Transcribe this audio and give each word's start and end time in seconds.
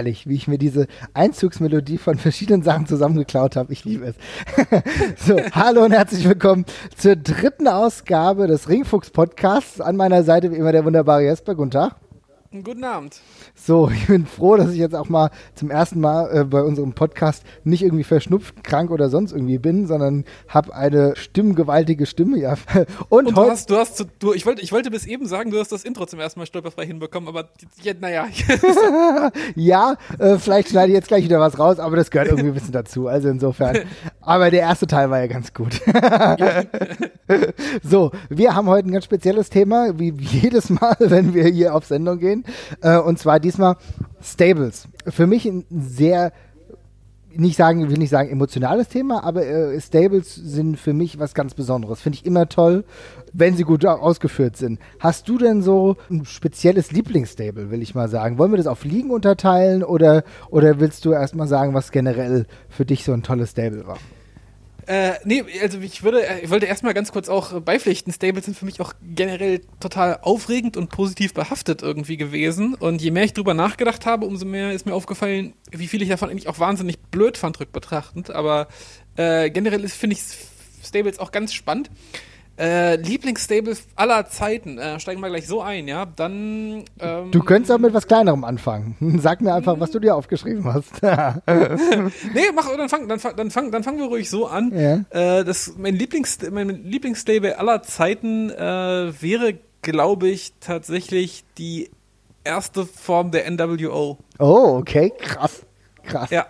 herrlich, 0.00 0.26
wie 0.26 0.34
ich 0.34 0.48
mir 0.48 0.56
diese 0.56 0.86
Einzugsmelodie 1.12 1.98
von 1.98 2.16
verschiedenen 2.16 2.62
Sachen 2.62 2.86
zusammengeklaut 2.86 3.54
habe. 3.54 3.70
Ich 3.70 3.84
liebe 3.84 4.06
es. 4.06 4.16
so, 5.26 5.38
hallo 5.52 5.84
und 5.84 5.92
herzlich 5.92 6.26
willkommen 6.26 6.64
zur 6.96 7.16
dritten 7.16 7.68
Ausgabe 7.68 8.46
des 8.46 8.70
Ringfuchs 8.70 9.10
Podcasts. 9.10 9.78
An 9.78 9.96
meiner 9.96 10.22
Seite 10.22 10.52
wie 10.52 10.56
immer 10.56 10.72
der 10.72 10.86
wunderbare 10.86 11.24
Jesper. 11.24 11.54
Guten 11.54 11.72
Tag. 11.72 11.96
Guten 12.52 12.82
Abend. 12.82 13.20
So, 13.54 13.88
ich 13.94 14.08
bin 14.08 14.26
froh, 14.26 14.56
dass 14.56 14.72
ich 14.72 14.78
jetzt 14.78 14.96
auch 14.96 15.08
mal 15.08 15.30
zum 15.54 15.70
ersten 15.70 16.00
Mal 16.00 16.36
äh, 16.36 16.44
bei 16.44 16.62
unserem 16.62 16.94
Podcast 16.94 17.44
nicht 17.62 17.82
irgendwie 17.82 18.02
verschnupft, 18.02 18.64
krank 18.64 18.90
oder 18.90 19.08
sonst 19.08 19.30
irgendwie 19.30 19.58
bin, 19.58 19.86
sondern 19.86 20.24
habe 20.48 20.74
eine 20.74 21.14
stimmgewaltige 21.14 22.06
Stimme. 22.06 22.38
Ja. 22.38 22.54
Und, 23.08 23.28
Und 23.28 23.36
du 23.36 23.42
hast, 23.42 23.70
du 23.70 23.76
hast, 23.76 24.04
du, 24.18 24.32
ich 24.32 24.46
wollte, 24.46 24.62
ich 24.62 24.72
wollte 24.72 24.90
bis 24.90 25.06
eben 25.06 25.26
sagen, 25.26 25.52
du 25.52 25.60
hast 25.60 25.70
das 25.70 25.84
Intro 25.84 26.06
zum 26.06 26.18
ersten 26.18 26.40
Mal 26.40 26.46
stolperfrei 26.46 26.86
hinbekommen, 26.86 27.28
aber 27.28 27.50
jetzt, 27.82 28.00
naja. 28.00 28.26
ja, 29.54 29.94
äh, 30.18 30.36
vielleicht 30.38 30.70
schneide 30.70 30.88
ich 30.88 30.94
jetzt 30.94 31.06
gleich 31.06 31.22
wieder 31.22 31.38
was 31.38 31.56
raus, 31.56 31.78
aber 31.78 31.94
das 31.94 32.10
gehört 32.10 32.30
irgendwie 32.30 32.48
ein 32.48 32.54
bisschen 32.54 32.72
dazu. 32.72 33.06
Also 33.06 33.28
insofern. 33.28 33.78
Aber 34.20 34.50
der 34.50 34.62
erste 34.62 34.88
Teil 34.88 35.08
war 35.08 35.20
ja 35.20 35.28
ganz 35.28 35.54
gut. 35.54 35.80
so, 37.84 38.10
wir 38.28 38.56
haben 38.56 38.66
heute 38.66 38.88
ein 38.88 38.92
ganz 38.92 39.04
spezielles 39.04 39.50
Thema, 39.50 39.96
wie 40.00 40.12
jedes 40.18 40.68
Mal, 40.68 40.96
wenn 40.98 41.32
wir 41.32 41.44
hier 41.44 41.76
auf 41.76 41.84
Sendung 41.86 42.18
gehen. 42.18 42.39
Äh, 42.82 42.98
und 42.98 43.18
zwar 43.18 43.40
diesmal 43.40 43.76
Stables. 44.22 44.88
Für 45.06 45.26
mich 45.26 45.46
ein 45.46 45.64
sehr 45.70 46.32
nicht 47.36 47.56
sagen, 47.56 47.88
will 47.88 47.98
nicht 47.98 48.10
sagen 48.10 48.28
emotionales 48.28 48.88
Thema, 48.88 49.22
aber 49.24 49.46
äh, 49.46 49.80
Stables 49.80 50.34
sind 50.34 50.78
für 50.78 50.92
mich 50.92 51.18
was 51.18 51.34
ganz 51.34 51.54
Besonderes. 51.54 52.00
Finde 52.00 52.18
ich 52.18 52.26
immer 52.26 52.48
toll, 52.48 52.84
wenn 53.32 53.56
sie 53.56 53.62
gut 53.62 53.84
ausgeführt 53.86 54.56
sind. 54.56 54.80
Hast 54.98 55.28
du 55.28 55.38
denn 55.38 55.62
so 55.62 55.96
ein 56.10 56.24
spezielles 56.24 56.90
Lieblingsstable, 56.90 57.70
will 57.70 57.82
ich 57.82 57.94
mal 57.94 58.08
sagen? 58.08 58.38
Wollen 58.38 58.52
wir 58.52 58.56
das 58.56 58.66
auf 58.66 58.84
Ligen 58.84 59.10
unterteilen 59.10 59.84
oder, 59.84 60.24
oder 60.50 60.80
willst 60.80 61.04
du 61.04 61.12
erstmal 61.12 61.46
sagen, 61.46 61.74
was 61.74 61.92
generell 61.92 62.46
für 62.68 62.84
dich 62.84 63.04
so 63.04 63.12
ein 63.12 63.22
tolles 63.22 63.50
Stable 63.50 63.86
war? 63.86 63.98
Äh, 64.90 65.20
nee, 65.22 65.44
also 65.62 65.78
ich 65.78 66.02
würde, 66.02 66.26
äh, 66.26 66.40
ich 66.40 66.50
wollte 66.50 66.66
erstmal 66.66 66.94
ganz 66.94 67.12
kurz 67.12 67.28
auch 67.28 67.60
beipflichten. 67.60 68.12
Stables 68.12 68.46
sind 68.46 68.56
für 68.58 68.64
mich 68.64 68.80
auch 68.80 68.92
generell 69.00 69.60
total 69.78 70.18
aufregend 70.20 70.76
und 70.76 70.90
positiv 70.90 71.32
behaftet 71.32 71.80
irgendwie 71.80 72.16
gewesen. 72.16 72.74
Und 72.74 73.00
je 73.00 73.12
mehr 73.12 73.22
ich 73.22 73.32
drüber 73.32 73.54
nachgedacht 73.54 74.04
habe, 74.04 74.26
umso 74.26 74.46
mehr 74.46 74.72
ist 74.72 74.86
mir 74.86 74.94
aufgefallen, 74.94 75.54
wie 75.70 75.86
viel 75.86 76.02
ich 76.02 76.08
davon 76.08 76.28
eigentlich 76.28 76.48
auch 76.48 76.58
wahnsinnig 76.58 76.98
blöd 76.98 77.38
fand, 77.38 77.60
rückbetrachtend. 77.60 78.32
Aber 78.32 78.66
äh, 79.14 79.48
generell 79.50 79.86
finde 79.86 80.16
ich 80.16 80.22
Stables 80.84 81.20
auch 81.20 81.30
ganz 81.30 81.52
spannend. 81.52 81.88
Äh, 82.60 82.96
Lieblingsstable 82.96 83.74
aller 83.96 84.26
Zeiten. 84.26 84.76
Äh, 84.76 85.00
steigen 85.00 85.22
wir 85.22 85.30
gleich 85.30 85.46
so 85.46 85.62
ein, 85.62 85.88
ja. 85.88 86.04
Dann. 86.04 86.84
Ähm, 87.00 87.30
du 87.30 87.42
könntest 87.42 87.72
auch 87.72 87.78
mit 87.78 87.94
was 87.94 88.06
Kleinerem 88.06 88.44
anfangen. 88.44 88.96
Sag 89.22 89.40
mir 89.40 89.54
einfach, 89.54 89.80
was 89.80 89.90
du 89.92 89.98
dir 89.98 90.14
aufgeschrieben 90.14 90.64
hast. 90.64 90.92
nee, 91.02 92.50
mach, 92.54 92.68
dann 92.76 92.90
fang, 92.90 93.08
dann, 93.08 93.18
fang, 93.18 93.34
dann, 93.34 93.50
fang, 93.50 93.70
dann 93.72 93.82
fangen 93.82 93.98
wir 93.98 94.06
ruhig 94.06 94.28
so 94.28 94.46
an. 94.46 94.72
Ja. 94.74 95.38
Äh, 95.38 95.44
das, 95.44 95.72
mein, 95.78 95.94
Lieblings, 95.94 96.38
mein 96.50 96.68
Lieblingsstable 96.68 97.58
aller 97.58 97.82
Zeiten 97.82 98.50
äh, 98.50 98.58
wäre, 99.22 99.54
glaube 99.80 100.28
ich, 100.28 100.52
tatsächlich 100.60 101.44
die 101.56 101.88
erste 102.44 102.84
Form 102.84 103.30
der 103.30 103.50
NWO. 103.50 104.18
Oh, 104.38 104.76
okay, 104.78 105.10
krass. 105.18 105.62
Krass. 106.02 106.28
Ja. 106.28 106.46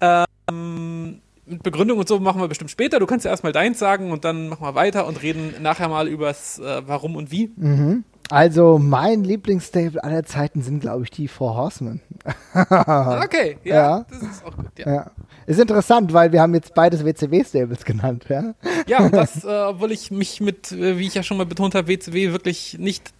Ähm, 0.00 1.20
mit 1.46 1.62
Begründung 1.62 1.98
und 1.98 2.08
so 2.08 2.18
machen 2.20 2.40
wir 2.40 2.48
bestimmt 2.48 2.70
später. 2.70 2.98
Du 2.98 3.06
kannst 3.06 3.24
ja 3.24 3.30
erstmal 3.30 3.52
deins 3.52 3.78
sagen 3.78 4.12
und 4.12 4.24
dann 4.24 4.48
machen 4.48 4.64
wir 4.64 4.74
weiter 4.74 5.06
und 5.06 5.22
reden 5.22 5.54
nachher 5.60 5.88
mal 5.88 6.08
übers 6.08 6.58
äh, 6.58 6.82
Warum 6.86 7.16
und 7.16 7.30
Wie. 7.30 7.52
Mhm. 7.56 8.04
Also 8.30 8.78
mein 8.78 9.24
Lieblingsstable 9.24 10.02
aller 10.02 10.24
Zeiten 10.24 10.62
sind, 10.62 10.80
glaube 10.80 11.04
ich, 11.04 11.10
die 11.10 11.28
Four 11.28 11.54
Horsemen. 11.54 12.00
okay, 12.54 13.58
ja, 13.64 13.74
ja, 13.74 14.06
das 14.08 14.22
ist 14.22 14.44
auch 14.44 14.56
gut, 14.56 14.70
ja. 14.78 14.94
ja. 14.94 15.10
Ist 15.46 15.60
interessant, 15.60 16.14
weil 16.14 16.32
wir 16.32 16.40
haben 16.40 16.54
jetzt 16.54 16.72
beides 16.72 17.04
WCW-Stables 17.04 17.84
genannt, 17.84 18.26
ja. 18.28 18.54
Ja, 18.86 19.00
und 19.00 19.12
das, 19.12 19.44
äh, 19.44 19.48
obwohl 19.48 19.92
ich 19.92 20.10
mich 20.10 20.40
mit, 20.40 20.72
äh, 20.72 20.96
wie 20.98 21.08
ich 21.08 21.14
ja 21.14 21.22
schon 21.22 21.36
mal 21.36 21.44
betont 21.44 21.74
habe, 21.74 21.88
WCW 21.88 22.32
wirklich 22.32 22.78
nicht, 22.78 23.12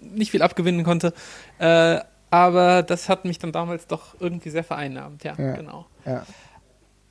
nicht 0.00 0.30
viel 0.30 0.40
abgewinnen 0.40 0.84
konnte. 0.84 1.12
Äh, 1.58 1.98
aber 2.30 2.82
das 2.82 3.08
hat 3.08 3.24
mich 3.24 3.38
dann 3.38 3.52
damals 3.52 3.86
doch 3.86 4.16
irgendwie 4.18 4.50
sehr 4.50 4.64
vereinnahmt, 4.64 5.24
ja, 5.24 5.34
ja 5.36 5.56
genau. 5.56 5.86
Ja. 6.06 6.24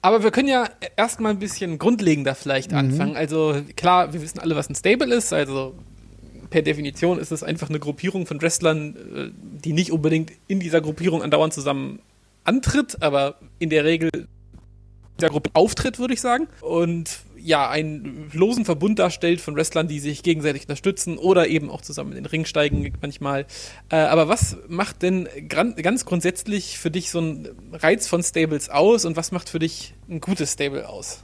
Aber 0.03 0.21
wir 0.21 0.31
können 0.31 0.49
ja 0.49 0.69
erstmal 0.97 1.31
ein 1.31 1.39
bisschen 1.39 1.79
grundlegender 1.79 2.35
vielleicht 2.35 2.71
mhm. 2.71 2.77
anfangen. 2.77 3.15
Also 3.15 3.55
klar, 3.77 4.13
wir 4.13 4.21
wissen 4.21 4.37
alle, 4.37 4.55
was 4.55 4.69
ein 4.69 4.75
Stable 4.75 5.15
ist. 5.15 5.31
Also 5.31 5.75
per 6.49 6.61
Definition 6.61 7.17
ist 7.17 7.31
es 7.31 7.41
einfach 7.41 7.69
eine 7.69 7.79
Gruppierung 7.79 8.25
von 8.25 8.41
Wrestlern, 8.41 8.95
äh, 8.95 9.29
die 9.63 9.71
nicht 9.71 9.93
unbedingt 9.93 10.33
in 10.47 10.59
dieser 10.59 10.81
Gruppierung 10.81 11.23
andauernd 11.23 11.53
zusammen 11.53 11.99
antritt, 12.43 13.01
aber 13.01 13.39
in 13.59 13.69
der 13.69 13.85
Regel 13.85 14.09
in 14.13 14.27
dieser 15.17 15.29
Gruppe 15.29 15.51
auftritt, 15.53 15.97
würde 15.99 16.13
ich 16.13 16.19
sagen. 16.19 16.47
Und 16.59 17.21
ja, 17.43 17.69
einen 17.69 18.29
losen 18.33 18.65
Verbund 18.65 18.99
darstellt 18.99 19.41
von 19.41 19.55
Wrestlern, 19.55 19.87
die 19.87 19.99
sich 19.99 20.23
gegenseitig 20.23 20.63
unterstützen 20.63 21.17
oder 21.17 21.47
eben 21.47 21.69
auch 21.69 21.81
zusammen 21.81 22.11
in 22.11 22.17
den 22.17 22.25
Ring 22.25 22.45
steigen 22.45 22.91
manchmal. 23.01 23.45
Äh, 23.89 23.97
aber 23.97 24.29
was 24.29 24.57
macht 24.67 25.01
denn 25.01 25.27
ganz 25.47 26.05
grundsätzlich 26.05 26.79
für 26.79 26.91
dich 26.91 27.11
so 27.11 27.19
ein 27.19 27.49
Reiz 27.73 28.07
von 28.07 28.23
Stables 28.23 28.69
aus 28.69 29.05
und 29.05 29.17
was 29.17 29.31
macht 29.31 29.49
für 29.49 29.59
dich 29.59 29.93
ein 30.09 30.21
gutes 30.21 30.53
Stable 30.53 30.87
aus? 30.87 31.23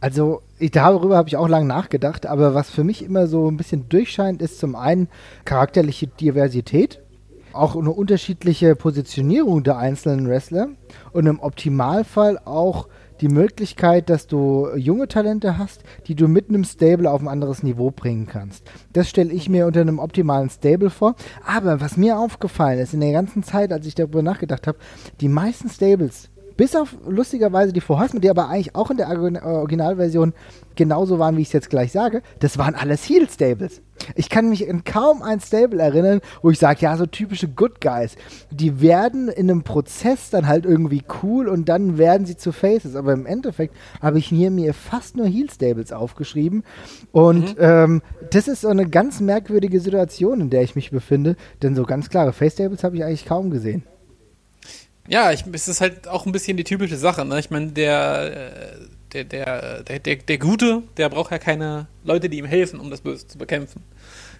Also 0.00 0.42
ich, 0.58 0.70
darüber 0.70 1.16
habe 1.16 1.28
ich 1.28 1.36
auch 1.36 1.48
lange 1.48 1.66
nachgedacht, 1.66 2.26
aber 2.26 2.54
was 2.54 2.70
für 2.70 2.84
mich 2.84 3.02
immer 3.02 3.26
so 3.26 3.50
ein 3.50 3.56
bisschen 3.56 3.88
durchscheint, 3.88 4.42
ist 4.42 4.58
zum 4.58 4.76
einen 4.76 5.08
charakterliche 5.44 6.06
Diversität, 6.06 7.00
auch 7.52 7.74
eine 7.74 7.90
unterschiedliche 7.90 8.76
Positionierung 8.76 9.64
der 9.64 9.78
einzelnen 9.78 10.28
Wrestler 10.28 10.68
und 11.12 11.26
im 11.26 11.40
Optimalfall 11.40 12.38
auch 12.44 12.88
die 13.20 13.28
Möglichkeit, 13.28 14.10
dass 14.10 14.26
du 14.26 14.68
junge 14.76 15.08
Talente 15.08 15.58
hast, 15.58 15.82
die 16.06 16.14
du 16.14 16.28
mit 16.28 16.48
einem 16.48 16.64
Stable 16.64 17.10
auf 17.10 17.20
ein 17.20 17.28
anderes 17.28 17.62
Niveau 17.62 17.90
bringen 17.90 18.26
kannst. 18.26 18.70
Das 18.92 19.08
stelle 19.08 19.32
ich 19.32 19.48
mir 19.48 19.66
unter 19.66 19.80
einem 19.80 19.98
optimalen 19.98 20.50
Stable 20.50 20.90
vor. 20.90 21.14
Aber 21.46 21.80
was 21.80 21.96
mir 21.96 22.18
aufgefallen 22.18 22.78
ist 22.78 22.94
in 22.94 23.00
der 23.00 23.12
ganzen 23.12 23.42
Zeit, 23.42 23.72
als 23.72 23.86
ich 23.86 23.94
darüber 23.94 24.22
nachgedacht 24.22 24.66
habe, 24.66 24.78
die 25.20 25.28
meisten 25.28 25.68
Stables 25.68 26.30
bis 26.56 26.74
auf 26.74 26.96
lustigerweise 27.06 27.72
die 27.72 27.80
Vorhasmen, 27.80 28.20
die 28.20 28.30
aber 28.30 28.48
eigentlich 28.48 28.74
auch 28.74 28.90
in 28.90 28.96
der 28.96 29.08
Originalversion 29.10 30.32
genauso 30.74 31.18
waren, 31.18 31.36
wie 31.36 31.42
ich 31.42 31.48
es 31.48 31.52
jetzt 31.52 31.70
gleich 31.70 31.92
sage, 31.92 32.22
das 32.38 32.58
waren 32.58 32.74
alles 32.74 33.08
Heel-Stables. 33.08 33.82
Ich 34.14 34.28
kann 34.28 34.50
mich 34.50 34.66
in 34.66 34.84
kaum 34.84 35.22
ein 35.22 35.40
Stable 35.40 35.80
erinnern, 35.80 36.20
wo 36.42 36.50
ich 36.50 36.58
sage, 36.58 36.80
ja, 36.80 36.96
so 36.96 37.06
typische 37.06 37.48
Good 37.48 37.80
Guys. 37.80 38.16
Die 38.50 38.80
werden 38.80 39.28
in 39.28 39.50
einem 39.50 39.62
Prozess 39.62 40.30
dann 40.30 40.46
halt 40.46 40.66
irgendwie 40.66 41.02
cool 41.22 41.48
und 41.48 41.68
dann 41.68 41.98
werden 41.98 42.26
sie 42.26 42.36
zu 42.36 42.52
Faces. 42.52 42.94
Aber 42.94 43.14
im 43.14 43.26
Endeffekt 43.26 43.74
habe 44.00 44.18
ich 44.18 44.26
hier 44.26 44.50
mir 44.50 44.74
fast 44.74 45.16
nur 45.16 45.26
Heel-Stables 45.26 45.92
aufgeschrieben. 45.92 46.62
Und 47.10 47.56
mhm. 47.56 47.62
ähm, 47.62 48.02
das 48.30 48.48
ist 48.48 48.60
so 48.60 48.68
eine 48.68 48.88
ganz 48.88 49.20
merkwürdige 49.20 49.80
Situation, 49.80 50.42
in 50.42 50.50
der 50.50 50.62
ich 50.62 50.76
mich 50.76 50.90
befinde. 50.90 51.36
Denn 51.62 51.74
so 51.74 51.84
ganz 51.84 52.10
klare 52.10 52.32
Face-Stables 52.32 52.84
habe 52.84 52.96
ich 52.96 53.04
eigentlich 53.04 53.26
kaum 53.26 53.50
gesehen. 53.50 53.84
Ja, 55.08 55.32
ich, 55.32 55.44
es 55.52 55.68
ist 55.68 55.80
halt 55.80 56.08
auch 56.08 56.26
ein 56.26 56.32
bisschen 56.32 56.56
die 56.56 56.64
typische 56.64 56.96
Sache. 56.96 57.24
Ne? 57.24 57.38
Ich 57.38 57.50
meine, 57.50 57.68
der, 57.68 58.74
äh, 58.74 58.86
der, 59.12 59.24
der, 59.24 59.82
der, 59.82 59.98
der, 59.98 60.16
der 60.16 60.38
Gute, 60.38 60.82
der 60.96 61.08
braucht 61.08 61.30
ja 61.30 61.38
keine 61.38 61.86
Leute, 62.04 62.28
die 62.28 62.38
ihm 62.38 62.46
helfen, 62.46 62.80
um 62.80 62.90
das 62.90 63.00
Böse 63.00 63.26
zu 63.26 63.38
bekämpfen. 63.38 63.82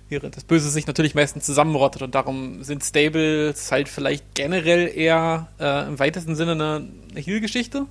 Während 0.09 0.37
das 0.37 0.45
Böse 0.45 0.71
sich 0.71 0.87
natürlich 0.87 1.15
meistens 1.15 1.47
zusammenrottet 1.47 2.03
und 2.03 2.15
darum 2.15 2.63
sind 2.63 2.85
Stables 2.85 3.73
halt 3.73 3.89
vielleicht 3.89 4.35
generell 4.35 4.89
eher 4.89 5.49
äh, 5.59 5.89
im 5.89 5.99
weitesten 5.99 6.37
Sinne 6.37 6.53
eine, 6.53 6.89
eine 7.11 7.21
Heal-Geschichte. 7.21 7.87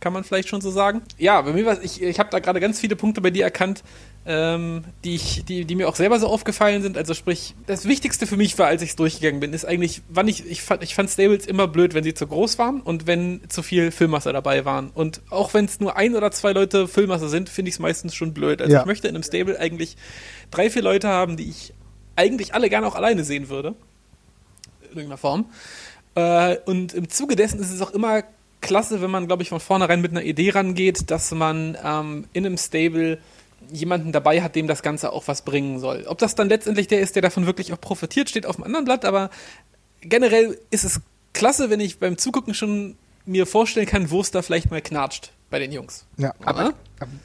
Kann 0.00 0.14
man 0.14 0.24
vielleicht 0.24 0.48
schon 0.48 0.62
so 0.62 0.70
sagen. 0.70 1.02
Ja, 1.18 1.40
bei 1.42 1.52
mir 1.52 1.66
war 1.66 1.82
ich, 1.82 2.02
ich 2.02 2.18
habe 2.18 2.30
da 2.30 2.38
gerade 2.38 2.58
ganz 2.58 2.80
viele 2.80 2.96
Punkte 2.96 3.20
bei 3.20 3.30
dir 3.30 3.44
erkannt, 3.44 3.82
ähm, 4.26 4.84
die, 5.04 5.14
ich, 5.14 5.44
die, 5.44 5.64
die 5.64 5.74
mir 5.74 5.88
auch 5.88 5.96
selber 5.96 6.18
so 6.18 6.26
aufgefallen 6.26 6.82
sind. 6.82 6.96
Also 6.96 7.14
sprich, 7.14 7.54
das 7.66 7.86
Wichtigste 7.86 8.26
für 8.26 8.36
mich 8.36 8.58
war, 8.58 8.66
als 8.66 8.82
ich 8.82 8.90
es 8.90 8.96
durchgegangen 8.96 9.40
bin, 9.40 9.52
ist 9.52 9.64
eigentlich, 9.64 10.02
wann 10.08 10.28
ich, 10.28 10.46
ich 10.46 10.62
fand, 10.62 10.82
ich 10.82 10.94
fand 10.94 11.10
Stables 11.10 11.46
immer 11.46 11.68
blöd, 11.68 11.94
wenn 11.94 12.04
sie 12.04 12.14
zu 12.14 12.26
groß 12.26 12.58
waren 12.58 12.80
und 12.80 13.06
wenn 13.06 13.42
zu 13.48 13.62
viel 13.62 13.90
Füllmasse 13.90 14.32
dabei 14.32 14.64
waren. 14.64 14.90
Und 14.90 15.20
auch 15.30 15.54
wenn 15.54 15.66
es 15.66 15.80
nur 15.80 15.96
ein 15.96 16.14
oder 16.14 16.30
zwei 16.32 16.52
Leute 16.52 16.88
Füllmasse 16.88 17.28
sind, 17.28 17.48
finde 17.48 17.70
ich 17.70 17.76
es 17.76 17.78
meistens 17.78 18.14
schon 18.14 18.34
blöd. 18.34 18.60
Also 18.60 18.72
ja. 18.72 18.80
ich 18.80 18.86
möchte 18.86 19.08
in 19.08 19.14
einem 19.14 19.22
Stable 19.22 19.58
eigentlich 19.58 19.96
drei, 20.50 20.70
vier 20.70 20.82
Leute 20.82 21.08
haben, 21.08 21.36
die 21.36 21.48
ich 21.48 21.72
eigentlich 22.16 22.54
alle 22.54 22.68
gerne 22.68 22.86
auch 22.86 22.94
alleine 22.94 23.24
sehen 23.24 23.48
würde. 23.48 23.74
In 24.82 24.88
irgendeiner 24.88 25.18
Form. 25.18 25.46
Äh, 26.14 26.56
und 26.66 26.92
im 26.92 27.08
Zuge 27.08 27.36
dessen 27.36 27.60
ist 27.60 27.70
es 27.70 27.80
auch 27.80 27.92
immer 27.92 28.24
klasse, 28.60 29.00
wenn 29.02 29.10
man, 29.10 29.26
glaube 29.26 29.42
ich, 29.42 29.48
von 29.48 29.60
vornherein 29.60 30.00
mit 30.00 30.10
einer 30.10 30.22
Idee 30.22 30.50
rangeht, 30.50 31.10
dass 31.10 31.30
man 31.32 31.76
ähm, 31.84 32.26
in 32.32 32.46
einem 32.46 32.56
Stable 32.56 33.18
jemanden 33.70 34.12
dabei 34.12 34.42
hat, 34.42 34.56
dem 34.56 34.66
das 34.66 34.82
Ganze 34.82 35.12
auch 35.12 35.28
was 35.28 35.42
bringen 35.42 35.78
soll. 35.78 36.04
Ob 36.06 36.18
das 36.18 36.34
dann 36.34 36.48
letztendlich 36.48 36.88
der 36.88 37.00
ist, 37.00 37.14
der 37.14 37.22
davon 37.22 37.46
wirklich 37.46 37.72
auch 37.72 37.80
profitiert, 37.80 38.30
steht 38.30 38.46
auf 38.46 38.56
dem 38.56 38.64
anderen 38.64 38.84
Blatt, 38.84 39.04
aber 39.04 39.30
generell 40.00 40.58
ist 40.70 40.84
es 40.84 41.00
klasse, 41.32 41.70
wenn 41.70 41.80
ich 41.80 41.98
beim 41.98 42.18
Zugucken 42.18 42.54
schon 42.54 42.96
mir 43.26 43.46
vorstellen 43.46 43.86
kann, 43.86 44.10
wo 44.10 44.20
es 44.20 44.30
da 44.30 44.42
vielleicht 44.42 44.70
mal 44.70 44.80
knatscht 44.80 45.32
bei 45.50 45.58
den 45.58 45.72
Jungs. 45.72 46.06
Ja, 46.16 46.34
aber 46.44 46.74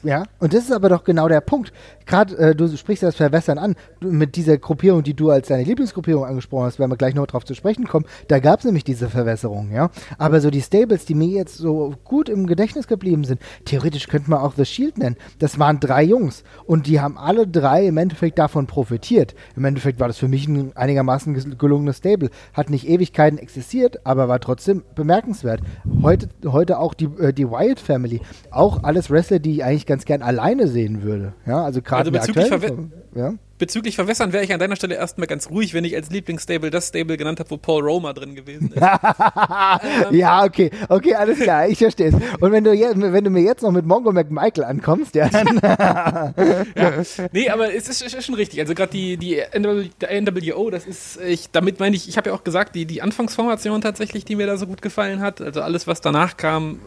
Ja, 0.02 0.24
und 0.38 0.54
das 0.54 0.64
ist 0.64 0.72
aber 0.72 0.88
doch 0.88 1.04
genau 1.04 1.28
der 1.28 1.40
Punkt. 1.40 1.72
Gerade, 2.06 2.36
äh, 2.38 2.54
du 2.54 2.74
sprichst 2.76 3.02
das 3.02 3.16
Verwässern 3.16 3.58
an, 3.58 3.74
du, 4.00 4.10
mit 4.10 4.36
dieser 4.36 4.56
Gruppierung, 4.56 5.02
die 5.02 5.14
du 5.14 5.30
als 5.30 5.48
deine 5.48 5.64
Lieblingsgruppierung 5.64 6.24
angesprochen 6.24 6.64
hast, 6.64 6.78
werden 6.78 6.90
wir 6.90 6.96
gleich 6.96 7.14
noch 7.14 7.26
drauf 7.26 7.44
zu 7.44 7.54
sprechen 7.54 7.86
kommen, 7.86 8.06
da 8.28 8.38
gab 8.38 8.60
es 8.60 8.64
nämlich 8.64 8.84
diese 8.84 9.10
Verwässerung, 9.10 9.70
ja. 9.72 9.90
Aber 10.16 10.40
so 10.40 10.50
die 10.50 10.62
Stables, 10.62 11.04
die 11.04 11.14
mir 11.14 11.28
jetzt 11.28 11.56
so 11.56 11.94
gut 12.04 12.28
im 12.28 12.46
Gedächtnis 12.46 12.86
geblieben 12.86 13.24
sind, 13.24 13.40
theoretisch 13.64 14.08
könnte 14.08 14.30
man 14.30 14.40
auch 14.40 14.54
The 14.56 14.64
Shield 14.64 14.98
nennen. 14.98 15.16
Das 15.40 15.58
waren 15.58 15.80
drei 15.80 16.04
Jungs 16.04 16.42
und 16.64 16.86
die 16.86 17.00
haben 17.00 17.18
alle 17.18 17.46
drei 17.46 17.86
im 17.86 17.98
Endeffekt 17.98 18.38
davon 18.38 18.66
profitiert. 18.66 19.34
Im 19.56 19.64
Endeffekt 19.64 20.00
war 20.00 20.08
das 20.08 20.18
für 20.18 20.28
mich 20.28 20.48
ein 20.48 20.74
einigermaßen 20.74 21.58
gelungenes 21.58 21.98
Stable. 21.98 22.30
Hat 22.54 22.70
nicht 22.70 22.88
Ewigkeiten 22.88 23.38
existiert, 23.38 24.06
aber 24.06 24.28
war 24.28 24.40
trotzdem 24.40 24.84
bemerkenswert. 24.94 25.60
Heute, 26.02 26.28
heute 26.46 26.78
auch 26.78 26.94
die, 26.94 27.08
äh, 27.18 27.32
die 27.32 27.50
Wyatt 27.50 27.80
Family. 27.80 28.20
Auch 28.50 28.82
alles 28.84 29.10
Wrestler, 29.10 29.38
die 29.38 29.65
eigentlich 29.66 29.86
ganz 29.86 30.04
gern 30.04 30.22
alleine 30.22 30.68
sehen 30.68 31.02
würde. 31.02 31.34
Ja, 31.46 31.64
also 31.64 31.82
gerade 31.82 32.10
also 32.16 32.32
bezüglich, 32.32 32.48
Verwe 32.48 32.88
ja? 33.14 33.34
bezüglich 33.58 33.96
Verwässern 33.96 34.32
wäre 34.32 34.44
ich 34.44 34.52
an 34.52 34.60
deiner 34.60 34.76
Stelle 34.76 34.94
erstmal 34.94 35.26
ganz 35.26 35.50
ruhig, 35.50 35.74
wenn 35.74 35.84
ich 35.84 35.96
als 35.96 36.10
Lieblingsstable 36.10 36.70
das 36.70 36.88
Stable 36.88 37.16
genannt 37.16 37.40
habe, 37.40 37.50
wo 37.50 37.56
Paul 37.56 37.82
Roma 37.82 38.12
drin 38.12 38.34
gewesen 38.34 38.70
ist. 38.72 38.76
ähm, 38.80 40.14
ja, 40.14 40.44
okay, 40.44 40.70
okay, 40.88 41.14
alles 41.14 41.40
klar, 41.40 41.68
ich 41.68 41.78
verstehe 41.78 42.08
es. 42.08 42.14
Und 42.14 42.52
wenn 42.52 42.62
du, 42.62 42.70
wenn 42.70 43.24
du 43.24 43.30
mir 43.30 43.42
jetzt 43.42 43.62
noch 43.62 43.72
mit 43.72 43.86
Mongo 43.86 44.12
McMichael 44.12 44.64
ankommst, 44.64 45.14
ja, 45.14 45.28
dann. 45.28 45.58
ja. 45.62 46.34
Nee, 47.32 47.48
aber 47.50 47.74
es 47.74 47.88
ist, 47.88 48.02
ist 48.02 48.24
schon 48.24 48.34
richtig. 48.34 48.60
Also 48.60 48.74
gerade 48.74 48.92
die, 48.92 49.16
die 49.16 49.42
NWO, 49.58 50.70
das 50.70 50.86
ist, 50.86 51.20
ich, 51.20 51.50
damit 51.50 51.80
meine 51.80 51.96
ich, 51.96 52.08
ich 52.08 52.16
habe 52.16 52.30
ja 52.30 52.36
auch 52.36 52.44
gesagt, 52.44 52.74
die, 52.74 52.86
die 52.86 53.02
Anfangsformation 53.02 53.80
tatsächlich, 53.80 54.24
die 54.24 54.36
mir 54.36 54.46
da 54.46 54.56
so 54.56 54.66
gut 54.66 54.82
gefallen 54.82 55.20
hat, 55.20 55.40
also 55.40 55.62
alles, 55.62 55.86
was 55.86 56.00
danach 56.00 56.36
kam, 56.36 56.78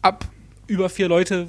ab 0.00 0.24
über 0.66 0.88
vier 0.88 1.08
Leute 1.08 1.48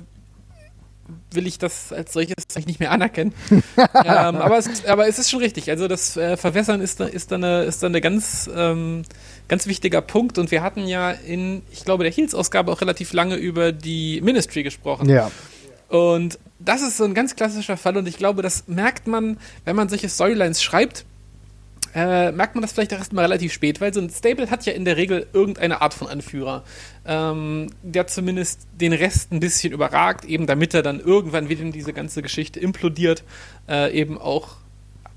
will 1.31 1.47
ich 1.47 1.57
das 1.57 1.91
als 1.91 2.13
solches 2.13 2.35
eigentlich 2.55 2.67
nicht 2.67 2.79
mehr 2.79 2.91
anerkennen. 2.91 3.33
ähm, 3.49 3.57
aber, 4.05 4.57
es, 4.57 4.85
aber 4.85 5.07
es 5.07 5.19
ist 5.19 5.29
schon 5.29 5.39
richtig. 5.39 5.69
Also 5.69 5.87
das 5.87 6.17
äh, 6.17 6.37
Verwässern 6.37 6.81
ist, 6.81 6.99
ist 6.99 7.31
dann 7.31 7.43
eine, 7.43 7.63
ist 7.63 7.83
dann 7.83 7.91
eine 7.91 8.01
ganz, 8.01 8.49
ähm, 8.55 9.03
ganz 9.47 9.67
wichtiger 9.67 10.01
Punkt. 10.01 10.37
Und 10.37 10.51
wir 10.51 10.61
hatten 10.61 10.87
ja 10.87 11.11
in, 11.11 11.63
ich 11.71 11.85
glaube, 11.85 12.03
der 12.03 12.11
Heels-Ausgabe 12.11 12.71
auch 12.71 12.81
relativ 12.81 13.13
lange 13.13 13.35
über 13.35 13.71
die 13.71 14.21
Ministry 14.21 14.63
gesprochen. 14.63 15.09
Ja. 15.09 15.31
Und 15.89 16.39
das 16.59 16.81
ist 16.81 16.97
so 16.97 17.03
ein 17.03 17.13
ganz 17.13 17.35
klassischer 17.35 17.77
Fall. 17.77 17.97
Und 17.97 18.07
ich 18.07 18.17
glaube, 18.17 18.41
das 18.41 18.67
merkt 18.67 19.07
man, 19.07 19.37
wenn 19.65 19.75
man 19.75 19.89
solche 19.89 20.09
Storylines 20.09 20.63
schreibt 20.63 21.05
äh, 21.95 22.31
merkt 22.31 22.55
man 22.55 22.61
das 22.61 22.71
vielleicht 22.71 22.91
erst 22.91 23.13
mal 23.13 23.21
relativ 23.21 23.53
spät, 23.53 23.79
weil 23.81 23.93
so 23.93 24.01
ein 24.01 24.09
Stable 24.09 24.49
hat 24.49 24.65
ja 24.65 24.73
in 24.73 24.85
der 24.85 24.97
Regel 24.97 25.27
irgendeine 25.33 25.81
Art 25.81 25.93
von 25.93 26.07
Anführer, 26.07 26.63
ähm, 27.05 27.67
der 27.83 28.07
zumindest 28.07 28.67
den 28.79 28.93
Rest 28.93 29.31
ein 29.31 29.39
bisschen 29.39 29.73
überragt, 29.73 30.25
eben 30.25 30.47
damit 30.47 30.73
er 30.73 30.81
dann 30.81 30.99
irgendwann 30.99 31.49
wieder 31.49 31.61
in 31.61 31.71
diese 31.71 31.93
ganze 31.93 32.21
Geschichte 32.21 32.59
implodiert, 32.59 33.23
äh, 33.69 33.91
eben 33.91 34.17
auch 34.17 34.57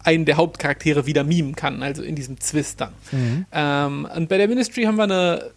einen 0.05 0.25
der 0.25 0.37
Hauptcharaktere 0.37 1.06
wieder 1.06 1.25
mimen 1.25 1.56
kann, 1.56 1.82
also 1.82 2.02
in 2.02 2.14
diesem 2.14 2.40
Zwist 2.40 2.81
dann. 2.81 2.93
Mhm. 3.11 3.46
Ähm, 3.52 4.08
und 4.14 4.28
bei 4.28 4.38
der 4.38 4.46
Ministry 4.46 4.84
haben 4.84 4.96
wir 4.96 5.05
eine 5.05 5.50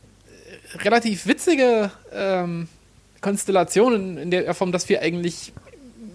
relativ 0.83 1.27
witzige 1.27 1.91
ähm, 2.13 2.67
Konstellation 3.21 3.93
in, 3.93 4.17
in, 4.17 4.31
der 4.31 4.53
Form, 4.53 4.71
dass 4.71 4.89
wir 4.89 5.01
eigentlich 5.01 5.53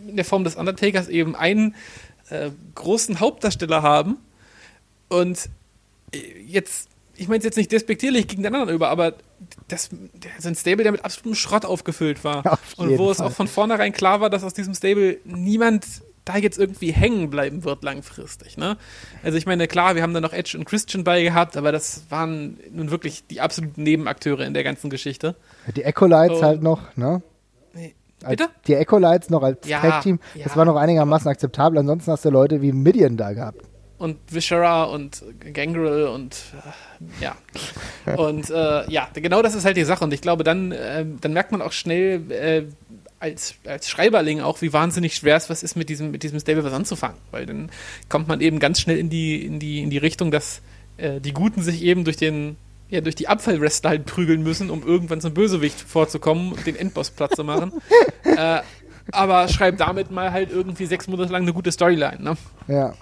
in 0.09 0.17
der 0.17 0.25
Form 0.25 0.45
des 0.45 0.56
Undertakers 0.56 1.09
eben 1.09 1.37
einen 1.37 1.75
äh, 2.31 2.51
großen 2.75 3.21
Hauptdarsteller 3.21 3.83
haben, 3.83 4.17
und 5.09 5.49
äh, 6.12 6.19
jetzt, 6.47 6.89
ich 7.17 7.29
meine 7.29 7.39
es 7.39 7.45
jetzt 7.45 7.56
nicht 7.56 7.73
despektierlich 7.73 8.27
gegen 8.27 8.43
den 8.43 8.55
anderen 8.55 8.75
über, 8.75 8.89
aber 8.89 9.15
das, 9.69 9.91
so 10.39 10.49
ein 10.49 10.55
Stable, 10.55 10.83
der 10.83 10.93
mit 10.93 11.05
absolutem 11.05 11.35
Schrott 11.35 11.65
aufgefüllt 11.65 12.25
war. 12.25 12.47
Auf 12.53 12.75
und 12.77 12.99
wo 12.99 13.05
Fall. 13.05 13.12
es 13.12 13.21
auch 13.21 13.33
von 13.33 13.49
vornherein 13.49 13.93
klar 13.93 14.21
war, 14.21 14.31
dass 14.31 14.45
aus 14.45 14.55
diesem 14.55 14.75
Stable 14.75 15.19
niemand 15.25 15.87
da 16.25 16.39
jetzt 16.39 16.59
irgendwie 16.59 16.91
hängen 16.91 17.29
bleiben 17.29 17.65
wird 17.65 17.85
langfristig. 17.85 18.56
Ne? 18.56 18.79
Also 19.23 19.37
ich 19.37 19.45
meine, 19.45 19.69
klar, 19.69 19.95
wir 19.95 20.03
haben 20.03 20.15
da 20.15 20.23
noch 20.23 20.33
Edge 20.33 20.56
und 20.56 20.65
Christian 20.65 21.05
bei 21.05 21.23
gehabt, 21.23 21.56
aber 21.56 21.71
das 21.71 22.05
waren 22.09 22.59
nun 22.73 22.91
wirklich 22.91 23.27
die 23.27 23.43
absoluten 23.43 23.83
Nebenakteure 23.83 24.41
in 24.41 24.55
der 24.55 24.65
ganzen 24.65 24.89
Geschichte. 24.89 25.35
Die 25.77 25.83
Ecolites 25.83 26.43
halt 26.43 26.62
noch, 26.62 26.97
ne? 26.97 27.23
Bitte? 28.27 28.49
die 28.67 28.73
Ecolites 28.73 29.29
noch 29.29 29.43
als 29.43 29.69
ja, 29.69 29.81
Tag-Team, 29.83 30.19
das 30.33 30.53
ja. 30.53 30.56
war 30.56 30.65
noch 30.65 30.77
einigermaßen 30.77 31.29
akzeptabel. 31.29 31.79
Ansonsten 31.79 32.11
hast 32.11 32.25
du 32.25 32.31
Leute 32.31 32.62
wie 32.62 32.73
Midian 32.73 33.19
da 33.19 33.35
gehabt 33.35 33.61
und 33.99 34.19
Viscera 34.29 34.85
und 34.85 35.23
Gangrel 35.52 36.08
und 36.08 36.37
äh, 37.20 37.25
ja. 37.25 37.37
Und 38.17 38.50
äh, 38.50 38.91
ja, 38.91 39.08
genau 39.14 39.43
das 39.43 39.55
ist 39.55 39.64
halt 39.64 39.76
die 39.76 39.85
Sache. 39.85 40.05
Und 40.05 40.12
ich 40.12 40.20
glaube, 40.20 40.44
dann, 40.44 40.73
äh, 40.73 41.05
dann 41.20 41.32
merkt 41.32 41.52
man 41.52 41.62
auch 41.62 41.73
schnell 41.73 42.31
äh, 42.31 42.64
als, 43.20 43.55
als 43.67 43.88
Schreiberling 43.88 44.41
auch, 44.41 44.61
wie 44.62 44.73
wahnsinnig 44.73 45.14
schwer 45.14 45.37
es 45.37 45.49
was 45.49 45.62
ist, 45.62 45.76
mit 45.76 45.88
diesem, 45.88 46.11
mit 46.11 46.23
diesem 46.23 46.41
Stable 46.41 46.64
was 46.64 46.73
anzufangen. 46.73 47.19
Weil 47.31 47.46
dann 47.46 47.70
kommt 48.08 48.29
man 48.29 48.41
eben 48.41 48.58
ganz 48.58 48.81
schnell 48.81 48.99
in 48.99 49.08
die, 49.11 49.44
in 49.44 49.58
die, 49.58 49.82
in 49.82 49.91
die 49.91 49.99
Richtung, 49.99 50.31
dass 50.31 50.61
äh, 50.96 51.20
die 51.20 51.32
Guten 51.32 51.62
sich 51.62 51.82
eben 51.82 52.05
durch 52.05 52.17
den 52.17 52.56
ja, 52.91 53.00
durch 53.00 53.14
die 53.14 53.29
Abfallreste 53.29 53.88
halt 53.88 54.05
prügeln 54.05 54.43
müssen, 54.43 54.70
um 54.70 54.87
irgendwann 54.87 55.20
zum 55.20 55.32
Bösewicht 55.32 55.81
vorzukommen 55.81 56.52
und 56.52 56.67
den 56.67 56.76
Endboss 56.76 57.11
platt 57.11 57.35
zu 57.35 57.43
machen. 57.43 57.73
äh, 58.25 58.61
aber 59.11 59.49
schreibt 59.49 59.81
damit 59.81 60.11
mal 60.11 60.32
halt 60.32 60.50
irgendwie 60.50 60.87
sechs 60.87 61.08
Monate 61.08 61.32
lang 61.32 61.43
eine 61.43 61.52
gute 61.52 61.73
Storyline, 61.73 62.23
ne? 62.23 62.37
Ja. 62.69 62.94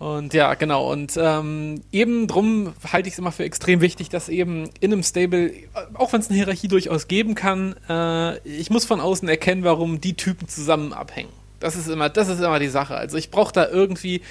Und 0.00 0.32
ja, 0.32 0.54
genau. 0.54 0.90
Und 0.90 1.18
ähm, 1.20 1.82
eben 1.92 2.26
drum 2.26 2.72
halte 2.90 3.06
ich 3.06 3.12
es 3.12 3.18
immer 3.18 3.32
für 3.32 3.44
extrem 3.44 3.82
wichtig, 3.82 4.08
dass 4.08 4.30
eben 4.30 4.70
in 4.80 4.94
einem 4.94 5.02
Stable, 5.02 5.52
auch 5.92 6.14
wenn 6.14 6.22
es 6.22 6.28
eine 6.28 6.36
Hierarchie 6.36 6.68
durchaus 6.68 7.06
geben 7.06 7.34
kann, 7.34 7.76
äh, 7.86 8.38
ich 8.48 8.70
muss 8.70 8.86
von 8.86 8.98
außen 8.98 9.28
erkennen, 9.28 9.62
warum 9.62 10.00
die 10.00 10.14
Typen 10.14 10.48
zusammen 10.48 10.94
abhängen. 10.94 11.28
Das 11.60 11.76
ist 11.76 11.86
immer, 11.86 12.08
das 12.08 12.28
ist 12.28 12.40
immer 12.40 12.58
die 12.58 12.68
Sache. 12.68 12.96
Also 12.96 13.18
ich 13.18 13.30
brauche 13.30 13.52
da 13.52 13.68
irgendwie, 13.68 14.22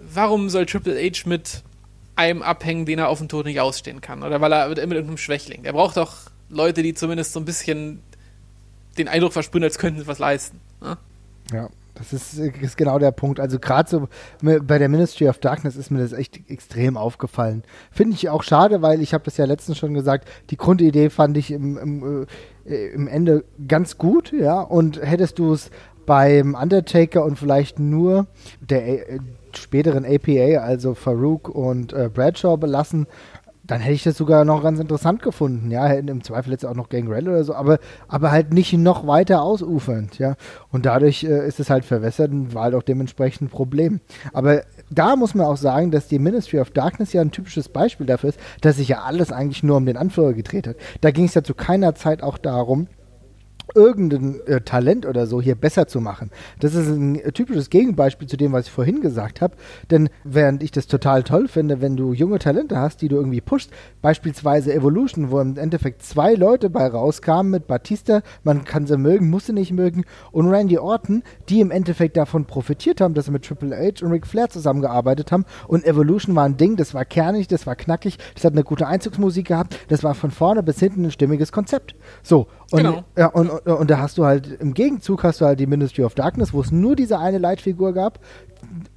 warum 0.00 0.48
soll 0.48 0.64
Triple 0.64 0.96
H 0.98 1.28
mit 1.28 1.62
einem 2.16 2.40
abhängen, 2.40 2.86
den 2.86 2.98
er 2.98 3.10
auf 3.10 3.18
dem 3.18 3.28
Tod 3.28 3.44
nicht 3.44 3.60
ausstehen 3.60 4.00
kann? 4.00 4.22
Oder 4.22 4.40
weil 4.40 4.50
er 4.50 4.66
mit 4.66 4.78
irgendeinem 4.78 5.18
Schwächling. 5.18 5.62
Der 5.62 5.74
braucht 5.74 5.98
doch 5.98 6.16
Leute, 6.48 6.82
die 6.82 6.94
zumindest 6.94 7.34
so 7.34 7.40
ein 7.40 7.44
bisschen 7.44 8.00
den 8.96 9.08
Eindruck 9.08 9.34
versprühen, 9.34 9.64
als 9.64 9.78
könnten 9.78 10.00
sie 10.00 10.06
was 10.06 10.18
leisten. 10.18 10.58
Ne? 10.80 10.96
Ja. 11.52 11.68
Das 11.94 12.12
ist, 12.12 12.38
ist 12.38 12.76
genau 12.76 12.98
der 12.98 13.12
Punkt. 13.12 13.38
Also 13.38 13.58
gerade 13.58 13.88
so 13.88 14.08
bei 14.40 14.78
der 14.78 14.88
Ministry 14.88 15.28
of 15.28 15.38
Darkness 15.38 15.76
ist 15.76 15.90
mir 15.90 16.00
das 16.00 16.12
echt 16.12 16.40
extrem 16.48 16.96
aufgefallen. 16.96 17.64
Finde 17.90 18.14
ich 18.14 18.30
auch 18.30 18.42
schade, 18.42 18.80
weil 18.80 19.02
ich 19.02 19.12
habe 19.12 19.24
das 19.24 19.36
ja 19.36 19.44
letztens 19.44 19.78
schon 19.78 19.92
gesagt, 19.92 20.28
die 20.50 20.56
Grundidee 20.56 21.10
fand 21.10 21.36
ich 21.36 21.50
im, 21.50 21.76
im, 21.76 22.26
äh, 22.64 22.86
im 22.88 23.08
Ende 23.08 23.44
ganz 23.68 23.98
gut, 23.98 24.32
ja. 24.32 24.60
Und 24.60 25.02
hättest 25.02 25.38
du 25.38 25.52
es 25.52 25.70
beim 26.06 26.54
Undertaker 26.54 27.24
und 27.24 27.38
vielleicht 27.38 27.78
nur 27.78 28.26
der 28.60 29.10
äh, 29.10 29.18
späteren 29.56 30.04
APA, 30.04 30.62
also 30.62 30.94
Farouk 30.94 31.48
und 31.48 31.92
äh, 31.92 32.08
Bradshaw 32.12 32.56
belassen, 32.56 33.06
dann 33.72 33.80
hätte 33.80 33.94
ich 33.94 34.02
das 34.02 34.18
sogar 34.18 34.44
noch 34.44 34.62
ganz 34.62 34.78
interessant 34.78 35.22
gefunden, 35.22 35.70
ja, 35.70 35.86
im 35.86 36.22
Zweifel 36.22 36.52
jetzt 36.52 36.66
auch 36.66 36.74
noch 36.74 36.90
Gangrel 36.90 37.26
oder 37.26 37.42
so, 37.42 37.54
aber, 37.54 37.78
aber 38.06 38.30
halt 38.30 38.52
nicht 38.52 38.74
noch 38.74 39.06
weiter 39.06 39.42
ausufernd, 39.42 40.18
ja. 40.18 40.34
Und 40.70 40.84
dadurch 40.84 41.24
äh, 41.24 41.46
ist 41.46 41.58
es 41.58 41.70
halt 41.70 41.86
verwässert 41.86 42.32
und 42.32 42.54
war 42.54 42.64
halt 42.64 42.74
auch 42.74 42.82
dementsprechend 42.82 43.48
ein 43.48 43.50
Problem. 43.50 44.00
Aber 44.34 44.62
da 44.90 45.16
muss 45.16 45.34
man 45.34 45.46
auch 45.46 45.56
sagen, 45.56 45.90
dass 45.90 46.06
die 46.06 46.18
Ministry 46.18 46.60
of 46.60 46.70
Darkness 46.70 47.14
ja 47.14 47.22
ein 47.22 47.30
typisches 47.30 47.70
Beispiel 47.70 48.04
dafür 48.04 48.30
ist, 48.30 48.40
dass 48.60 48.76
sich 48.76 48.88
ja 48.88 49.02
alles 49.02 49.32
eigentlich 49.32 49.62
nur 49.62 49.78
um 49.78 49.86
den 49.86 49.96
Anführer 49.96 50.34
gedreht 50.34 50.66
hat. 50.66 50.76
Da 51.00 51.10
ging 51.10 51.24
es 51.24 51.34
ja 51.34 51.42
zu 51.42 51.54
keiner 51.54 51.94
Zeit 51.94 52.22
auch 52.22 52.36
darum, 52.36 52.88
irgendein 53.74 54.40
äh, 54.46 54.60
Talent 54.60 55.06
oder 55.06 55.26
so 55.26 55.40
hier 55.40 55.54
besser 55.54 55.86
zu 55.86 56.00
machen. 56.00 56.30
Das 56.60 56.74
ist 56.74 56.88
ein 56.88 57.16
äh, 57.16 57.32
typisches 57.32 57.70
Gegenbeispiel 57.70 58.28
zu 58.28 58.36
dem, 58.36 58.52
was 58.52 58.66
ich 58.66 58.72
vorhin 58.72 59.00
gesagt 59.00 59.40
habe. 59.40 59.56
Denn 59.90 60.08
während 60.24 60.62
ich 60.62 60.70
das 60.70 60.86
total 60.86 61.22
toll 61.22 61.48
finde, 61.48 61.80
wenn 61.80 61.96
du 61.96 62.12
junge 62.12 62.38
Talente 62.38 62.78
hast, 62.78 63.02
die 63.02 63.08
du 63.08 63.16
irgendwie 63.16 63.40
pushst, 63.40 63.70
beispielsweise 64.00 64.72
Evolution, 64.72 65.30
wo 65.30 65.40
im 65.40 65.56
Endeffekt 65.56 66.02
zwei 66.02 66.34
Leute 66.34 66.70
bei 66.70 66.86
rauskamen 66.86 67.50
mit 67.50 67.66
Batista, 67.66 68.22
man 68.44 68.64
kann 68.64 68.86
sie 68.86 68.96
mögen, 68.96 69.30
muss 69.30 69.46
sie 69.46 69.52
nicht 69.52 69.72
mögen, 69.72 70.04
und 70.30 70.48
Randy 70.48 70.78
Orton, 70.78 71.22
die 71.48 71.60
im 71.60 71.70
Endeffekt 71.70 72.16
davon 72.16 72.44
profitiert 72.44 73.00
haben, 73.00 73.14
dass 73.14 73.26
sie 73.26 73.32
mit 73.32 73.44
Triple 73.44 73.76
H 73.76 74.04
und 74.04 74.12
Ric 74.12 74.26
Flair 74.26 74.48
zusammengearbeitet 74.48 75.32
haben. 75.32 75.44
Und 75.68 75.84
Evolution 75.84 76.34
war 76.34 76.44
ein 76.44 76.56
Ding, 76.56 76.76
das 76.76 76.94
war 76.94 77.04
kernig, 77.04 77.48
das 77.48 77.66
war 77.66 77.76
knackig, 77.76 78.18
das 78.34 78.44
hat 78.44 78.52
eine 78.52 78.64
gute 78.64 78.86
Einzugsmusik 78.86 79.48
gehabt, 79.48 79.78
das 79.88 80.02
war 80.04 80.14
von 80.14 80.30
vorne 80.30 80.62
bis 80.62 80.78
hinten 80.78 81.04
ein 81.04 81.10
stimmiges 81.10 81.52
Konzept. 81.52 81.94
So, 82.22 82.46
und, 82.72 82.82
genau. 82.82 83.04
ja, 83.16 83.26
und, 83.26 83.50
und, 83.50 83.66
und, 83.66 83.90
da 83.90 83.98
hast 83.98 84.18
du 84.18 84.24
halt, 84.24 84.60
im 84.60 84.74
Gegenzug 84.74 85.24
hast 85.24 85.40
du 85.40 85.44
halt 85.44 85.60
die 85.60 85.66
Ministry 85.66 86.04
of 86.04 86.14
Darkness, 86.14 86.52
wo 86.52 86.60
es 86.60 86.72
nur 86.72 86.96
diese 86.96 87.18
eine 87.18 87.38
Leitfigur 87.38 87.92
gab 87.92 88.18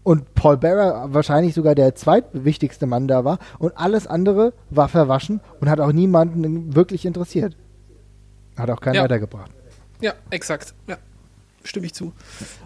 und 0.03 0.33
Paul 0.35 0.57
Bearer 0.57 1.13
wahrscheinlich 1.13 1.53
sogar 1.53 1.75
der 1.75 1.95
zweitwichtigste 1.95 2.85
Mann 2.85 3.07
da 3.07 3.25
war 3.25 3.39
und 3.59 3.77
alles 3.77 4.07
andere 4.07 4.53
war 4.69 4.87
verwaschen 4.87 5.41
und 5.59 5.69
hat 5.69 5.79
auch 5.79 5.91
niemanden 5.91 6.75
wirklich 6.75 7.05
interessiert. 7.05 7.55
Hat 8.57 8.69
auch 8.69 8.79
keinen 8.79 8.95
ja. 8.95 9.03
weitergebracht. 9.03 9.51
Ja, 10.01 10.13
exakt. 10.29 10.73
Ja 10.87 10.97
stimme 11.65 11.85
ich 11.85 11.93
zu. 11.93 12.13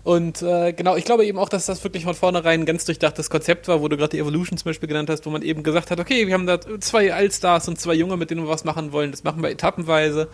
Und 0.03 0.41
äh, 0.41 0.73
genau, 0.73 0.95
ich 0.95 1.05
glaube 1.05 1.25
eben 1.25 1.37
auch, 1.39 1.49
dass 1.49 1.65
das 1.65 1.83
wirklich 1.83 2.03
von 2.03 2.15
vornherein 2.15 2.61
ein 2.61 2.65
ganz 2.65 2.85
durchdachtes 2.85 3.29
Konzept 3.29 3.67
war, 3.67 3.81
wo 3.81 3.87
du 3.87 3.97
gerade 3.97 4.11
die 4.11 4.19
Evolution 4.19 4.57
zum 4.57 4.65
Beispiel 4.65 4.87
genannt 4.87 5.09
hast, 5.09 5.25
wo 5.25 5.29
man 5.29 5.41
eben 5.41 5.63
gesagt 5.63 5.91
hat, 5.91 5.99
okay, 5.99 6.27
wir 6.27 6.33
haben 6.33 6.45
da 6.45 6.59
zwei 6.79 7.13
Allstars 7.13 7.67
und 7.67 7.79
zwei 7.79 7.93
Junge, 7.93 8.17
mit 8.17 8.29
denen 8.29 8.43
wir 8.43 8.49
was 8.49 8.63
machen 8.63 8.91
wollen, 8.91 9.11
das 9.11 9.23
machen 9.23 9.41
wir 9.41 9.49
etappenweise. 9.49 10.29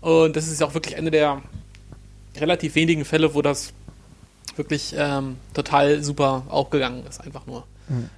Und 0.00 0.36
das 0.36 0.48
ist 0.48 0.62
auch 0.62 0.74
wirklich 0.74 0.96
eine 0.96 1.10
der, 1.10 1.42
relativ 2.40 2.74
wenigen 2.74 3.04
Fälle, 3.04 3.34
wo 3.34 3.42
das 3.42 3.72
wirklich 4.56 4.94
ähm, 4.96 5.36
total 5.54 6.02
super 6.02 6.44
aufgegangen 6.48 7.04
ist, 7.06 7.20
einfach 7.20 7.46
nur. 7.46 7.64
Mhm. 7.88 8.10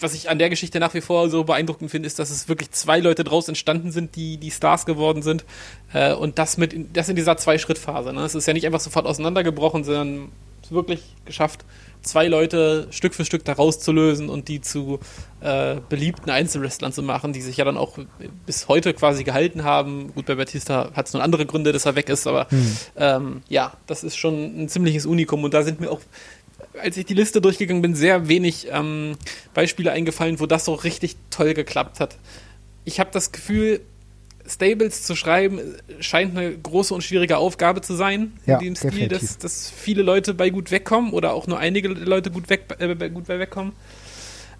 Was 0.00 0.12
ich 0.14 0.28
an 0.28 0.38
der 0.38 0.50
Geschichte 0.50 0.80
nach 0.80 0.92
wie 0.92 1.00
vor 1.00 1.30
so 1.30 1.44
beeindruckend 1.44 1.90
finde, 1.90 2.06
ist, 2.06 2.18
dass 2.18 2.30
es 2.30 2.48
wirklich 2.48 2.72
zwei 2.72 2.98
Leute 2.98 3.24
draus 3.24 3.48
entstanden 3.48 3.92
sind, 3.92 4.16
die 4.16 4.36
die 4.36 4.50
Stars 4.50 4.86
geworden 4.86 5.22
sind. 5.22 5.44
Äh, 5.92 6.12
und 6.14 6.38
das 6.38 6.58
mit 6.58 6.72
in, 6.72 6.92
das 6.92 7.08
in 7.08 7.16
dieser 7.16 7.36
Zwei-Schritt-Phase. 7.36 8.12
Ne? 8.12 8.22
Es 8.22 8.34
ist 8.34 8.46
ja 8.46 8.52
nicht 8.52 8.66
einfach 8.66 8.80
sofort 8.80 9.06
auseinandergebrochen, 9.06 9.84
sondern 9.84 10.30
wirklich 10.70 11.02
geschafft, 11.24 11.64
zwei 12.02 12.26
Leute 12.28 12.86
Stück 12.90 13.14
für 13.14 13.24
Stück 13.24 13.44
da 13.44 13.54
rauszulösen 13.54 14.28
und 14.28 14.48
die 14.48 14.60
zu 14.60 15.00
äh, 15.40 15.76
beliebten 15.88 16.30
Einzelwrestlern 16.30 16.92
zu 16.92 17.02
machen, 17.02 17.32
die 17.32 17.40
sich 17.40 17.56
ja 17.56 17.64
dann 17.64 17.76
auch 17.76 17.98
bis 18.46 18.68
heute 18.68 18.94
quasi 18.94 19.24
gehalten 19.24 19.64
haben. 19.64 20.12
Gut, 20.14 20.26
bei 20.26 20.34
Batista 20.34 20.90
hat 20.94 21.06
es 21.06 21.12
nur 21.12 21.22
andere 21.22 21.46
Gründe, 21.46 21.72
dass 21.72 21.86
er 21.86 21.96
weg 21.96 22.08
ist, 22.08 22.26
aber 22.26 22.48
hm. 22.50 22.76
ähm, 22.96 23.42
ja, 23.48 23.72
das 23.86 24.04
ist 24.04 24.16
schon 24.16 24.64
ein 24.64 24.68
ziemliches 24.68 25.06
Unikum 25.06 25.44
und 25.44 25.54
da 25.54 25.62
sind 25.62 25.80
mir 25.80 25.90
auch 25.90 26.00
als 26.80 26.96
ich 26.96 27.06
die 27.06 27.14
Liste 27.14 27.40
durchgegangen 27.40 27.82
bin, 27.82 27.94
sehr 27.94 28.28
wenig 28.28 28.68
ähm, 28.70 29.16
Beispiele 29.52 29.92
eingefallen, 29.92 30.40
wo 30.40 30.46
das 30.46 30.64
so 30.64 30.74
richtig 30.74 31.16
toll 31.30 31.54
geklappt 31.54 32.00
hat. 32.00 32.16
Ich 32.84 33.00
habe 33.00 33.10
das 33.12 33.32
Gefühl, 33.32 33.80
Stables 34.46 35.02
zu 35.04 35.16
schreiben 35.16 35.60
scheint 36.00 36.36
eine 36.36 36.56
große 36.56 36.92
und 36.92 37.02
schwierige 37.02 37.38
Aufgabe 37.38 37.80
zu 37.80 37.94
sein, 37.94 38.34
ja, 38.46 38.58
in 38.58 38.64
dem 38.64 38.76
Stil, 38.76 39.08
dass, 39.08 39.38
dass, 39.38 39.70
viele 39.70 40.02
Leute 40.02 40.34
bei 40.34 40.50
gut 40.50 40.70
wegkommen 40.70 41.12
oder 41.12 41.32
auch 41.32 41.46
nur 41.46 41.58
einige 41.58 41.88
Leute 41.88 42.30
gut, 42.30 42.50
weg, 42.50 42.76
äh, 42.78 42.94
gut 43.08 43.26
bei 43.26 43.38
wegkommen, 43.38 43.72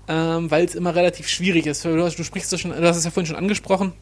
ähm, 0.08 0.50
weil 0.50 0.64
es 0.64 0.74
immer 0.74 0.94
relativ 0.94 1.28
schwierig 1.28 1.66
ist. 1.66 1.84
Du, 1.84 1.94
du 1.94 2.24
sprichst 2.24 2.50
du 2.52 2.56
schon, 2.56 2.70
du 2.70 2.82
hast 2.82 2.96
es 2.96 3.04
ja 3.04 3.10
vorhin 3.10 3.26
schon 3.26 3.36
angesprochen, 3.36 3.92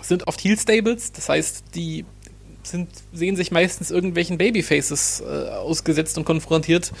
es 0.00 0.08
sind 0.08 0.26
oft 0.26 0.40
Heel 0.42 0.58
Stables, 0.58 1.12
das 1.12 1.28
heißt, 1.28 1.64
die 1.74 2.06
sind, 2.62 2.88
sehen 3.12 3.36
sich 3.36 3.50
meistens 3.50 3.90
irgendwelchen 3.90 4.38
Babyfaces 4.38 5.20
äh, 5.20 5.48
ausgesetzt 5.50 6.18
und 6.18 6.24
konfrontiert, 6.24 6.92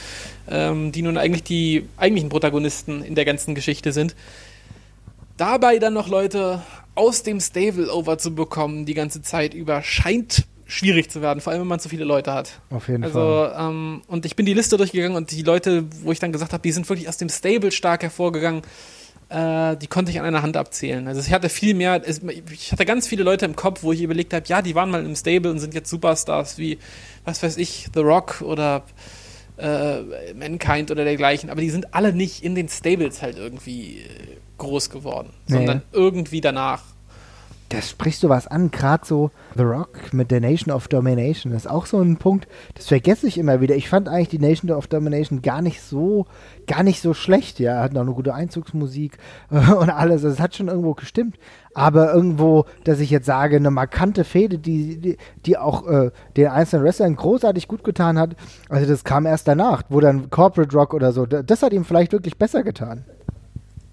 ähm, 0.48 0.92
die 0.92 1.02
nun 1.02 1.16
eigentlich 1.16 1.42
die 1.42 1.86
eigentlichen 1.96 2.28
Protagonisten 2.28 3.02
in 3.02 3.14
der 3.14 3.24
ganzen 3.24 3.54
Geschichte 3.54 3.92
sind. 3.92 4.14
Dabei 5.36 5.78
dann 5.78 5.94
noch 5.94 6.08
Leute 6.08 6.62
aus 6.94 7.22
dem 7.22 7.40
Stable 7.40 7.92
over 7.92 8.18
zu 8.18 8.34
bekommen, 8.34 8.84
die 8.84 8.94
ganze 8.94 9.22
Zeit 9.22 9.54
über, 9.54 9.82
scheint 9.82 10.44
schwierig 10.66 11.10
zu 11.10 11.20
werden, 11.20 11.40
vor 11.40 11.52
allem 11.52 11.62
wenn 11.62 11.68
man 11.68 11.80
zu 11.80 11.88
viele 11.88 12.04
Leute 12.04 12.32
hat. 12.32 12.60
Auf 12.70 12.88
jeden 12.88 13.04
also, 13.04 13.18
Fall. 13.18 13.56
Ähm, 13.58 14.02
und 14.06 14.24
ich 14.24 14.36
bin 14.36 14.46
die 14.46 14.54
Liste 14.54 14.76
durchgegangen 14.76 15.16
und 15.16 15.30
die 15.30 15.42
Leute, 15.42 15.84
wo 16.02 16.12
ich 16.12 16.18
dann 16.18 16.32
gesagt 16.32 16.52
habe, 16.52 16.62
die 16.62 16.72
sind 16.72 16.88
wirklich 16.88 17.08
aus 17.08 17.16
dem 17.16 17.28
Stable 17.28 17.72
stark 17.72 18.02
hervorgegangen, 18.02 18.62
äh, 19.30 19.76
die 19.76 19.86
konnte 19.86 20.10
ich 20.10 20.18
an 20.18 20.26
einer 20.26 20.42
Hand 20.42 20.56
abzählen. 20.56 21.06
Also 21.06 21.20
ich 21.20 21.32
hatte 21.32 21.48
viel 21.48 21.74
mehr, 21.74 22.02
ich 22.52 22.72
hatte 22.72 22.84
ganz 22.84 23.06
viele 23.06 23.22
Leute 23.22 23.44
im 23.44 23.56
Kopf, 23.56 23.82
wo 23.82 23.92
ich 23.92 24.02
überlegt 24.02 24.34
habe, 24.34 24.44
ja, 24.46 24.60
die 24.60 24.74
waren 24.74 24.90
mal 24.90 25.04
im 25.04 25.14
Stable 25.14 25.50
und 25.50 25.60
sind 25.60 25.72
jetzt 25.72 25.88
Superstars 25.88 26.58
wie, 26.58 26.78
was 27.24 27.42
weiß 27.42 27.56
ich, 27.56 27.88
The 27.94 28.00
Rock 28.00 28.42
oder 28.42 28.82
äh, 29.56 30.34
Mankind 30.34 30.90
oder 30.90 31.04
dergleichen, 31.04 31.48
aber 31.48 31.60
die 31.60 31.70
sind 31.70 31.94
alle 31.94 32.12
nicht 32.12 32.42
in 32.42 32.54
den 32.54 32.68
Stables 32.68 33.22
halt 33.22 33.38
irgendwie 33.38 34.04
groß 34.58 34.90
geworden, 34.90 35.30
nee. 35.46 35.54
sondern 35.54 35.82
irgendwie 35.92 36.40
danach. 36.40 36.82
Das 37.70 37.88
sprichst 37.88 38.24
du 38.24 38.28
was 38.28 38.48
an, 38.48 38.72
gerade 38.72 39.06
so 39.06 39.30
The 39.54 39.62
Rock 39.62 40.12
mit 40.12 40.32
der 40.32 40.40
Nation 40.40 40.74
of 40.74 40.88
Domination. 40.88 41.52
Das 41.52 41.66
ist 41.66 41.70
auch 41.70 41.86
so 41.86 42.00
ein 42.00 42.16
Punkt, 42.16 42.48
das 42.74 42.88
vergesse 42.88 43.28
ich 43.28 43.38
immer 43.38 43.60
wieder. 43.60 43.76
Ich 43.76 43.88
fand 43.88 44.08
eigentlich 44.08 44.28
die 44.28 44.40
Nation 44.40 44.72
of 44.72 44.88
Domination 44.88 45.40
gar 45.40 45.62
nicht 45.62 45.80
so, 45.80 46.26
gar 46.66 46.82
nicht 46.82 47.00
so 47.00 47.14
schlecht. 47.14 47.60
Ja, 47.60 47.80
hat 47.80 47.92
noch 47.92 48.00
eine 48.00 48.12
gute 48.12 48.34
Einzugsmusik 48.34 49.18
und 49.50 49.88
alles. 49.88 50.22
Das 50.22 50.40
hat 50.40 50.56
schon 50.56 50.66
irgendwo 50.66 50.94
gestimmt. 50.94 51.36
Aber 51.72 52.12
irgendwo, 52.12 52.64
dass 52.82 52.98
ich 52.98 53.10
jetzt 53.10 53.26
sage, 53.26 53.54
eine 53.54 53.70
markante 53.70 54.24
Fehde, 54.24 54.58
die, 54.58 55.00
die, 55.00 55.16
die 55.46 55.56
auch 55.56 55.86
äh, 55.86 56.10
den 56.36 56.48
einzelnen 56.48 56.84
Wrestlern 56.84 57.14
großartig 57.14 57.68
gut 57.68 57.84
getan 57.84 58.18
hat, 58.18 58.34
also 58.68 58.84
das 58.84 59.04
kam 59.04 59.26
erst 59.26 59.46
danach, 59.46 59.84
wo 59.88 60.00
dann 60.00 60.28
Corporate 60.28 60.76
Rock 60.76 60.92
oder 60.92 61.12
so, 61.12 61.24
das 61.24 61.62
hat 61.62 61.72
ihm 61.72 61.84
vielleicht 61.84 62.10
wirklich 62.10 62.36
besser 62.36 62.64
getan. 62.64 63.04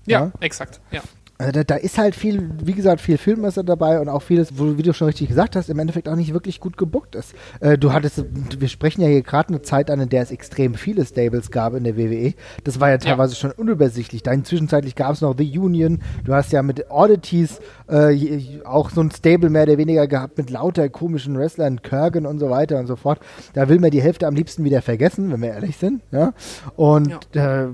Ja, 0.08 0.20
ja, 0.20 0.32
exakt, 0.40 0.82
ja. 0.90 1.02
Also 1.40 1.52
da, 1.52 1.64
da, 1.64 1.76
ist 1.76 2.00
halt 2.00 2.16
viel, 2.16 2.50
wie 2.64 2.74
gesagt, 2.74 3.00
viel 3.00 3.18
Filmmesser 3.18 3.64
dabei 3.64 4.00
und 4.00 4.10
auch 4.10 4.24
vieles, 4.24 4.58
wo, 4.58 4.78
wie 4.78 4.82
du 4.82 4.92
schon 4.94 5.08
richtig 5.08 5.28
gesagt 5.28 5.56
hast, 5.56 5.70
im 5.70 5.78
Endeffekt 5.78 6.10
auch 6.10 6.16
nicht 6.16 6.34
wirklich 6.34 6.60
gut 6.60 6.78
gebuckt 6.78 7.14
ist. 7.14 7.36
Äh, 7.60 7.78
du 7.78 7.94
hattest, 7.94 8.26
wir 8.60 8.68
sprechen 8.68 9.02
ja 9.02 9.08
hier 9.08 9.22
gerade 9.22 9.50
eine 9.50 9.62
Zeit 9.62 9.92
an, 9.92 10.00
in 10.00 10.10
der 10.10 10.24
es 10.24 10.32
extrem 10.32 10.74
viele 10.74 11.06
Stables 11.06 11.52
gab 11.52 11.76
in 11.76 11.84
der 11.84 11.96
WWE. 11.96 12.34
Das 12.64 12.80
war 12.80 12.90
ja 12.90 12.98
teilweise 12.98 13.34
ja. 13.34 13.40
schon 13.40 13.52
unübersichtlich. 13.52 14.24
Dann 14.24 14.46
zwischenzeitlich 14.46 14.96
gab 14.96 15.14
es 15.14 15.22
noch 15.22 15.36
The 15.38 15.60
Union. 15.60 16.02
Du 16.24 16.34
hast 16.34 16.52
ja 16.52 16.64
mit 16.64 16.90
Oddities 16.90 17.60
äh, 17.88 18.64
auch 18.66 18.90
so 18.90 19.02
ein 19.02 19.12
Stable 19.12 19.52
mehr 19.52 19.64
oder 19.64 19.78
weniger 19.78 20.08
gehabt 20.08 20.40
mit 20.40 20.50
lauter 20.50 20.90
komischen 20.90 21.38
Wrestlern, 21.38 21.84
Kurgan 21.84 22.26
und 22.26 22.40
so 22.40 22.50
weiter 22.50 22.80
und 22.80 22.88
so 22.88 22.96
fort. 22.96 23.20
Da 23.54 23.70
will 23.70 23.80
man 23.80 23.92
die 23.92 24.02
Hälfte 24.02 24.26
am 24.26 24.34
liebsten 24.34 24.64
wieder 24.64 24.82
vergessen, 24.82 25.32
wenn 25.32 25.42
wir 25.42 25.50
ehrlich 25.50 25.78
sind. 25.78 26.02
Ja? 26.12 26.34
Und 26.76 27.16
ja. 27.36 27.66
Äh, 27.66 27.70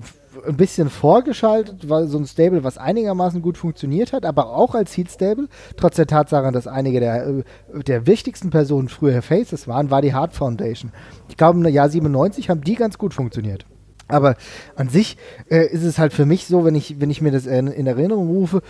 ein 0.48 0.58
bisschen 0.58 0.90
vorgeschaltet, 0.90 1.90
weil 1.90 2.08
so 2.08 2.18
ein 2.18 2.26
Stable, 2.26 2.64
was 2.64 2.78
einigermaßen 2.78 3.42
gut 3.42 3.58
funktioniert 3.58 4.14
hat, 4.14 4.26
aber 4.26 4.48
auch 4.56 4.76
als 4.76 4.96
Heat 4.96 5.10
Stable, 5.10 5.48
trotz 5.78 5.96
der 5.96 6.08
Tatsache, 6.08 6.52
dass 6.52 6.68
einige 6.68 7.00
der, 7.00 7.28
äh, 7.28 7.44
der 7.86 8.08
wichtigsten 8.08 8.50
Personen 8.50 8.90
früher 8.90 9.22
Faces 9.22 9.68
waren, 9.68 9.92
war 9.92 10.02
die 10.02 10.14
Hard 10.14 10.34
Foundation. 10.34 10.92
Ich 11.30 11.38
glaube, 11.38 11.60
im 11.60 11.74
Jahr 11.74 11.90
97 11.90 12.50
haben 12.50 12.62
die 12.62 12.76
ganz 12.76 12.98
gut 12.98 13.14
funktioniert. 13.14 13.66
Aber 14.08 14.36
an 14.76 14.90
sich 14.90 15.18
äh, 15.50 15.66
ist 15.68 15.84
es 15.84 15.98
halt 15.98 16.14
für 16.14 16.26
mich 16.26 16.48
so, 16.48 16.66
wenn 16.66 16.76
ich, 16.76 17.00
wenn 17.00 17.10
ich 17.10 17.22
mir 17.22 17.32
das 17.32 17.46
in, 17.46 17.68
in 17.68 17.88
Erinnerung 17.88 18.28
rufe, 18.28 18.62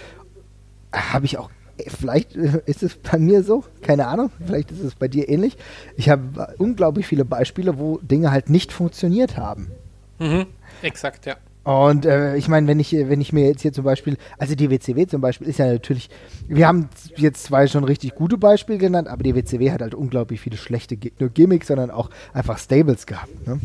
habe 0.91 1.25
ich 1.25 1.37
auch 1.37 1.49
äh, 1.77 1.89
vielleicht 1.89 2.35
äh, 2.35 2.61
ist 2.65 2.83
es 2.83 2.95
bei 2.95 3.17
mir 3.17 3.43
so, 3.43 3.63
keine 3.81 4.07
Ahnung, 4.07 4.31
vielleicht 4.45 4.71
ist 4.71 4.83
es 4.83 4.95
bei 4.95 5.07
dir 5.07 5.29
ähnlich. 5.29 5.57
Ich 5.97 6.09
habe 6.09 6.55
unglaublich 6.57 7.07
viele 7.07 7.25
Beispiele, 7.25 7.77
wo 7.77 7.97
Dinge 7.97 8.31
halt 8.31 8.49
nicht 8.49 8.71
funktioniert 8.71 9.37
haben. 9.37 9.71
Mhm, 10.19 10.45
exakt, 10.81 11.25
ja. 11.25 11.35
Und 11.63 12.05
äh, 12.05 12.35
ich 12.35 12.49
meine, 12.49 12.67
wenn 12.67 12.79
ich, 12.79 12.91
wenn 12.91 13.21
ich 13.21 13.31
mir 13.31 13.47
jetzt 13.47 13.61
hier 13.61 13.71
zum 13.71 13.85
Beispiel, 13.85 14.17
also 14.37 14.53
die 14.53 14.69
WCW 14.69 15.07
zum 15.07 15.21
Beispiel 15.21 15.47
ist 15.47 15.59
ja 15.59 15.71
natürlich, 15.71 16.09
wir 16.47 16.67
haben 16.67 16.89
jetzt 17.15 17.43
zwei 17.43 17.67
schon 17.67 17.85
richtig 17.85 18.15
gute 18.15 18.37
Beispiele 18.37 18.77
genannt, 18.77 19.07
aber 19.07 19.23
die 19.23 19.33
WCW 19.33 19.71
hat 19.71 19.81
halt 19.81 19.95
unglaublich 19.95 20.41
viele 20.41 20.57
schlechte, 20.57 20.97
nur 21.19 21.29
Gimmicks, 21.29 21.67
sondern 21.67 21.89
auch 21.89 22.09
einfach 22.33 22.57
Stables 22.57 23.05
gehabt. 23.05 23.47
Ne? 23.47 23.61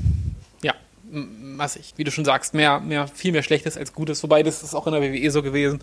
Ja, 0.62 0.74
massig. 1.10 1.94
Wie 1.96 2.04
du 2.04 2.12
schon 2.12 2.24
sagst, 2.24 2.54
mehr, 2.54 2.78
mehr, 2.78 3.08
viel 3.08 3.32
mehr 3.32 3.42
Schlechtes 3.42 3.76
als 3.76 3.92
Gutes, 3.92 4.22
wobei 4.22 4.44
das 4.44 4.62
ist 4.62 4.74
auch 4.74 4.86
in 4.86 4.92
der 4.92 5.02
WWE 5.02 5.30
so 5.32 5.42
gewesen. 5.42 5.80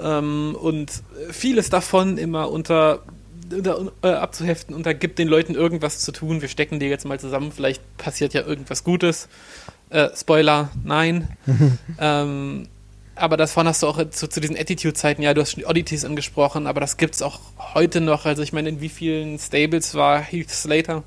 Ähm, 0.00 0.56
und 0.60 0.90
vieles 1.30 1.70
davon 1.70 2.18
immer 2.18 2.50
unter 2.50 3.02
unter, 3.52 3.92
äh, 4.02 4.08
abzuheften 4.08 4.74
und 4.74 4.86
da 4.86 4.92
gibt 4.92 5.20
den 5.20 5.28
Leuten 5.28 5.54
irgendwas 5.54 6.00
zu 6.00 6.12
tun. 6.12 6.40
Wir 6.40 6.48
stecken 6.48 6.80
die 6.80 6.86
jetzt 6.86 7.04
mal 7.04 7.20
zusammen, 7.20 7.52
vielleicht 7.52 7.80
passiert 7.96 8.34
ja 8.34 8.42
irgendwas 8.44 8.84
Gutes. 8.84 9.28
Äh, 9.90 10.08
Spoiler, 10.16 10.70
nein. 10.84 11.28
ähm, 12.00 12.68
aber 13.14 13.36
davon 13.36 13.66
hast 13.66 13.82
du 13.82 13.86
auch 13.86 13.98
zu, 14.10 14.28
zu 14.28 14.40
diesen 14.40 14.56
Attitude-Zeiten, 14.56 15.22
ja, 15.22 15.32
du 15.32 15.40
hast 15.40 15.52
schon 15.52 15.60
die 15.60 15.66
Oddities 15.66 16.04
angesprochen, 16.04 16.66
aber 16.66 16.80
das 16.80 16.98
gibt 16.98 17.14
es 17.14 17.22
auch 17.22 17.40
heute 17.74 18.00
noch. 18.00 18.26
Also 18.26 18.42
ich 18.42 18.52
meine, 18.52 18.68
in 18.68 18.80
wie 18.80 18.90
vielen 18.90 19.38
Stables 19.38 19.94
war 19.94 20.20
Heath 20.20 20.50
Slater 20.50 21.02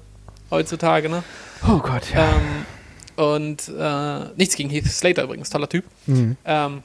heutzutage, 0.50 1.10
ne? 1.10 1.24
Oh 1.68 1.78
Gott, 1.78 2.12
ja. 2.14 2.28
Ähm, 2.32 2.66
und 3.16 3.68
äh, 3.78 4.34
nichts 4.38 4.56
gegen 4.56 4.70
Heath 4.70 4.88
Slater 4.88 5.24
übrigens, 5.24 5.50
toller 5.50 5.70
Typ. 5.70 5.86
Mhm. 6.08 6.38
Ähm, 6.46 6.84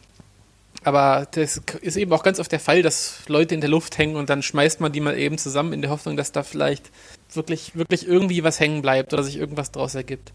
aber 0.83 1.27
das 1.31 1.63
ist 1.81 1.97
eben 1.97 2.13
auch 2.13 2.23
ganz 2.23 2.39
oft 2.39 2.53
der 2.53 2.61
Fall, 2.61 2.83
dass 2.83 3.21
Leute 3.29 3.55
in 3.55 3.63
der 3.63 3.71
Luft 3.71 3.97
hängen 3.97 4.17
und 4.17 4.29
dann 4.29 4.43
schmeißt 4.43 4.81
man 4.81 4.93
die 4.93 5.01
mal 5.01 5.19
eben 5.19 5.39
zusammen 5.39 5.73
in 5.73 5.81
der 5.81 5.91
Hoffnung, 5.91 6.19
dass 6.19 6.33
da 6.33 6.43
vielleicht 6.43 6.91
wirklich, 7.33 7.75
wirklich 7.75 8.07
irgendwie 8.07 8.45
was 8.45 8.61
hängen 8.61 8.83
bleibt 8.83 9.15
oder 9.15 9.23
sich 9.23 9.37
irgendwas 9.37 9.73
draus 9.73 9.95
ergibt. 9.95 10.33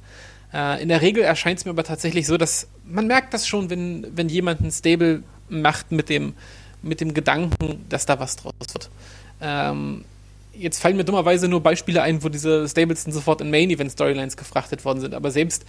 Äh, 0.54 0.82
in 0.82 0.90
der 0.90 1.02
Regel 1.02 1.24
erscheint 1.24 1.60
es 1.60 1.66
mir 1.66 1.72
aber 1.72 1.84
tatsächlich 1.84 2.28
so, 2.28 2.38
dass 2.38 2.68
man 2.86 3.08
merkt 3.08 3.34
das 3.34 3.48
schon, 3.48 3.70
wenn, 3.70 4.08
wenn 4.16 4.30
jemand 4.30 4.62
ein 4.62 4.72
Stable 4.72 5.24
macht 5.50 5.92
mit 5.92 6.10
dem, 6.10 6.34
mit 6.82 7.02
dem 7.02 7.14
Gedanken, 7.14 7.86
dass 7.90 8.06
da 8.06 8.20
was 8.20 8.36
draus 8.36 8.54
wird. 8.60 8.90
Ähm, 9.42 10.06
jetzt 10.54 10.82
fallen 10.82 10.98
mir 10.98 11.06
dummerweise 11.06 11.48
nur 11.48 11.62
Beispiele 11.62 12.02
ein, 12.02 12.24
wo 12.24 12.30
diese 12.30 12.68
Stables 12.68 13.04
dann 13.06 13.14
sofort 13.14 13.42
in 13.42 13.50
Main-Event-Storylines 13.50 14.38
gefrachtet 14.38 14.86
worden 14.86 15.02
sind, 15.02 15.14
aber 15.14 15.32
selbst 15.32 15.66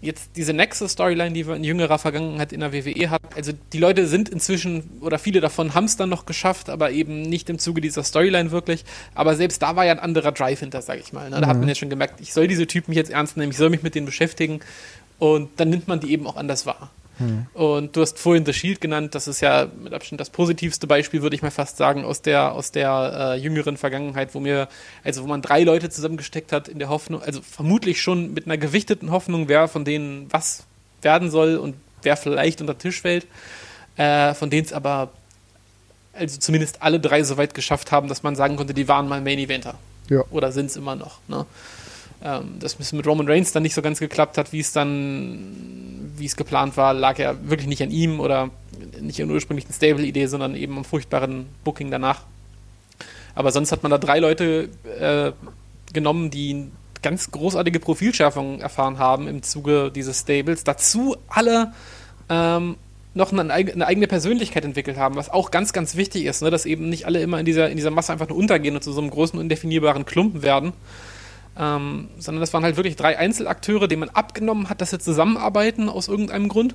jetzt 0.00 0.30
diese 0.36 0.52
Nexus-Storyline, 0.52 1.32
die 1.32 1.46
wir 1.46 1.56
in 1.56 1.64
jüngerer 1.64 1.98
Vergangenheit 1.98 2.52
in 2.52 2.60
der 2.60 2.72
WWE 2.72 3.10
hatten, 3.10 3.28
also 3.36 3.52
die 3.72 3.78
Leute 3.78 4.06
sind 4.06 4.28
inzwischen, 4.28 4.98
oder 5.00 5.18
viele 5.18 5.40
davon 5.40 5.74
haben 5.74 5.84
es 5.84 5.96
dann 5.96 6.08
noch 6.08 6.26
geschafft, 6.26 6.70
aber 6.70 6.90
eben 6.90 7.22
nicht 7.22 7.50
im 7.50 7.58
Zuge 7.58 7.80
dieser 7.80 8.02
Storyline 8.02 8.50
wirklich. 8.50 8.84
Aber 9.14 9.34
selbst 9.36 9.62
da 9.62 9.76
war 9.76 9.84
ja 9.84 9.92
ein 9.92 9.98
anderer 9.98 10.32
Drive 10.32 10.60
hinter, 10.60 10.82
sag 10.82 10.98
ich 11.00 11.12
mal. 11.12 11.28
Ne? 11.28 11.40
Da 11.40 11.46
mhm. 11.46 11.50
hat 11.50 11.58
man 11.58 11.68
jetzt 11.68 11.78
schon 11.78 11.90
gemerkt, 11.90 12.20
ich 12.20 12.32
soll 12.32 12.48
diese 12.48 12.66
Typen 12.66 12.92
jetzt 12.92 13.10
ernst 13.10 13.36
nehmen, 13.36 13.52
ich 13.52 13.58
soll 13.58 13.70
mich 13.70 13.82
mit 13.82 13.94
denen 13.94 14.06
beschäftigen. 14.06 14.60
Und 15.18 15.50
dann 15.58 15.68
nimmt 15.68 15.86
man 15.86 16.00
die 16.00 16.10
eben 16.12 16.26
auch 16.26 16.36
anders 16.36 16.64
wahr. 16.64 16.90
Hm. 17.20 17.46
Und 17.54 17.94
du 17.94 18.00
hast 18.00 18.18
vorhin 18.18 18.46
The 18.46 18.52
Shield 18.52 18.80
genannt, 18.80 19.14
das 19.14 19.28
ist 19.28 19.40
ja 19.40 19.68
mit 19.82 19.92
Abstand 19.92 20.20
das 20.20 20.30
positivste 20.30 20.86
Beispiel, 20.86 21.22
würde 21.22 21.36
ich 21.36 21.42
mal 21.42 21.50
fast 21.50 21.76
sagen, 21.76 22.04
aus 22.04 22.22
der, 22.22 22.52
aus 22.52 22.72
der 22.72 23.34
äh, 23.34 23.38
jüngeren 23.38 23.76
Vergangenheit, 23.76 24.34
wo 24.34 24.40
mir, 24.40 24.68
also 25.04 25.22
wo 25.22 25.26
man 25.26 25.42
drei 25.42 25.62
Leute 25.62 25.90
zusammengesteckt 25.90 26.50
hat 26.50 26.66
in 26.66 26.78
der 26.78 26.88
Hoffnung, 26.88 27.22
also 27.22 27.40
vermutlich 27.42 28.00
schon 28.00 28.32
mit 28.32 28.46
einer 28.46 28.56
gewichteten 28.56 29.10
Hoffnung, 29.10 29.48
wer 29.48 29.68
von 29.68 29.84
denen 29.84 30.26
was 30.32 30.64
werden 31.02 31.30
soll 31.30 31.56
und 31.56 31.76
wer 32.02 32.16
vielleicht 32.16 32.60
unter 32.62 32.74
den 32.74 32.80
Tisch 32.80 33.02
fällt, 33.02 33.26
äh, 33.96 34.34
von 34.34 34.48
denen 34.48 34.64
es 34.64 34.72
aber 34.72 35.10
also 36.12 36.38
zumindest 36.38 36.82
alle 36.82 37.00
drei 37.00 37.22
so 37.22 37.36
weit 37.36 37.54
geschafft 37.54 37.92
haben, 37.92 38.08
dass 38.08 38.22
man 38.22 38.34
sagen 38.34 38.56
konnte, 38.56 38.74
die 38.74 38.88
waren 38.88 39.08
mal 39.08 39.20
Main 39.20 39.38
Eventer. 39.38 39.74
Ja. 40.08 40.24
Oder 40.30 40.52
sind 40.52 40.66
es 40.66 40.76
immer 40.76 40.96
noch. 40.96 41.20
Ne? 41.28 41.46
Ähm, 42.22 42.58
dass 42.58 42.78
es 42.78 42.92
mit 42.92 43.06
Roman 43.06 43.28
Reigns 43.28 43.52
dann 43.52 43.62
nicht 43.62 43.74
so 43.74 43.80
ganz 43.80 43.98
geklappt 43.98 44.36
hat, 44.36 44.52
wie 44.52 44.60
es 44.60 44.72
dann, 44.72 46.12
wie 46.16 46.26
es 46.26 46.36
geplant 46.36 46.76
war, 46.76 46.92
lag 46.92 47.18
ja 47.18 47.34
wirklich 47.48 47.68
nicht 47.68 47.82
an 47.82 47.90
ihm 47.90 48.20
oder 48.20 48.50
nicht 49.00 49.22
an 49.22 49.28
der 49.28 49.36
ursprünglichen 49.36 49.72
Stable-Idee, 49.72 50.26
sondern 50.26 50.54
eben 50.54 50.76
am 50.76 50.84
furchtbaren 50.84 51.46
Booking 51.64 51.90
danach. 51.90 52.24
Aber 53.34 53.52
sonst 53.52 53.72
hat 53.72 53.82
man 53.82 53.90
da 53.90 53.96
drei 53.96 54.18
Leute 54.18 54.68
äh, 54.98 55.32
genommen, 55.94 56.30
die 56.30 56.66
ganz 57.02 57.30
großartige 57.30 57.80
Profilschärfung 57.80 58.60
erfahren 58.60 58.98
haben 58.98 59.26
im 59.26 59.42
Zuge 59.42 59.90
dieses 59.90 60.20
Stables. 60.20 60.64
Dazu 60.64 61.16
alle 61.28 61.72
ähm, 62.28 62.76
noch 63.14 63.32
eine, 63.32 63.52
eine, 63.52 63.86
eigene 63.86 64.06
Persönlichkeit 64.06 64.64
entwickelt 64.64 64.98
haben, 64.98 65.16
was 65.16 65.30
auch 65.30 65.50
ganz, 65.50 65.72
ganz 65.72 65.96
wichtig 65.96 66.26
ist, 66.26 66.42
ne? 66.42 66.50
dass 66.50 66.66
eben 66.66 66.88
nicht 66.90 67.06
alle 67.06 67.20
immer 67.20 67.40
in 67.40 67.46
dieser, 67.46 67.70
in 67.70 67.76
dieser 67.76 67.90
Masse 67.90 68.12
einfach 68.12 68.28
nur 68.28 68.36
untergehen 68.36 68.74
und 68.74 68.84
zu 68.84 68.92
so 68.92 69.00
einem 69.00 69.10
großen, 69.10 69.38
undefinierbaren 69.38 70.04
Klumpen 70.04 70.42
werden. 70.42 70.72
Ähm, 71.60 72.08
sondern 72.18 72.40
das 72.40 72.54
waren 72.54 72.64
halt 72.64 72.76
wirklich 72.76 72.96
drei 72.96 73.18
Einzelakteure, 73.18 73.86
denen 73.86 74.00
man 74.00 74.08
abgenommen 74.08 74.70
hat, 74.70 74.80
dass 74.80 74.90
sie 74.90 74.98
zusammenarbeiten 74.98 75.90
aus 75.90 76.08
irgendeinem 76.08 76.48
Grund. 76.48 76.74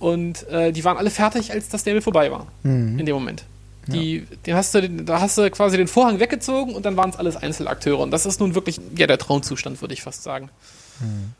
Und 0.00 0.48
äh, 0.48 0.72
die 0.72 0.82
waren 0.84 0.96
alle 0.96 1.10
fertig, 1.10 1.52
als 1.52 1.68
das 1.68 1.82
Stable 1.82 2.02
vorbei 2.02 2.32
war. 2.32 2.48
Mhm. 2.64 2.98
In 2.98 3.06
dem 3.06 3.14
Moment. 3.14 3.44
Die, 3.86 4.26
ja. 4.46 4.56
hast 4.56 4.74
du, 4.74 4.88
da 4.88 5.20
hast 5.20 5.38
du 5.38 5.50
quasi 5.50 5.76
den 5.76 5.88
Vorhang 5.88 6.20
weggezogen 6.20 6.74
und 6.74 6.84
dann 6.84 6.96
waren 6.96 7.10
es 7.10 7.16
alles 7.16 7.36
Einzelakteure. 7.36 7.98
Und 7.98 8.10
das 8.10 8.26
ist 8.26 8.40
nun 8.40 8.54
wirklich 8.54 8.80
ja, 8.96 9.06
der 9.06 9.18
Traumzustand, 9.18 9.80
würde 9.80 9.94
ich 9.94 10.02
fast 10.02 10.22
sagen. 10.22 10.50
Mhm. 11.00 11.32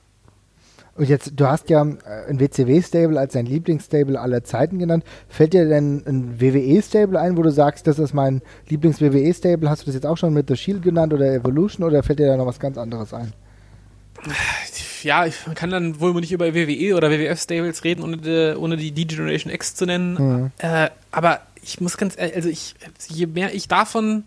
Und 0.97 1.09
jetzt, 1.09 1.33
du 1.37 1.47
hast 1.47 1.71
ja 1.71 1.83
äh, 1.83 2.29
ein 2.29 2.41
WCW-Stable 2.41 3.19
als 3.19 3.33
dein 3.33 3.47
Lieblingsstable 3.47 4.21
aller 4.21 4.45
Zeiten 4.45 4.79
genannt. 4.79 5.05
Fällt 5.29 5.53
dir 5.53 5.69
denn 5.69 6.03
ein 6.07 6.41
WWE-Stable 6.41 7.19
ein, 7.19 7.37
wo 7.37 7.43
du 7.43 7.51
sagst, 7.51 7.87
das 7.87 7.99
ist 7.99 8.13
mein 8.13 8.43
Lieblings-WWE-Stable? 8.69 9.69
Hast 9.71 9.83
du 9.83 9.87
das 9.87 9.95
jetzt 9.95 10.07
auch 10.07 10.17
schon 10.17 10.35
mit 10.35 10.49
The 10.49 10.57
Shield 10.57 10.83
genannt 10.83 11.13
oder 11.13 11.33
Evolution 11.33 11.87
oder 11.87 12.03
fällt 12.03 12.19
dir 12.19 12.27
da 12.27 12.37
noch 12.37 12.47
was 12.47 12.61
ganz 12.61 12.77
anderes 12.77 13.15
ein? 13.15 13.33
Ja, 15.03 15.25
ich 15.25 15.37
kann 15.55 15.71
dann 15.71 16.01
wohl 16.01 16.13
nicht 16.15 16.33
über 16.33 16.55
WWE 16.55 16.95
oder 16.95 17.11
WWF-Stables 17.11 17.85
reden, 17.85 18.03
ohne 18.03 18.19
die, 18.19 18.55
ohne 18.57 18.77
die 18.77 18.93
D-Generation 18.93 19.53
X 19.53 19.75
zu 19.75 19.87
nennen. 19.87 20.15
Mhm. 20.15 20.51
Äh, 20.59 20.91
aber 21.11 21.41
ich 21.63 21.81
muss 21.81 21.97
ganz 21.97 22.17
ehrlich, 22.19 22.37
also 22.37 22.49
ich, 22.49 22.75
je 23.09 23.27
mehr 23.27 23.55
ich 23.55 23.69
davon 23.69 24.25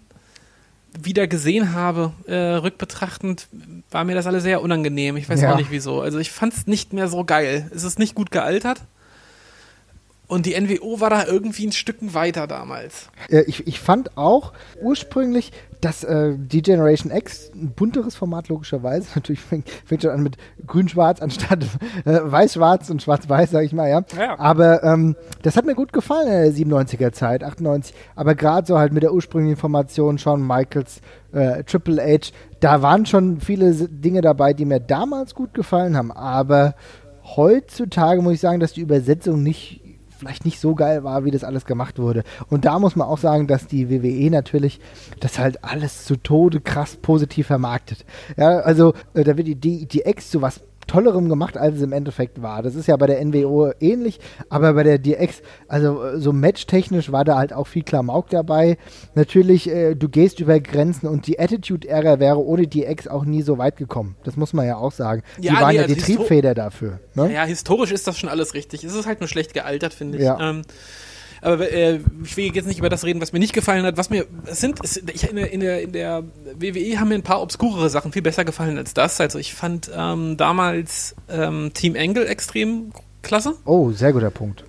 wieder 1.01 1.27
gesehen 1.27 1.73
habe, 1.73 2.13
äh, 2.27 2.35
rückbetrachtend, 2.35 3.47
war 3.91 4.03
mir 4.03 4.15
das 4.15 4.27
alles 4.27 4.43
sehr 4.43 4.61
unangenehm. 4.61 5.17
Ich 5.17 5.27
weiß 5.29 5.41
ja. 5.41 5.53
auch 5.53 5.57
nicht 5.57 5.71
wieso. 5.71 6.01
Also 6.01 6.19
ich 6.19 6.31
fand 6.31 6.53
es 6.53 6.67
nicht 6.67 6.93
mehr 6.93 7.07
so 7.07 7.23
geil. 7.23 7.69
Es 7.73 7.83
ist 7.83 7.99
nicht 7.99 8.15
gut 8.15 8.31
gealtert. 8.31 8.81
Und 10.27 10.45
die 10.45 10.59
NWO 10.59 10.99
war 10.99 11.09
da 11.09 11.25
irgendwie 11.25 11.67
ein 11.67 11.71
Stück 11.71 11.97
weiter 12.01 12.47
damals. 12.47 13.09
Ich, 13.29 13.67
ich 13.67 13.79
fand 13.79 14.17
auch 14.17 14.53
ursprünglich, 14.81 15.51
dass 15.83 16.03
äh, 16.03 16.35
die 16.37 16.61
Generation 16.61 17.11
X 17.11 17.51
ein 17.53 17.71
bunteres 17.71 18.15
Format 18.15 18.47
logischerweise, 18.47 19.07
natürlich 19.15 19.41
fängt, 19.41 19.69
fängt 19.69 20.03
schon 20.03 20.11
an 20.11 20.23
mit 20.23 20.37
grün-schwarz 20.65 21.21
anstatt 21.21 21.65
äh, 22.05 22.19
weiß-schwarz 22.23 22.89
und 22.89 23.01
schwarz-weiß, 23.01 23.51
sag 23.51 23.65
ich 23.65 23.73
mal, 23.73 23.89
ja. 23.89 24.03
ja. 24.17 24.39
Aber 24.39 24.83
ähm, 24.83 25.15
das 25.41 25.57
hat 25.57 25.65
mir 25.65 25.75
gut 25.75 25.91
gefallen 25.91 26.27
in 26.27 26.67
der 26.67 26.77
97er 26.77 27.11
Zeit, 27.11 27.43
98. 27.43 27.93
Aber 28.15 28.35
gerade 28.35 28.65
so 28.65 28.77
halt 28.77 28.93
mit 28.93 29.03
der 29.03 29.13
ursprünglichen 29.13 29.57
Formation 29.57 30.17
Shawn 30.17 30.45
Michaels, 30.45 31.01
äh, 31.33 31.63
Triple 31.63 32.01
H, 32.01 32.31
da 32.59 32.81
waren 32.81 33.05
schon 33.05 33.41
viele 33.41 33.73
Dinge 33.73 34.21
dabei, 34.21 34.53
die 34.53 34.65
mir 34.65 34.79
damals 34.79 35.35
gut 35.35 35.53
gefallen 35.53 35.97
haben. 35.97 36.11
Aber 36.11 36.75
heutzutage 37.35 38.21
muss 38.21 38.33
ich 38.33 38.39
sagen, 38.39 38.59
dass 38.59 38.73
die 38.73 38.81
Übersetzung 38.81 39.43
nicht 39.43 39.82
vielleicht 40.23 40.45
nicht 40.45 40.59
so 40.59 40.75
geil 40.75 41.03
war, 41.03 41.25
wie 41.25 41.31
das 41.31 41.43
alles 41.43 41.65
gemacht 41.65 41.99
wurde. 41.99 42.23
Und 42.49 42.65
da 42.65 42.79
muss 42.79 42.95
man 42.95 43.07
auch 43.07 43.17
sagen, 43.17 43.47
dass 43.47 43.67
die 43.67 43.89
WWE 43.89 44.29
natürlich 44.31 44.79
das 45.19 45.37
halt 45.39 45.63
alles 45.63 46.05
zu 46.05 46.15
Tode 46.15 46.61
krass 46.61 46.95
positiv 46.95 47.47
vermarktet. 47.47 48.05
Ja, 48.37 48.59
also 48.59 48.93
äh, 49.13 49.23
da 49.23 49.37
wird 49.37 49.47
die 49.63 49.85
DX 49.87 50.31
zu 50.31 50.41
was 50.41 50.61
Tollerem 50.87 51.29
gemacht, 51.29 51.57
als 51.57 51.77
es 51.77 51.81
im 51.81 51.93
Endeffekt 51.93 52.41
war. 52.41 52.61
Das 52.61 52.75
ist 52.75 52.87
ja 52.87 52.95
bei 52.97 53.07
der 53.07 53.23
NWO 53.23 53.71
ähnlich, 53.79 54.19
aber 54.49 54.73
bei 54.73 54.83
der 54.83 54.97
DX, 54.97 55.41
also 55.67 56.03
äh, 56.03 56.19
so 56.19 56.33
matchtechnisch 56.33 57.11
war 57.11 57.23
da 57.23 57.37
halt 57.37 57.53
auch 57.53 57.67
viel 57.67 57.83
Klamauk 57.83 58.29
dabei. 58.29 58.77
Natürlich, 59.15 59.69
äh, 59.69 59.95
du 59.95 60.09
gehst 60.09 60.39
über 60.39 60.59
Grenzen 60.59 61.07
und 61.07 61.27
die 61.27 61.39
Attitude-Ära 61.39 62.19
wäre 62.19 62.43
ohne 62.43 62.67
DX 62.67 63.07
auch 63.07 63.25
nie 63.25 63.41
so 63.41 63.57
weit 63.57 63.77
gekommen. 63.77 64.15
Das 64.23 64.37
muss 64.37 64.53
man 64.53 64.65
ja 64.65 64.77
auch 64.77 64.91
sagen. 64.91 65.23
Ja, 65.39 65.53
die 65.53 65.61
waren 65.61 65.75
nee, 65.75 65.81
ja 65.81 65.87
die 65.87 65.95
Triebfeder 65.95 66.53
dafür. 66.53 66.99
Ne? 67.15 67.33
Ja, 67.33 67.43
historisch 67.43 67.91
ist 67.91 68.07
das 68.07 68.17
schon 68.17 68.29
alles 68.29 68.53
richtig. 68.53 68.83
Es 68.83 68.95
ist 68.95 69.05
halt 69.05 69.19
nur 69.19 69.27
schlecht 69.27 69.53
gealtert, 69.53 69.93
finde 69.93 70.17
ich. 70.17 70.23
Ja. 70.23 70.39
Ähm, 70.39 70.63
aber 71.43 71.71
äh, 71.71 71.99
ich 72.23 72.37
will 72.37 72.53
jetzt 72.55 72.67
nicht 72.67 72.79
über 72.79 72.89
das 72.89 73.03
reden, 73.03 73.21
was 73.21 73.33
mir 73.33 73.39
nicht 73.39 73.53
gefallen 73.53 73.85
hat. 73.85 73.97
Was 73.97 74.09
mir, 74.09 74.25
es 74.45 74.61
sind, 74.61 74.79
es, 74.83 74.97
ich, 74.97 75.29
in, 75.29 75.35
der, 75.35 75.51
in, 75.51 75.59
der, 75.59 75.81
in 75.81 75.91
der 75.91 76.23
WWE 76.57 76.99
haben 76.99 77.09
mir 77.09 77.15
ein 77.15 77.23
paar 77.23 77.41
obskurere 77.41 77.89
Sachen 77.89 78.11
viel 78.11 78.21
besser 78.21 78.45
gefallen 78.45 78.77
als 78.77 78.93
das. 78.93 79.19
Also 79.19 79.39
ich 79.39 79.53
fand 79.53 79.91
ähm, 79.95 80.37
damals 80.37 81.15
ähm, 81.29 81.71
Team 81.73 81.95
Angle 81.97 82.27
extrem 82.27 82.93
klasse. 83.21 83.55
Oh, 83.65 83.91
sehr 83.91 84.13
guter 84.13 84.31
Punkt. 84.31 84.63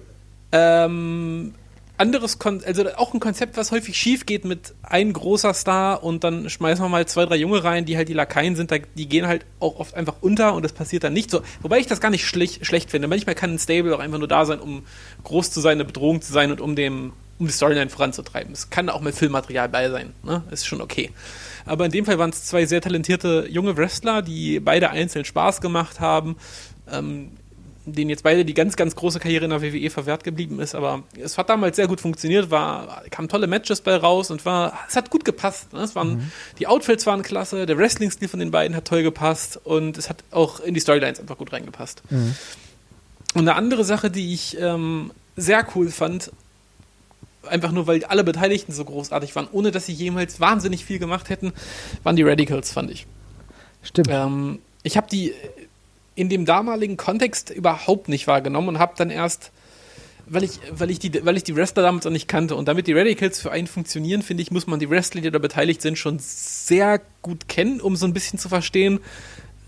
Ähm, 0.52 1.54
anderes, 1.96 2.38
Kon 2.38 2.62
also 2.64 2.84
auch 2.96 3.14
ein 3.14 3.20
Konzept, 3.20 3.56
was 3.56 3.70
häufig 3.70 3.96
schief 3.96 4.26
geht 4.26 4.44
mit 4.44 4.74
ein 4.82 5.12
großer 5.12 5.54
Star 5.54 6.02
und 6.02 6.24
dann 6.24 6.50
schmeißen 6.50 6.84
wir 6.84 6.88
mal 6.88 7.06
zwei, 7.06 7.26
drei 7.26 7.36
Junge 7.36 7.62
rein, 7.62 7.84
die 7.84 7.96
halt 7.96 8.08
die 8.08 8.14
Lakaien 8.14 8.56
sind, 8.56 8.72
die 8.96 9.08
gehen 9.08 9.26
halt 9.26 9.46
auch 9.60 9.78
oft 9.78 9.94
einfach 9.94 10.16
unter 10.20 10.54
und 10.54 10.62
das 10.64 10.72
passiert 10.72 11.04
dann 11.04 11.12
nicht 11.12 11.30
so. 11.30 11.42
Wobei 11.62 11.78
ich 11.78 11.86
das 11.86 12.00
gar 12.00 12.10
nicht 12.10 12.26
schlecht, 12.26 12.66
schlecht 12.66 12.90
finde. 12.90 13.08
Manchmal 13.08 13.34
kann 13.34 13.54
ein 13.54 13.58
Stable 13.58 13.94
auch 13.94 14.00
einfach 14.00 14.18
nur 14.18 14.28
da 14.28 14.44
sein, 14.44 14.60
um 14.60 14.84
groß 15.22 15.50
zu 15.50 15.60
sein, 15.60 15.72
eine 15.72 15.84
Bedrohung 15.84 16.20
zu 16.20 16.32
sein 16.32 16.50
und 16.50 16.60
um 16.60 16.76
dem 16.76 17.12
um 17.36 17.46
die 17.46 17.52
Storyline 17.52 17.90
voranzutreiben. 17.90 18.52
Es 18.52 18.70
kann 18.70 18.88
auch 18.88 19.00
mit 19.00 19.16
Filmmaterial 19.16 19.68
bei 19.68 19.90
sein, 19.90 20.12
ne? 20.22 20.44
Ist 20.52 20.66
schon 20.66 20.80
okay. 20.80 21.10
Aber 21.66 21.84
in 21.84 21.90
dem 21.90 22.04
Fall 22.04 22.18
waren 22.18 22.30
es 22.30 22.44
zwei 22.44 22.66
sehr 22.66 22.80
talentierte 22.80 23.46
junge 23.50 23.76
Wrestler, 23.76 24.22
die 24.22 24.60
beide 24.60 24.90
einzeln 24.90 25.24
Spaß 25.24 25.60
gemacht 25.60 25.98
haben. 25.98 26.36
Ähm, 26.90 27.32
denen 27.86 28.10
jetzt 28.10 28.22
beide 28.22 28.44
die 28.44 28.54
ganz, 28.54 28.76
ganz 28.76 28.96
große 28.96 29.20
Karriere 29.20 29.44
in 29.44 29.50
der 29.50 29.62
WWE 29.62 29.90
verwehrt 29.90 30.24
geblieben 30.24 30.60
ist. 30.60 30.74
Aber 30.74 31.02
es 31.20 31.36
hat 31.36 31.48
damals 31.48 31.76
sehr 31.76 31.86
gut 31.86 32.00
funktioniert, 32.00 32.50
war, 32.50 33.02
kamen 33.10 33.28
tolle 33.28 33.46
Matches 33.46 33.80
bei 33.80 33.96
raus 33.96 34.30
und 34.30 34.44
war, 34.44 34.78
es 34.88 34.96
hat 34.96 35.10
gut 35.10 35.24
gepasst. 35.24 35.72
Ne? 35.72 35.80
Es 35.80 35.94
waren, 35.94 36.16
mhm. 36.16 36.32
Die 36.58 36.66
Outfits 36.66 37.06
waren 37.06 37.22
klasse, 37.22 37.66
der 37.66 37.76
Wrestling-Stil 37.76 38.28
von 38.28 38.40
den 38.40 38.50
beiden 38.50 38.76
hat 38.76 38.86
toll 38.86 39.02
gepasst 39.02 39.60
und 39.64 39.98
es 39.98 40.08
hat 40.08 40.24
auch 40.30 40.60
in 40.60 40.74
die 40.74 40.80
Storylines 40.80 41.20
einfach 41.20 41.36
gut 41.36 41.52
reingepasst. 41.52 42.02
Mhm. 42.10 42.34
Und 43.34 43.40
eine 43.40 43.54
andere 43.54 43.84
Sache, 43.84 44.10
die 44.10 44.32
ich 44.32 44.56
ähm, 44.60 45.10
sehr 45.36 45.66
cool 45.74 45.90
fand, 45.90 46.30
einfach 47.46 47.72
nur 47.72 47.86
weil 47.86 48.04
alle 48.04 48.24
Beteiligten 48.24 48.72
so 48.72 48.84
großartig 48.84 49.34
waren, 49.36 49.48
ohne 49.52 49.70
dass 49.70 49.86
sie 49.86 49.92
jemals 49.92 50.40
wahnsinnig 50.40 50.84
viel 50.84 50.98
gemacht 50.98 51.28
hätten, 51.28 51.52
waren 52.02 52.16
die 52.16 52.22
Radicals, 52.22 52.72
fand 52.72 52.90
ich. 52.90 53.06
Stimmt. 53.82 54.08
Ähm, 54.10 54.60
ich 54.82 54.96
habe 54.96 55.08
die 55.10 55.34
in 56.14 56.28
dem 56.28 56.44
damaligen 56.44 56.96
Kontext 56.96 57.50
überhaupt 57.50 58.08
nicht 58.08 58.26
wahrgenommen 58.26 58.68
und 58.68 58.78
habe 58.78 58.94
dann 58.96 59.10
erst, 59.10 59.50
weil 60.26 60.44
ich, 60.44 60.60
weil, 60.70 60.90
ich 60.90 60.98
die, 60.98 61.24
weil 61.24 61.36
ich 61.36 61.44
die 61.44 61.56
Wrestler 61.56 61.82
damals 61.82 62.04
noch 62.04 62.12
nicht 62.12 62.28
kannte 62.28 62.54
und 62.54 62.68
damit 62.68 62.86
die 62.86 62.92
Radicals 62.92 63.40
für 63.40 63.50
einen 63.50 63.66
funktionieren, 63.66 64.22
finde 64.22 64.42
ich, 64.42 64.50
muss 64.50 64.66
man 64.66 64.78
die 64.78 64.88
Wrestler, 64.88 65.20
die 65.20 65.30
da 65.30 65.38
beteiligt 65.38 65.82
sind, 65.82 65.98
schon 65.98 66.18
sehr 66.20 67.00
gut 67.22 67.48
kennen, 67.48 67.80
um 67.80 67.96
so 67.96 68.06
ein 68.06 68.12
bisschen 68.12 68.38
zu 68.38 68.48
verstehen, 68.48 69.00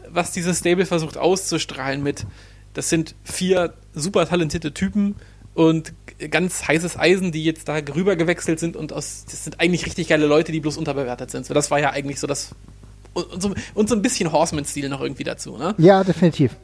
was 0.08 0.32
dieses 0.32 0.60
Stable 0.60 0.86
versucht 0.86 1.16
auszustrahlen 1.16 2.02
mit, 2.02 2.26
das 2.74 2.88
sind 2.88 3.14
vier 3.24 3.74
super 3.92 4.26
talentierte 4.26 4.72
Typen 4.72 5.16
und 5.54 5.94
ganz 6.30 6.68
heißes 6.68 6.98
Eisen, 6.98 7.32
die 7.32 7.42
jetzt 7.42 7.68
da 7.68 7.76
rüber 7.94 8.14
gewechselt 8.14 8.60
sind 8.60 8.76
und 8.76 8.92
aus, 8.92 9.24
das 9.24 9.44
sind 9.44 9.58
eigentlich 9.58 9.86
richtig 9.86 10.08
geile 10.08 10.26
Leute, 10.26 10.52
die 10.52 10.60
bloß 10.60 10.76
unterbewertet 10.76 11.30
sind. 11.30 11.46
So, 11.46 11.54
das 11.54 11.70
war 11.70 11.80
ja 11.80 11.90
eigentlich 11.90 12.20
so 12.20 12.26
das 12.26 12.54
und, 13.16 13.42
so, 13.42 13.54
und 13.74 13.88
so 13.88 13.94
ein 13.94 14.02
bisschen 14.02 14.32
Horseman-Stil 14.32 14.88
noch 14.88 15.00
irgendwie 15.00 15.24
dazu, 15.24 15.56
ne? 15.56 15.74
Ja, 15.78 16.04
definitiv. 16.04 16.56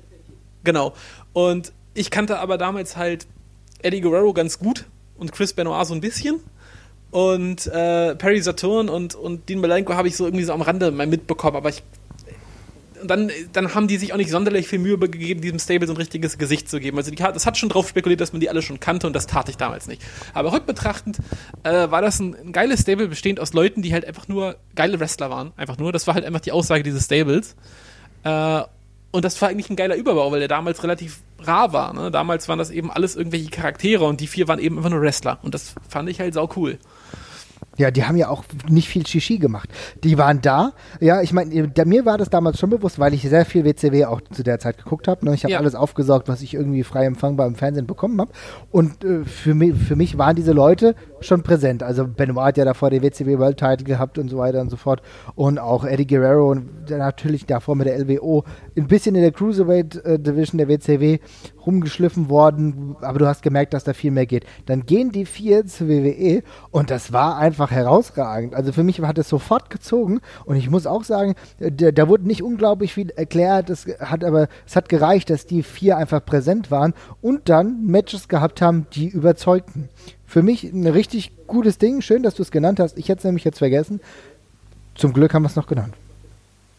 Genau. 0.64 0.94
Und 1.32 1.72
ich 1.94 2.10
kannte 2.10 2.38
aber 2.38 2.58
damals 2.58 2.96
halt 2.96 3.26
Eddie 3.82 4.00
Guerrero 4.00 4.32
ganz 4.32 4.58
gut 4.58 4.86
und 5.16 5.32
Chris 5.32 5.52
Benoit 5.52 5.86
so 5.86 5.94
ein 5.94 6.00
bisschen. 6.00 6.40
Und 7.10 7.66
äh, 7.66 8.14
Perry 8.14 8.40
Saturn 8.40 8.88
und, 8.88 9.14
und 9.14 9.48
Dean 9.48 9.60
Malenko 9.60 9.94
habe 9.94 10.08
ich 10.08 10.16
so 10.16 10.24
irgendwie 10.24 10.44
so 10.44 10.52
am 10.52 10.62
Rande 10.62 10.90
mal 10.90 11.06
mitbekommen, 11.06 11.56
aber 11.56 11.68
ich 11.68 11.82
und 13.02 13.10
dann, 13.10 13.30
dann 13.52 13.74
haben 13.74 13.88
die 13.88 13.96
sich 13.96 14.12
auch 14.12 14.16
nicht 14.16 14.30
sonderlich 14.30 14.68
viel 14.68 14.78
Mühe 14.78 14.96
gegeben, 14.96 15.40
diesem 15.40 15.58
Stable 15.58 15.86
so 15.86 15.92
ein 15.92 15.96
richtiges 15.96 16.38
Gesicht 16.38 16.68
zu 16.68 16.80
geben. 16.80 16.96
Also 16.96 17.10
die, 17.10 17.16
das 17.16 17.44
hat 17.44 17.58
schon 17.58 17.68
drauf 17.68 17.88
spekuliert, 17.88 18.20
dass 18.20 18.32
man 18.32 18.40
die 18.40 18.48
alle 18.48 18.62
schon 18.62 18.80
kannte 18.80 19.06
und 19.06 19.12
das 19.14 19.26
tat 19.26 19.48
ich 19.48 19.56
damals 19.56 19.86
nicht. 19.86 20.02
Aber 20.32 20.52
rückbetrachtend 20.52 21.18
äh, 21.64 21.90
war 21.90 22.00
das 22.00 22.20
ein, 22.20 22.34
ein, 22.34 22.52
geiles 22.52 22.80
Stable, 22.80 23.08
bestehend 23.08 23.40
aus 23.40 23.52
Leuten, 23.52 23.82
die 23.82 23.92
halt 23.92 24.04
einfach 24.06 24.28
nur 24.28 24.56
geile 24.74 25.00
Wrestler 25.00 25.30
waren. 25.30 25.52
Einfach 25.56 25.78
nur. 25.78 25.92
Das 25.92 26.06
war 26.06 26.14
halt 26.14 26.24
einfach 26.24 26.40
die 26.40 26.52
Aussage 26.52 26.82
dieses 26.82 27.04
Stables. 27.04 27.56
Äh, 28.24 28.62
und 29.10 29.24
das 29.24 29.40
war 29.42 29.50
eigentlich 29.50 29.68
ein 29.68 29.76
geiler 29.76 29.96
Überbau, 29.96 30.32
weil 30.32 30.38
der 30.38 30.48
damals 30.48 30.82
relativ 30.82 31.20
rar 31.40 31.72
war. 31.72 31.92
Ne? 31.92 32.10
Damals 32.10 32.48
waren 32.48 32.58
das 32.58 32.70
eben 32.70 32.90
alles 32.90 33.14
irgendwelche 33.14 33.50
Charaktere 33.50 34.04
und 34.04 34.20
die 34.20 34.26
vier 34.26 34.48
waren 34.48 34.58
eben 34.58 34.78
einfach 34.78 34.90
nur 34.90 35.02
Wrestler. 35.02 35.38
Und 35.42 35.54
das 35.54 35.74
fand 35.88 36.08
ich 36.08 36.20
halt 36.20 36.34
sau 36.34 36.48
cool. 36.56 36.78
Ja, 37.78 37.90
die 37.90 38.04
haben 38.04 38.16
ja 38.18 38.28
auch 38.28 38.44
nicht 38.68 38.88
viel 38.88 39.06
Shishi 39.06 39.38
gemacht. 39.38 39.70
Die 40.04 40.18
waren 40.18 40.40
da. 40.42 40.72
Ja, 41.00 41.22
ich 41.22 41.32
meine, 41.32 41.70
mir 41.86 42.04
war 42.04 42.18
das 42.18 42.28
damals 42.28 42.58
schon 42.58 42.68
bewusst, 42.68 42.98
weil 42.98 43.14
ich 43.14 43.22
sehr 43.22 43.46
viel 43.46 43.64
WCW 43.64 44.04
auch 44.04 44.20
zu 44.20 44.42
der 44.42 44.58
Zeit 44.58 44.76
geguckt 44.76 45.08
habe. 45.08 45.24
Ne? 45.24 45.34
Ich 45.34 45.44
habe 45.44 45.52
Ja. 45.52 45.58
alles 45.58 45.74
aufgesaugt, 45.74 46.28
was 46.28 46.42
ich 46.42 46.52
irgendwie 46.52 46.82
frei 46.82 47.06
empfangbar 47.06 47.46
im 47.46 47.54
Fernsehen 47.54 47.86
bekommen 47.86 48.20
habe. 48.20 48.30
Und 48.70 49.02
äh, 49.04 49.24
für, 49.24 49.54
mich, 49.54 49.74
für 49.74 49.96
mich 49.96 50.18
waren 50.18 50.36
diese 50.36 50.52
Leute 50.52 50.94
schon 51.20 51.42
präsent. 51.42 51.82
Also 51.82 52.06
Benoit 52.06 52.48
hat 52.48 52.56
ja 52.58 52.64
davor 52.66 52.90
den 52.90 53.02
WCW 53.02 53.38
World 53.38 53.56
Title 53.58 53.84
gehabt 53.86 54.18
und 54.18 54.28
so 54.28 54.36
weiter 54.36 54.60
und 54.60 54.68
so 54.68 54.76
fort. 54.76 55.00
Und 55.34 55.58
auch 55.58 55.84
Eddie 55.84 56.06
Guerrero 56.06 56.50
und 56.50 56.68
dann 56.88 56.98
natürlich 56.98 57.46
davor 57.46 57.74
mit 57.74 57.86
der 57.86 57.98
LWO. 57.98 58.44
Ein 58.76 58.86
bisschen 58.86 59.14
in 59.14 59.22
der 59.22 59.32
Cruiserweight 59.32 60.04
äh, 60.04 60.18
Division 60.18 60.58
der 60.58 60.68
WCW 60.68 61.18
rumgeschliffen 61.66 62.28
worden, 62.28 62.96
aber 63.00 63.18
du 63.18 63.26
hast 63.26 63.42
gemerkt, 63.42 63.74
dass 63.74 63.84
da 63.84 63.92
viel 63.92 64.10
mehr 64.10 64.26
geht. 64.26 64.44
Dann 64.66 64.86
gehen 64.86 65.12
die 65.12 65.26
vier 65.26 65.66
zur 65.66 65.88
WWE 65.88 66.42
und 66.70 66.90
das 66.90 67.12
war 67.12 67.38
einfach 67.38 67.70
herausragend. 67.70 68.54
Also 68.54 68.72
für 68.72 68.82
mich 68.82 69.00
hat 69.00 69.18
es 69.18 69.28
sofort 69.28 69.70
gezogen 69.70 70.20
und 70.44 70.56
ich 70.56 70.70
muss 70.70 70.86
auch 70.86 71.04
sagen, 71.04 71.34
da, 71.58 71.90
da 71.90 72.08
wurde 72.08 72.26
nicht 72.26 72.42
unglaublich 72.42 72.94
viel 72.94 73.10
erklärt, 73.10 73.70
es 73.70 73.86
hat 74.00 74.24
aber 74.24 74.48
es 74.66 74.76
hat 74.76 74.88
gereicht, 74.88 75.30
dass 75.30 75.46
die 75.46 75.62
vier 75.62 75.96
einfach 75.96 76.24
präsent 76.24 76.70
waren 76.70 76.94
und 77.20 77.48
dann 77.48 77.86
Matches 77.86 78.28
gehabt 78.28 78.62
haben, 78.62 78.86
die 78.94 79.08
überzeugten. 79.08 79.88
Für 80.26 80.42
mich 80.42 80.64
ein 80.64 80.86
richtig 80.86 81.46
gutes 81.46 81.76
Ding. 81.76 82.00
Schön, 82.00 82.22
dass 82.22 82.34
du 82.34 82.42
es 82.42 82.50
genannt 82.50 82.80
hast. 82.80 82.96
Ich 82.96 83.10
hätte 83.10 83.18
es 83.18 83.24
nämlich 83.24 83.44
jetzt 83.44 83.58
vergessen. 83.58 84.00
Zum 84.94 85.12
Glück 85.12 85.34
haben 85.34 85.42
wir 85.42 85.48
es 85.48 85.56
noch 85.56 85.66
genannt. 85.66 85.94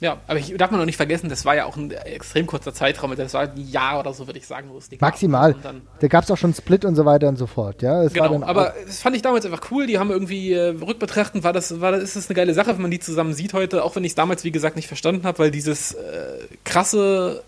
Ja, 0.04 0.18
aber 0.28 0.38
ich 0.38 0.54
darf 0.58 0.70
man 0.70 0.82
noch 0.82 0.86
nicht 0.86 0.98
vergessen, 0.98 1.30
das 1.30 1.46
war 1.46 1.56
ja 1.56 1.64
auch 1.64 1.78
ein 1.78 1.90
extrem 1.92 2.46
kurzer 2.46 2.74
Zeitraum. 2.74 3.16
Das 3.16 3.34
war 3.34 3.44
ein 3.44 3.70
Jahr 3.70 4.02
oder 4.02 4.14
so, 4.14 4.28
würde 4.28 4.38
ich 4.38 4.46
sagen, 4.46 4.68
wo 4.70 4.78
es 4.78 4.90
die. 4.90 4.98
Maximal. 5.00 5.56
Da 6.02 6.08
gab 6.10 6.26
es 6.26 6.30
auch 6.30 6.36
schon 6.36 6.54
Split 6.54 6.84
und 6.84 6.96
so 6.96 7.06
weiter 7.06 7.30
und 7.30 7.38
so 7.38 7.48
fort. 7.48 7.82
Ja, 7.82 8.04
war 8.04 8.10
genau, 8.10 8.46
aber 8.46 8.72
auch- 8.72 8.86
das 8.86 9.00
fand 9.02 9.16
ich 9.16 9.22
damals 9.22 9.46
einfach 9.46 9.72
cool. 9.72 9.88
Die 9.88 9.98
haben 10.00 10.12
irgendwie 10.12 10.52
äh, 10.52 10.76
rückbetrachtend 10.78 11.46
war 11.46 11.54
das, 11.54 11.80
war 11.80 11.94
das, 11.94 12.04
ist 12.04 12.18
das 12.18 12.28
eine 12.28 12.36
geile 12.36 12.54
Sache, 12.54 12.76
wenn 12.76 12.82
man 12.82 12.92
die 12.92 13.00
zusammen 13.00 13.34
sieht 13.34 13.54
heute, 13.54 13.82
auch 13.86 13.96
wenn 13.96 14.04
ich 14.04 14.12
es 14.12 14.16
damals, 14.16 14.44
wie 14.44 14.52
gesagt, 14.52 14.76
nicht 14.76 14.90
verstanden 14.90 15.24
habe, 15.26 15.40
weil 15.40 15.52
dieses 15.52 15.94
äh, 15.94 16.48
krasse 16.66 17.42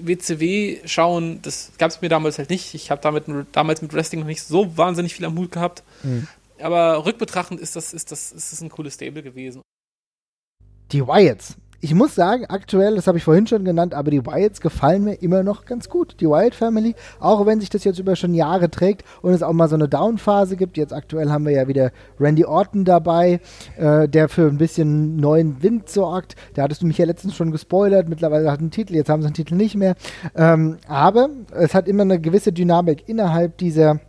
WCW-Schauen, 0.00 1.42
das 1.42 1.70
gab 1.78 1.90
es 1.90 2.00
mir 2.00 2.08
damals 2.08 2.38
halt 2.38 2.50
nicht. 2.50 2.74
Ich 2.74 2.90
habe 2.90 3.00
damit 3.00 3.24
damals 3.52 3.82
mit 3.82 3.92
Wrestling 3.94 4.20
noch 4.22 4.26
nicht 4.26 4.42
so 4.42 4.76
wahnsinnig 4.76 5.14
viel 5.14 5.26
am 5.26 5.38
Hut 5.38 5.52
gehabt. 5.52 5.84
Mhm. 6.02 6.26
Aber 6.60 7.04
rückbetrachtend 7.06 7.60
ist 7.60 7.76
das, 7.76 7.92
ist 7.92 8.10
das, 8.10 8.32
ist 8.32 8.52
das 8.52 8.60
ein 8.60 8.68
cooles 8.70 8.94
Stable 8.94 9.22
gewesen. 9.22 9.62
Die 10.92 11.06
Wyatts. 11.06 11.56
Ich 11.84 11.94
muss 11.94 12.14
sagen, 12.14 12.46
aktuell, 12.48 12.96
das 12.96 13.06
habe 13.06 13.18
ich 13.18 13.24
vorhin 13.24 13.46
schon 13.46 13.62
genannt, 13.62 13.92
aber 13.92 14.10
die 14.10 14.24
Wyatts 14.24 14.62
gefallen 14.62 15.04
mir 15.04 15.20
immer 15.20 15.42
noch 15.42 15.66
ganz 15.66 15.90
gut. 15.90 16.16
Die 16.18 16.26
Wyatt 16.26 16.54
Family, 16.54 16.94
auch 17.20 17.44
wenn 17.44 17.60
sich 17.60 17.68
das 17.68 17.84
jetzt 17.84 17.98
über 17.98 18.16
schon 18.16 18.32
Jahre 18.32 18.70
trägt 18.70 19.04
und 19.20 19.34
es 19.34 19.42
auch 19.42 19.52
mal 19.52 19.68
so 19.68 19.74
eine 19.74 19.86
Down-Phase 19.86 20.56
gibt. 20.56 20.78
Jetzt 20.78 20.94
aktuell 20.94 21.30
haben 21.30 21.44
wir 21.44 21.52
ja 21.52 21.68
wieder 21.68 21.92
Randy 22.18 22.46
Orton 22.46 22.86
dabei, 22.86 23.38
äh, 23.76 24.08
der 24.08 24.30
für 24.30 24.46
ein 24.46 24.56
bisschen 24.56 25.16
neuen 25.16 25.62
Wind 25.62 25.90
sorgt. 25.90 26.36
Da 26.54 26.62
hattest 26.62 26.80
du 26.80 26.86
mich 26.86 26.96
ja 26.96 27.04
letztens 27.04 27.34
schon 27.34 27.52
gespoilert. 27.52 28.08
Mittlerweile 28.08 28.50
hat 28.50 28.60
einen 28.60 28.70
Titel, 28.70 28.94
jetzt 28.94 29.10
haben 29.10 29.20
sie 29.20 29.26
einen 29.26 29.34
Titel 29.34 29.54
nicht 29.54 29.76
mehr. 29.76 29.94
Ähm, 30.34 30.78
aber 30.88 31.28
es 31.50 31.74
hat 31.74 31.86
immer 31.86 32.04
eine 32.04 32.18
gewisse 32.18 32.54
Dynamik 32.54 33.10
innerhalb 33.10 33.58
dieser 33.58 34.00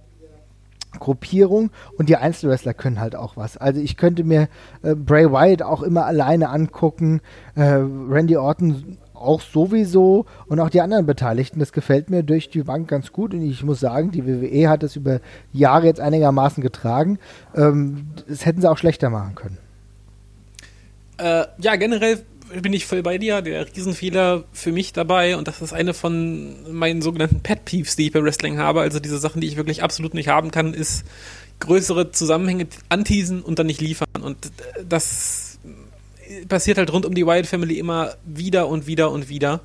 Gruppierung 0.99 1.71
und 1.97 2.09
die 2.09 2.17
Einzelwrestler 2.17 2.73
können 2.73 2.99
halt 2.99 3.15
auch 3.15 3.37
was. 3.37 3.57
Also 3.57 3.81
ich 3.81 3.97
könnte 3.97 4.23
mir 4.23 4.47
äh, 4.83 4.95
Bray 4.95 5.31
Wyatt 5.31 5.61
auch 5.61 5.83
immer 5.83 6.05
alleine 6.05 6.49
angucken, 6.49 7.21
äh, 7.55 7.63
Randy 7.63 8.37
Orton 8.37 8.97
auch 9.13 9.41
sowieso 9.41 10.25
und 10.47 10.59
auch 10.59 10.69
die 10.69 10.81
anderen 10.81 11.05
Beteiligten. 11.05 11.59
Das 11.59 11.71
gefällt 11.71 12.09
mir 12.09 12.23
durch 12.23 12.49
die 12.49 12.63
Bank 12.63 12.87
ganz 12.87 13.11
gut 13.11 13.33
und 13.33 13.41
ich 13.41 13.63
muss 13.63 13.79
sagen, 13.79 14.11
die 14.11 14.25
WWE 14.25 14.69
hat 14.69 14.83
das 14.83 14.95
über 14.95 15.19
Jahre 15.53 15.87
jetzt 15.87 15.99
einigermaßen 15.99 16.61
getragen. 16.61 17.19
Ähm, 17.55 18.07
das 18.27 18.45
hätten 18.45 18.61
sie 18.61 18.69
auch 18.69 18.77
schlechter 18.77 19.09
machen 19.09 19.35
können. 19.35 19.57
Äh, 21.17 21.45
ja, 21.59 21.75
generell 21.77 22.19
bin 22.61 22.73
ich 22.73 22.85
voll 22.85 23.01
bei 23.01 23.17
dir. 23.17 23.41
Der 23.41 23.67
Riesenfehler 23.75 24.43
für 24.53 24.71
mich 24.71 24.93
dabei, 24.93 25.37
und 25.37 25.47
das 25.47 25.61
ist 25.61 25.73
eine 25.73 25.93
von 25.93 26.71
meinen 26.71 27.01
sogenannten 27.01 27.41
Pet 27.41 27.65
Peeves, 27.65 27.95
die 27.95 28.07
ich 28.07 28.11
beim 28.11 28.23
Wrestling 28.23 28.57
habe, 28.57 28.81
also 28.81 28.99
diese 28.99 29.19
Sachen, 29.19 29.41
die 29.41 29.47
ich 29.47 29.57
wirklich 29.57 29.83
absolut 29.83 30.13
nicht 30.13 30.27
haben 30.27 30.51
kann, 30.51 30.73
ist 30.73 31.05
größere 31.59 32.11
Zusammenhänge 32.11 32.67
anteasen 32.89 33.41
und 33.41 33.59
dann 33.59 33.67
nicht 33.67 33.81
liefern. 33.81 34.07
Und 34.21 34.37
das 34.87 35.59
passiert 36.47 36.77
halt 36.77 36.91
rund 36.91 37.05
um 37.05 37.13
die 37.13 37.25
Wyatt 37.25 37.47
Family 37.47 37.79
immer 37.79 38.13
wieder 38.25 38.67
und 38.67 38.87
wieder 38.87 39.11
und 39.11 39.29
wieder. 39.29 39.61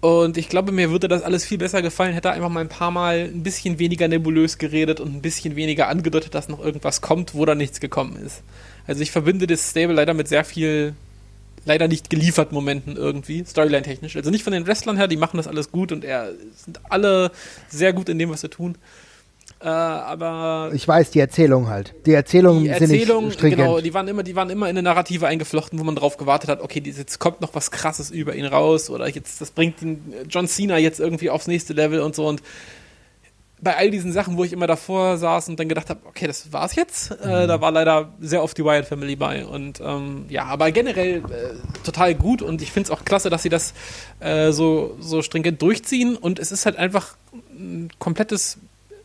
Und 0.00 0.36
ich 0.36 0.48
glaube, 0.48 0.70
mir 0.70 0.90
würde 0.90 1.08
das 1.08 1.22
alles 1.22 1.44
viel 1.44 1.58
besser 1.58 1.82
gefallen, 1.82 2.12
hätte 2.14 2.28
er 2.28 2.34
einfach 2.34 2.48
mal 2.48 2.60
ein 2.60 2.68
paar 2.68 2.92
Mal 2.92 3.30
ein 3.34 3.42
bisschen 3.42 3.80
weniger 3.80 4.06
nebulös 4.06 4.58
geredet 4.58 5.00
und 5.00 5.12
ein 5.12 5.22
bisschen 5.22 5.56
weniger 5.56 5.88
angedeutet, 5.88 6.34
dass 6.34 6.48
noch 6.48 6.64
irgendwas 6.64 7.00
kommt, 7.00 7.34
wo 7.34 7.44
da 7.44 7.56
nichts 7.56 7.80
gekommen 7.80 8.16
ist. 8.16 8.42
Also 8.86 9.02
ich 9.02 9.10
verbinde 9.10 9.48
das 9.48 9.70
Stable 9.70 9.94
leider 9.94 10.14
mit 10.14 10.28
sehr 10.28 10.44
viel 10.44 10.94
leider 11.68 11.86
nicht 11.86 12.10
geliefert 12.10 12.50
Momenten 12.50 12.96
irgendwie, 12.96 13.44
Storyline-technisch. 13.44 14.16
Also 14.16 14.30
nicht 14.30 14.42
von 14.42 14.52
den 14.52 14.66
Wrestlern 14.66 14.96
her, 14.96 15.06
die 15.06 15.16
machen 15.16 15.36
das 15.36 15.46
alles 15.46 15.70
gut 15.70 15.92
und 15.92 16.04
er 16.04 16.32
sind 16.56 16.80
alle 16.88 17.30
sehr 17.68 17.92
gut 17.92 18.08
in 18.08 18.18
dem, 18.18 18.30
was 18.30 18.40
sie 18.40 18.48
tun. 18.48 18.76
Äh, 19.60 19.66
aber 19.66 20.70
Ich 20.72 20.86
weiß, 20.86 21.10
die 21.10 21.18
Erzählung 21.18 21.68
halt. 21.68 21.94
Die 22.06 22.12
Erzählungen 22.12 22.62
die 22.62 22.68
sind 22.68 22.90
Erzählung, 22.92 23.24
nicht 23.26 23.34
stringent. 23.34 23.60
genau, 23.60 23.80
die 23.80 23.92
waren 23.92 24.06
immer, 24.06 24.22
die 24.22 24.36
waren 24.36 24.50
immer 24.50 24.66
in 24.66 24.76
eine 24.76 24.82
Narrative 24.82 25.26
eingeflochten, 25.26 25.78
wo 25.80 25.84
man 25.84 25.96
drauf 25.96 26.16
gewartet 26.16 26.48
hat, 26.48 26.60
okay, 26.60 26.80
jetzt 26.84 27.18
kommt 27.18 27.40
noch 27.40 27.54
was 27.54 27.70
krasses 27.70 28.10
über 28.10 28.36
ihn 28.36 28.44
raus 28.44 28.88
oder 28.88 29.08
jetzt, 29.08 29.40
das 29.40 29.50
bringt 29.50 29.82
ihn, 29.82 30.14
John 30.28 30.46
Cena 30.46 30.78
jetzt 30.78 31.00
irgendwie 31.00 31.28
aufs 31.28 31.48
nächste 31.48 31.72
Level 31.72 32.00
und 32.00 32.14
so 32.14 32.26
und 32.28 32.40
bei 33.60 33.76
all 33.76 33.90
diesen 33.90 34.12
Sachen, 34.12 34.36
wo 34.36 34.44
ich 34.44 34.52
immer 34.52 34.66
davor 34.66 35.16
saß 35.16 35.48
und 35.48 35.58
dann 35.58 35.68
gedacht 35.68 35.90
habe, 35.90 36.00
okay, 36.06 36.26
das 36.26 36.52
war's 36.52 36.74
jetzt, 36.74 37.10
äh, 37.10 37.46
da 37.46 37.60
war 37.60 37.70
leider 37.70 38.12
sehr 38.20 38.42
oft 38.42 38.56
die 38.56 38.64
Wyatt 38.64 38.86
Family 38.86 39.16
bei 39.16 39.44
und 39.44 39.80
ähm, 39.80 40.26
ja, 40.28 40.44
aber 40.44 40.70
generell 40.70 41.18
äh, 41.18 41.82
total 41.84 42.14
gut 42.14 42.42
und 42.42 42.62
ich 42.62 42.72
finde 42.72 42.86
es 42.86 42.90
auch 42.90 43.04
klasse, 43.04 43.30
dass 43.30 43.42
sie 43.42 43.48
das 43.48 43.74
äh, 44.20 44.52
so, 44.52 44.96
so 45.00 45.22
stringent 45.22 45.60
durchziehen 45.62 46.16
und 46.16 46.38
es 46.38 46.52
ist 46.52 46.66
halt 46.66 46.76
einfach 46.76 47.16
ein 47.50 47.90
komplettes 47.98 48.58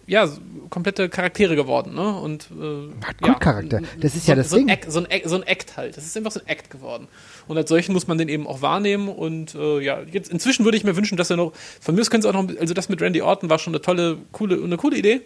ja, 0.06 0.30
komplette 0.70 1.08
Charaktere 1.10 1.56
geworden, 1.56 1.94
ne? 1.96 2.18
Und 2.20 2.50
äh, 2.52 3.06
Hat 3.06 3.22
gut 3.22 3.39
Charakter. 3.39 3.82
Das 4.00 4.16
ist 4.16 4.26
so, 4.26 4.32
ja 4.32 4.36
das 4.36 4.50
so 4.50 4.58
Ding. 4.58 4.66
Ein 4.66 4.74
Act, 4.74 4.92
so, 4.92 5.00
ein 5.00 5.06
Act, 5.06 5.30
so 5.30 5.36
ein 5.36 5.44
Act 5.44 5.78
halt. 5.78 5.96
Das 5.96 6.06
ist 6.06 6.18
einfach 6.18 6.32
so 6.32 6.42
ein 6.42 6.48
Act 6.48 6.70
geworden. 6.70 7.08
Und 7.48 7.58
als 7.58 7.70
solchen 7.70 7.94
muss 7.94 8.08
man 8.08 8.18
den 8.18 8.28
eben 8.28 8.46
auch 8.48 8.62
wahrnehmen. 8.62 9.08
Und 9.08 9.56
äh, 9.56 9.80
ja, 9.80 10.02
jetzt 10.02 10.30
inzwischen 10.30 10.66
würde 10.66 10.78
ich 10.78 10.84
mir 10.84 10.96
wünschen, 10.96 11.18
dass 11.18 11.30
er 11.30 11.38
noch. 11.38 11.54
Von 11.80 11.96
mir 11.96 12.02
aus 12.02 12.10
können 12.10 12.22
sie 12.22 12.30
auch 12.30 12.34
noch. 12.34 12.48
Also 12.60 12.74
das 12.74 12.89
mit 12.89 13.02
Randy 13.02 13.22
Orton 13.22 13.50
war 13.50 13.60
schon 13.60 13.74
eine 13.74 13.82
tolle, 13.82 14.18
coole, 14.32 14.62
eine 14.62 14.78
coole 14.78 14.98
Idee. 14.98 15.22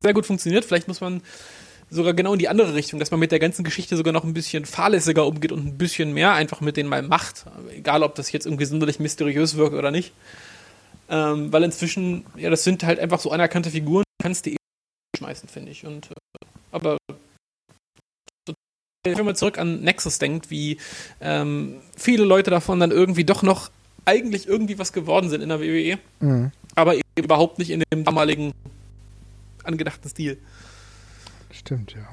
Sehr 0.00 0.14
gut 0.14 0.26
funktioniert. 0.26 0.64
Vielleicht 0.64 0.88
muss 0.88 1.00
man 1.00 1.22
sogar 1.90 2.14
genau 2.14 2.32
in 2.32 2.38
die 2.38 2.48
andere 2.48 2.74
Richtung, 2.74 2.98
dass 2.98 3.10
man 3.10 3.20
mit 3.20 3.32
der 3.32 3.38
ganzen 3.38 3.64
Geschichte 3.64 3.96
sogar 3.96 4.12
noch 4.12 4.24
ein 4.24 4.34
bisschen 4.34 4.64
fahrlässiger 4.64 5.26
umgeht 5.26 5.52
und 5.52 5.66
ein 5.66 5.78
bisschen 5.78 6.12
mehr 6.12 6.32
einfach 6.32 6.60
mit 6.60 6.76
denen 6.76 6.88
mal 6.88 7.02
macht. 7.02 7.44
Egal, 7.76 8.02
ob 8.02 8.14
das 8.14 8.32
jetzt 8.32 8.46
irgendwie 8.46 8.64
sonderlich 8.64 8.98
mysteriös 8.98 9.56
wirkt 9.56 9.74
oder 9.74 9.90
nicht. 9.90 10.12
Ähm, 11.08 11.52
weil 11.52 11.62
inzwischen, 11.64 12.24
ja, 12.36 12.50
das 12.50 12.64
sind 12.64 12.82
halt 12.82 12.98
einfach 12.98 13.20
so 13.20 13.30
anerkannte 13.30 13.70
Figuren, 13.70 14.04
kannst 14.22 14.46
du 14.46 14.50
eh 14.50 14.56
schmeißen, 15.18 15.48
finde 15.48 15.70
ich. 15.70 15.84
Und, 15.86 16.10
äh, 16.10 16.14
aber 16.72 16.96
wenn 19.06 19.26
man 19.26 19.36
zurück 19.36 19.58
an 19.58 19.80
Nexus 19.82 20.18
denkt, 20.18 20.50
wie 20.50 20.78
ähm, 21.20 21.80
viele 21.96 22.24
Leute 22.24 22.50
davon 22.50 22.80
dann 22.80 22.90
irgendwie 22.90 23.24
doch 23.24 23.42
noch 23.42 23.70
eigentlich 24.06 24.46
irgendwie 24.48 24.78
was 24.78 24.92
geworden 24.92 25.28
sind 25.28 25.42
in 25.42 25.50
der 25.50 25.60
WWE, 25.60 25.98
Mhm. 26.20 26.52
aber 26.74 26.94
eben 26.94 27.02
überhaupt 27.16 27.58
nicht 27.58 27.70
in 27.70 27.82
dem 27.92 28.04
damaligen 28.04 28.52
angedachten 29.62 30.08
Stil. 30.08 30.38
Stimmt, 31.50 31.92
ja. 31.92 32.08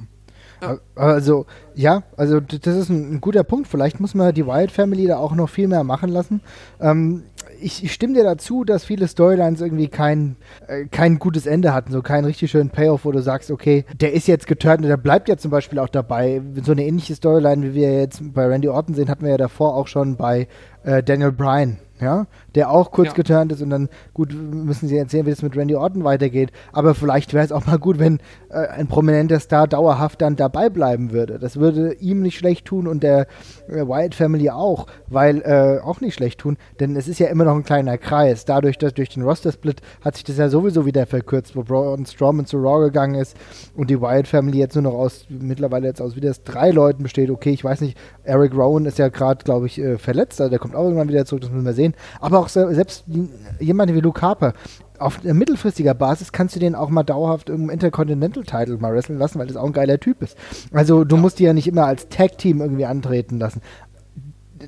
Also, 0.95 1.45
ja, 1.73 2.03
also 2.17 2.39
das 2.39 2.75
ist 2.75 2.89
ein, 2.89 3.15
ein 3.15 3.21
guter 3.21 3.43
Punkt. 3.43 3.67
Vielleicht 3.67 3.99
muss 3.99 4.13
man 4.13 4.33
die 4.33 4.45
Wyatt 4.45 4.71
Family 4.71 5.07
da 5.07 5.17
auch 5.17 5.33
noch 5.33 5.49
viel 5.49 5.67
mehr 5.67 5.83
machen 5.83 6.09
lassen. 6.09 6.41
Ähm, 6.79 7.23
ich, 7.59 7.83
ich 7.83 7.93
stimme 7.93 8.13
dir 8.13 8.23
dazu, 8.23 8.63
dass 8.63 8.83
viele 8.83 9.07
Storylines 9.07 9.61
irgendwie 9.61 9.87
kein, 9.87 10.35
äh, 10.67 10.85
kein 10.85 11.19
gutes 11.19 11.45
Ende 11.45 11.73
hatten, 11.73 11.91
so 11.91 12.01
keinen 12.01 12.25
richtig 12.25 12.51
schönen 12.51 12.69
Payoff, 12.69 13.05
wo 13.05 13.11
du 13.11 13.21
sagst, 13.21 13.51
okay, 13.51 13.85
der 13.99 14.13
ist 14.13 14.27
jetzt 14.27 14.47
geturnt 14.47 14.81
und 14.83 14.89
der 14.89 14.97
bleibt 14.97 15.29
ja 15.29 15.37
zum 15.37 15.51
Beispiel 15.51 15.79
auch 15.79 15.89
dabei. 15.89 16.41
So 16.63 16.71
eine 16.71 16.85
ähnliche 16.85 17.15
Storyline, 17.15 17.63
wie 17.63 17.73
wir 17.73 17.99
jetzt 17.99 18.21
bei 18.33 18.45
Randy 18.45 18.69
Orton 18.69 18.95
sehen, 18.95 19.09
hatten 19.09 19.23
wir 19.23 19.31
ja 19.31 19.37
davor 19.37 19.75
auch 19.75 19.87
schon 19.87 20.15
bei 20.15 20.47
äh, 20.83 21.01
Daniel 21.03 21.31
Bryan. 21.31 21.77
Ja, 21.99 22.25
der 22.55 22.69
auch 22.69 22.91
kurz 22.91 23.09
Ja. 23.09 23.13
geturnt 23.13 23.51
ist 23.51 23.61
und 23.61 23.69
dann, 23.69 23.89
gut, 24.13 24.33
müssen 24.33 24.87
sie 24.87 24.97
erzählen, 24.97 25.25
wie 25.25 25.31
es 25.31 25.41
mit 25.41 25.55
Randy 25.55 25.75
Orton 25.75 26.03
weitergeht. 26.03 26.51
Aber 26.73 26.95
vielleicht 26.95 27.33
wäre 27.33 27.45
es 27.45 27.51
auch 27.51 27.65
mal 27.65 27.77
gut, 27.79 27.99
wenn 27.99 28.19
äh, 28.49 28.67
ein 28.67 28.87
prominenter 28.87 29.39
Star 29.39 29.67
dauerhaft 29.67 30.21
dann 30.21 30.35
dabei 30.35 30.69
bleiben 30.69 31.11
würde. 31.11 31.39
Das 31.39 31.57
würde 31.57 31.93
ihm 31.95 32.21
nicht 32.21 32.37
schlecht 32.37 32.65
tun 32.65 32.87
und 32.87 33.03
der 33.03 33.27
äh, 33.67 33.87
Wyatt 33.87 34.15
Family 34.15 34.49
auch, 34.49 34.87
weil 35.07 35.41
äh, 35.41 35.79
auch 35.83 36.01
nicht 36.01 36.15
schlecht 36.15 36.39
tun, 36.39 36.57
denn 36.79 36.95
es 36.95 37.07
ist 37.07 37.19
ja 37.19 37.27
immer 37.27 37.45
noch 37.45 37.55
ein 37.55 37.63
kleiner 37.63 37.97
Kreis. 37.97 38.45
Dadurch, 38.45 38.77
dass 38.77 38.93
durch 38.93 39.09
den 39.09 39.23
Roster-Split 39.23 39.81
hat 40.03 40.15
sich 40.15 40.23
das 40.23 40.37
ja 40.37 40.49
sowieso 40.49 40.85
wieder 40.85 41.05
verkürzt, 41.05 41.55
wo 41.55 41.63
Braun 41.63 42.05
Strowman 42.05 42.45
zu 42.45 42.57
Raw 42.57 42.83
gegangen 42.83 43.15
ist 43.15 43.37
und 43.75 43.89
die 43.89 44.01
Wyatt 44.01 44.27
Family 44.27 44.57
jetzt 44.59 44.75
nur 44.75 44.83
noch 44.83 44.93
aus, 44.93 45.25
mittlerweile 45.29 45.87
jetzt 45.87 46.01
aus 46.01 46.15
wieder 46.15 46.29
aus 46.31 46.43
drei 46.43 46.71
Leuten 46.71 47.03
besteht. 47.03 47.29
Okay, 47.29 47.51
ich 47.51 47.63
weiß 47.63 47.81
nicht, 47.81 47.97
Eric 48.23 48.53
Rowan 48.53 48.85
ist 48.85 48.97
ja 48.99 49.07
gerade, 49.07 49.43
glaube 49.43 49.67
ich, 49.67 49.79
äh, 49.79 49.97
verletzt, 49.97 50.41
also 50.41 50.49
der 50.49 50.59
kommt 50.59 50.75
auch 50.75 50.83
irgendwann 50.83 51.07
wieder 51.09 51.25
zurück, 51.25 51.41
das 51.41 51.51
müssen 51.51 51.65
wir 51.65 51.73
sehen. 51.73 51.93
Aber 52.19 52.39
auch 52.41 52.49
se 52.49 52.73
selbst 52.73 53.03
die- 53.07 53.29
jemand 53.59 53.93
wie 53.93 53.99
Luke 53.99 54.21
Harper, 54.21 54.53
auf 54.99 55.23
mittelfristiger 55.23 55.93
Basis 55.93 56.31
kannst 56.31 56.55
du 56.55 56.59
den 56.59 56.75
auch 56.75 56.89
mal 56.89 57.03
dauerhaft 57.03 57.49
im 57.49 57.69
Intercontinental-Title 57.69 58.77
mal 58.77 58.93
wresteln 58.93 59.17
lassen, 59.17 59.39
weil 59.39 59.47
das 59.47 59.57
auch 59.57 59.65
ein 59.65 59.73
geiler 59.73 59.99
Typ 59.99 60.21
ist. 60.21 60.37
Also 60.71 61.03
du 61.03 61.17
musst 61.17 61.39
die 61.39 61.43
ja 61.43 61.53
nicht 61.53 61.67
immer 61.67 61.85
als 61.85 62.07
Tag-Team 62.09 62.61
irgendwie 62.61 62.85
antreten 62.85 63.39
lassen 63.39 63.61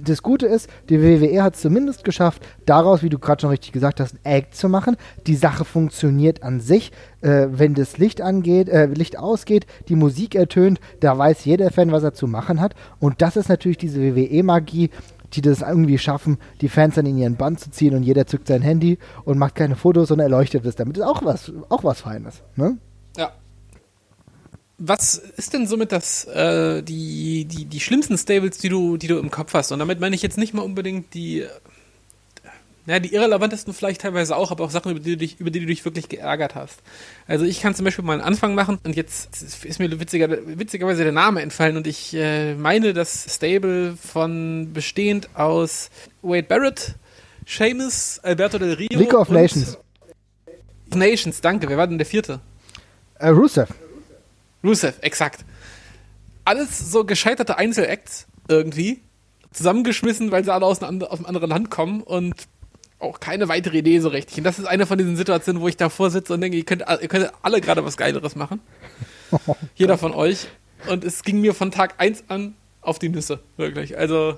das 0.04 0.24
Gute 0.24 0.48
ist, 0.48 0.70
die 0.90 1.02
WWE 1.02 1.44
hat 1.44 1.56
es 1.56 1.62
zumindest 1.62 2.04
geschafft, 2.04 2.46
daraus, 2.66 3.04
wie 3.04 3.10
du 3.10 3.20
gerade 3.20 3.42
schon 3.42 3.50
richtig 3.50 3.72
gesagt 3.72 4.00
hast, 4.00 4.16
ein 4.16 4.20
Act 4.24 4.56
zu 4.56 4.70
machen. 4.70 4.98
Die 5.28 5.36
Sache 5.36 5.66
funktioniert 5.66 6.44
an 6.44 6.60
sich. 6.60 6.92
Äh, 7.22 7.48
wenn 7.52 7.74
das 7.74 7.98
Licht 7.98 8.22
angeht, 8.22 8.70
äh, 8.70 8.86
Licht 8.88 9.18
ausgeht, 9.18 9.66
die 9.90 9.96
Musik 9.96 10.36
ertönt, 10.36 10.80
da 11.00 11.18
weiß 11.18 11.46
jeder 11.46 11.72
Fan, 11.72 11.92
was 11.92 12.04
er 12.04 12.14
zu 12.14 12.28
machen 12.28 12.60
hat. 12.60 12.76
Und 13.00 13.22
das 13.22 13.38
ist 13.38 13.50
natürlich 13.50 13.78
diese 13.78 14.02
WWE-Magie, 14.02 14.90
die 15.36 15.42
das 15.42 15.62
irgendwie 15.62 15.98
schaffen, 15.98 16.38
die 16.62 16.70
Fans 16.70 16.96
dann 16.96 17.06
in 17.06 17.18
ihren 17.18 17.36
Band 17.36 17.60
zu 17.60 17.72
ziehen 17.72 17.96
und 17.96 18.04
jeder 18.04 18.28
zückt 18.28 18.48
sein 18.48 18.62
Handy 18.62 18.98
und 19.26 19.38
macht 19.38 19.56
keine 19.56 19.76
Fotos 19.76 20.12
und 20.12 20.20
erleuchtet 20.20 20.66
es 20.66 20.76
damit. 20.76 20.98
Ist 20.98 21.04
auch 21.04 21.24
was, 21.24 21.52
auch 21.70 21.84
was 21.84 22.02
Feines. 22.02 22.42
Ne? 22.56 22.78
Ja, 23.18 23.32
was 24.78 25.16
ist 25.16 25.54
denn 25.54 25.68
somit 25.68 25.92
das, 25.92 26.26
äh, 26.26 26.82
die, 26.82 27.46
die, 27.46 27.66
die 27.66 27.80
schlimmsten 27.80 28.18
Stables, 28.18 28.58
die 28.58 28.70
du, 28.70 28.98
die 28.98 29.08
du 29.08 29.18
im 29.18 29.32
Kopf 29.32 29.54
hast? 29.54 29.72
Und 29.72 29.80
damit 29.80 30.00
meine 30.00 30.16
ich 30.16 30.22
jetzt 30.22 30.38
nicht 30.38 30.54
mal 30.54 30.64
unbedingt 30.64 31.14
die, 31.14 31.46
ja, 32.86 33.00
die 33.00 33.14
irrelevantesten 33.14 33.74
vielleicht 33.74 34.02
teilweise 34.02 34.36
auch, 34.36 34.52
aber 34.52 34.66
auch 34.66 34.70
Sachen, 34.70 34.92
über 34.92 35.00
die, 35.00 35.12
du 35.12 35.18
dich, 35.18 35.40
über 35.40 35.52
die 35.52 35.62
du 35.62 35.66
dich 35.66 35.86
wirklich 35.86 36.10
geärgert 36.10 36.56
hast. 36.56 36.82
Also 37.28 37.46
ich 37.46 37.62
kann 37.62 37.74
zum 37.74 37.86
Beispiel 37.86 38.04
mal 38.04 38.14
einen 38.14 38.22
Anfang 38.22 38.56
machen 38.56 38.78
und 38.84 38.96
jetzt 38.96 39.42
ist 39.42 39.80
mir 39.80 40.00
witziger, 40.00 40.30
witzigerweise 40.30 41.04
der 41.04 41.14
Name 41.14 41.42
entfallen 41.42 41.78
und 41.78 41.88
ich 41.88 42.14
äh, 42.14 42.56
meine 42.56 42.94
das 42.94 43.36
Stable 43.36 43.96
von 43.96 44.74
bestehend 44.74 45.30
aus 45.36 45.90
Wade 46.22 46.44
Barrett, 46.44 46.96
Seamus, 47.48 48.20
Alberto 48.22 48.58
Del 48.58 48.74
Rio 48.74 49.00
League 49.00 49.14
of 49.14 49.30
Nations. 49.30 49.78
Nations, 50.94 51.42
danke. 51.42 51.70
Wer 51.70 51.78
war 51.78 51.88
denn 51.88 51.98
der 51.98 52.06
vierte? 52.06 52.40
Uh, 53.22 53.30
Rusev. 53.30 53.70
Rusev, 54.64 54.96
exakt. 55.02 55.46
Alles 56.46 56.92
so 56.92 57.06
gescheiterte 57.06 57.58
Einzelacts 57.58 58.28
irgendwie, 58.48 59.02
zusammengeschmissen, 59.52 60.32
weil 60.32 60.44
sie 60.44 60.54
alle 60.54 60.66
aus 60.66 60.84
einem, 60.84 61.02
aus 61.04 61.20
einem 61.20 61.26
anderen 61.26 61.50
Land 61.50 61.70
kommen 61.70 62.02
und 62.02 62.34
auch 63.04 63.20
keine 63.20 63.48
weitere 63.50 63.80
Idee 63.80 64.00
so 64.00 64.10
richtig. 64.10 64.38
Und 64.38 64.44
das 64.44 64.60
ist 64.60 64.66
eine 64.66 64.86
von 64.86 64.98
diesen 64.98 65.16
Situationen, 65.16 65.62
wo 65.62 65.68
ich 65.68 65.78
davor 65.78 66.10
sitze 66.10 66.34
und 66.34 66.42
denke, 66.42 66.58
ihr 66.58 66.66
könnt, 66.66 66.84
ihr 67.02 67.08
könnt 67.08 67.32
alle 67.42 67.62
gerade 67.62 67.84
was 67.86 67.98
Geileres 67.98 68.36
machen. 68.36 68.62
Oh, 69.32 69.56
Jeder 69.76 69.98
von 69.98 70.14
euch. 70.14 70.48
Und 70.90 71.04
es 71.04 71.24
ging 71.24 71.42
mir 71.42 71.54
von 71.54 71.72
Tag 71.72 71.96
1 71.98 72.26
an 72.28 72.56
auf 72.82 73.00
die 73.00 73.10
Nüsse, 73.10 73.40
wirklich. 73.58 73.98
Also 73.98 74.38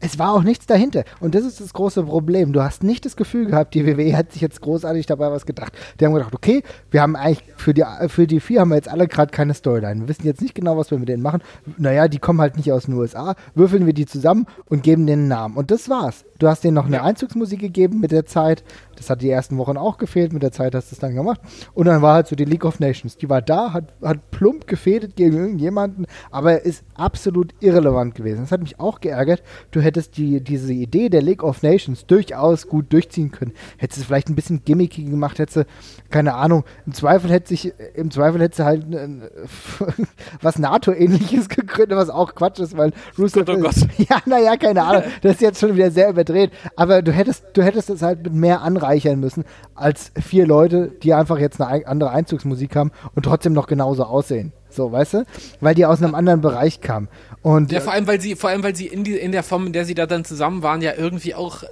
es 0.00 0.18
war 0.18 0.32
auch 0.32 0.42
nichts 0.42 0.66
dahinter. 0.66 1.04
Und 1.20 1.34
das 1.34 1.44
ist 1.44 1.60
das 1.60 1.74
große 1.74 2.02
Problem. 2.04 2.52
Du 2.52 2.62
hast 2.62 2.82
nicht 2.82 3.04
das 3.04 3.16
Gefühl 3.16 3.46
gehabt, 3.46 3.74
die 3.74 3.86
WWE 3.86 4.16
hat 4.16 4.32
sich 4.32 4.40
jetzt 4.40 4.60
großartig 4.62 5.06
dabei 5.06 5.30
was 5.30 5.44
gedacht. 5.44 5.74
Die 5.98 6.06
haben 6.06 6.14
gedacht, 6.14 6.34
okay, 6.34 6.62
wir 6.90 7.02
haben 7.02 7.16
eigentlich 7.16 7.44
für 7.56 7.74
die, 7.74 7.84
für 8.08 8.26
die 8.26 8.40
vier 8.40 8.60
haben 8.60 8.70
wir 8.70 8.76
jetzt 8.76 8.88
alle 8.88 9.06
gerade 9.06 9.30
keine 9.30 9.52
Storyline. 9.52 10.00
Wir 10.00 10.08
wissen 10.08 10.24
jetzt 10.24 10.40
nicht 10.40 10.54
genau, 10.54 10.78
was 10.78 10.90
wir 10.90 10.98
mit 10.98 11.08
denen 11.08 11.22
machen. 11.22 11.42
Naja, 11.76 12.08
die 12.08 12.18
kommen 12.18 12.40
halt 12.40 12.56
nicht 12.56 12.72
aus 12.72 12.86
den 12.86 12.94
USA. 12.94 13.34
Würfeln 13.54 13.84
wir 13.84 13.92
die 13.92 14.06
zusammen 14.06 14.46
und 14.66 14.82
geben 14.82 15.06
denen 15.06 15.22
einen 15.22 15.28
Namen. 15.28 15.56
Und 15.56 15.70
das 15.70 15.88
war's. 15.90 16.24
Du 16.38 16.48
hast 16.48 16.64
denen 16.64 16.74
noch 16.74 16.86
eine 16.86 16.96
ja. 16.96 17.02
Einzugsmusik 17.04 17.60
gegeben 17.60 18.00
mit 18.00 18.12
der 18.12 18.24
Zeit. 18.24 18.64
Das 18.96 19.10
hat 19.10 19.20
die 19.20 19.28
ersten 19.28 19.58
Wochen 19.58 19.76
auch 19.76 19.98
gefehlt. 19.98 20.32
Mit 20.32 20.42
der 20.42 20.52
Zeit 20.52 20.74
hast 20.74 20.90
du 20.90 20.94
es 20.94 21.00
dann 21.00 21.14
gemacht. 21.14 21.40
Und 21.74 21.86
dann 21.86 22.00
war 22.00 22.14
halt 22.14 22.28
so 22.28 22.36
die 22.36 22.46
League 22.46 22.64
of 22.64 22.80
Nations. 22.80 23.18
Die 23.18 23.28
war 23.28 23.42
da, 23.42 23.74
hat, 23.74 23.92
hat 24.02 24.30
plump 24.30 24.66
gefädet 24.66 25.16
gegen 25.16 25.36
irgendjemanden, 25.36 26.06
aber 26.30 26.62
ist 26.62 26.82
absolut 26.94 27.54
irrelevant 27.60 28.14
gewesen. 28.14 28.40
Das 28.40 28.52
hat 28.52 28.62
mich 28.62 28.80
auch 28.80 29.00
geärgert. 29.00 29.42
Du 29.70 29.80
hättest 29.80 29.89
die, 30.10 30.40
diese 30.40 30.72
Idee 30.72 31.08
der 31.08 31.22
League 31.22 31.42
of 31.42 31.62
Nations 31.62 32.06
durchaus 32.06 32.68
gut 32.68 32.92
durchziehen 32.92 33.30
können. 33.30 33.52
Hättest 33.78 33.98
du 33.98 34.02
es 34.02 34.06
vielleicht 34.06 34.28
ein 34.28 34.34
bisschen 34.34 34.64
gimmicky 34.64 35.04
gemacht, 35.04 35.38
hättest 35.38 35.56
du, 35.56 35.66
keine 36.10 36.34
Ahnung, 36.34 36.64
im 36.86 36.92
Zweifel 36.92 37.30
hätte 37.30 37.48
sich, 37.48 37.72
im 37.94 38.10
Zweifel 38.10 38.40
hättest 38.40 38.60
du 38.60 38.64
halt 38.64 38.94
äh, 38.94 39.08
was 40.42 40.58
NATO-ähnliches 40.58 41.48
gegründet, 41.48 41.98
was 41.98 42.10
auch 42.10 42.34
Quatsch 42.34 42.60
ist, 42.60 42.76
weil 42.76 42.92
Rusev. 43.18 43.48
Oh 43.48 43.56
Gott. 43.56 43.74
Ja, 44.10 44.18
naja, 44.24 44.56
keine 44.56 44.82
Ahnung. 44.82 45.02
Das 45.22 45.34
ist 45.34 45.40
jetzt 45.40 45.60
schon 45.60 45.74
wieder 45.74 45.90
sehr 45.90 46.08
überdreht. 46.08 46.50
Aber 46.74 47.02
du 47.02 47.12
hättest, 47.12 47.44
du 47.52 47.62
hättest 47.62 47.90
es 47.90 48.02
halt 48.02 48.22
mit 48.22 48.32
mehr 48.32 48.62
anreichern 48.62 49.20
müssen 49.20 49.44
als 49.74 50.12
vier 50.20 50.46
Leute, 50.46 50.92
die 51.02 51.12
einfach 51.14 51.38
jetzt 51.38 51.60
eine 51.60 51.86
andere 51.86 52.10
Einzugsmusik 52.10 52.74
haben 52.76 52.92
und 53.14 53.24
trotzdem 53.24 53.52
noch 53.52 53.66
genauso 53.66 54.04
aussehen. 54.04 54.52
So, 54.70 54.92
weißt 54.92 55.14
du? 55.14 55.24
Weil 55.60 55.74
die 55.74 55.84
aus 55.84 56.02
einem 56.02 56.14
anderen 56.14 56.40
Bereich 56.40 56.80
kamen. 56.80 57.08
Und, 57.42 57.72
ja, 57.72 57.80
vor 57.80 57.92
allem, 57.92 58.06
weil 58.06 58.20
sie, 58.20 58.36
vor 58.36 58.50
allem, 58.50 58.62
weil 58.62 58.76
sie 58.76 58.86
in, 58.86 59.02
die, 59.02 59.16
in 59.16 59.32
der 59.32 59.42
Form, 59.42 59.66
in 59.66 59.72
der 59.72 59.84
sie 59.84 59.94
da 59.94 60.06
dann 60.06 60.24
zusammen 60.24 60.62
waren, 60.62 60.82
ja 60.82 60.92
irgendwie 60.94 61.34
auch 61.34 61.64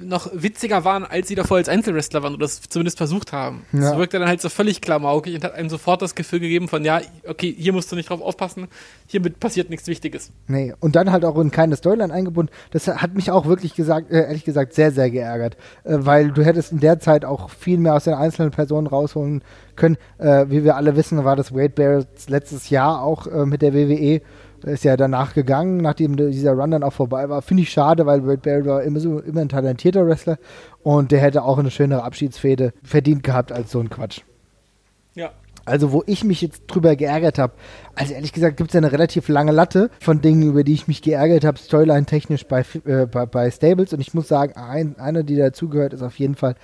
noch 0.00 0.30
witziger 0.32 0.84
waren, 0.84 1.04
als 1.04 1.28
sie 1.28 1.34
davor 1.34 1.56
als 1.56 1.68
Einzelwrestler 1.68 2.22
waren 2.22 2.34
oder 2.34 2.42
das 2.42 2.60
zumindest 2.62 2.98
versucht 2.98 3.32
haben. 3.32 3.64
Ja. 3.72 3.80
Das 3.80 3.96
wirkte 3.96 4.18
dann 4.18 4.28
halt 4.28 4.40
so 4.40 4.48
völlig 4.48 4.80
klamaukig 4.80 5.34
und 5.34 5.44
hat 5.44 5.54
einem 5.54 5.68
sofort 5.68 6.02
das 6.02 6.14
Gefühl 6.14 6.40
gegeben 6.40 6.68
von, 6.68 6.84
ja, 6.84 7.00
okay, 7.26 7.54
hier 7.56 7.72
musst 7.72 7.90
du 7.90 7.96
nicht 7.96 8.10
drauf 8.10 8.20
aufpassen, 8.20 8.68
hiermit 9.06 9.40
passiert 9.40 9.70
nichts 9.70 9.86
Wichtiges. 9.86 10.30
Nee, 10.46 10.74
und 10.80 10.96
dann 10.96 11.10
halt 11.12 11.24
auch 11.24 11.38
in 11.38 11.50
keine 11.50 11.76
Storyline 11.76 12.12
eingebunden. 12.12 12.52
Das 12.70 12.86
hat 12.86 13.14
mich 13.14 13.30
auch 13.30 13.46
wirklich 13.46 13.74
gesagt, 13.74 14.10
äh, 14.10 14.24
ehrlich 14.24 14.44
gesagt, 14.44 14.74
sehr, 14.74 14.92
sehr 14.92 15.10
geärgert, 15.10 15.56
äh, 15.84 15.96
weil 16.00 16.30
du 16.32 16.44
hättest 16.44 16.72
in 16.72 16.80
der 16.80 16.98
Zeit 17.00 17.24
auch 17.24 17.50
viel 17.50 17.78
mehr 17.78 17.94
aus 17.94 18.04
den 18.04 18.14
einzelnen 18.14 18.50
Personen 18.50 18.86
rausholen 18.86 19.42
können. 19.76 19.96
Äh, 20.18 20.46
wie 20.48 20.64
wir 20.64 20.76
alle 20.76 20.96
wissen, 20.96 21.24
war 21.24 21.36
das 21.36 21.54
Wade 21.54 21.70
Barretts 21.70 22.28
letztes 22.28 22.70
Jahr 22.70 23.02
auch 23.02 23.26
mit 23.46 23.62
der 23.62 23.72
WWE 23.72 24.20
ist 24.64 24.84
ja 24.84 24.96
danach 24.96 25.34
gegangen, 25.34 25.78
nachdem 25.78 26.16
dieser 26.16 26.52
Run 26.52 26.70
dann 26.70 26.82
auch 26.82 26.92
vorbei 26.92 27.28
war. 27.28 27.42
Finde 27.42 27.62
ich 27.62 27.70
schade, 27.70 28.06
weil 28.06 28.20
Red 28.20 28.42
Barrett 28.42 28.66
war 28.66 28.82
immer, 28.82 29.00
so, 29.00 29.18
immer 29.20 29.40
ein 29.40 29.48
talentierter 29.48 30.06
Wrestler 30.06 30.38
und 30.82 31.12
der 31.12 31.20
hätte 31.20 31.42
auch 31.42 31.58
eine 31.58 31.70
schönere 31.70 32.04
Abschiedsfehde 32.04 32.72
verdient 32.82 33.22
gehabt 33.22 33.52
als 33.52 33.70
so 33.70 33.80
ein 33.80 33.90
Quatsch. 33.90 34.22
Ja. 35.14 35.30
Also, 35.64 35.92
wo 35.92 36.02
ich 36.06 36.24
mich 36.24 36.42
jetzt 36.42 36.64
drüber 36.66 36.96
geärgert 36.96 37.38
habe, 37.38 37.52
also 37.94 38.14
ehrlich 38.14 38.32
gesagt 38.32 38.56
gibt 38.56 38.70
es 38.70 38.74
ja 38.74 38.78
eine 38.78 38.90
relativ 38.90 39.28
lange 39.28 39.52
Latte 39.52 39.90
von 40.00 40.20
Dingen, 40.20 40.42
über 40.42 40.64
die 40.64 40.72
ich 40.72 40.88
mich 40.88 41.02
geärgert 41.02 41.44
habe, 41.44 41.58
Storyline-technisch 41.58 42.46
bei, 42.46 42.64
äh, 42.84 43.06
bei, 43.06 43.26
bei, 43.26 43.50
Stables. 43.50 43.92
Und 43.92 44.00
ich 44.00 44.12
muss 44.12 44.26
sagen, 44.26 44.54
ein, 44.56 44.98
eine, 44.98 45.22
die 45.22 45.36
dazugehört, 45.36 45.92
ist 45.92 46.02
auf 46.02 46.18
jeden 46.18 46.34
Fall 46.34 46.56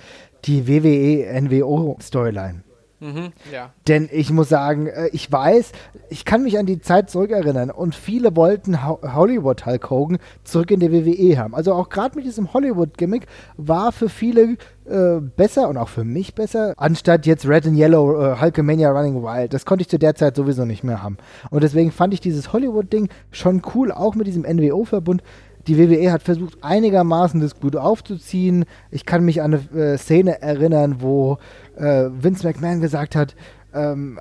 die 0.45 0.67
WWE 0.67 1.41
NWO 1.41 1.97
Storyline. 2.01 2.63
Mhm, 2.99 3.31
ja. 3.51 3.71
Denn 3.87 4.09
ich 4.11 4.31
muss 4.31 4.49
sagen, 4.49 4.87
äh, 4.87 5.07
ich 5.13 5.31
weiß, 5.31 5.71
ich 6.09 6.25
kann 6.25 6.43
mich 6.43 6.57
an 6.57 6.65
die 6.65 6.81
Zeit 6.81 7.09
zurückerinnern 7.09 7.71
und 7.71 7.95
viele 7.95 8.35
wollten 8.35 8.83
Hollywood 8.83 9.65
Hulk 9.65 9.89
Hogan 9.89 10.17
zurück 10.43 10.71
in 10.71 10.81
der 10.81 10.91
WWE 10.91 11.37
haben. 11.37 11.55
Also 11.55 11.73
auch 11.73 11.89
gerade 11.89 12.17
mit 12.17 12.25
diesem 12.25 12.53
Hollywood-Gimmick 12.53 13.27
war 13.55 13.93
für 13.93 14.09
viele 14.09 14.57
äh, 14.85 15.21
besser 15.21 15.69
und 15.69 15.77
auch 15.77 15.89
für 15.89 16.03
mich 16.03 16.35
besser, 16.35 16.73
anstatt 16.75 17.25
jetzt 17.25 17.47
Red 17.47 17.67
and 17.67 17.77
Yellow 17.77 18.21
äh, 18.21 18.41
Hulkamania 18.41 18.91
Running 18.91 19.23
Wild. 19.23 19.53
Das 19.53 19.65
konnte 19.65 19.83
ich 19.83 19.89
zu 19.89 19.97
der 19.97 20.15
Zeit 20.15 20.35
sowieso 20.35 20.65
nicht 20.65 20.83
mehr 20.83 21.01
haben. 21.01 21.17
Und 21.51 21.63
deswegen 21.63 21.91
fand 21.91 22.13
ich 22.13 22.19
dieses 22.19 22.51
Hollywood-Ding 22.51 23.07
schon 23.31 23.61
cool, 23.75 23.93
auch 23.93 24.15
mit 24.15 24.27
diesem 24.27 24.43
NWO-Verbund 24.43 25.23
die 25.67 25.77
WWE 25.77 26.11
hat 26.11 26.23
versucht, 26.23 26.57
einigermaßen 26.63 27.41
das 27.41 27.59
gut 27.59 27.75
aufzuziehen. 27.75 28.65
Ich 28.91 29.05
kann 29.05 29.23
mich 29.23 29.41
an 29.41 29.53
eine 29.71 29.81
äh, 29.93 29.97
Szene 29.97 30.41
erinnern, 30.41 30.97
wo 30.99 31.37
äh, 31.79 32.09
Vince 32.11 32.45
McMahon 32.45 32.81
gesagt 32.81 33.15
hat, 33.15 33.35
ähm, 33.73 34.19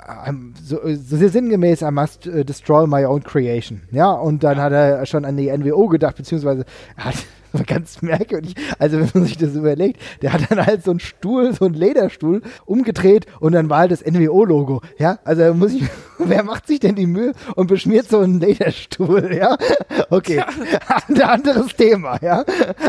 so, 0.62 0.78
so 0.84 1.28
sinngemäß, 1.28 1.82
I 1.82 1.90
must 1.90 2.26
uh, 2.26 2.44
destroy 2.44 2.86
my 2.86 3.04
own 3.06 3.22
creation. 3.22 3.82
Ja, 3.90 4.10
und 4.12 4.44
dann 4.44 4.58
hat 4.58 4.72
er 4.72 5.06
schon 5.06 5.24
an 5.24 5.36
die 5.36 5.50
NWO 5.50 5.88
gedacht, 5.88 6.16
beziehungsweise 6.16 6.64
er 6.96 7.04
hat 7.06 7.14
ganz 7.66 8.02
merkwürdig, 8.02 8.54
also 8.78 8.98
wenn 8.98 9.08
man 9.14 9.24
sich 9.24 9.38
das 9.38 9.54
überlegt, 9.54 10.00
der 10.20 10.34
hat 10.34 10.50
dann 10.50 10.66
halt 10.66 10.84
so 10.84 10.90
einen 10.90 11.00
Stuhl, 11.00 11.54
so 11.54 11.64
einen 11.64 11.74
Lederstuhl 11.74 12.42
umgedreht 12.66 13.24
und 13.40 13.52
dann 13.52 13.70
war 13.70 13.78
halt 13.78 13.90
das 13.90 14.04
NWO-Logo. 14.04 14.82
Ja, 14.98 15.18
also 15.24 15.54
muss 15.54 15.72
ich, 15.72 15.82
wer 16.18 16.42
macht 16.42 16.66
sich 16.66 16.80
denn 16.80 16.94
die 16.94 17.06
Mühe 17.06 17.32
und 17.54 17.68
beschmiert 17.68 18.08
so 18.08 18.18
einen 18.18 18.40
Lederstuhl? 18.40 19.34
Ja, 19.34 19.56
okay, 20.10 20.42
ein 21.08 21.22
anderes 21.22 21.74
Thema, 21.74 22.18
ja, 22.20 22.44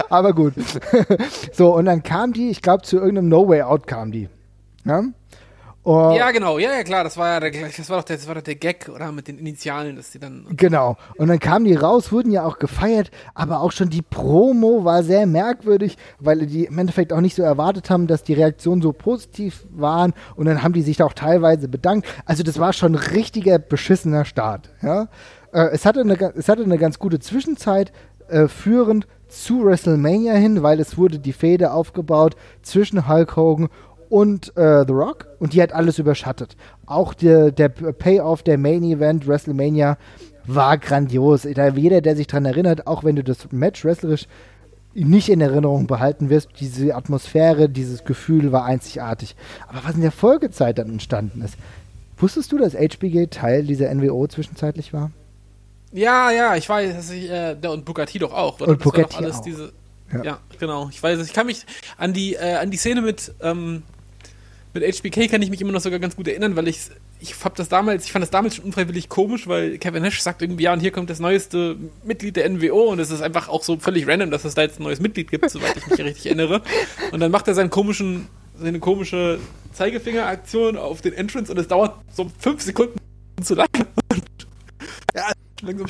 aber 0.10 0.34
gut. 0.34 0.53
so, 1.53 1.75
und 1.75 1.86
dann 1.86 2.03
kam 2.03 2.34
die, 2.34 2.49
ich 2.49 2.62
glaube, 2.62 2.84
zu 2.84 2.97
irgendeinem 2.97 3.29
No 3.29 3.47
Way 3.47 3.62
Out 3.62 3.88
kam 3.88 4.12
die. 4.12 4.27
Ja? 4.89 5.04
Oh. 5.84 6.13
Ja, 6.15 6.32
genau, 6.32 6.60
ja, 6.60 6.71
ja, 6.73 6.84
klar, 6.84 7.06
das 7.06 7.15
war 7.15 7.30
ja 7.30 7.39
der, 7.39 7.52
das 7.52 7.89
war 7.89 7.97
doch 7.97 8.04
der, 8.04 8.17
das 8.17 8.28
war 8.28 8.36
doch 8.36 8.41
der 8.41 8.56
Gag, 8.56 8.89
oder? 8.93 9.12
Mit 9.13 9.30
den 9.30 9.39
Initialen, 9.39 9.95
dass 9.95 10.12
die 10.12 10.19
dann. 10.19 10.45
Genau. 10.52 10.97
Und 11.15 11.30
dann 11.30 11.39
kamen 11.39 11.63
die 11.63 11.73
raus, 11.73 12.12
wurden 12.12 12.32
ja 12.32 12.43
auch 12.43 12.60
gefeiert, 12.60 13.12
aber 13.34 13.62
auch 13.62 13.71
schon 13.71 13.89
die 13.89 14.02
Promo 14.02 14.84
war 14.84 15.04
sehr 15.04 15.25
merkwürdig, 15.25 15.97
weil 16.19 16.45
die 16.45 16.65
im 16.65 16.78
Endeffekt 16.78 17.13
auch 17.13 17.21
nicht 17.21 17.36
so 17.36 17.43
erwartet 17.43 17.89
haben, 17.89 18.08
dass 18.08 18.23
die 18.23 18.34
Reaktionen 18.34 18.82
so 18.82 18.91
positiv 18.91 19.65
waren 19.71 20.13
und 20.36 20.47
dann 20.47 20.63
haben 20.63 20.73
die 20.73 20.82
sich 20.82 20.97
da 20.97 21.06
auch 21.06 21.13
teilweise 21.13 21.69
bedankt. 21.69 22.08
Also 22.25 22.43
das 22.43 22.60
war 22.60 22.73
schon 22.73 22.93
ein 22.93 23.13
richtiger 23.13 23.58
beschissener 23.58 24.25
Start, 24.25 24.69
ja. 24.82 25.08
Äh, 25.54 25.69
es, 25.71 25.86
hatte 25.86 26.02
eine, 26.02 26.15
es 26.36 26.49
hatte 26.49 26.63
eine 26.63 26.78
ganz 26.78 26.99
gute 26.99 27.19
Zwischenzeit, 27.19 27.93
äh, 28.28 28.47
führend 28.47 29.08
zu 29.30 29.63
WrestleMania 29.63 30.34
hin, 30.34 30.62
weil 30.63 30.80
es 30.80 30.97
wurde 30.97 31.19
die 31.19 31.34
Fehde 31.34 31.71
aufgebaut 31.71 32.36
zwischen 32.62 33.08
Hulk 33.08 33.36
Hogan 33.36 33.69
und 34.10 34.56
äh, 34.58 34.86
The 34.86 34.93
Rock 34.93 35.28
und 35.39 35.54
die 35.54 35.62
hat 35.62 35.72
alles 35.72 36.00
überschattet. 36.00 36.56
Auch 36.86 37.13
der, 37.13 37.52
der 37.52 37.69
Payoff 37.69 38.43
der 38.43 38.58
Main 38.58 38.84
Event 38.84 39.28
WrestleMania 39.28 39.98
war 40.45 40.78
grandios. 40.78 41.43
Jeder, 41.43 42.02
der 42.02 42.15
sich 42.15 42.28
daran 42.28 42.45
erinnert, 42.45 42.88
auch 42.88 43.04
wenn 43.04 43.15
du 43.15 43.24
das 43.24 43.52
Match 43.52 43.86
wrestlerisch 43.86 44.28
nicht 44.93 45.30
in 45.30 45.41
Erinnerung 45.41 45.88
behalten 45.88 46.30
wirst. 46.30 46.50
Diese 46.60 46.95
Atmosphäre, 46.95 47.69
dieses 47.69 48.04
Gefühl 48.04 48.52
war 48.52 48.65
einzigartig. 48.65 49.36
Aber 49.67 49.84
was 49.84 49.95
in 49.95 50.02
der 50.02 50.12
Folgezeit 50.12 50.78
dann 50.78 50.89
entstanden 50.89 51.41
ist, 51.41 51.56
wusstest 52.17 52.52
du, 52.52 52.58
dass 52.58 52.74
HBG 52.74 53.28
Teil 53.28 53.63
dieser 53.63 53.93
NWO 53.93 54.28
zwischenzeitlich 54.28 54.93
war? 54.93 55.12
Ja, 55.91 56.32
ja, 56.32 56.56
ich 56.56 56.67
weiß, 56.69 56.95
dass 56.95 57.10
ich, 57.12 57.30
äh, 57.30 57.56
und 57.67 57.86
Bugatti 57.86 58.19
doch 58.19 58.34
auch. 58.34 58.60
Oder? 58.60 58.72
Und 58.72 58.80
Bugatti 58.84 59.17
alles 59.17 59.38
auch. 59.38 59.41
Diese, 59.41 59.72
ja. 60.13 60.24
ja. 60.24 60.39
genau. 60.60 60.89
Ich 60.89 61.02
weiß, 61.02 61.19
ich 61.26 61.34
kann 61.34 61.48
mich 61.48 61.65
an 61.98 62.13
die, 62.13 62.36
äh, 62.36 62.56
an 62.56 62.69
die 62.69 62.78
Szene 62.78 63.02
mit, 63.02 63.34
ähm, 63.41 63.84
mit 64.73 64.84
HBK 64.84 65.29
kann 65.29 65.41
ich 65.41 65.49
mich 65.49 65.62
immer 65.62 65.71
noch 65.71 65.82
sogar 65.82 65.99
ganz 65.99 66.15
gut 66.15 66.27
erinnern, 66.27 66.55
weil 66.55 66.67
ich 66.67 66.79
ich 67.19 67.36
hab 67.43 67.55
das 67.55 67.69
damals, 67.69 68.05
ich 68.05 68.12
fand 68.12 68.23
das 68.23 68.29
damals 68.29 68.55
schon 68.55 68.65
unfreiwillig 68.65 69.10
komisch, 69.10 69.47
weil 69.47 69.77
Kevin 69.77 70.03
Nash 70.03 70.21
sagt 70.21 70.41
irgendwie, 70.41 70.63
ja, 70.63 70.73
und 70.73 70.79
hier 70.79 70.91
kommt 70.91 71.10
das 71.10 71.19
neueste 71.19 71.75
Mitglied 72.03 72.36
der 72.36 72.49
NWO 72.49 72.91
und 72.91 72.99
es 72.99 73.12
ist 73.12 73.21
einfach 73.21 73.49
auch 73.49 73.63
so 73.63 73.77
völlig 73.77 74.08
random, 74.08 74.32
dass 74.32 74.45
es 74.45 74.55
da 74.55 74.62
jetzt 74.62 74.79
ein 74.79 74.84
neues 74.84 74.99
Mitglied 74.99 75.29
gibt, 75.32 75.49
soweit 75.49 75.75
ich 75.75 75.88
mich 75.88 75.99
richtig 75.99 76.27
erinnere. 76.27 76.62
Und 77.12 77.19
dann 77.19 77.32
macht 77.32 77.47
er 77.47 77.55
seinen 77.55 77.69
komischen, 77.69 78.27
seine 78.58 78.79
komische 78.79 79.39
Zeigefingeraktion 79.73 80.77
auf 80.77 81.01
den 81.01 81.13
Entrance 81.13 81.51
und 81.51 81.58
es 81.58 81.67
dauert 81.67 81.95
so 82.13 82.32
fünf 82.39 82.62
Sekunden 82.62 82.99
zu 83.43 83.55
lang. 83.55 83.67
Und 84.12 84.47
ja, 85.15 85.32
langsam 85.62 85.88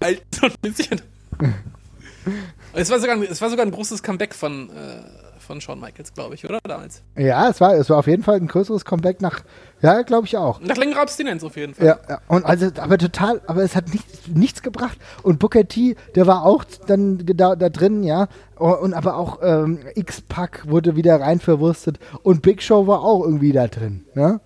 alt 0.00 0.22
so 0.34 0.46
ein 0.46 0.52
bisschen. 0.60 1.00
es 2.74 2.90
war 2.90 3.00
sogar, 3.00 3.20
es 3.22 3.40
war 3.40 3.50
sogar 3.50 3.64
ein 3.64 3.72
großes 3.72 4.02
Comeback 4.02 4.34
von, 4.34 4.70
äh, 4.70 5.33
von 5.44 5.60
Shawn 5.60 5.80
Michaels, 5.80 6.12
glaube 6.14 6.34
ich, 6.34 6.44
oder? 6.44 6.58
Damals. 6.64 7.02
Ja, 7.16 7.48
es 7.48 7.60
war, 7.60 7.74
es 7.74 7.90
war 7.90 7.98
auf 7.98 8.06
jeden 8.06 8.22
Fall 8.22 8.36
ein 8.36 8.46
größeres 8.46 8.84
Comeback 8.84 9.20
nach, 9.20 9.40
ja, 9.82 10.02
glaube 10.02 10.26
ich 10.26 10.36
auch. 10.36 10.60
Nach 10.60 10.76
längerer 10.76 11.02
Abstinenz 11.02 11.44
auf 11.44 11.56
jeden 11.56 11.74
Fall. 11.74 11.86
Ja, 11.86 11.98
ja, 12.08 12.20
und 12.28 12.44
also, 12.44 12.70
aber 12.78 12.98
total, 12.98 13.40
aber 13.46 13.62
es 13.62 13.76
hat 13.76 13.88
nichts, 13.92 14.28
nichts 14.28 14.62
gebracht. 14.62 14.98
Und 15.22 15.38
Booker 15.38 15.66
T, 15.68 15.96
der 16.14 16.26
war 16.26 16.44
auch 16.44 16.64
dann 16.86 17.24
da, 17.24 17.54
da 17.56 17.68
drin, 17.68 18.02
ja. 18.02 18.28
Und 18.56 18.94
aber 18.94 19.16
auch 19.16 19.40
ähm, 19.42 19.80
X-Pack 19.94 20.64
wurde 20.68 20.96
wieder 20.96 21.20
rein 21.20 21.40
verwurstet 21.40 21.98
und 22.22 22.42
Big 22.42 22.62
Show 22.62 22.86
war 22.86 23.02
auch 23.02 23.24
irgendwie 23.24 23.52
da 23.52 23.66
drin, 23.66 24.04
ne? 24.14 24.40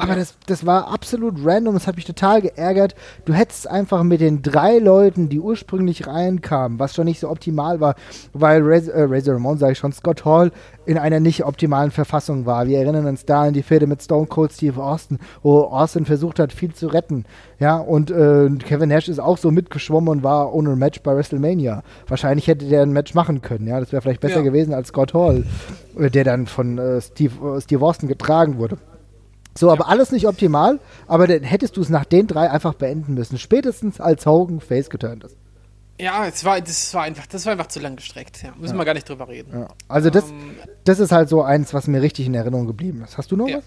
Aber 0.00 0.14
das, 0.14 0.34
das 0.46 0.64
war 0.64 0.88
absolut 0.88 1.34
random, 1.44 1.74
das 1.74 1.86
hat 1.86 1.96
mich 1.96 2.06
total 2.06 2.40
geärgert. 2.40 2.94
Du 3.26 3.34
hättest 3.34 3.68
einfach 3.68 4.02
mit 4.02 4.20
den 4.20 4.42
drei 4.42 4.78
Leuten, 4.78 5.28
die 5.28 5.40
ursprünglich 5.40 6.06
reinkamen, 6.06 6.78
was 6.78 6.94
schon 6.94 7.04
nicht 7.04 7.20
so 7.20 7.28
optimal 7.28 7.80
war, 7.80 7.94
weil 8.32 8.62
Raz 8.62 8.88
äh, 8.88 9.02
Razor 9.02 9.34
Ramon, 9.34 9.58
sage 9.58 9.72
ich 9.72 9.78
schon, 9.78 9.92
Scott 9.92 10.24
Hall 10.24 10.52
in 10.86 10.98
einer 10.98 11.20
nicht 11.20 11.44
optimalen 11.44 11.90
Verfassung 11.90 12.46
war. 12.46 12.66
Wir 12.66 12.78
erinnern 12.78 13.06
uns 13.06 13.24
da 13.26 13.42
an 13.42 13.52
die 13.52 13.62
Fehde 13.62 13.86
mit 13.86 14.02
Stone 14.02 14.26
Cold 14.26 14.52
Steve 14.52 14.82
Austin, 14.82 15.18
wo 15.42 15.64
Austin 15.64 16.06
versucht 16.06 16.38
hat, 16.38 16.52
viel 16.52 16.72
zu 16.72 16.88
retten. 16.88 17.26
Ja, 17.58 17.76
und 17.76 18.10
äh, 18.10 18.48
Kevin 18.58 18.88
Nash 18.88 19.08
ist 19.08 19.20
auch 19.20 19.38
so 19.38 19.50
mitgeschwommen 19.50 20.08
und 20.08 20.22
war 20.22 20.54
ohne 20.54 20.74
Match 20.76 21.02
bei 21.02 21.14
WrestleMania. 21.14 21.82
Wahrscheinlich 22.08 22.46
hätte 22.46 22.66
der 22.66 22.82
ein 22.82 22.92
Match 22.92 23.14
machen 23.14 23.42
können, 23.42 23.66
ja. 23.66 23.78
Das 23.78 23.92
wäre 23.92 24.02
vielleicht 24.02 24.20
besser 24.20 24.36
ja. 24.38 24.42
gewesen 24.42 24.72
als 24.72 24.88
Scott 24.88 25.14
Hall, 25.14 25.44
äh, 25.98 26.10
der 26.10 26.24
dann 26.24 26.46
von 26.46 26.78
äh, 26.78 27.00
Steve, 27.00 27.56
äh, 27.56 27.60
Steve 27.60 27.84
Austin 27.84 28.08
getragen 28.08 28.58
wurde. 28.58 28.78
So, 29.56 29.66
ja. 29.66 29.72
aber 29.72 29.88
alles 29.88 30.12
nicht 30.12 30.26
optimal, 30.26 30.78
aber 31.06 31.26
dann 31.26 31.42
hättest 31.42 31.76
du 31.76 31.80
es 31.80 31.88
nach 31.88 32.04
den 32.04 32.26
drei 32.26 32.50
einfach 32.50 32.74
beenden 32.74 33.14
müssen. 33.14 33.38
Spätestens 33.38 34.00
als 34.00 34.26
Hogan 34.26 34.60
Face 34.60 34.90
geturnt 34.90 35.24
ist. 35.24 35.36
Ja, 36.00 36.26
es 36.26 36.44
war, 36.44 36.60
das 36.60 36.94
war 36.94 37.02
einfach, 37.02 37.26
das 37.26 37.44
war 37.44 37.52
einfach 37.52 37.66
zu 37.66 37.78
lang 37.78 37.96
gestreckt. 37.96 38.42
Ja, 38.42 38.54
müssen 38.56 38.74
ja. 38.74 38.80
wir 38.80 38.84
gar 38.86 38.94
nicht 38.94 39.08
drüber 39.08 39.28
reden. 39.28 39.52
Ja. 39.52 39.68
Also 39.86 40.08
das, 40.08 40.30
ähm, 40.30 40.56
das 40.84 40.98
ist 40.98 41.12
halt 41.12 41.28
so 41.28 41.42
eins, 41.42 41.74
was 41.74 41.88
mir 41.88 42.00
richtig 42.00 42.26
in 42.26 42.34
Erinnerung 42.34 42.66
geblieben 42.66 43.02
ist. 43.04 43.18
Hast 43.18 43.30
du 43.30 43.36
noch 43.36 43.48
was? 43.48 43.64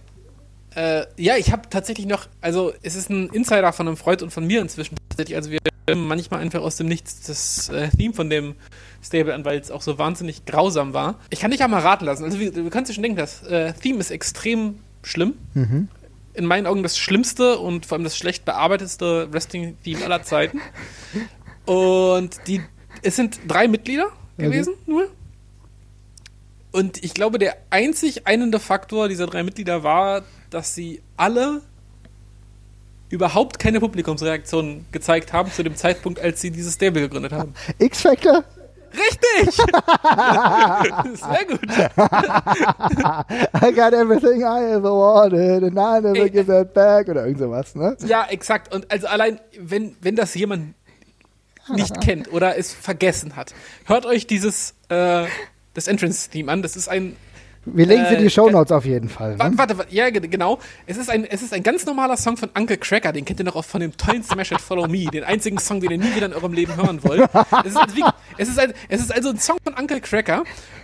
Äh, 0.76 1.06
ja, 1.18 1.38
ich 1.38 1.52
habe 1.52 1.70
tatsächlich 1.70 2.08
noch, 2.08 2.28
also 2.42 2.74
es 2.82 2.96
ist 2.96 3.12
ein 3.12 3.30
Insider 3.30 3.72
von 3.72 3.88
einem 3.88 3.98
Freund 3.98 4.24
und 4.24 4.32
von 4.32 4.48
mir 4.48 4.62
inzwischen 4.62 4.96
tatsächlich. 5.10 5.36
Also 5.36 5.52
wir 5.52 5.60
manchmal 5.96 6.40
einfach 6.40 6.62
aus 6.62 6.78
dem 6.78 6.88
Nichts 6.88 7.22
das 7.28 7.70
äh, 7.70 7.90
Theme 7.90 8.14
von 8.14 8.30
dem 8.30 8.56
Stable 9.04 9.34
an, 9.34 9.46
weil 9.46 9.60
es 9.60 9.70
auch 9.70 9.82
so 9.82 10.00
wahnsinnig 10.00 10.46
grausam 10.46 10.94
war. 10.94 11.20
Ich 11.30 11.40
kann 11.42 11.52
dich 11.52 11.60
ja 11.60 11.68
mal 11.68 11.82
raten 11.82 12.06
lassen. 12.06 12.24
Also 12.24 12.38
du 12.38 12.70
kannst 12.70 12.90
dir 12.90 12.96
schon 12.96 13.04
denken, 13.04 13.18
das 13.18 13.44
äh, 13.44 13.74
Theme 13.74 14.00
ist 14.00 14.10
extrem 14.10 14.80
schlimm. 15.04 15.36
Mhm. 15.54 15.88
In 16.34 16.46
meinen 16.46 16.66
Augen 16.66 16.82
das 16.82 16.98
schlimmste 16.98 17.60
und 17.60 17.86
vor 17.86 17.96
allem 17.96 18.04
das 18.04 18.18
schlecht 18.18 18.46
bearbeitetste 18.46 19.32
Wrestling-Theme 19.32 20.04
aller 20.04 20.24
Zeiten. 20.24 20.60
Und 21.66 22.40
die, 22.48 22.62
es 23.04 23.16
sind 23.16 23.40
drei 23.48 23.68
Mitglieder 23.68 24.08
gewesen, 24.38 24.74
okay. 24.74 24.92
nur. 24.92 25.08
Und 26.72 27.04
ich 27.04 27.14
glaube, 27.14 27.38
der 27.38 27.56
einzig 27.70 28.26
einende 28.26 28.60
Faktor 28.60 29.08
dieser 29.08 29.28
drei 29.28 29.44
Mitglieder 29.44 29.84
war, 29.84 30.24
dass 30.50 30.74
sie 30.74 31.02
alle 31.18 31.62
überhaupt 33.10 33.60
keine 33.60 33.80
Publikumsreaktion 33.80 34.86
gezeigt 34.92 35.34
haben 35.34 35.52
zu 35.52 35.62
dem 35.62 35.76
Zeitpunkt, 35.76 36.20
als 36.20 36.42
sie 36.42 36.50
dieses 36.50 36.74
Stable 36.74 37.02
gegründet 37.02 37.32
haben. 37.32 37.54
X-Factor? 37.78 38.44
Richtig! 38.94 39.56
Sehr 39.56 41.46
gut. 41.46 41.62
I 43.62 43.72
got 43.72 43.94
everything 43.94 44.44
I 44.44 44.74
ever 44.74 44.92
wanted 44.92 45.64
and 45.64 45.80
I 45.80 46.00
never 46.00 46.16
Ey, 46.16 46.30
give 46.30 46.48
that 46.48 46.74
back 46.74 47.08
oder 47.08 47.26
irgend 47.26 47.40
sowas, 47.40 47.76
ne? 47.76 47.96
Ja, 48.06 48.26
exakt. 48.30 48.74
Und 48.74 48.90
also 48.92 49.08
allein, 49.08 49.40
wenn, 49.60 49.96
wenn 50.02 50.16
das 50.16 50.34
jemand 50.36 50.76
nicht 51.70 52.02
kennt 52.06 52.32
oder 52.32 52.58
es 52.58 52.74
vergessen 52.74 53.36
hat, 53.36 53.54
hört 53.86 54.06
euch 54.06 54.28
dieses 54.28 54.76
äh, 54.90 55.26
das 55.74 55.88
Entrance-Theme 55.88 56.52
an. 56.52 56.62
Das 56.62 56.76
ist 56.76 56.88
ein 56.88 57.16
wir 57.66 57.86
legen 57.86 58.06
sie 58.10 58.16
äh, 58.16 58.22
die 58.22 58.30
Shownotes 58.30 58.72
auf 58.72 58.86
jeden 58.86 59.10
Fall. 59.10 59.36
Ne? 59.36 59.52
Warte, 59.56 59.78
warte, 59.78 59.94
ja, 59.94 60.10
genau. 60.10 60.60
Es 60.86 60.98
ist, 60.98 61.10
ein, 61.10 61.26
es 61.26 61.42
ist 61.42 61.54
ein 61.54 61.64
ganz 61.64 61.86
normaler 61.86 62.18
Song 62.18 62.38
von 62.38 62.50
Uncle 62.58 62.78
Cracker, 62.78 63.14
den 63.14 63.26
kennt 63.26 63.40
ihr 63.40 63.46
noch 63.46 63.56
auch 63.56 63.66
von 63.66 63.82
dem 63.82 63.96
tollen 63.96 64.24
Smash 64.24 64.52
It 64.52 64.62
Follow 64.62 64.88
Me, 64.88 65.06
den 65.06 65.24
einzigen 65.24 65.58
Song, 65.58 65.80
den 65.80 65.92
ihr 65.92 65.98
nie 65.98 66.16
wieder 66.16 66.26
in 66.26 66.34
eurem 66.34 66.54
Leben 66.54 66.76
hören 66.76 67.04
wollt. 67.04 67.30
Es 67.64 67.72
ist, 67.72 67.78
also, 67.78 68.06
es 68.38 68.50
ist, 68.50 68.60
ein, 68.60 68.74
es 68.90 69.02
ist 69.02 69.14
also 69.14 69.30
ein 69.30 69.40
Song 69.40 69.58
von 69.64 69.74
Uncle 69.76 70.02
Cracker, 70.02 70.44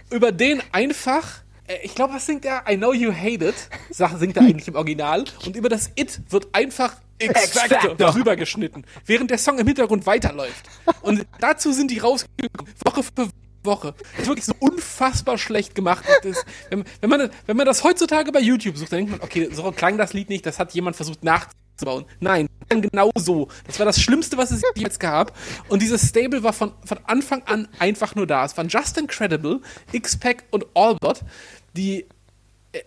über 0.10 0.32
den 0.32 0.62
einfach 0.72 1.42
äh, 1.68 1.78
ich 1.84 1.96
glaube, 1.96 2.14
was 2.14 2.26
singt 2.26 2.46
er? 2.46 2.64
I 2.70 2.78
know 2.78 2.94
you 2.94 3.12
hate 3.14 3.46
it, 3.46 3.56
singt 3.90 4.38
er 4.38 4.44
eigentlich 4.44 4.68
im 4.68 4.76
Original. 4.76 5.26
Und 5.46 5.56
über 5.56 5.70
das 5.70 5.92
It 5.96 6.22
wird 6.30 6.48
einfach 6.54 6.96
X-Factor 7.20 7.96
darüber 7.96 8.36
geschnitten, 8.36 8.86
während 9.06 9.30
der 9.30 9.38
Song 9.38 9.60
im 9.60 9.68
Hintergrund 9.68 10.06
weiterläuft. 10.06 10.70
Und 11.02 11.26
dazu 11.40 11.74
sind 11.74 11.92
die 11.92 12.00
rausgekommen, 12.00 12.72
Woche 12.86 13.04
für 13.04 13.26
Woche. 13.26 13.49
Das 13.64 14.22
ist 14.22 14.28
wirklich 14.28 14.46
so 14.46 14.54
unfassbar 14.60 15.38
schlecht 15.38 15.76
gemacht. 15.76 16.06
Das, 16.24 16.44
wenn, 16.70 16.84
wenn, 17.02 17.10
man, 17.10 17.30
wenn 17.46 17.58
man 17.58 17.66
das 17.66 17.84
heutzutage 17.84 18.32
bei 18.32 18.40
YouTube 18.40 18.78
sucht, 18.78 18.92
dann 18.92 19.00
denkt 19.00 19.12
man, 19.12 19.22
okay, 19.22 19.50
so 19.52 19.72
klang 19.72 19.98
das 19.98 20.14
Lied 20.14 20.30
nicht, 20.30 20.46
das 20.46 20.60
hat 20.60 20.74
jemand 20.74 20.96
versucht 20.96 21.24
nachzubauen. 21.24 22.06
Nein, 22.20 22.48
genau 22.70 23.12
so. 23.16 23.48
Das 23.68 23.80
war 23.80 23.86
das 23.86 24.02
Schlimmste, 24.02 24.38
was 24.38 24.52
es 24.52 24.62
jetzt 24.76 25.00
gab. 25.00 25.36
Und 25.68 25.82
dieses 25.82 26.08
Stable 26.08 26.44
war 26.44 26.54
von, 26.54 26.72
von 26.86 27.00
Anfang 27.06 27.44
an 27.44 27.68
einfach 27.80 28.16
nur 28.16 28.28
da. 28.28 28.46
Es 28.46 28.58
waren 28.58 28.70
Just 28.70 28.98
Incredible, 28.98 29.62
X-Pac 29.92 30.44
und 30.52 30.66
Allbot, 30.76 31.22
die 31.76 32.06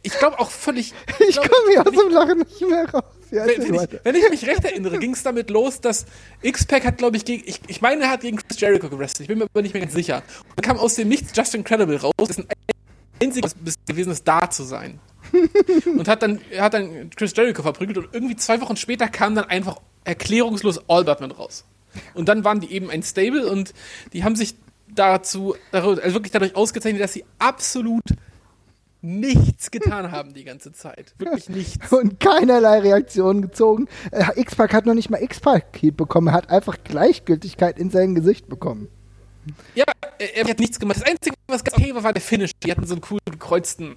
ich 0.02 0.12
glaube 0.18 0.38
auch 0.38 0.50
völlig. 0.50 0.94
Ich, 1.18 1.28
ich 1.28 1.36
komme 1.36 1.70
hier 1.70 1.86
aus 1.86 1.92
dem 1.92 2.10
Lachen 2.10 2.38
nicht 2.38 2.60
mehr 2.60 2.88
raus. 2.90 3.04
Ja, 3.30 3.46
wenn, 3.46 3.62
wenn, 3.62 3.74
ich, 3.74 3.88
wenn, 4.02 4.14
ich, 4.14 4.30
mich 4.30 4.46
recht 4.46 4.64
erinnere, 4.64 4.98
ging 4.98 5.14
es 5.14 5.22
damit 5.22 5.48
los, 5.48 5.80
dass 5.80 6.04
X-Pac 6.42 6.84
hat, 6.84 6.98
glaube 6.98 7.16
ich, 7.16 7.24
gegen, 7.24 7.42
ich, 7.46 7.60
ich 7.66 7.80
meine, 7.80 8.04
er 8.04 8.10
hat 8.10 8.20
gegen 8.20 8.36
Chris 8.36 8.60
Jericho 8.60 8.90
gewrestelt. 8.90 9.22
Ich 9.22 9.28
bin 9.28 9.38
mir 9.38 9.44
aber 9.44 9.62
nicht 9.62 9.72
mehr 9.72 9.82
ganz 9.82 9.94
sicher. 9.94 10.22
Und 10.50 10.56
dann 10.56 10.64
kam 10.64 10.78
aus 10.78 10.96
dem 10.96 11.08
Nichts 11.08 11.32
Just 11.34 11.54
Incredible 11.54 11.96
raus, 11.96 12.12
Das 12.18 12.30
ist 12.30 12.38
ein 12.40 12.46
einziges 13.22 13.54
gewesen 13.86 14.12
ist, 14.12 14.28
da 14.28 14.50
zu 14.50 14.64
sein. 14.64 15.00
und 15.86 16.08
hat 16.08 16.22
dann, 16.22 16.40
hat 16.58 16.74
dann 16.74 17.08
Chris 17.10 17.32
Jericho 17.34 17.62
verprügelt 17.62 17.96
und 17.96 18.08
irgendwie 18.12 18.36
zwei 18.36 18.60
Wochen 18.60 18.76
später 18.76 19.08
kam 19.08 19.34
dann 19.34 19.46
einfach 19.46 19.80
erklärungslos 20.04 20.88
Albert 20.88 21.20
mit 21.20 21.38
raus. 21.38 21.64
Und 22.14 22.28
dann 22.28 22.44
waren 22.44 22.60
die 22.60 22.72
eben 22.72 22.90
ein 22.90 23.02
Stable 23.02 23.48
und 23.48 23.72
die 24.12 24.24
haben 24.24 24.36
sich 24.36 24.56
dazu, 24.88 25.56
also 25.70 25.96
wirklich 25.96 26.32
dadurch 26.32 26.54
ausgezeichnet, 26.54 27.02
dass 27.02 27.14
sie 27.14 27.24
absolut 27.38 28.02
nichts 29.02 29.70
getan 29.70 30.10
haben 30.12 30.32
die 30.32 30.44
ganze 30.44 30.72
Zeit. 30.72 31.14
Wirklich 31.18 31.48
nichts. 31.50 31.92
Und 31.92 32.20
keinerlei 32.20 32.78
Reaktion 32.78 33.42
gezogen. 33.42 33.88
Äh, 34.10 34.24
X-Pac 34.40 34.72
hat 34.72 34.86
noch 34.86 34.94
nicht 34.94 35.10
mal 35.10 35.22
X-Paket 35.22 35.96
bekommen. 35.96 36.28
Er 36.28 36.34
hat 36.34 36.50
einfach 36.50 36.78
Gleichgültigkeit 36.84 37.78
in 37.78 37.90
sein 37.90 38.14
Gesicht 38.14 38.48
bekommen. 38.48 38.88
Ja, 39.74 39.84
er, 40.18 40.36
er 40.36 40.48
hat 40.48 40.60
nichts 40.60 40.78
gemacht. 40.78 41.00
Das 41.00 41.06
Einzige, 41.06 41.34
was 41.48 41.64
ganz 41.64 41.76
okay 41.76 41.94
war, 41.94 42.04
war 42.04 42.12
der 42.12 42.22
Finish. 42.22 42.52
Die 42.62 42.70
hatten 42.70 42.86
so 42.86 42.94
einen 42.94 43.00
coolen 43.00 43.20
gekreuzten 43.30 43.96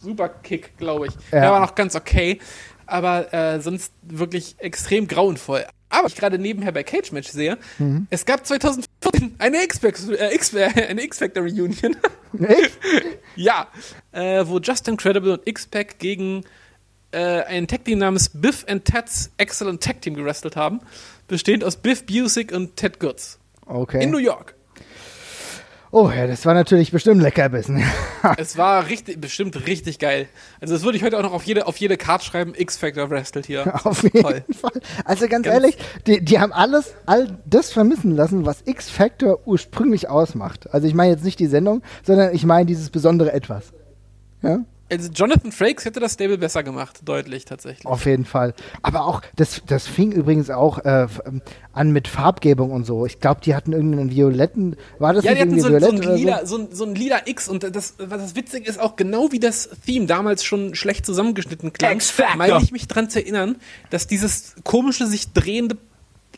Superkick, 0.00 0.76
glaube 0.76 1.06
ich. 1.06 1.14
Ja. 1.32 1.40
Der 1.40 1.50
war 1.52 1.60
noch 1.60 1.74
ganz 1.74 1.94
okay. 1.94 2.40
Aber 2.86 3.32
äh, 3.32 3.60
sonst 3.60 3.92
wirklich 4.02 4.56
extrem 4.58 5.06
grauenvoll. 5.06 5.64
Aber 5.90 6.08
ich 6.08 6.16
gerade 6.16 6.38
nebenher 6.38 6.72
bei 6.72 6.82
Cage 6.82 7.12
Match 7.12 7.28
sehe, 7.30 7.56
mhm. 7.78 8.06
es 8.10 8.26
gab 8.26 8.46
2014 8.46 8.88
eine 9.38 9.62
X-Factor 9.64 10.14
äh, 10.16 11.50
Reunion. 11.50 11.96
ja, 13.36 13.68
äh, 14.12 14.44
wo 14.46 14.58
Just 14.58 14.88
Incredible 14.88 15.32
und 15.32 15.46
X-Pac 15.46 15.98
gegen 15.98 16.44
äh, 17.12 17.42
ein 17.44 17.66
Tag 17.66 17.84
Team 17.84 17.98
namens 17.98 18.28
Biff 18.28 18.64
and 18.68 18.84
Ted's 18.84 19.30
Excellent 19.38 19.82
Tag 19.82 20.02
Team 20.02 20.14
gewrestelt 20.14 20.56
haben, 20.56 20.80
bestehend 21.26 21.64
aus 21.64 21.76
Biff 21.76 22.04
Busick 22.04 22.52
und 22.52 22.76
Ted 22.76 23.00
Goods. 23.00 23.38
Okay. 23.66 24.02
In 24.02 24.10
New 24.10 24.18
York. 24.18 24.54
Oh 25.90 26.10
ja, 26.14 26.26
das 26.26 26.44
war 26.44 26.52
natürlich 26.52 26.90
bestimmt 26.90 27.22
Leckerbissen. 27.22 27.82
es 28.36 28.58
war 28.58 28.88
richtig, 28.88 29.20
bestimmt 29.20 29.66
richtig 29.66 29.98
geil. 29.98 30.28
Also 30.60 30.74
das 30.74 30.82
würde 30.84 30.98
ich 30.98 31.04
heute 31.04 31.18
auch 31.18 31.22
noch 31.22 31.32
auf 31.32 31.44
jede, 31.44 31.66
auf 31.66 31.78
jede 31.78 31.96
Card 31.96 32.22
schreiben, 32.22 32.52
X-Factor 32.54 33.08
wrestelt 33.08 33.46
hier. 33.46 33.74
Auf 33.84 34.02
jeden 34.02 34.22
Toll. 34.22 34.44
Fall. 34.52 34.80
Also 35.04 35.28
ganz, 35.28 35.46
ganz 35.46 35.46
ehrlich, 35.46 35.78
die, 36.06 36.22
die, 36.22 36.38
haben 36.38 36.52
alles, 36.52 36.94
all 37.06 37.38
das 37.46 37.72
vermissen 37.72 38.10
lassen, 38.14 38.44
was 38.44 38.62
X-Factor 38.66 39.46
ursprünglich 39.46 40.10
ausmacht. 40.10 40.72
Also 40.72 40.86
ich 40.86 40.94
meine 40.94 41.12
jetzt 41.12 41.24
nicht 41.24 41.38
die 41.38 41.46
Sendung, 41.46 41.82
sondern 42.02 42.34
ich 42.34 42.44
meine 42.44 42.66
dieses 42.66 42.90
besondere 42.90 43.32
Etwas. 43.32 43.72
Ja? 44.42 44.60
Also 44.90 45.10
Jonathan 45.10 45.52
Frakes 45.52 45.84
hätte 45.84 46.00
das 46.00 46.14
Stable 46.14 46.38
besser 46.38 46.62
gemacht, 46.62 47.00
deutlich 47.04 47.44
tatsächlich. 47.44 47.86
Auf 47.86 48.06
jeden 48.06 48.24
Fall. 48.24 48.54
Aber 48.82 49.04
auch, 49.04 49.22
das, 49.36 49.62
das 49.66 49.86
fing 49.86 50.12
übrigens 50.12 50.48
auch 50.50 50.78
äh, 50.78 51.06
an 51.72 51.92
mit 51.92 52.08
Farbgebung 52.08 52.70
und 52.70 52.84
so. 52.84 53.04
Ich 53.04 53.20
glaube, 53.20 53.40
die 53.42 53.54
hatten 53.54 53.72
irgendeinen 53.72 54.10
violetten, 54.10 54.76
war 54.98 55.12
das 55.12 55.24
ja, 55.24 55.32
nicht 55.32 55.42
die 55.42 55.48
hatten 55.48 55.60
so, 55.60 55.78
so, 55.78 55.90
ein 55.90 56.16
lila, 56.16 56.46
so? 56.46 56.58
so, 56.58 56.68
so 56.72 56.84
ein 56.84 56.94
lila 56.94 57.20
X 57.26 57.48
und 57.48 57.62
das, 57.62 57.94
was 57.98 58.22
das 58.22 58.34
witzig 58.34 58.66
ist, 58.66 58.80
auch 58.80 58.96
genau 58.96 59.30
wie 59.30 59.40
das 59.40 59.68
Theme 59.84 60.06
damals 60.06 60.44
schon 60.44 60.74
schlecht 60.74 61.04
zusammengeschnitten 61.04 61.72
klang, 61.72 62.00
meine 62.36 62.58
ich 62.62 62.72
mich 62.72 62.88
dran 62.88 63.10
zu 63.10 63.20
erinnern, 63.20 63.56
dass 63.90 64.06
dieses 64.06 64.54
komische, 64.64 65.06
sich 65.06 65.32
drehende 65.32 65.76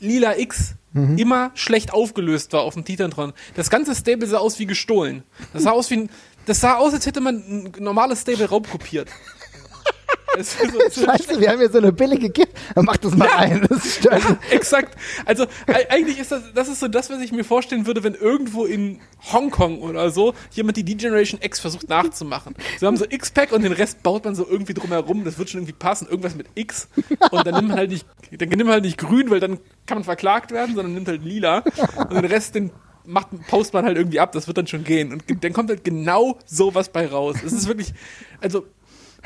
lila 0.00 0.36
X 0.36 0.74
mhm. 0.92 1.18
immer 1.18 1.50
schlecht 1.54 1.92
aufgelöst 1.92 2.52
war 2.52 2.62
auf 2.62 2.74
dem 2.74 2.84
Titantron. 2.84 3.32
Das 3.54 3.70
ganze 3.70 3.94
Stable 3.94 4.26
sah 4.26 4.38
aus 4.38 4.58
wie 4.58 4.66
gestohlen. 4.66 5.22
Das 5.52 5.64
sah 5.64 5.70
aus 5.70 5.90
wie 5.90 5.96
ein 5.96 6.10
das 6.46 6.60
sah 6.60 6.76
aus, 6.76 6.94
als 6.94 7.06
hätte 7.06 7.20
man 7.20 7.36
ein 7.36 7.72
normales 7.78 8.22
Stable 8.22 8.48
raubkopiert. 8.48 9.08
so, 10.42 11.04
Scheiße, 11.04 11.40
wir 11.40 11.50
haben 11.50 11.58
hier 11.58 11.70
so 11.70 11.78
eine 11.78 11.92
billige 11.92 12.30
Gift. 12.30 12.52
Dann 12.74 12.84
mach 12.84 12.96
das 12.96 13.16
mal 13.16 13.26
ja. 13.26 13.36
ein. 13.36 13.66
Das 13.68 14.02
ja, 14.02 14.38
exakt. 14.50 14.96
Also 15.24 15.46
eigentlich 15.88 16.18
ist 16.18 16.32
das, 16.32 16.42
das 16.54 16.68
ist 16.68 16.80
so 16.80 16.88
das, 16.88 17.10
was 17.10 17.20
ich 17.20 17.32
mir 17.32 17.44
vorstellen 17.44 17.86
würde, 17.86 18.04
wenn 18.04 18.14
irgendwo 18.14 18.64
in 18.64 19.00
Hongkong 19.32 19.80
oder 19.80 20.10
so 20.10 20.34
jemand 20.52 20.76
die 20.76 20.84
D-Generation 20.84 21.40
X 21.42 21.60
versucht 21.60 21.88
nachzumachen. 21.88 22.54
Sie 22.78 22.86
haben 22.86 22.96
so 22.96 23.04
X-Pack 23.08 23.52
und 23.52 23.62
den 23.62 23.72
Rest 23.72 24.02
baut 24.02 24.24
man 24.24 24.34
so 24.34 24.46
irgendwie 24.48 24.74
drumherum. 24.74 25.24
Das 25.24 25.38
wird 25.38 25.50
schon 25.50 25.60
irgendwie 25.60 25.74
passen. 25.74 26.08
Irgendwas 26.08 26.34
mit 26.34 26.46
X. 26.54 26.88
Und 27.30 27.46
dann 27.46 27.54
nimmt 27.56 27.68
man 27.68 27.78
halt 27.78 27.90
nicht, 27.90 28.06
dann 28.30 28.48
nimmt 28.48 28.64
man 28.64 28.74
halt 28.74 28.84
nicht 28.84 28.98
grün, 28.98 29.30
weil 29.30 29.40
dann 29.40 29.58
kann 29.86 29.98
man 29.98 30.04
verklagt 30.04 30.52
werden, 30.52 30.74
sondern 30.74 30.94
nimmt 30.94 31.08
halt 31.08 31.24
lila. 31.24 31.64
Und 32.08 32.14
den 32.14 32.24
Rest, 32.24 32.54
den 32.54 32.70
macht, 33.10 33.28
post 33.48 33.74
man 33.74 33.84
halt 33.84 33.96
irgendwie 33.96 34.20
ab, 34.20 34.32
das 34.32 34.46
wird 34.46 34.58
dann 34.58 34.66
schon 34.66 34.84
gehen. 34.84 35.12
Und 35.12 35.44
dann 35.44 35.52
kommt 35.52 35.70
halt 35.70 35.84
genau 35.84 36.38
sowas 36.46 36.88
bei 36.88 37.06
raus. 37.06 37.36
Es 37.44 37.52
ist 37.52 37.68
wirklich, 37.68 37.92
also 38.40 38.66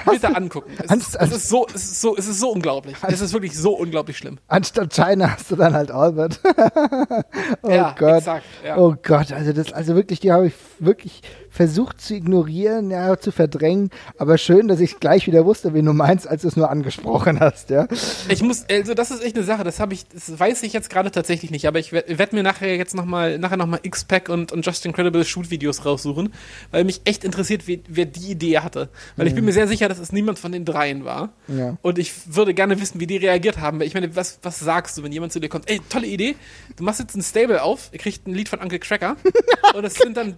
bitte 0.05 0.35
angucken. 0.35 0.73
Es, 0.83 0.91
ist, 0.91 1.15
es, 1.15 1.31
ist, 1.31 1.49
so, 1.49 1.67
es, 1.69 1.85
ist 1.85 2.01
so, 2.01 2.17
es 2.17 2.27
ist 2.27 2.41
so 2.41 2.51
unglaublich. 2.51 2.97
Es 3.03 3.21
ist 3.21 3.33
wirklich 3.33 3.57
so 3.57 3.75
unglaublich 3.75 4.19
schlimm. 4.19 4.39
Anstatt 4.49 4.93
China 4.93 5.33
hast 5.33 5.51
du 5.51 5.57
dann 5.57 5.75
halt 5.75 5.91
Albert. 5.91 6.41
oh 7.63 7.71
ja, 7.71 7.95
Gott. 7.99 8.19
Exakt, 8.19 8.47
ja. 8.65 8.77
Oh 8.77 8.95
Gott, 9.03 9.33
also 9.33 9.53
das, 9.53 9.73
also 9.73 9.95
wirklich, 9.95 10.21
die 10.21 10.33
habe 10.33 10.49
ich 10.49 10.55
wirklich 10.79 11.23
versucht 11.55 12.01
zu 12.01 12.15
ignorieren, 12.15 12.91
ja, 12.91 13.17
zu 13.17 13.31
verdrängen. 13.31 13.91
Aber 14.19 14.39
schön, 14.39 14.67
dass 14.67 14.81
ich 14.81 14.99
gleich 14.99 15.29
wieder 15.29 15.45
wusste, 15.45 15.73
wen 15.73 15.85
du 15.85 15.93
meinst, 15.93 16.27
als 16.27 16.43
du 16.43 16.49
es 16.49 16.57
nur 16.57 16.69
angesprochen 16.69 17.39
hast, 17.39 17.71
ja. 17.71 17.87
Ich 18.29 18.43
muss, 18.43 18.65
also 18.69 18.93
das 18.93 19.13
ist 19.13 19.23
echt 19.23 19.37
eine 19.37 19.45
Sache, 19.45 19.63
das 19.63 19.79
habe 19.79 19.95
ich, 19.95 20.05
das 20.09 20.37
weiß 20.37 20.65
ich 20.65 20.73
jetzt 20.73 20.91
gerade 20.91 21.13
tatsächlich 21.13 21.53
nicht, 21.53 21.69
aber 21.69 21.79
ich 21.79 21.93
werde 21.93 22.35
mir 22.35 22.43
nachher 22.43 22.77
jetzt 22.77 22.97
nochmal, 22.97 23.39
nachher 23.39 23.57
nochmal 23.57 23.79
X-Pack 23.85 24.31
und, 24.31 24.51
und 24.51 24.67
Just 24.67 24.85
Incredible 24.85 25.25
Shoot-Videos 25.25 25.85
raussuchen, 25.85 26.35
weil 26.73 26.83
mich 26.83 27.03
echt 27.05 27.23
interessiert, 27.23 27.69
wie, 27.69 27.85
wer 27.87 28.07
die 28.07 28.33
Idee 28.33 28.59
hatte. 28.59 28.89
Weil 29.15 29.27
mhm. 29.27 29.29
ich 29.29 29.35
bin 29.37 29.45
mhm. 29.45 29.47
mir 29.47 29.53
sehr 29.53 29.69
sicher, 29.69 29.89
dass 29.89 30.01
es 30.01 30.11
niemand 30.11 30.41
von 30.41 30.51
den 30.51 30.65
dreien 30.65 31.05
war. 31.05 31.35
Ja. 31.47 31.77
Und 31.83 32.01
ich 32.01 32.13
würde 32.35 32.53
gerne 32.53 32.81
wissen, 32.81 32.99
wie 32.99 33.07
die 33.07 33.19
reagiert 33.19 33.59
haben. 33.59 33.81
Ich 33.81 33.95
meine, 33.95 34.17
was, 34.17 34.41
was 34.43 34.59
sagst 34.59 34.99
du, 34.99 35.05
wenn 35.05 35.13
jemand 35.13 35.33
zu 35.33 35.39
dir 35.39 35.49
kommt, 35.49 35.71
ey, 35.71 35.81
tolle 35.89 36.09
Idee, 36.09 36.35
du 36.77 36.83
machst 36.83 36.99
jetzt 36.99 37.15
ein 37.15 37.23
Stable 37.23 37.63
auf, 37.63 37.91
ihr 37.93 38.01
kriegt 38.01 38.27
ein 38.27 38.35
Lied 38.35 38.49
von 38.49 38.59
Uncle 38.59 38.81
Cracker 38.81 39.15
und 39.75 39.85
es 39.85 39.95
sind 39.95 40.17
dann 40.17 40.37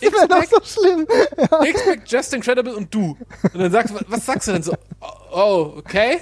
X-Pack, 0.00 0.57
so 0.64 0.80
schlimm. 0.80 1.06
Ja. 1.50 1.64
X-Pac, 1.64 2.00
Just 2.06 2.34
Incredible 2.34 2.74
und 2.74 2.92
du. 2.92 3.16
Und 3.52 3.60
dann 3.60 3.72
sagst 3.72 3.94
du, 3.94 4.00
was 4.08 4.26
sagst 4.26 4.48
du 4.48 4.52
denn 4.52 4.62
so? 4.62 4.72
Oh, 5.32 5.74
okay. 5.76 6.18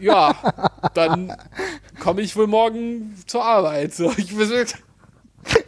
Ja, 0.00 0.34
dann 0.94 1.36
komme 2.00 2.20
ich 2.22 2.36
wohl 2.36 2.46
morgen 2.46 3.14
zur 3.26 3.44
Arbeit. 3.44 3.94
So, 3.94 4.12
ich 4.16 4.34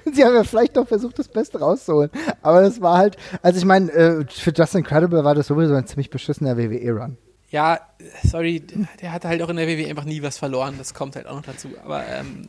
Sie 0.05 0.25
haben 0.25 0.35
ja 0.35 0.45
vielleicht 0.45 0.77
doch 0.77 0.87
versucht, 0.87 1.19
das 1.19 1.29
Beste 1.29 1.59
rauszuholen. 1.59 2.11
Aber 2.43 2.63
das 2.63 2.81
war 2.81 2.99
halt, 2.99 3.17
also 3.43 3.59
ich 3.59 3.65
meine, 3.65 3.91
äh, 3.93 4.25
für 4.29 4.53
Just 4.53 4.75
Incredible 4.75 5.25
war 5.25 5.35
das 5.35 5.49
sowieso 5.49 5.75
ein 5.75 5.87
ziemlich 5.87 6.11
beschissener 6.11 6.57
WWE-Run 6.57 7.19
ja, 7.55 7.79
sorry, 8.25 8.65
der 9.01 9.13
hatte 9.13 9.29
halt 9.29 9.41
auch 9.41 9.49
in 9.49 9.55
der 9.55 9.69
WWE 9.69 9.89
einfach 9.89 10.05
nie 10.05 10.21
was 10.23 10.39
verloren. 10.39 10.75
Das 10.77 10.93
kommt 10.93 11.15
halt 11.15 11.29
auch 11.29 11.37
noch 11.37 11.45
dazu. 11.45 11.69
Aber 11.85 12.05
ähm, 12.05 12.49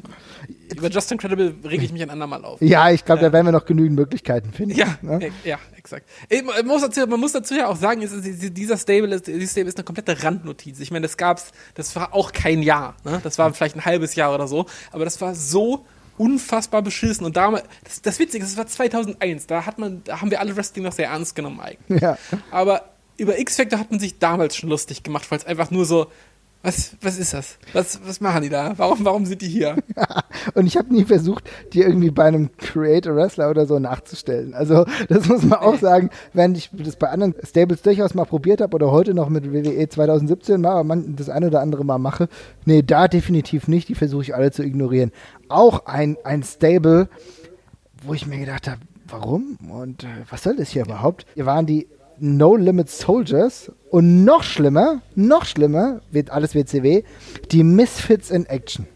über 0.76 0.89
Justin 0.89 1.20
Credible 1.20 1.53
rege 1.64 1.86
ich 1.86 1.93
mich 1.93 2.01
ein 2.01 2.10
andermal 2.10 2.43
auf. 2.43 2.60
Ja, 2.60 2.89
ich 2.89 3.06
glaube, 3.06 3.22
da 3.22 3.32
werden 3.32 3.45
wir 3.45 3.51
noch 3.51 3.66
genügend 3.66 3.95
Möglichkeiten 3.95 4.51
finden. 4.51 4.76
Ja, 4.76 4.97
ne? 5.03 5.30
ja, 5.43 5.60
exakt. 5.78 6.10
Man 6.43 6.66
muss, 6.66 6.82
dazu, 6.82 7.06
man 7.06 7.20
muss 7.20 7.34
dazu 7.34 7.53
ja 7.53 7.68
auch 7.68 7.76
sagen, 7.76 8.01
dieser 8.01 8.78
Stable 8.80 9.14
ist, 9.14 9.28
dieser 9.28 9.47
Stable 9.47 9.70
ist 9.70 9.78
eine 9.78 9.84
komplette 9.84 10.24
Randnotiz. 10.24 10.80
Ich 10.80 10.89
meine, 10.89 11.03
das 11.03 11.18
gab's, 11.18 11.51
das 11.76 11.95
war 11.95 12.16
auch 12.16 12.32
kein 12.32 12.64
Jahr. 12.64 12.95
Ne? 13.03 13.22
Das 13.24 13.38
war 13.38 13.53
vielleicht 13.53 13.76
ein 13.76 13.86
halbes 13.86 14.16
Jahr 14.16 14.34
oder 14.34 14.47
so. 14.47 14.66
Aber 14.91 15.06
das 15.06 15.22
war 15.22 15.36
so 15.36 15.86
unfassbar 16.18 16.82
beschissen. 16.82 17.28
Und 17.28 17.38
damals, 17.38 17.66
das, 17.84 18.01
das 18.01 18.18
Witzige, 18.18 18.43
das 18.43 18.58
war 18.58 18.66
2001. 18.66 19.45
Da 19.45 19.68
hat 19.68 19.78
man, 19.78 20.03
da 20.03 20.20
haben 20.20 20.32
wir 20.32 20.39
alle 20.39 20.58
Wrestling 20.58 20.84
noch 20.84 20.93
sehr 20.93 21.10
ernst 21.10 21.36
genommen 21.36 21.60
eigentlich. 21.60 22.01
Ja. 22.01 22.18
Aber 22.49 22.95
über 23.18 23.39
X-Factor 23.39 23.80
hat 23.80 23.91
man 23.91 23.99
sich 23.99 24.20
damals 24.20 24.55
schon 24.55 24.70
lustig 24.70 25.03
gemacht, 25.03 25.30
weil 25.32 25.39
es 25.39 25.45
einfach 25.45 25.72
nur 25.72 25.86
so, 25.86 26.07
was, 26.66 26.95
was 26.99 27.20
ist 27.20 27.34
das? 27.36 27.59
Was, 27.74 27.99
was 28.07 28.22
machen 28.22 28.41
die 28.41 28.49
da? 28.49 28.74
Warum, 28.78 29.05
warum 29.05 29.26
sind 29.28 29.43
die 29.43 29.47
hier? 29.47 29.76
und 30.55 30.66
ich 30.66 30.76
habe 30.78 30.91
nie 30.91 31.05
versucht, 31.05 31.47
die 31.74 31.82
irgendwie 31.82 32.09
bei 32.09 32.26
einem 32.26 32.57
Creator 32.57 33.16
Wrestler 33.16 33.51
oder 33.51 33.68
so 33.68 33.78
nachzustellen. 33.78 34.55
Also, 34.55 34.84
das 35.07 35.28
muss 35.28 35.43
man 35.43 35.59
auch 35.59 35.78
sagen, 35.78 36.09
wenn 36.34 36.55
ich 36.55 36.72
das 36.74 36.95
bei 36.95 37.09
anderen 37.09 37.36
Stables 37.43 37.84
durchaus 37.84 38.16
mal 38.16 38.26
probiert 38.26 38.61
habe 38.61 38.74
oder 38.74 38.91
heute 38.91 39.13
noch 39.13 39.30
mit 39.30 39.53
WWE 39.53 39.88
2017 39.88 40.59
mal 40.59 40.84
man, 40.84 41.16
das 41.16 41.30
eine 41.30 41.47
oder 41.47 41.61
andere 41.61 41.86
mal 41.86 41.99
mache. 41.99 42.30
Nee, 42.66 42.82
da 42.82 43.07
definitiv 43.07 43.68
nicht. 43.68 43.88
Die 43.88 43.95
versuche 43.95 44.24
ich 44.24 44.34
alle 44.34 44.49
zu 44.49 44.63
ignorieren. 44.63 45.11
Auch 45.49 45.86
ein, 45.86 46.18
ein 46.24 46.41
Stable, 46.41 47.09
wo 48.03 48.16
ich 48.16 48.26
mir 48.26 48.39
gedacht 48.39 48.68
habe, 48.68 48.82
warum 49.07 49.57
und 49.70 50.03
äh, 50.03 50.07
was 50.32 50.41
soll 50.41 50.55
das 50.55 50.70
hier 50.70 50.84
überhaupt? 50.84 51.28
Hier 51.36 51.45
waren 51.45 51.68
die 51.68 51.88
No 52.20 52.55
Limit 52.55 52.89
Soldiers 52.89 53.72
und 53.89 54.24
noch 54.24 54.43
schlimmer, 54.43 55.01
noch 55.16 55.45
schlimmer, 55.45 56.01
wird 56.11 56.30
alles 56.30 56.55
WCW, 56.55 57.03
die 57.51 57.63
Misfits 57.63 58.32
in 58.32 58.45
Action. 58.45 58.88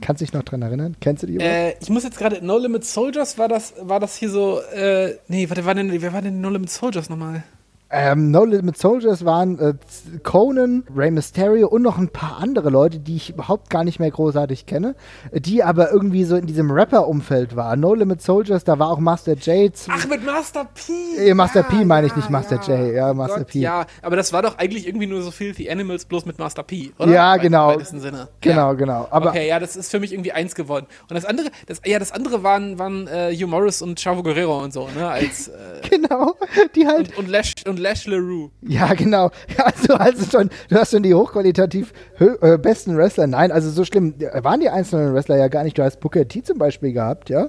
Kannst 0.00 0.20
du 0.20 0.26
dich 0.26 0.32
noch 0.32 0.44
dran 0.44 0.62
erinnern? 0.62 0.96
Kennst 1.00 1.24
du 1.24 1.26
die? 1.26 1.38
Äh, 1.38 1.74
ich 1.80 1.90
muss 1.90 2.04
jetzt 2.04 2.18
gerade, 2.18 2.44
No 2.44 2.56
Limit 2.58 2.84
Soldiers, 2.84 3.36
war 3.36 3.48
das, 3.48 3.74
war 3.80 3.98
das 3.98 4.16
hier 4.16 4.30
so, 4.30 4.60
äh, 4.60 5.16
nee, 5.26 5.48
warte, 5.48 5.64
war 5.64 5.74
denn, 5.74 5.90
wer 6.00 6.12
war 6.12 6.22
denn 6.22 6.40
No 6.40 6.50
Limit 6.50 6.70
Soldiers 6.70 7.08
nochmal? 7.08 7.42
Ähm, 7.90 8.30
no 8.30 8.44
Limit 8.44 8.76
Soldiers 8.76 9.24
waren 9.24 9.58
äh, 9.58 9.74
Conan, 10.22 10.84
Rey 10.94 11.10
Mysterio 11.10 11.68
und 11.68 11.80
noch 11.80 11.96
ein 11.96 12.10
paar 12.10 12.38
andere 12.38 12.68
Leute, 12.68 12.98
die 12.98 13.16
ich 13.16 13.30
überhaupt 13.30 13.70
gar 13.70 13.82
nicht 13.82 13.98
mehr 13.98 14.10
großartig 14.10 14.66
kenne, 14.66 14.94
die 15.32 15.62
aber 15.62 15.90
irgendwie 15.90 16.24
so 16.24 16.36
in 16.36 16.44
diesem 16.44 16.70
Rapper-Umfeld 16.70 17.56
waren. 17.56 17.80
No 17.80 17.94
Limit 17.94 18.20
Soldiers, 18.20 18.64
da 18.64 18.78
war 18.78 18.90
auch 18.90 18.98
Master 18.98 19.32
J. 19.32 19.72
Ach, 19.88 20.06
mit 20.06 20.22
Master 20.22 20.66
P! 20.66 21.28
Äh, 21.30 21.32
Master 21.32 21.60
ja, 21.60 21.66
P 21.66 21.84
meine 21.86 22.08
ich 22.08 22.14
nicht 22.14 22.28
Master 22.28 22.60
ja, 22.66 22.76
J, 22.76 22.94
ja, 22.94 23.14
Master 23.14 23.38
Gott, 23.38 23.48
P. 23.48 23.60
Ja, 23.60 23.86
aber 24.02 24.16
das 24.16 24.34
war 24.34 24.42
doch 24.42 24.58
eigentlich 24.58 24.86
irgendwie 24.86 25.06
nur 25.06 25.22
so 25.22 25.30
Filthy 25.30 25.70
Animals, 25.70 26.04
bloß 26.04 26.26
mit 26.26 26.38
Master 26.38 26.64
P, 26.64 26.92
oder? 26.98 27.10
Ja, 27.10 27.36
Bei, 27.36 27.38
genau. 27.38 27.72
Im 27.72 28.00
Sinne. 28.00 28.28
Genau, 28.42 28.68
ja. 28.68 28.72
genau. 28.74 29.08
Aber 29.10 29.30
okay, 29.30 29.48
ja, 29.48 29.58
das 29.58 29.76
ist 29.76 29.90
für 29.90 29.98
mich 29.98 30.12
irgendwie 30.12 30.32
eins 30.32 30.54
geworden. 30.54 30.86
Und 31.08 31.14
das 31.14 31.24
andere, 31.24 31.48
das, 31.66 31.80
ja, 31.86 31.98
das 31.98 32.12
andere 32.12 32.42
waren, 32.42 32.78
waren 32.78 33.06
äh, 33.06 33.34
Hugh 33.34 33.46
Morris 33.46 33.80
und 33.80 33.98
Chavo 33.98 34.22
Guerrero 34.22 34.62
und 34.62 34.74
so, 34.74 34.88
ne, 34.94 35.08
als... 35.08 35.48
Äh, 35.48 35.52
genau, 35.88 36.34
die 36.74 36.86
halt... 36.86 37.16
Und, 37.16 37.24
und, 37.24 37.28
Lash, 37.30 37.54
und 37.66 37.77
Lash 37.78 38.06
LaRue. 38.06 38.50
Ja, 38.62 38.94
genau. 38.94 39.30
Also, 39.58 39.94
also 39.94 40.24
schon, 40.30 40.50
du 40.68 40.76
hast 40.76 40.92
schon 40.92 41.02
die 41.02 41.14
hochqualitativ 41.14 41.92
äh, 42.18 42.58
besten 42.58 42.96
Wrestler. 42.96 43.26
Nein, 43.26 43.52
also 43.52 43.70
so 43.70 43.84
schlimm 43.84 44.14
waren 44.18 44.60
die 44.60 44.68
einzelnen 44.68 45.14
Wrestler 45.14 45.36
ja 45.36 45.48
gar 45.48 45.64
nicht. 45.64 45.76
Du 45.78 45.82
hast 45.82 46.00
Booker 46.00 46.26
T 46.26 46.42
zum 46.42 46.58
Beispiel 46.58 46.92
gehabt, 46.92 47.28
ja. 47.30 47.48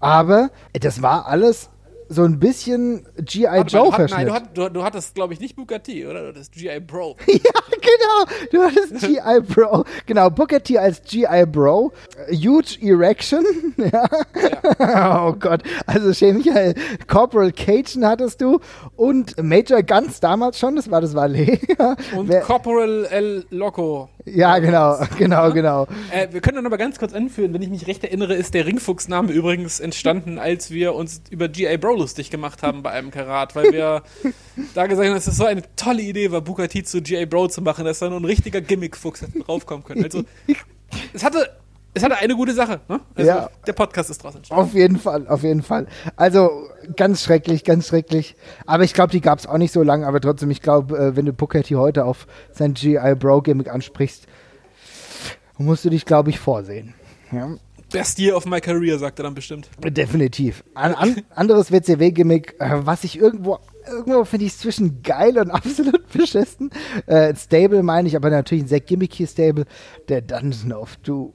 Aber 0.00 0.50
das 0.72 1.02
war 1.02 1.26
alles 1.26 1.70
so 2.08 2.24
ein 2.24 2.38
bisschen 2.38 3.06
G.I. 3.18 3.62
Joe 3.66 3.92
verschnitt. 3.92 4.10
Nein, 4.10 4.26
du, 4.26 4.32
hat, 4.32 4.56
du, 4.56 4.68
du 4.70 4.82
hattest, 4.82 5.14
glaube 5.14 5.34
ich, 5.34 5.40
nicht 5.40 5.56
Booker 5.56 5.82
T, 5.82 6.06
oder? 6.06 6.22
Du 6.22 6.28
hattest 6.28 6.52
G.I. 6.52 6.80
Bro. 6.80 7.16
ja, 7.26 7.60
genau. 7.98 8.48
Du 8.52 8.62
hattest 8.62 9.00
G.I. 9.06 9.40
Bro. 9.40 9.84
Genau, 10.06 10.30
Booker 10.30 10.62
T 10.62 10.78
als 10.78 11.02
G.I. 11.02 11.46
Bro. 11.46 11.92
Huge 12.30 12.78
Erection. 12.82 13.44
ja. 13.76 14.04
ja. 14.78 15.26
oh 15.26 15.32
Gott. 15.32 15.62
Also 15.86 16.12
schäme 16.12 16.38
mich 16.38 16.50
halt. 16.52 16.78
Corporal 17.06 17.52
Cajun 17.52 18.06
hattest 18.06 18.40
du. 18.40 18.60
Und 18.96 19.40
Major 19.42 19.82
Guns 19.82 20.20
damals 20.20 20.58
schon, 20.58 20.76
das 20.76 20.90
war 20.90 21.00
das 21.00 21.14
Valet. 21.14 21.60
Und 22.16 22.28
Wer, 22.28 22.40
Corporal 22.42 23.06
El 23.10 23.46
Loco. 23.50 24.08
Ja, 24.24 24.58
genau, 24.58 24.98
genau, 25.16 25.50
genau. 25.52 25.86
Äh, 26.10 26.28
wir 26.32 26.40
können 26.40 26.56
dann 26.56 26.66
aber 26.66 26.78
ganz 26.78 26.98
kurz 26.98 27.14
anführen, 27.14 27.54
wenn 27.54 27.62
ich 27.62 27.70
mich 27.70 27.86
recht 27.86 28.04
erinnere, 28.04 28.34
ist 28.34 28.54
der 28.54 28.66
Ringfuchs-Name 28.66 29.32
übrigens 29.32 29.80
entstanden, 29.80 30.38
als 30.38 30.70
wir 30.70 30.94
uns 30.94 31.22
über 31.30 31.48
G.I. 31.48 31.78
Bro 31.78 31.96
lustig 31.96 32.30
gemacht 32.30 32.62
haben 32.62 32.82
bei 32.82 32.90
einem 32.90 33.10
Karat, 33.10 33.56
weil 33.56 33.72
wir 33.72 34.02
da 34.74 34.86
gesagt 34.86 35.08
haben, 35.08 35.14
dass 35.14 35.26
es 35.26 35.36
so 35.36 35.44
eine 35.44 35.62
tolle 35.76 36.02
Idee 36.02 36.30
war, 36.30 36.40
Bukati 36.40 36.82
zu 36.82 37.00
G.I. 37.00 37.26
Bro 37.26 37.48
zu 37.48 37.62
machen, 37.62 37.77
dass 37.84 37.98
da 37.98 38.08
nur 38.08 38.20
ein 38.20 38.24
richtiger 38.24 38.60
Gimmick-Fuchs 38.60 39.22
hätte 39.22 39.40
draufkommen 39.40 39.84
können. 39.84 40.04
Also, 40.04 40.22
es 41.12 41.24
hatte 41.24 41.48
es 41.94 42.02
hatte 42.04 42.16
eine 42.18 42.36
gute 42.36 42.52
Sache, 42.52 42.80
ne? 42.88 43.00
Also 43.14 43.28
Ja. 43.28 43.50
der 43.66 43.72
Podcast 43.72 44.10
ist 44.10 44.24
entstanden. 44.24 44.62
Auf 44.62 44.74
jeden 44.74 44.98
Fall, 44.98 45.26
auf 45.26 45.42
jeden 45.42 45.62
Fall. 45.62 45.86
Also 46.16 46.68
ganz 46.96 47.22
schrecklich, 47.24 47.64
ganz 47.64 47.88
schrecklich. 47.88 48.36
Aber 48.66 48.84
ich 48.84 48.94
glaube, 48.94 49.10
die 49.10 49.20
gab 49.20 49.38
es 49.38 49.46
auch 49.46 49.58
nicht 49.58 49.72
so 49.72 49.82
lange. 49.82 50.06
Aber 50.06 50.20
trotzdem, 50.20 50.50
ich 50.50 50.62
glaube, 50.62 50.96
äh, 50.96 51.16
wenn 51.16 51.26
du 51.26 51.32
Booker 51.32 51.62
T 51.62 51.74
heute 51.76 52.04
auf 52.04 52.26
sein 52.52 52.74
GI 52.74 53.14
Bro 53.18 53.42
Gimmick 53.42 53.68
ansprichst, 53.68 54.26
musst 55.56 55.84
du 55.84 55.90
dich, 55.90 56.04
glaube 56.04 56.30
ich, 56.30 56.38
vorsehen. 56.38 56.94
Ja, 57.32 57.56
Best 57.90 58.18
year 58.18 58.36
of 58.36 58.44
my 58.44 58.60
career, 58.60 58.98
sagt 58.98 59.18
er 59.18 59.22
dann 59.24 59.34
bestimmt. 59.34 59.68
definitiv. 59.82 60.62
Ein 60.74 60.94
an, 60.94 61.16
anderes 61.34 61.72
WCW-Gimmick, 61.72 62.56
äh, 62.60 62.80
was 62.84 63.02
ich 63.02 63.18
irgendwo, 63.18 63.58
irgendwo 63.88 64.24
finde 64.24 64.46
ich 64.46 64.56
zwischen 64.56 65.02
geil 65.02 65.38
und 65.38 65.50
absolut 65.50 66.08
beschissen. 66.12 66.70
Äh, 67.06 67.34
Stable 67.34 67.82
meine 67.82 68.08
ich, 68.08 68.16
aber 68.16 68.30
natürlich 68.30 68.64
ein 68.64 68.68
sehr 68.68 68.80
gimmicky 68.80 69.26
Stable. 69.26 69.64
Der 70.08 70.22
Dungeon 70.22 70.72
of 70.72 70.96
Doom. 70.98 71.32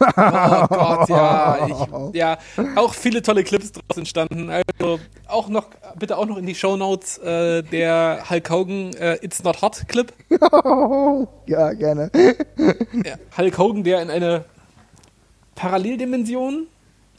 Oh 0.00 0.66
Gott, 0.68 1.08
ja. 1.08 1.66
Ich, 1.66 2.14
ja, 2.14 2.38
auch 2.76 2.94
viele 2.94 3.22
tolle 3.22 3.44
Clips 3.44 3.72
draus 3.72 3.96
entstanden. 3.96 4.50
Also 4.50 5.00
auch 5.26 5.48
noch, 5.48 5.68
bitte 5.98 6.18
auch 6.18 6.26
noch 6.26 6.36
in 6.36 6.46
die 6.46 6.54
Shownotes 6.54 7.18
äh, 7.18 7.62
der 7.62 8.24
Hulk 8.28 8.50
Hogan 8.50 8.94
äh, 8.94 9.18
It's 9.22 9.42
Not 9.42 9.62
Hot 9.62 9.84
Clip. 9.88 10.12
ja, 11.46 11.72
gerne. 11.72 12.10
Ja, 12.56 13.16
Hulk 13.36 13.58
Hogan, 13.58 13.84
der 13.84 14.02
in 14.02 14.10
eine 14.10 14.44
Paralleldimension 15.54 16.66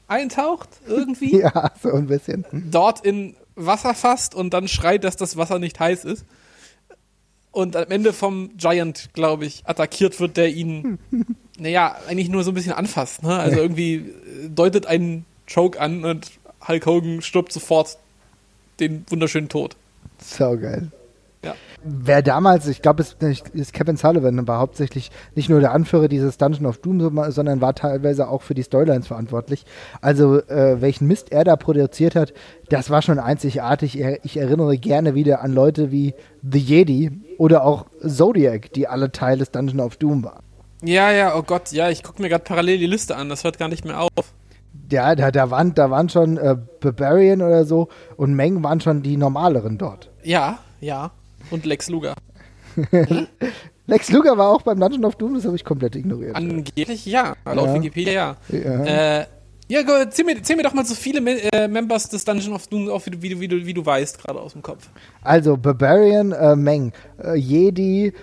eintaucht, 0.07 0.69
irgendwie. 0.87 1.39
Ja, 1.39 1.71
so 1.81 1.91
ein 1.91 2.07
bisschen. 2.07 2.45
dort 2.51 3.05
in 3.05 3.35
Wasser 3.55 3.93
fasst 3.93 4.35
und 4.35 4.53
dann 4.53 4.67
schreit, 4.67 5.03
dass 5.03 5.15
das 5.15 5.37
Wasser 5.37 5.59
nicht 5.59 5.79
heiß 5.79 6.05
ist. 6.05 6.25
Und 7.51 7.75
am 7.77 7.89
Ende 7.89 8.11
vom 8.11 8.51
Giant, 8.57 9.09
glaube 9.13 9.45
ich, 9.45 9.63
attackiert 9.65 10.19
wird, 10.19 10.35
der 10.35 10.49
ihn, 10.49 10.99
naja, 11.57 11.95
eigentlich 12.07 12.29
nur 12.29 12.43
so 12.43 12.51
ein 12.51 12.53
bisschen 12.53 12.73
anfasst. 12.73 13.23
Ne? 13.23 13.33
Also 13.33 13.59
irgendwie 13.59 13.95
äh, 13.95 14.49
deutet 14.49 14.87
einen 14.87 15.25
Choke 15.51 15.79
an 15.79 16.03
und 16.03 16.31
Hulk 16.67 16.85
Hogan 16.85 17.21
stirbt 17.21 17.53
sofort 17.53 17.97
den 18.79 19.05
wunderschönen 19.09 19.47
Tod. 19.47 19.77
So 20.21 20.57
geil. 20.57 20.91
Ja. 21.43 21.55
Wer 21.87 22.23
damals, 22.23 22.67
ich 22.67 22.81
glaube, 22.81 23.03
es 23.03 23.15
ist 23.53 23.73
Kevin 23.73 23.95
Sullivan, 23.95 24.47
war 24.47 24.57
hauptsächlich 24.57 25.11
nicht 25.35 25.49
nur 25.49 25.59
der 25.59 25.71
Anführer 25.71 26.07
dieses 26.07 26.37
Dungeon 26.39 26.65
of 26.65 26.79
Doom, 26.79 26.99
so- 26.99 27.29
sondern 27.29 27.61
war 27.61 27.75
teilweise 27.75 28.27
auch 28.27 28.41
für 28.41 28.55
die 28.55 28.63
Storylines 28.63 29.05
verantwortlich. 29.05 29.65
Also, 30.01 30.39
äh, 30.47 30.81
welchen 30.81 31.07
Mist 31.07 31.31
er 31.31 31.43
da 31.43 31.55
produziert 31.55 32.15
hat, 32.15 32.33
das 32.69 32.89
war 32.89 33.03
schon 33.03 33.19
einzigartig. 33.19 33.99
Ich 34.23 34.37
erinnere 34.37 34.77
gerne 34.79 35.13
wieder 35.13 35.41
an 35.41 35.53
Leute 35.53 35.91
wie 35.91 36.15
The 36.41 36.57
Jedi 36.57 37.11
oder 37.37 37.63
auch 37.63 37.85
Zodiac, 38.03 38.73
die 38.73 38.87
alle 38.87 39.11
Teil 39.11 39.37
des 39.37 39.51
Dungeon 39.51 39.79
of 39.81 39.97
Doom 39.97 40.23
waren. 40.23 40.41
Ja, 40.83 41.11
ja, 41.11 41.35
oh 41.35 41.43
Gott, 41.43 41.71
ja, 41.71 41.89
ich 41.91 42.01
gucke 42.01 42.19
mir 42.21 42.29
gerade 42.29 42.43
parallel 42.43 42.79
die 42.79 42.87
Liste 42.87 43.15
an, 43.15 43.29
das 43.29 43.43
hört 43.43 43.59
gar 43.59 43.67
nicht 43.69 43.85
mehr 43.85 44.01
auf. 44.01 44.09
Ja, 44.91 45.13
da, 45.15 45.29
da, 45.29 45.51
waren, 45.51 45.75
da 45.75 45.91
waren 45.91 46.09
schon 46.09 46.37
äh, 46.37 46.55
Barbarian 46.79 47.41
oder 47.43 47.63
so 47.65 47.89
und 48.17 48.33
Meng 48.33 48.63
waren 48.63 48.81
schon 48.81 49.03
die 49.03 49.17
normaleren 49.17 49.77
dort. 49.77 50.09
Ja, 50.23 50.57
ja. 50.79 51.11
Und 51.51 51.65
Lex 51.65 51.89
Luger. 51.89 52.15
Lex 53.87 54.11
Luger 54.11 54.37
war 54.37 54.49
auch 54.49 54.63
beim 54.63 54.79
Dungeon 54.79 55.05
of 55.05 55.15
Doom, 55.15 55.35
das 55.35 55.45
habe 55.45 55.55
ich 55.55 55.63
komplett 55.63 55.95
ignoriert. 55.95 56.35
Angeblich 56.35 57.05
ja, 57.05 57.35
laut 57.45 57.67
Ja. 57.67 57.75
Wikipedia 57.75 58.37
ja. 58.49 58.57
Ja. 58.57 59.19
Äh, 59.19 59.25
ja, 59.67 59.81
go, 59.81 59.93
zähl, 60.09 60.25
mir, 60.25 60.43
zähl 60.43 60.57
mir 60.57 60.63
doch 60.63 60.73
mal 60.73 60.85
so 60.85 60.93
viele 60.93 61.21
Me 61.21 61.41
äh, 61.51 61.67
Members 61.67 62.09
des 62.09 62.23
Dungeon 62.23 62.53
of 62.53 62.67
Doom 62.67 62.89
auf, 62.89 63.07
wie 63.07 63.09
du, 63.11 63.39
wie 63.41 63.47
du, 63.47 63.65
wie 63.65 63.73
du, 63.73 63.83
weißt, 63.83 64.19
gerade 64.19 64.39
aus 64.39 64.53
dem 64.53 64.61
Kopf. 64.61 64.89
Also 65.21 65.57
Barbarian, 65.57 66.31
äh, 66.33 66.55
Meng, 66.55 66.93
äh, 67.23 67.35
Jedi, 67.35 68.13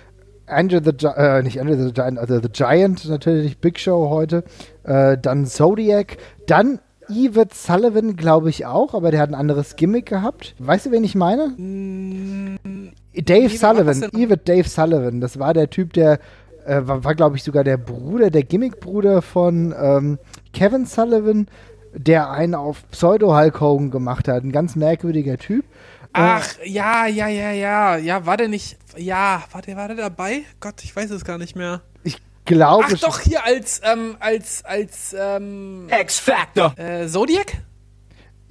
Andrew 0.47 0.81
the 0.85 0.93
Gi 0.93 1.07
äh, 1.07 1.43
nicht 1.43 1.61
Andrew 1.61 1.77
the 1.77 1.93
Giant, 1.93 2.19
also 2.19 2.41
The 2.41 2.49
Giant 2.49 3.09
natürlich, 3.09 3.59
Big 3.59 3.81
Show 3.81 4.09
heute, 4.09 4.45
äh, 4.85 5.19
dann 5.19 5.47
Zodiac, 5.47 6.17
dann 6.47 6.79
Evert 7.09 7.55
Sullivan, 7.55 8.15
glaube 8.15 8.49
ich 8.49 8.67
auch, 8.67 8.95
aber 8.95 9.11
der 9.11 9.21
hat 9.21 9.31
ein 9.31 9.35
anderes 9.35 9.75
Gimmick 9.75 10.07
gehabt. 10.07 10.55
Weißt 10.59 10.87
du, 10.87 10.91
wen 10.93 11.03
ich 11.03 11.17
meine? 11.17 11.57
Dave 13.15 13.51
wie 13.51 13.57
Sullivan? 13.57 14.03
Evert 14.15 14.49
Dave 14.49 14.69
Sullivan, 14.69 15.21
das 15.21 15.39
war 15.39 15.55
der 15.55 15.69
Typ, 15.71 15.93
der 15.93 16.19
äh, 16.65 16.81
war, 16.85 17.05
war 17.05 17.15
glaube 17.15 17.37
ich, 17.37 17.43
sogar 17.43 17.65
der 17.65 17.77
Bruder, 17.77 18.31
der 18.31 18.43
Gimmickbruder 18.43 19.23
von 19.23 19.75
ähm, 19.79 20.19
Kevin 20.53 20.87
Sullivan, 20.87 21.47
der 21.95 22.31
einen 22.31 22.55
auf 22.55 22.89
Pseudo-Hulk 22.91 23.61
Hogan 23.61 23.91
gemacht 23.91 24.29
hat. 24.29 24.45
Ein 24.45 24.53
ganz 24.53 24.77
merkwürdiger 24.77 25.37
Typ. 25.39 25.65
Ach, 26.15 26.47
ja, 26.65 27.07
ja, 27.07 27.29
ja, 27.29 27.53
ja. 27.53 27.97
Ja, 27.97 28.27
war 28.27 28.37
der 28.37 28.49
nicht. 28.49 28.79
Ja, 28.97 29.43
war 29.53 29.63
der, 29.63 29.77
war 29.77 29.89
der 29.89 29.97
dabei? 29.97 30.43
Gott, 30.61 30.83
ich 30.83 30.95
weiß 30.95 31.11
es 31.11 31.25
gar 31.25 31.39
nicht 31.39 31.57
mehr. 31.57 31.81
Ich 32.05 32.19
glaube 32.45 32.85
Ach 32.87 32.99
doch, 32.99 33.21
hier 33.21 33.45
als, 33.45 33.81
ähm, 33.85 34.17
als, 34.21 34.65
als, 34.65 35.15
ähm, 35.19 35.89
X-Factor. 35.89 36.75
äh, 36.79 37.07
Zodiac? 37.07 37.63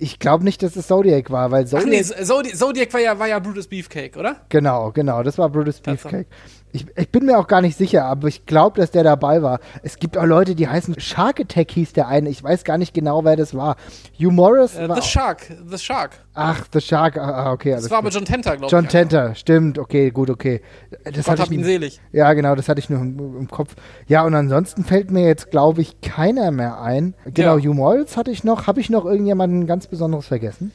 Ich 0.02 0.18
glaube 0.18 0.44
nicht, 0.44 0.64
dass 0.64 0.76
es 0.76 0.88
Zodiac 0.88 1.30
war, 1.30 1.52
weil 1.52 1.66
Ach 1.66 1.70
Zodiac. 1.70 1.90
nee, 1.90 2.02
Zodiac, 2.02 2.56
Zodiac 2.56 2.92
war 2.94 3.00
ja, 3.00 3.20
war 3.20 3.28
ja 3.28 3.38
Brutus 3.38 3.68
Beefcake, 3.68 4.18
oder? 4.18 4.38
Genau, 4.50 4.92
genau, 4.92 5.22
das 5.22 5.38
war 5.38 5.48
Brutus. 5.48 5.80
Beefcake. 5.80 6.26
Ich, 6.74 6.86
ich 6.96 7.10
bin 7.10 7.26
mir 7.26 7.38
auch 7.38 7.48
gar 7.48 7.62
nicht 7.62 7.78
sicher, 7.78 8.06
aber 8.06 8.28
ich 8.30 8.46
glaube, 8.46 8.80
dass 8.80 8.92
der 8.92 9.04
dabei 9.04 9.42
war. 9.42 9.60
Es 9.84 9.98
gibt 10.00 10.18
auch 10.18 10.26
Leute, 10.26 10.56
die 10.56 10.68
heißen 10.70 11.00
Shark 11.00 11.40
Attack 11.42 11.72
hieß 11.72 11.94
der 11.94 12.08
eine. 12.08 12.30
Ich 12.30 12.42
weiß 12.42 12.64
gar 12.64 12.78
nicht 12.78 12.94
genau, 12.94 13.26
wer 13.26 13.36
das 13.36 13.54
war. 13.54 13.76
Hugh 14.18 14.32
Morris 14.32 14.76
Äh, 14.78 14.88
war. 14.88 15.02
The 15.02 15.08
Shark, 15.08 15.48
The 15.70 15.78
Shark. 15.78 16.12
Ach, 16.34 16.66
The 16.72 16.80
Shark. 16.80 17.18
Ah, 17.18 17.52
okay. 17.52 17.72
Das 17.72 17.90
war 17.90 17.98
aber. 17.98 18.10
John 18.10 18.24
Tenter, 18.24 18.52
glaube 18.52 18.68
ich. 18.68 18.72
John. 18.72 18.88
Tenter, 18.88 19.36
stimmt. 19.36 19.80
Okay, 19.80 20.12
gut, 20.12 20.30
okay. 20.30 20.62
Das 21.04 21.14
Gott 21.26 21.28
hatte 21.28 21.42
hab 21.42 21.52
ich 21.52 21.58
ihn 21.58 21.64
selig. 21.66 22.00
Ja, 22.14 22.32
genau, 22.34 22.56
das 22.56 22.70
hatte 22.70 22.80
ich 22.80 22.90
nur 22.90 23.02
im, 23.02 23.20
im 23.40 23.48
Kopf. 23.50 23.76
Ja, 24.08 24.24
und 24.24 24.34
ansonsten 24.34 24.86
fällt 24.86 25.12
mir 25.12 25.26
jetzt, 25.28 25.52
glaube 25.52 25.82
ich, 25.82 26.00
keiner 26.02 26.52
mehr 26.52 26.82
ein. 26.82 27.16
Genau, 27.26 27.58
Ja. 27.58 27.64
Hugh 27.70 27.74
Morris 27.74 28.16
hatte 28.16 28.32
ich 28.32 28.44
noch. 28.46 28.68
Habe 28.68 28.80
ich 28.80 28.90
noch 28.90 29.04
irgendjemanden 29.06 29.68
ganz 29.68 29.88
Besonderes 29.88 30.28
vergessen? 30.28 30.72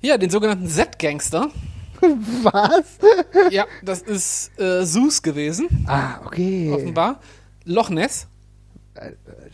Ja, 0.00 0.16
den 0.16 0.30
sogenannten 0.30 0.68
Z-Gangster. 0.68 1.48
Was? 2.42 2.98
ja, 3.50 3.66
das 3.82 4.02
ist 4.02 4.50
äh, 4.58 4.84
Zeus 4.84 5.22
gewesen, 5.22 5.84
Ah, 5.88 6.20
okay. 6.24 6.70
offenbar. 6.72 7.20
Loch 7.64 7.90
Ness. 7.90 8.26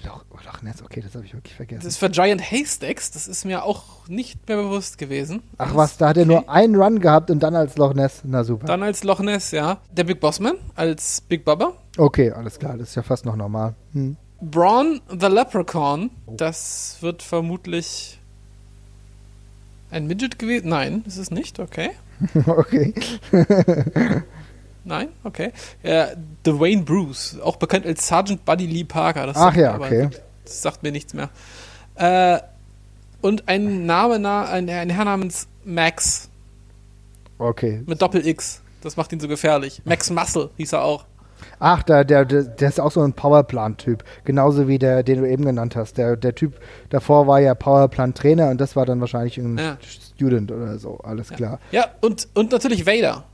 Loch, 0.07 0.25
oh, 0.31 0.39
Loch 0.47 0.63
Ness, 0.63 0.83
okay, 0.83 1.03
das 1.03 1.15
habe 1.15 1.27
ich 1.27 1.35
wirklich 1.35 1.55
vergessen. 1.55 1.83
Das 1.83 1.93
ist 1.93 1.99
für 1.99 2.09
Giant 2.09 2.41
Haystacks. 2.51 3.11
Das 3.11 3.29
ist 3.29 3.45
mir 3.45 3.63
auch 3.65 4.09
nicht 4.09 4.49
mehr 4.49 4.57
bewusst 4.57 4.97
gewesen. 4.97 5.43
Ach 5.59 5.67
Das- 5.69 5.77
was, 5.77 5.97
da 5.99 6.09
hat 6.09 6.17
er 6.17 6.25
nur 6.25 6.49
einen 6.49 6.77
Run 6.77 6.99
gehabt 6.99 7.31
und 7.31 7.41
dann 7.43 7.55
als 7.55 7.77
Loch 7.77 7.93
Ness. 7.93 8.23
Na 8.25 8.43
super. 8.43 8.67
Dann 8.67 8.83
als 8.83 9.05
Loch 9.05 9.21
Ness, 9.21 9.51
ja. 9.51 9.79
Der 9.93 10.05
Big 10.05 10.19
Bossman 10.21 10.55
als 10.75 11.21
Big 11.21 11.45
Bubba. 11.45 11.75
okay, 11.99 12.31
alles 12.31 12.59
klar, 12.59 12.79
das 12.79 12.89
ist 12.91 12.95
ja 12.95 13.03
fast 13.03 13.27
noch 13.27 13.37
normal. 13.37 13.75
Hm. 13.93 14.17
Braun 14.41 15.01
the 15.11 15.27
Leprechaun. 15.27 16.11
Das 16.27 16.97
wird 17.01 17.23
vermutlich 17.23 18.19
ein 19.91 20.07
Midget 20.07 20.39
gewesen. 20.39 20.69
Nein, 20.71 21.05
ist 21.07 21.19
es 21.19 21.31
nicht. 21.31 21.61
Okay. 21.61 21.91
okay. 22.47 22.95
Nein, 24.85 25.09
okay. 25.25 25.53
Ja, 25.83 26.09
Dwayne 26.45 26.83
Bruce, 26.83 27.39
auch 27.43 27.57
bekannt 27.57 27.87
als 27.87 28.07
Sergeant 28.07 28.45
Buddy 28.45 28.67
Lee 28.67 28.85
Parker. 28.85 29.27
Das 29.27 29.37
Ach 29.37 29.45
sagt 29.45 29.57
ja, 29.57 29.77
okay. 29.77 30.11
Das 30.45 30.63
sagt 30.63 30.83
mir 30.83 30.93
nichts 30.93 31.15
mehr. 31.15 31.31
Äh, 31.97 32.39
und 33.23 33.49
ein 33.49 33.87
Name, 33.87 34.19
na, 34.19 34.45
ein, 34.45 34.69
ein 34.69 34.91
Herr 34.91 35.07
namens 35.07 35.49
Max 35.65 36.29
Okay. 37.39 37.83
mit 37.87 38.01
Doppel-X. 38.03 38.61
Das 38.83 38.97
macht 38.99 39.13
ihn 39.13 39.21
so 39.21 39.29
gefährlich. 39.29 39.81
Max 39.85 40.11
Muscle 40.11 40.51
hieß 40.59 40.75
er 40.75 40.83
auch. 40.83 41.05
Ach, 41.59 41.83
der, 41.83 42.05
der, 42.05 42.25
der, 42.25 42.43
der 42.43 42.69
ist 42.69 42.81
auch 42.81 42.93
so 42.93 43.01
ein 43.03 43.15
Powerplant-Typ. 43.15 44.05
Genauso 44.25 44.69
wie 44.69 44.79
der, 44.79 45.03
den 45.03 45.21
du 45.23 45.29
eben 45.29 45.45
genannt 45.45 45.77
hast. 45.77 45.97
Der, 45.97 46.17
der 46.17 46.35
Typ 46.35 46.61
davor 46.91 47.27
war 47.27 47.41
ja 47.41 47.55
Powerplant-Trainer 47.55 48.51
und 48.51 48.61
das 48.61 48.77
war 48.77 48.85
dann 48.85 49.01
wahrscheinlich 49.01 49.39
ein 49.39 49.57
Ja. 49.59 49.79
Student 50.17 50.53
oder 50.53 50.79
so. 50.79 50.99
Alles 50.99 51.31
klar. 51.31 51.59
Ja, 51.73 51.87
und, 52.01 52.29
und 52.35 52.53
natürlich 52.53 52.87
Vader. 52.87 53.25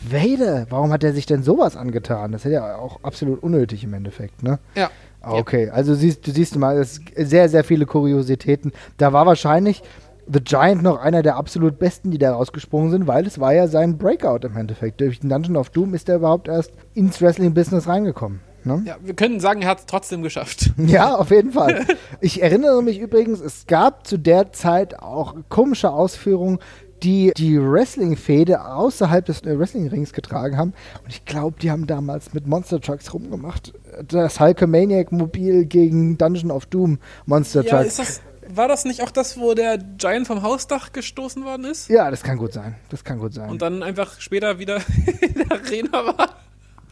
Vader, 0.00 0.66
warum 0.70 0.92
hat 0.92 1.04
er 1.04 1.12
sich 1.12 1.26
denn 1.26 1.42
sowas 1.42 1.76
angetan? 1.76 2.32
Das 2.32 2.44
ist 2.44 2.52
ja 2.52 2.76
auch 2.76 3.02
absolut 3.02 3.42
unnötig 3.42 3.82
im 3.84 3.94
Endeffekt, 3.94 4.42
ne? 4.42 4.58
Ja. 4.74 4.90
Ah, 5.22 5.32
Okay, 5.32 5.70
also 5.70 5.94
siehst, 5.94 6.26
du 6.26 6.30
siehst 6.32 6.56
mal, 6.56 6.76
es 6.78 7.00
sehr, 7.16 7.48
sehr 7.48 7.64
viele 7.64 7.86
Kuriositäten. 7.86 8.72
Da 8.98 9.12
war 9.12 9.26
wahrscheinlich 9.26 9.82
The 10.30 10.40
Giant 10.40 10.82
noch 10.82 10.98
einer 11.00 11.22
der 11.22 11.36
absolut 11.36 11.78
besten, 11.78 12.10
die 12.10 12.18
da 12.18 12.32
rausgesprungen 12.34 12.90
sind, 12.90 13.06
weil 13.06 13.26
es 13.26 13.40
war 13.40 13.54
ja 13.54 13.68
sein 13.68 13.96
Breakout 13.96 14.46
im 14.46 14.56
Endeffekt. 14.56 15.00
Durch 15.00 15.20
den 15.20 15.30
Dungeon 15.30 15.56
of 15.56 15.70
Doom 15.70 15.94
ist 15.94 16.08
er 16.08 16.16
überhaupt 16.16 16.48
erst 16.48 16.72
ins 16.94 17.20
Wrestling-Business 17.22 17.88
reingekommen. 17.88 18.40
Ne? 18.66 18.82
Ja, 18.84 18.96
wir 19.00 19.14
können 19.14 19.38
sagen, 19.40 19.62
er 19.62 19.68
hat 19.68 19.78
es 19.80 19.86
trotzdem 19.86 20.22
geschafft. 20.22 20.70
Ja, 20.78 21.14
auf 21.16 21.30
jeden 21.30 21.52
Fall. 21.52 21.84
Ich 22.20 22.42
erinnere 22.42 22.82
mich 22.82 22.98
übrigens, 22.98 23.40
es 23.40 23.66
gab 23.66 24.06
zu 24.06 24.18
der 24.18 24.52
Zeit 24.52 24.98
auch 25.00 25.34
komische 25.48 25.90
Ausführungen, 25.90 26.58
die 27.02 27.32
die 27.36 27.60
Wrestling-Fäde 27.60 28.64
außerhalb 28.64 29.24
des 29.24 29.42
äh, 29.42 29.58
Wrestling-Rings 29.58 30.12
getragen 30.12 30.56
haben. 30.56 30.72
Und 31.04 31.10
ich 31.10 31.24
glaube, 31.24 31.58
die 31.60 31.70
haben 31.70 31.86
damals 31.86 32.32
mit 32.34 32.46
Monster 32.46 32.80
Trucks 32.80 33.12
rumgemacht. 33.12 33.72
Das 34.08 34.40
Hulkamaniac-Mobil 34.40 35.66
gegen 35.66 36.16
Dungeon 36.18 36.50
of 36.50 36.66
Doom 36.66 36.98
Monster 37.26 37.62
Ja, 37.64 37.78
Truck. 37.78 37.86
ist 37.86 37.98
das, 37.98 38.20
war 38.48 38.68
das 38.68 38.84
nicht 38.84 39.02
auch 39.02 39.10
das, 39.10 39.38
wo 39.38 39.54
der 39.54 39.78
Giant 39.78 40.26
vom 40.26 40.42
Hausdach 40.42 40.92
gestoßen 40.92 41.44
worden 41.44 41.66
ist? 41.66 41.88
Ja, 41.88 42.10
das 42.10 42.22
kann 42.22 42.38
gut 42.38 42.52
sein. 42.52 42.76
Das 42.88 43.04
kann 43.04 43.18
gut 43.18 43.34
sein. 43.34 43.50
Und 43.50 43.60
dann 43.62 43.82
einfach 43.82 44.20
später 44.20 44.58
wieder 44.58 44.76
in 45.20 45.34
der 45.34 45.52
Arena 45.52 45.92
war? 46.16 46.28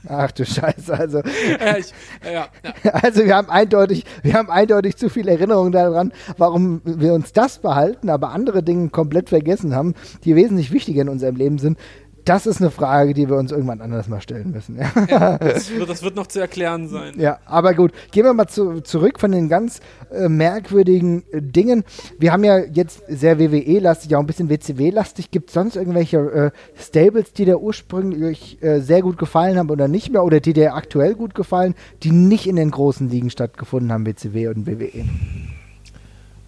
Ach 0.07 0.31
du 0.33 0.45
Scheiße, 0.45 0.93
also. 0.93 1.19
Ja, 1.19 1.77
ich, 1.79 1.93
ja, 2.25 2.31
ja. 2.31 2.49
Also 2.93 3.25
wir 3.25 3.35
haben 3.35 3.49
eindeutig, 3.49 4.05
wir 4.23 4.35
haben 4.35 4.51
eindeutig 4.51 4.97
zu 4.97 5.09
viel 5.09 5.29
Erinnerung 5.29 5.73
daran, 5.73 6.13
warum 6.37 6.81
wir 6.85 7.15
uns 7.15 7.33
das 7.33 7.59
behalten, 7.59 8.11
aber 8.11 8.31
andere 8.31 8.63
Dinge 8.63 8.91
komplett 8.91 9.31
vergessen 9.31 9.75
haben, 9.75 9.95
die 10.25 10.37
wesentlich 10.37 10.73
wichtiger 10.73 11.03
in 11.03 11.09
unserem 11.09 11.37
Leben 11.37 11.59
sind. 11.59 11.79
Das 12.25 12.47
ist 12.47 12.61
eine 12.61 12.71
Frage, 12.71 13.13
die 13.15 13.29
wir 13.29 13.37
uns 13.37 13.53
irgendwann 13.53 13.81
anders 13.81 14.09
mal 14.09 14.21
stellen 14.21 14.51
müssen. 14.51 14.77
Ja, 14.79 14.91
Ja, 15.09 15.39
das, 15.39 15.71
wird, 15.71 15.89
das 15.91 16.03
wird 16.03 16.17
noch 16.17 16.27
zu 16.27 16.41
erklären 16.41 16.89
sein. 16.89 17.15
ja 17.19 17.39
aber 17.45 17.75
gut. 17.75 17.93
Gehen 18.13 18.25
wir 18.25 18.33
mal 18.33 18.47
zu, 18.47 18.81
zurück 18.81 19.21
von 19.21 19.31
den 19.33 19.49
ganz 19.49 19.81
äh, 20.11 20.29
merkwürdigen 20.29 21.23
äh, 21.33 21.43
Dingen. 21.43 21.85
Wir 22.19 22.33
haben 22.33 22.45
ja 22.45 22.59
jetzt 22.59 23.03
sehr 23.09 23.39
WWE-lastig, 23.39 24.15
auch 24.17 24.21
ein 24.21 24.27
bisschen 24.27 24.49
WCW-lastig. 24.49 25.31
Gibt 25.31 25.49
es 25.51 25.55
sonst 25.55 25.77
irgendwelche 25.77 26.17
äh, 26.19 26.51
Stables, 26.81 27.33
die 27.33 27.45
dir 27.45 27.61
ursprünglich 27.61 28.63
äh, 28.63 28.81
sehr 28.81 29.03
gut 29.03 29.19
gefallen 29.19 29.59
haben 29.59 29.71
oder 29.71 29.89
nicht 29.89 30.11
mehr 30.11 30.25
oder 30.25 30.41
die 30.41 30.53
dir 30.55 30.75
aktuell 30.75 31.15
gut 31.15 31.35
gefallen, 31.35 31.75
die 32.03 32.11
nicht 32.11 32.47
in 32.47 32.57
den 32.57 32.71
großen 32.71 33.09
Ligen 33.11 33.31
stattgefunden 33.31 33.93
haben, 33.93 34.07
WCW 34.07 34.49
und? 34.49 34.67
WWE? 34.67 35.05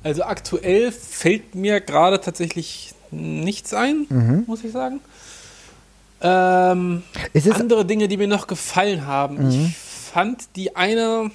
Also 0.03 0.23
aktuell 0.23 0.93
fällt 0.93 1.55
mir 1.55 1.81
gerade 1.81 2.21
tatsächlich 2.21 2.95
nichts 3.11 3.75
ein, 3.75 4.07
Mhm. 4.09 4.45
muss 4.47 4.63
ich 4.65 4.73
sagen. 4.73 5.01
Ähm, 6.21 7.03
andere 7.53 7.85
Dinge, 7.85 8.09
die 8.09 8.17
mir 8.17 8.29
noch 8.29 8.47
gefallen 8.47 9.07
haben. 9.07 9.45
Mhm. 9.45 9.67
Ich 9.67 9.77
fand 10.13 10.45
die 10.57 10.77
eine, 10.77 11.31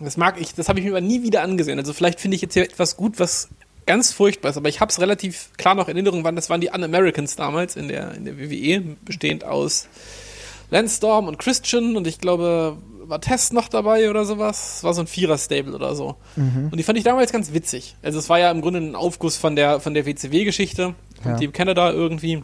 das 0.00 0.16
mag 0.16 0.40
ich, 0.40 0.54
das 0.54 0.68
habe 0.68 0.80
ich 0.80 0.84
mir 0.84 0.92
aber 0.92 1.00
nie 1.00 1.22
wieder 1.22 1.42
angesehen. 1.42 1.78
Also 1.78 1.92
vielleicht 1.92 2.20
finde 2.20 2.34
ich 2.34 2.42
jetzt 2.42 2.54
hier 2.54 2.64
etwas 2.64 2.96
gut, 2.96 3.20
was 3.20 3.48
ganz 3.86 4.12
furchtbar 4.12 4.50
ist, 4.50 4.56
aber 4.56 4.68
ich 4.68 4.80
habe 4.80 4.90
es 4.90 5.00
relativ 5.00 5.50
klar 5.56 5.74
noch 5.74 5.88
in 5.88 5.96
Erinnerung, 5.96 6.24
wann 6.24 6.36
das 6.36 6.50
waren 6.50 6.60
die 6.60 6.70
Un-Americans 6.70 7.36
damals 7.36 7.76
in 7.76 7.88
der, 7.88 8.14
in 8.14 8.24
der 8.24 8.38
WWE, 8.38 8.96
bestehend 9.04 9.44
aus 9.44 9.88
Lance 10.70 10.96
Storm 10.96 11.28
und 11.28 11.38
Christian 11.38 11.96
und 11.96 12.06
ich 12.06 12.18
glaube, 12.18 12.78
war 13.04 13.20
Test 13.20 13.52
noch 13.52 13.68
dabei 13.68 14.08
oder 14.08 14.24
sowas. 14.24 14.76
Es 14.76 14.84
war 14.84 14.94
so 14.94 15.02
ein 15.02 15.06
Vierer-Stable 15.06 15.74
oder 15.74 15.94
so. 15.94 16.16
Mhm. 16.36 16.68
Und 16.70 16.76
die 16.78 16.82
fand 16.82 16.96
ich 16.98 17.04
damals 17.04 17.32
ganz 17.32 17.52
witzig. 17.52 17.96
Also 18.02 18.18
es 18.18 18.28
war 18.28 18.38
ja 18.38 18.50
im 18.50 18.60
Grunde 18.60 18.80
ein 18.80 18.94
Aufguss 18.94 19.36
von 19.36 19.56
der, 19.56 19.80
von 19.80 19.92
der 19.94 20.06
WCW-Geschichte, 20.06 20.94
Ja. 21.24 21.36
Team 21.36 21.52
Canada 21.52 21.92
irgendwie. 21.92 22.42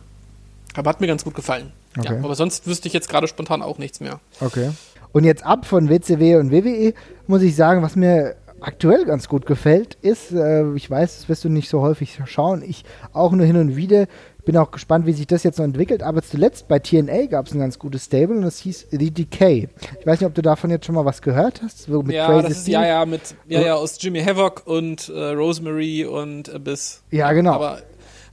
Aber 0.75 0.91
hat 0.91 1.01
mir 1.01 1.07
ganz 1.07 1.25
gut 1.25 1.35
gefallen. 1.35 1.73
Okay. 1.97 2.15
Ja, 2.15 2.25
aber 2.25 2.35
sonst 2.35 2.67
wüsste 2.67 2.89
ich 2.89 2.95
jetzt 2.95 3.09
gerade 3.09 3.27
spontan 3.29 3.63
auch 3.63 3.79
nichts 3.79 4.01
mehr. 4.01 4.21
Okay. 4.41 4.71
Und 5.13 5.25
jetzt 5.25 5.45
ab 5.45 5.65
von 5.65 5.89
WCW 5.89 6.37
und 6.37 6.53
WWE 6.53 6.93
muss 7.27 7.43
ich 7.43 7.57
sagen, 7.57 7.83
was 7.83 7.97
mir 7.97 8.37
aktuell 8.61 9.05
ganz 9.05 9.29
gut 9.29 9.47
gefällt, 9.47 9.97
ist, 10.03 10.33
äh, 10.33 10.73
ich 10.75 10.91
weiß, 10.91 11.19
das 11.19 11.29
wirst 11.29 11.45
du 11.45 11.49
nicht 11.49 11.69
so 11.69 11.81
häufig 11.81 12.19
schauen, 12.27 12.63
ich 12.63 12.85
auch 13.13 13.33
nur 13.33 13.47
hin 13.47 13.57
und 13.57 13.77
wieder. 13.77 14.07
Bin 14.45 14.57
auch 14.57 14.71
gespannt, 14.71 15.05
wie 15.05 15.13
sich 15.13 15.27
das 15.27 15.43
jetzt 15.43 15.59
noch 15.59 15.67
entwickelt. 15.67 16.03
Aber 16.03 16.23
zuletzt 16.23 16.69
bei 16.69 16.79
TNA 16.79 17.27
gab 17.27 17.47
es 17.47 17.53
ein 17.53 17.59
ganz 17.59 17.79
gutes 17.79 18.07
Stable 18.07 18.37
und 18.37 18.43
das 18.43 18.59
hieß 18.61 18.87
The 18.91 19.11
Decay. 19.11 19.69
Ich 20.01 20.07
weiß 20.07 20.21
nicht, 20.21 20.27
ob 20.27 20.35
du 20.35 20.41
davon 20.41 20.71
jetzt 20.71 20.87
schon 20.87 20.95
mal 20.95 21.05
was 21.05 21.21
gehört 21.21 21.61
hast. 21.63 21.83
So 21.83 22.03
mit 22.03 22.17
ja, 22.17 22.27
Crazy 22.27 22.49
das 22.49 22.59
ist 22.59 22.69
ja, 22.69 22.87
ja, 22.87 23.05
mit, 23.05 23.21
ja, 23.47 23.61
ja, 23.61 23.75
aus 23.75 23.99
Jimmy 24.01 24.23
Havoc 24.23 24.63
und 24.65 25.11
äh, 25.11 25.33
Rosemary 25.33 26.07
und 26.07 26.49
Abyss. 26.49 27.03
Ja, 27.11 27.31
genau. 27.33 27.53
Aber 27.53 27.83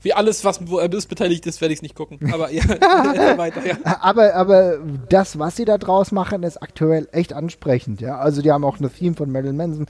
wie 0.06 0.12
alles, 0.14 0.44
was 0.44 0.60
wo 0.68 0.78
Abyss 0.78 1.06
beteiligt 1.06 1.44
ist, 1.46 1.60
werde 1.60 1.72
ich 1.74 1.78
es 1.78 1.82
nicht 1.82 1.96
gucken. 1.96 2.32
Aber 2.32 2.50
ja, 2.52 2.62
weiter, 3.36 3.66
ja. 3.66 3.76
Aber, 4.00 4.34
aber 4.34 4.78
das, 5.08 5.36
was 5.38 5.56
sie 5.56 5.64
da 5.64 5.78
draus 5.78 6.12
machen, 6.12 6.44
ist 6.44 6.62
aktuell 6.62 7.08
echt 7.10 7.32
ansprechend. 7.32 8.00
Ja? 8.00 8.18
Also 8.18 8.40
die 8.40 8.52
haben 8.52 8.64
auch 8.64 8.78
eine 8.78 8.88
Theme 8.88 9.16
von 9.16 9.32
Marilyn 9.32 9.56
Manson. 9.56 9.86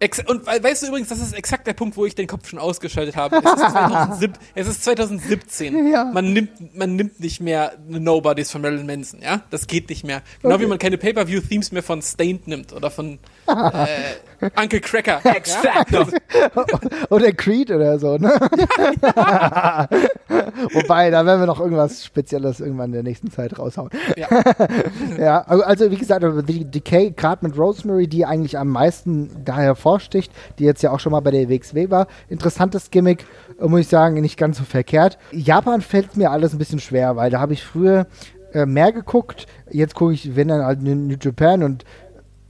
Ex 0.00 0.18
und 0.26 0.44
we- 0.46 0.62
weißt 0.62 0.82
du 0.82 0.88
übrigens, 0.88 1.08
das 1.08 1.20
ist 1.20 1.34
exakt 1.34 1.68
der 1.68 1.74
Punkt, 1.74 1.96
wo 1.96 2.04
ich 2.04 2.16
den 2.16 2.26
Kopf 2.26 2.48
schon 2.48 2.58
ausgeschaltet 2.58 3.14
habe. 3.14 3.36
Es 3.36 3.44
ist, 3.44 3.70
2007, 3.70 4.34
es 4.56 4.66
ist 4.66 4.84
2017. 4.84 5.92
Ja. 5.92 6.04
Man, 6.12 6.32
nimmt, 6.32 6.76
man 6.76 6.96
nimmt 6.96 7.20
nicht 7.20 7.40
mehr 7.40 7.72
Nobodies 7.88 8.50
von 8.50 8.60
Marilyn 8.60 8.86
Manson, 8.86 9.20
ja? 9.22 9.42
Das 9.50 9.68
geht 9.68 9.88
nicht 9.88 10.04
mehr. 10.04 10.22
Genau 10.42 10.54
Okay. 10.56 10.64
wie 10.64 10.68
man 10.68 10.78
keine 10.78 10.98
Pay-Per-View-Themes 10.98 11.70
mehr 11.72 11.82
von 11.84 12.02
Stained 12.02 12.48
nimmt 12.48 12.72
oder 12.72 12.90
von 12.90 13.18
äh, 13.46 13.86
Uncle 14.60 14.80
Cracker. 14.80 15.20
ja? 15.24 15.84
oder 17.10 17.32
Creed 17.36 17.70
oder 17.70 17.98
so, 17.98 18.16
ne? 18.18 18.32
Wobei, 20.72 21.10
da 21.10 21.24
werden 21.26 21.40
wir 21.40 21.46
noch 21.46 21.60
irgendwas 21.60 22.04
Spezielles 22.04 22.60
irgendwann 22.60 22.86
in 22.86 22.92
der 22.92 23.02
nächsten 23.02 23.30
Zeit 23.30 23.58
raushauen. 23.58 23.90
Ja. 24.16 24.28
Ja, 25.18 25.40
also- 25.42 25.64
also 25.64 25.90
wie 25.90 25.96
gesagt, 25.96 26.24
aber 26.24 26.42
die 26.42 26.64
Decay, 26.64 27.10
gerade 27.10 27.46
mit 27.46 27.56
Rosemary, 27.58 28.06
die 28.08 28.24
eigentlich 28.26 28.58
am 28.58 28.68
meisten 28.68 29.30
da 29.44 29.56
hervorsticht, 29.56 30.32
die 30.58 30.64
jetzt 30.64 30.82
ja 30.82 30.90
auch 30.90 31.00
schon 31.00 31.12
mal 31.12 31.20
bei 31.20 31.30
der 31.30 31.48
WXW 31.48 31.90
war. 31.90 32.06
Interessantes 32.28 32.90
Gimmick, 32.90 33.24
äh, 33.60 33.66
muss 33.66 33.80
ich 33.80 33.88
sagen, 33.88 34.20
nicht 34.20 34.36
ganz 34.38 34.58
so 34.58 34.64
verkehrt. 34.64 35.18
Japan 35.32 35.80
fällt 35.80 36.16
mir 36.16 36.30
alles 36.30 36.52
ein 36.52 36.58
bisschen 36.58 36.80
schwer, 36.80 37.16
weil 37.16 37.30
da 37.30 37.40
habe 37.40 37.52
ich 37.52 37.64
früher 37.64 38.06
äh, 38.52 38.66
mehr 38.66 38.92
geguckt. 38.92 39.46
Jetzt 39.70 39.94
gucke 39.94 40.12
ich, 40.14 40.36
wenn 40.36 40.48
dann 40.48 40.64
halt 40.64 40.82
New 40.82 41.16
Japan 41.20 41.62
und 41.62 41.84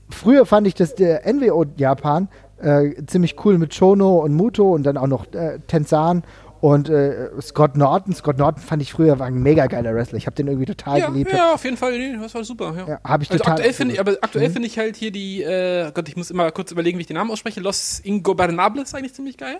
früher 0.09 0.45
fand 0.45 0.67
ich 0.67 0.73
das 0.75 0.95
der 0.95 1.21
NWO 1.31 1.65
Japan 1.77 2.27
äh, 2.61 2.91
ziemlich 3.05 3.35
cool 3.45 3.57
mit 3.57 3.77
Chono 3.77 4.19
und 4.19 4.33
Muto 4.33 4.71
und 4.73 4.83
dann 4.83 4.97
auch 4.97 5.07
noch 5.07 5.31
äh, 5.33 5.59
Tenzan 5.67 6.23
und 6.61 6.89
äh, 6.89 7.29
Scott 7.41 7.75
Norton. 7.75 8.13
Scott 8.15 8.37
Norton 8.37 8.61
fand 8.63 8.81
ich 8.81 8.91
früher 8.93 9.19
war 9.19 9.27
ein 9.27 9.35
mega 9.35 9.67
geiler 9.67 9.93
Wrestler. 9.93 10.17
Ich 10.17 10.25
habe 10.25 10.35
den 10.35 10.47
irgendwie 10.47 10.65
total 10.65 10.99
Ja, 10.99 11.07
geliebt. 11.09 11.31
ja, 11.31 11.53
auf 11.53 11.63
jeden 11.63 11.77
Fall. 11.77 11.97
Nee, 11.97 12.17
das 12.19 12.33
war 12.33 12.43
super. 12.43 12.73
Ja. 12.75 12.87
Ja, 12.87 12.99
habe 13.03 13.23
ich 13.23 13.29
Also 13.29 13.39
total. 13.43 13.55
aktuell 13.57 13.73
finde 13.73 13.93
ich, 13.93 13.99
aber 13.99 14.13
aktuell 14.21 14.49
finde 14.49 14.67
ich 14.67 14.79
halt 14.79 14.95
hier 14.95 15.11
die, 15.11 15.43
äh, 15.43 15.91
Gott, 15.93 16.07
ich 16.07 16.15
muss 16.15 16.31
immer 16.31 16.49
kurz 16.51 16.71
überlegen, 16.71 16.97
wie 16.97 17.01
ich 17.01 17.07
den 17.07 17.17
Namen 17.17 17.29
ausspreche. 17.29 17.59
Los 17.59 17.99
Ingobernables 17.99 18.95
eigentlich 18.95 19.13
ziemlich 19.13 19.37
geil. 19.37 19.57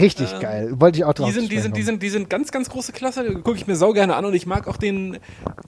Richtig 0.00 0.32
Ähm, 0.34 0.40
geil. 0.40 0.72
Wollte 0.80 0.98
ich 0.98 1.04
auch 1.04 1.14
drauf 1.14 1.26
Die 1.28 1.32
sind, 1.32 1.50
die 1.52 1.60
sind, 1.60 1.76
die 1.76 1.82
sind, 1.82 2.02
die 2.02 2.08
sind 2.10 2.28
ganz, 2.28 2.50
ganz 2.50 2.68
große 2.68 2.92
Klasse. 2.92 3.24
Gucke 3.36 3.56
ich 3.56 3.66
mir 3.66 3.76
sau 3.76 3.92
gerne 3.92 4.16
an 4.16 4.24
und 4.24 4.34
ich 4.34 4.46
mag 4.46 4.66
auch 4.66 4.76
den. 4.76 5.18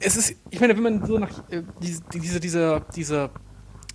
Es 0.00 0.16
ist, 0.16 0.34
ich 0.50 0.60
meine, 0.60 0.74
wenn 0.76 0.82
man 0.82 1.06
so 1.06 1.18
nach 1.18 1.30
äh, 1.50 1.62
diese, 1.80 2.02
diese, 2.12 2.40
diese, 2.40 2.82
diese 2.94 3.30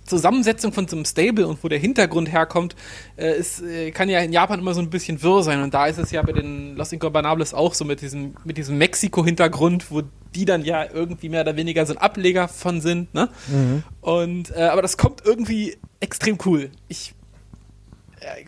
Zusammensetzung 0.04 0.72
von 0.72 0.88
so 0.88 0.96
einem 0.96 1.04
Stable 1.04 1.46
und 1.46 1.62
wo 1.62 1.68
der 1.68 1.78
Hintergrund 1.78 2.30
herkommt, 2.30 2.76
äh, 3.16 3.38
ist, 3.38 3.62
äh, 3.62 3.90
kann 3.90 4.08
ja 4.08 4.20
in 4.20 4.32
Japan 4.32 4.60
immer 4.60 4.74
so 4.74 4.80
ein 4.80 4.90
bisschen 4.90 5.22
wirr 5.22 5.42
sein. 5.42 5.62
Und 5.62 5.74
da 5.74 5.86
ist 5.86 5.98
es 5.98 6.10
ja 6.10 6.22
bei 6.22 6.32
den 6.32 6.76
Los 6.76 6.92
Ingobernables 6.92 7.54
auch 7.54 7.74
so 7.74 7.84
mit 7.84 8.00
diesem, 8.00 8.34
mit 8.44 8.58
diesem 8.58 8.78
Mexiko-Hintergrund, 8.78 9.90
wo 9.90 10.02
die 10.34 10.44
dann 10.44 10.64
ja 10.64 10.84
irgendwie 10.92 11.28
mehr 11.28 11.42
oder 11.42 11.56
weniger 11.56 11.86
so 11.86 11.94
ein 11.94 11.98
Ableger 11.98 12.48
von 12.48 12.80
sind. 12.80 13.14
Ne? 13.14 13.28
Mhm. 13.48 13.82
Und, 14.00 14.50
äh, 14.56 14.62
aber 14.62 14.82
das 14.82 14.96
kommt 14.96 15.22
irgendwie 15.24 15.76
extrem 16.00 16.38
cool. 16.44 16.70
Ich 16.88 17.14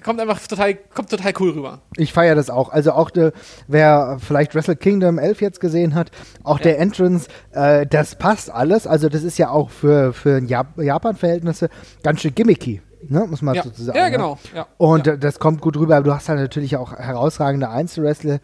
kommt 0.03 0.21
einfach 0.21 0.41
total, 0.47 0.75
kommt 0.75 1.11
total 1.11 1.33
cool 1.41 1.51
rüber. 1.51 1.81
Ich 1.97 2.13
feiere 2.13 2.35
das 2.35 2.51
auch. 2.51 2.71
Also 2.71 2.93
auch 2.93 3.11
der, 3.11 3.33
wer 3.69 4.19
vielleicht 4.21 4.55
Wrestle 4.55 4.77
Kingdom 4.77 5.19
11 5.19 5.41
jetzt 5.41 5.61
gesehen 5.61 5.95
hat, 5.95 6.11
auch 6.43 6.59
der 6.59 6.79
Entrance, 6.79 7.29
äh, 7.53 7.87
das 7.87 8.17
passt 8.17 8.51
alles. 8.51 8.87
Also 8.87 9.09
das 9.09 9.23
ist 9.23 9.39
ja 9.39 9.51
auch 9.51 9.71
für, 9.71 10.13
für 10.13 10.41
Jap 10.43 10.79
Japan-Verhältnisse 10.79 11.69
ganz 12.03 12.21
schön 12.21 12.35
gimmicky. 12.35 12.83
Ne, 13.07 13.27
muss 13.29 13.43
man 13.43 13.55
Ja, 13.55 13.63
sozusagen. 13.63 13.99
ja 13.99 14.05
ne? 14.05 14.11
genau. 14.13 14.39
Ja. 14.55 14.67
Und 14.79 15.07
ja. 15.07 15.13
äh, 15.13 15.19
das 15.19 15.39
kommt 15.39 15.61
gut 15.61 15.77
rüber. 15.77 16.01
Du 16.01 16.15
hast 16.15 16.29
halt 16.29 16.41
natürlich 16.41 16.77
auch 16.77 16.93
herausragende 16.93 17.69
Einzelwrestler 17.69 18.39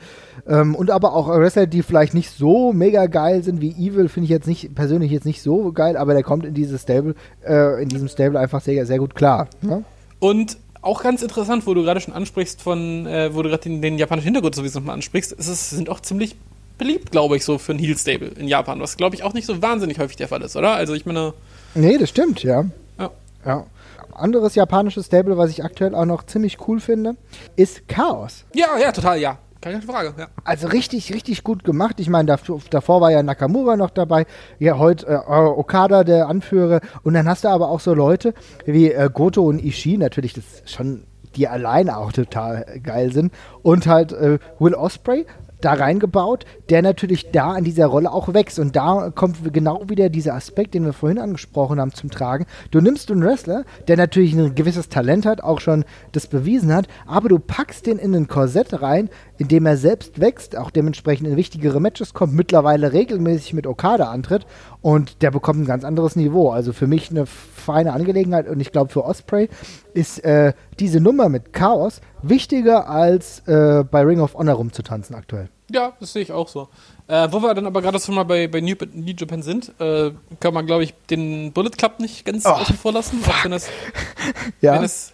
ähm, 0.47 0.74
und 0.74 0.91
aber 0.91 1.14
auch 1.14 1.28
Wrestler, 1.28 1.66
die 1.66 1.83
vielleicht 1.83 2.12
nicht 2.12 2.31
so 2.31 2.72
mega 2.72 3.07
geil 3.07 3.43
sind 3.43 3.62
wie 3.62 3.70
Evil, 3.70 4.09
finde 4.09 4.24
ich 4.24 4.31
jetzt 4.31 4.47
nicht 4.47 4.74
persönlich 4.74 5.11
jetzt 5.11 5.24
nicht 5.24 5.41
so 5.43 5.72
geil, 5.72 5.97
aber 5.97 6.12
der 6.12 6.22
kommt 6.22 6.45
in 6.45 6.53
dieses 6.53 6.83
Stable, 6.83 7.14
äh, 7.47 7.83
in 7.83 7.89
diesem 7.89 8.09
Stable 8.09 8.39
einfach 8.39 8.61
sehr, 8.61 8.85
sehr 8.85 8.99
gut 8.99 9.14
klar. 9.14 9.49
Ne? 9.62 9.83
Und 10.18 10.59
auch 10.83 11.03
ganz 11.03 11.22
interessant, 11.22 11.66
wo 11.66 11.74
du 11.74 11.83
gerade 11.83 12.01
schon 12.01 12.14
ansprichst 12.14 12.62
von, 12.62 13.07
äh, 13.07 13.35
wo 13.35 13.43
du 13.43 13.49
gerade 13.49 13.62
den, 13.62 13.83
den 13.83 13.99
japanischen 13.99 14.26
Hintergrund 14.26 14.55
sowieso 14.55 14.78
nochmal 14.81 14.95
ansprichst, 14.95 15.33
ist 15.33 15.49
es 15.49 15.70
sind 15.70 15.89
auch 15.89 16.01
ziemlich 16.01 16.37
beliebt, 16.78 17.11
glaube 17.11 17.37
ich, 17.37 17.45
so 17.45 17.59
für 17.59 17.72
ein 17.72 17.78
Heel 17.78 17.99
Stable 17.99 18.28
in 18.28 18.49
Japan, 18.49 18.81
was 18.81 18.97
glaube 18.97 19.14
ich 19.14 19.22
auch 19.22 19.35
nicht 19.35 19.47
so 19.47 19.61
wahnsinnig 19.61 19.99
häufig 19.99 20.16
der 20.16 20.28
Fall 20.28 20.41
ist, 20.43 20.57
oder? 20.57 20.74
Also 20.74 20.95
ich 20.95 21.05
meine, 21.05 21.35
Nee, 21.74 21.99
das 21.99 22.09
stimmt, 22.09 22.43
ja. 22.43 22.64
ja. 22.99 23.11
Ja. 23.45 23.66
Anderes 24.12 24.55
japanisches 24.55 25.07
Stable, 25.07 25.37
was 25.37 25.51
ich 25.51 25.64
aktuell 25.64 25.95
auch 25.95 26.05
noch 26.05 26.24
ziemlich 26.24 26.59
cool 26.66 26.81
finde, 26.81 27.16
ist 27.57 27.87
Chaos. 27.89 28.45
Ja, 28.55 28.78
ja, 28.78 28.93
total, 28.93 29.18
ja. 29.18 29.39
Keine 29.61 29.82
Frage, 29.82 30.14
ja. 30.16 30.28
Also 30.44 30.68
richtig, 30.68 31.12
richtig 31.12 31.44
gut 31.44 31.64
gemacht. 31.64 32.00
Ich 32.00 32.08
meine, 32.08 32.26
davor, 32.70 33.00
war 33.00 33.11
ja 33.11 33.22
Nakamura 33.22 33.76
noch 33.76 33.90
dabei, 33.90 34.26
ja 34.58 34.78
heute 34.78 35.06
äh, 35.06 35.16
Okada 35.16 36.02
der 36.02 36.28
Anführer 36.28 36.80
und 37.02 37.12
dann 37.14 37.28
hast 37.28 37.44
du 37.44 37.48
aber 37.48 37.68
auch 37.68 37.80
so 37.80 37.92
Leute 37.92 38.32
wie 38.64 38.90
äh, 38.90 39.11
Goto 39.12 39.42
und 39.42 39.62
Ishii, 39.62 39.98
natürlich 39.98 40.32
das 40.32 40.44
schon 40.64 41.04
die 41.36 41.46
alleine 41.46 41.96
auch 41.96 42.12
total 42.12 42.64
geil 42.82 43.12
sind 43.12 43.32
und 43.62 43.86
halt 43.86 44.12
äh, 44.12 44.38
Will 44.58 44.74
Osprey 44.74 45.26
da 45.61 45.72
reingebaut, 45.72 46.44
der 46.68 46.82
natürlich 46.82 47.30
da 47.30 47.52
an 47.52 47.64
dieser 47.64 47.86
Rolle 47.86 48.12
auch 48.12 48.32
wächst. 48.34 48.58
Und 48.58 48.76
da 48.76 49.11
kommt 49.11 49.52
genau 49.52 49.82
wieder 49.88 50.08
dieser 50.08 50.34
Aspekt, 50.34 50.74
den 50.74 50.84
wir 50.84 50.92
vorhin 50.92 51.18
angesprochen 51.18 51.80
haben, 51.80 51.92
zum 51.92 52.11
Tragen. 52.11 52.46
Du 52.70 52.80
nimmst 52.80 53.11
einen 53.11 53.24
Wrestler, 53.24 53.64
der 53.88 53.96
natürlich 53.96 54.34
ein 54.34 54.54
gewisses 54.54 54.88
Talent 54.88 55.26
hat, 55.26 55.42
auch 55.42 55.61
schon 55.61 55.84
das 56.12 56.26
bewiesen 56.26 56.72
hat, 56.72 56.86
aber 57.06 57.28
du 57.28 57.38
packst 57.38 57.86
den 57.86 57.98
in 57.98 58.14
ein 58.14 58.28
Korsett 58.28 58.80
rein, 58.82 59.11
in 59.38 59.48
dem 59.48 59.66
er 59.66 59.76
selbst 59.76 60.20
wächst, 60.20 60.56
auch 60.56 60.70
dementsprechend 60.70 61.26
in 61.28 61.36
wichtigere 61.36 61.80
Matches 61.80 62.14
kommt, 62.14 62.34
mittlerweile 62.34 62.92
regelmäßig 62.92 63.54
mit 63.54 63.66
Okada 63.66 64.11
antritt 64.11 64.46
und 64.82 65.22
der 65.22 65.30
bekommt 65.30 65.61
ein 65.61 65.66
ganz 65.66 65.84
anderes 65.84 66.16
Niveau. 66.16 66.50
Also 66.50 66.72
für 66.72 66.86
mich 66.86 67.11
eine 67.11 67.26
feine 67.26 67.92
Angelegenheit 67.92 68.48
und 68.48 68.61
ich 68.61 68.72
glaube 68.72 68.92
für 68.92 69.04
Osprey 69.04 69.48
ist 69.94 70.24
äh, 70.24 70.52
diese 70.78 71.00
Nummer 71.00 71.28
mit 71.28 71.52
Chaos 71.52 72.00
wichtiger 72.22 72.88
als 72.88 73.40
äh, 73.46 73.84
bei 73.84 74.02
Ring 74.02 74.20
of 74.20 74.34
Honor 74.34 74.54
rumzutanzen 74.54 75.14
aktuell. 75.14 75.48
Ja, 75.70 75.92
das 76.00 76.12
sehe 76.12 76.22
ich 76.22 76.32
auch 76.32 76.48
so. 76.48 76.68
Äh, 77.06 77.28
wo 77.30 77.40
wir 77.40 77.54
dann 77.54 77.66
aber 77.66 77.82
gerade 77.82 77.98
schon 78.00 78.14
mal 78.14 78.24
bei, 78.24 78.48
bei 78.48 78.60
New, 78.60 78.74
New 78.92 79.14
Japan 79.16 79.42
sind, 79.42 79.72
äh, 79.80 80.10
kann 80.38 80.54
man, 80.54 80.66
glaube 80.66 80.84
ich, 80.84 80.94
den 81.08 81.52
Bullet 81.52 81.70
Club 81.70 82.00
nicht 82.00 82.24
ganz 82.24 82.44
oh, 82.46 82.50
außen 82.50 82.76
vor 82.76 82.92
lassen. 82.92 83.20
Auch 83.26 83.44
wenn 83.44 83.50
das, 83.52 83.68
ja. 84.60 84.74
wenn 84.74 84.82
das 84.82 85.12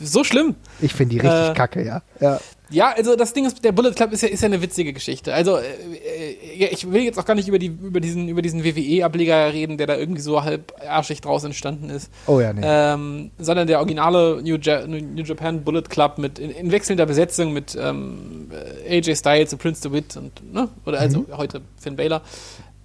so 0.00 0.24
schlimm. 0.24 0.54
Ich 0.80 0.92
finde 0.94 1.14
die 1.14 1.20
richtig 1.20 1.50
äh, 1.50 1.54
kacke, 1.54 1.84
ja. 1.84 2.02
ja. 2.20 2.40
Ja, 2.70 2.94
also 2.96 3.14
das 3.14 3.34
Ding 3.34 3.44
ist, 3.44 3.62
der 3.62 3.72
Bullet 3.72 3.92
Club 3.92 4.12
ist 4.12 4.22
ja, 4.22 4.28
ist 4.28 4.40
ja 4.40 4.46
eine 4.46 4.62
witzige 4.62 4.92
Geschichte. 4.92 5.34
Also 5.34 5.58
äh, 5.58 5.62
äh 5.62 6.68
ich 6.72 6.90
will 6.90 7.02
jetzt 7.02 7.18
auch 7.18 7.26
gar 7.26 7.34
nicht 7.34 7.46
über, 7.46 7.58
die, 7.58 7.66
über 7.66 8.00
diesen, 8.00 8.28
über 8.28 8.40
diesen 8.40 8.64
WWE-Ableger 8.64 9.52
reden, 9.52 9.76
der 9.76 9.86
da 9.86 9.96
irgendwie 9.96 10.22
so 10.22 10.42
halb 10.42 10.72
arschig 10.86 11.20
draus 11.20 11.44
entstanden 11.44 11.90
ist. 11.90 12.10
Oh 12.26 12.40
ja, 12.40 12.52
nee. 12.52 12.62
Ähm, 12.64 13.30
sondern 13.38 13.66
der 13.66 13.78
originale 13.78 14.42
New, 14.42 14.56
ja 14.56 14.86
New, 14.86 15.22
Japan 15.22 15.62
Bullet 15.62 15.82
Club 15.82 16.18
mit 16.18 16.38
in, 16.38 16.50
in 16.50 16.72
wechselnder 16.72 17.04
Besetzung 17.04 17.52
mit 17.52 17.76
ähm, 17.78 18.50
AJ 18.88 19.16
Styles 19.16 19.52
und 19.52 19.58
Prince 19.60 19.82
DeWitt 19.82 20.16
und, 20.16 20.52
ne? 20.52 20.68
Oder 20.86 21.00
also 21.00 21.20
mhm. 21.20 21.36
heute 21.36 21.60
Finn 21.76 21.96
Balor. 21.96 22.22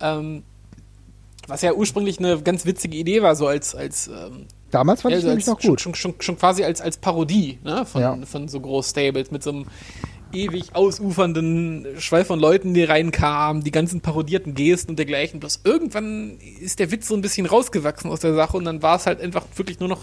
Ähm, 0.01 0.43
was 1.47 1.61
ja 1.61 1.73
ursprünglich 1.73 2.19
eine 2.19 2.41
ganz 2.41 2.65
witzige 2.65 2.97
Idee 2.97 3.21
war, 3.21 3.35
so 3.35 3.47
als, 3.47 3.75
als 3.75 4.07
ähm, 4.07 4.45
Damals 4.71 5.01
fand 5.01 5.13
ja, 5.13 5.17
ich 5.17 5.23
also 5.23 5.29
nämlich 5.29 5.47
noch 5.47 5.59
gut. 5.59 5.81
Schon, 5.81 5.95
schon, 5.95 6.15
schon, 6.19 6.37
quasi 6.37 6.63
als, 6.63 6.81
als 6.81 6.97
Parodie 6.97 7.59
ne, 7.63 7.85
von, 7.85 8.01
ja. 8.01 8.17
von 8.25 8.47
so 8.47 8.59
Groß-Stables 8.59 9.31
mit 9.31 9.43
so 9.43 9.51
einem 9.51 9.65
ewig 10.31 10.75
ausufernden 10.75 11.87
Schwall 11.97 12.23
von 12.23 12.39
Leuten, 12.39 12.73
die 12.73 12.83
reinkamen, 12.83 13.63
die 13.63 13.71
ganzen 13.71 14.01
parodierten 14.01 14.53
Gesten 14.53 14.91
und 14.91 14.99
dergleichen. 14.99 15.39
Bloß 15.39 15.61
irgendwann 15.63 16.37
ist 16.59 16.79
der 16.79 16.91
Witz 16.91 17.07
so 17.07 17.15
ein 17.15 17.21
bisschen 17.21 17.45
rausgewachsen 17.45 18.09
aus 18.11 18.19
der 18.19 18.35
Sache 18.35 18.57
und 18.57 18.65
dann 18.65 18.81
war 18.81 18.95
es 18.97 19.05
halt 19.05 19.21
einfach 19.21 19.45
wirklich 19.55 19.79
nur 19.79 19.89
noch 19.89 20.01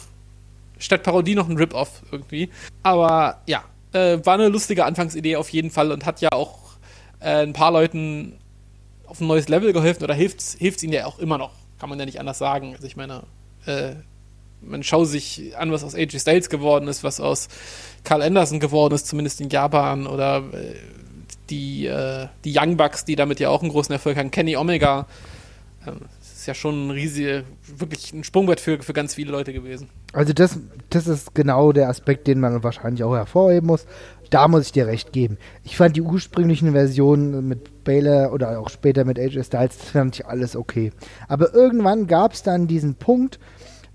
statt 0.79 1.03
Parodie 1.03 1.35
noch 1.35 1.49
ein 1.49 1.57
Rip-Off 1.57 2.03
irgendwie. 2.11 2.51
Aber 2.83 3.41
ja, 3.47 3.64
äh, 3.93 4.19
war 4.25 4.35
eine 4.35 4.49
lustige 4.49 4.85
Anfangsidee 4.85 5.37
auf 5.37 5.49
jeden 5.51 5.71
Fall 5.71 5.93
und 5.93 6.05
hat 6.05 6.21
ja 6.21 6.31
auch 6.33 6.59
äh, 7.21 7.43
ein 7.43 7.53
paar 7.53 7.71
Leuten 7.71 8.39
auf 9.07 9.21
ein 9.21 9.27
neues 9.27 9.49
Level 9.49 9.73
geholfen 9.73 10.03
oder 10.03 10.14
hilft 10.14 10.41
es 10.41 10.83
ihnen 10.83 10.93
ja 10.93 11.07
auch 11.07 11.19
immer 11.19 11.39
noch. 11.39 11.53
Kann 11.79 11.89
man 11.89 11.99
ja 11.99 12.05
nicht 12.05 12.21
anders 12.21 12.39
sagen. 12.39 12.75
Also 12.75 12.87
ich 12.87 12.97
meine, 12.97 13.23
äh, 13.67 13.95
man 14.67 14.83
schaut 14.83 15.09
sich 15.09 15.57
an, 15.57 15.73
was 15.73 15.85
aus 15.85 15.95
AJ 15.95 16.21
Styles 16.21 16.49
geworden 16.51 16.89
ist, 16.89 17.05
was 17.05 17.21
aus 17.21 17.49
Carl 18.05 18.23
Anderson 18.23 18.61
geworden 18.61 18.95
ist, 18.95 19.07
zumindest 19.07 19.41
in 19.41 19.51
Japan, 19.51 20.07
oder 20.07 20.43
äh, 20.53 20.75
die, 21.51 21.87
äh, 21.87 22.29
die 22.45 22.55
Young 22.57 22.77
Bucks, 22.77 23.05
die 23.05 23.17
damit 23.17 23.41
ja 23.41 23.49
auch 23.49 23.62
einen 23.62 23.71
großen 23.71 23.93
Erfolg 23.93 24.17
haben, 24.17 24.31
Kenny 24.31 24.57
Omega. 24.57 25.07
Ähm, 25.87 26.01
das 26.19 26.33
ist 26.33 26.47
ja 26.47 26.55
schon 26.55 26.89
ein 26.89 26.91
riesiger, 26.91 27.43
wirklich 27.77 28.12
ein 28.12 28.25
Sprungbrett 28.25 28.61
für, 28.61 28.81
für 28.83 28.93
ganz 28.93 29.14
viele 29.14 29.33
Leute 29.33 29.53
gewesen. 29.53 29.89
Also 30.12 30.33
das, 30.33 30.59
das 30.91 31.07
ist 31.07 31.35
genau 31.35 31.73
der 31.73 31.89
Aspekt, 31.89 32.27
den 32.27 32.41
man 32.41 32.62
wahrscheinlich 32.62 33.03
auch 33.05 33.14
hervorheben 33.14 33.67
muss. 33.67 33.87
Da 34.31 34.49
muss 34.49 34.67
ich 34.67 34.73
dir 34.73 34.87
recht 34.87 35.12
geben. 35.12 35.39
Ich 35.62 35.77
fand 35.77 35.97
die 35.97 36.03
ursprünglichen 36.03 36.73
Versionen 36.73 37.47
mit 37.47 37.85
Baylor 37.85 38.33
oder 38.33 38.59
auch 38.59 38.71
später 38.71 39.05
mit 39.05 39.19
AJ 39.19 39.45
Styles, 39.45 39.79
das 39.79 39.91
fand 39.91 40.17
ich 40.17 40.27
alles 40.27 40.57
okay. 40.57 40.93
Aber 41.29 41.55
irgendwann 41.55 42.07
gab 42.07 42.33
es 42.33 42.43
dann 42.43 42.67
diesen 42.67 42.97
Punkt, 42.97 43.39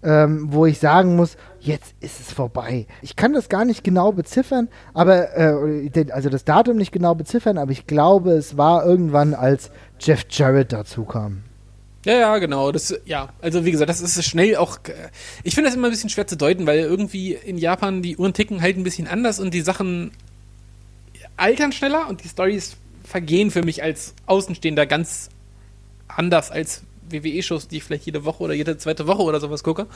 ähm, 0.03 0.47
wo 0.51 0.65
ich 0.65 0.79
sagen 0.79 1.15
muss, 1.15 1.37
jetzt 1.59 1.93
ist 1.99 2.19
es 2.19 2.31
vorbei. 2.31 2.87
Ich 3.01 3.15
kann 3.15 3.33
das 3.33 3.49
gar 3.49 3.65
nicht 3.65 3.83
genau 3.83 4.11
beziffern, 4.11 4.67
aber 4.93 5.37
äh, 5.37 6.11
also 6.11 6.29
das 6.29 6.43
Datum 6.43 6.77
nicht 6.77 6.91
genau 6.91 7.15
beziffern, 7.15 7.57
aber 7.57 7.71
ich 7.71 7.87
glaube, 7.87 8.31
es 8.31 8.57
war 8.57 8.85
irgendwann, 8.85 9.33
als 9.33 9.71
Jeff 9.99 10.25
Jarrett 10.29 10.73
dazu 10.73 11.05
kam. 11.05 11.43
Ja, 12.05 12.13
ja, 12.13 12.37
genau. 12.39 12.71
Das, 12.71 12.99
ja, 13.05 13.29
also 13.41 13.63
wie 13.63 13.71
gesagt, 13.71 13.89
das 13.89 14.01
ist 14.01 14.23
schnell 14.25 14.55
auch. 14.55 14.79
Ich 15.43 15.53
finde 15.53 15.69
das 15.69 15.77
immer 15.77 15.87
ein 15.87 15.91
bisschen 15.91 16.09
schwer 16.09 16.25
zu 16.25 16.35
deuten, 16.35 16.65
weil 16.65 16.79
irgendwie 16.79 17.33
in 17.33 17.59
Japan 17.59 18.01
die 18.01 18.17
Uhren 18.17 18.33
ticken 18.33 18.61
halt 18.61 18.77
ein 18.77 18.83
bisschen 18.83 19.07
anders 19.07 19.39
und 19.39 19.53
die 19.53 19.61
Sachen 19.61 20.11
altern 21.37 21.71
schneller 21.71 22.07
und 22.09 22.23
die 22.23 22.27
Stories 22.27 22.77
vergehen 23.03 23.51
für 23.51 23.63
mich 23.63 23.83
als 23.83 24.15
Außenstehender 24.25 24.87
ganz 24.87 25.29
anders 26.07 26.49
als 26.51 26.83
WWE-Shows, 27.11 27.67
die 27.67 27.77
ich 27.77 27.83
vielleicht 27.83 28.05
jede 28.05 28.25
Woche 28.25 28.43
oder 28.43 28.53
jede 28.53 28.77
zweite 28.77 29.07
Woche 29.07 29.23
oder 29.23 29.39
sowas 29.39 29.63
gucke. 29.63 29.87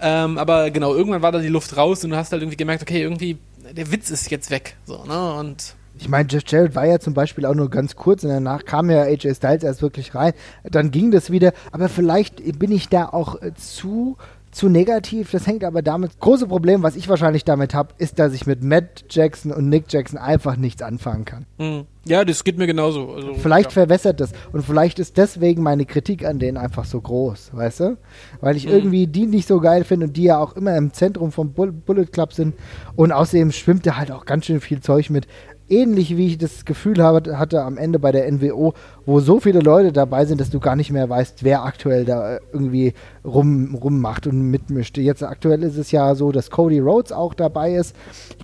Ähm, 0.00 0.38
aber 0.38 0.70
genau, 0.70 0.94
irgendwann 0.94 1.22
war 1.22 1.32
da 1.32 1.38
die 1.38 1.48
Luft 1.48 1.76
raus 1.76 2.04
und 2.04 2.10
du 2.10 2.16
hast 2.16 2.32
halt 2.32 2.42
irgendwie 2.42 2.56
gemerkt, 2.56 2.82
okay, 2.82 3.02
irgendwie, 3.02 3.38
der 3.72 3.90
Witz 3.92 4.10
ist 4.10 4.30
jetzt 4.30 4.50
weg. 4.50 4.76
So, 4.84 5.04
ne? 5.04 5.34
Und 5.34 5.74
ich 5.98 6.08
meine, 6.08 6.28
Jeff 6.28 6.42
Jarrett 6.46 6.74
war 6.74 6.86
ja 6.86 6.98
zum 6.98 7.14
Beispiel 7.14 7.46
auch 7.46 7.54
nur 7.54 7.70
ganz 7.70 7.94
kurz 7.94 8.24
und 8.24 8.30
danach 8.30 8.64
kam 8.64 8.90
ja 8.90 9.02
AJ 9.02 9.34
Styles 9.36 9.62
erst 9.62 9.80
wirklich 9.82 10.14
rein. 10.14 10.32
Dann 10.64 10.90
ging 10.90 11.12
das 11.12 11.30
wieder, 11.30 11.52
aber 11.70 11.88
vielleicht 11.88 12.58
bin 12.58 12.72
ich 12.72 12.88
da 12.88 13.08
auch 13.08 13.40
äh, 13.40 13.54
zu 13.54 14.16
zu 14.54 14.68
negativ. 14.68 15.30
Das 15.30 15.46
hängt 15.46 15.64
aber 15.64 15.82
damit. 15.82 16.12
Das 16.12 16.18
große 16.20 16.46
Problem, 16.46 16.82
was 16.82 16.96
ich 16.96 17.08
wahrscheinlich 17.08 17.44
damit 17.44 17.74
habe, 17.74 17.94
ist, 17.98 18.18
dass 18.18 18.32
ich 18.32 18.46
mit 18.46 18.62
Matt 18.62 19.04
Jackson 19.10 19.52
und 19.52 19.68
Nick 19.68 19.92
Jackson 19.92 20.18
einfach 20.18 20.56
nichts 20.56 20.82
anfangen 20.82 21.24
kann. 21.24 21.46
Mhm. 21.58 21.86
Ja, 22.06 22.24
das 22.24 22.44
geht 22.44 22.58
mir 22.58 22.66
genauso. 22.66 23.12
Also, 23.14 23.34
vielleicht 23.34 23.70
ja. 23.70 23.74
verwässert 23.74 24.20
das. 24.20 24.32
Und 24.52 24.62
vielleicht 24.62 24.98
ist 24.98 25.16
deswegen 25.16 25.62
meine 25.62 25.86
Kritik 25.86 26.24
an 26.24 26.38
denen 26.38 26.58
einfach 26.58 26.84
so 26.84 27.00
groß, 27.00 27.50
weißt 27.54 27.80
du? 27.80 27.96
Weil 28.40 28.56
ich 28.56 28.66
mhm. 28.66 28.72
irgendwie 28.72 29.06
die 29.06 29.26
nicht 29.26 29.48
so 29.48 29.58
geil 29.60 29.84
finde 29.84 30.06
und 30.06 30.16
die 30.16 30.24
ja 30.24 30.38
auch 30.38 30.54
immer 30.54 30.76
im 30.76 30.92
Zentrum 30.92 31.32
vom 31.32 31.52
Bullet 31.52 32.06
Club 32.06 32.34
sind. 32.34 32.54
Und 32.94 33.12
außerdem 33.12 33.52
schwimmt 33.52 33.86
da 33.86 33.96
halt 33.96 34.12
auch 34.12 34.26
ganz 34.26 34.46
schön 34.46 34.60
viel 34.60 34.80
Zeug 34.80 35.08
mit 35.08 35.26
ähnlich 35.68 36.16
wie 36.16 36.26
ich 36.28 36.38
das 36.38 36.64
Gefühl 36.64 37.02
habe, 37.02 37.38
hatte 37.38 37.62
am 37.62 37.78
Ende 37.78 37.98
bei 37.98 38.12
der 38.12 38.30
NWO, 38.30 38.74
wo 39.06 39.20
so 39.20 39.40
viele 39.40 39.60
Leute 39.60 39.92
dabei 39.92 40.24
sind, 40.24 40.40
dass 40.40 40.50
du 40.50 40.60
gar 40.60 40.76
nicht 40.76 40.90
mehr 40.90 41.08
weißt, 41.08 41.44
wer 41.44 41.64
aktuell 41.64 42.04
da 42.04 42.38
irgendwie 42.52 42.94
rum, 43.24 43.74
rummacht 43.74 44.26
und 44.26 44.50
mitmischt. 44.50 44.98
Jetzt 44.98 45.22
aktuell 45.22 45.62
ist 45.62 45.76
es 45.76 45.90
ja 45.90 46.14
so, 46.14 46.32
dass 46.32 46.50
Cody 46.50 46.80
Rhodes 46.80 47.12
auch 47.12 47.34
dabei 47.34 47.74
ist. 47.74 47.94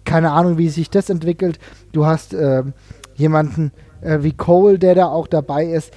Keine 0.05 0.33
Ahnung, 0.33 0.59
wie 0.59 0.69
sich 0.69 0.91
das 0.91 1.11
entwickelt. 1.11 1.59
Du 1.93 2.07
hast 2.07 2.35
äh, 2.35 2.63
jemanden 3.15 3.73
äh, 4.01 4.19
wie 4.23 4.33
Cole, 4.33 4.79
der 4.79 4.95
da 4.95 5.07
auch 5.07 5.27
dabei 5.27 5.67
ist. 5.67 5.93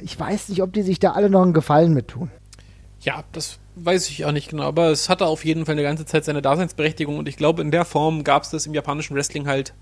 Ich 0.00 0.18
weiß 0.18 0.48
nicht, 0.48 0.62
ob 0.62 0.72
die 0.72 0.82
sich 0.82 0.98
da 0.98 1.12
alle 1.12 1.30
noch 1.30 1.42
einen 1.42 1.52
Gefallen 1.52 1.94
mit 1.94 2.08
tun. 2.08 2.30
Ja, 3.00 3.24
das 3.32 3.58
weiß 3.74 4.10
ich 4.10 4.24
auch 4.24 4.32
nicht 4.32 4.50
genau, 4.50 4.64
aber 4.64 4.90
es 4.90 5.08
hatte 5.08 5.26
auf 5.26 5.44
jeden 5.44 5.66
Fall 5.66 5.72
eine 5.72 5.82
ganze 5.82 6.04
Zeit 6.04 6.24
seine 6.24 6.42
Daseinsberechtigung 6.42 7.18
und 7.18 7.28
ich 7.28 7.36
glaube, 7.36 7.62
in 7.62 7.70
der 7.70 7.84
Form 7.84 8.22
gab 8.22 8.42
es 8.42 8.50
das 8.50 8.66
im 8.66 8.74
japanischen 8.74 9.16
Wrestling 9.16 9.48
halt 9.48 9.74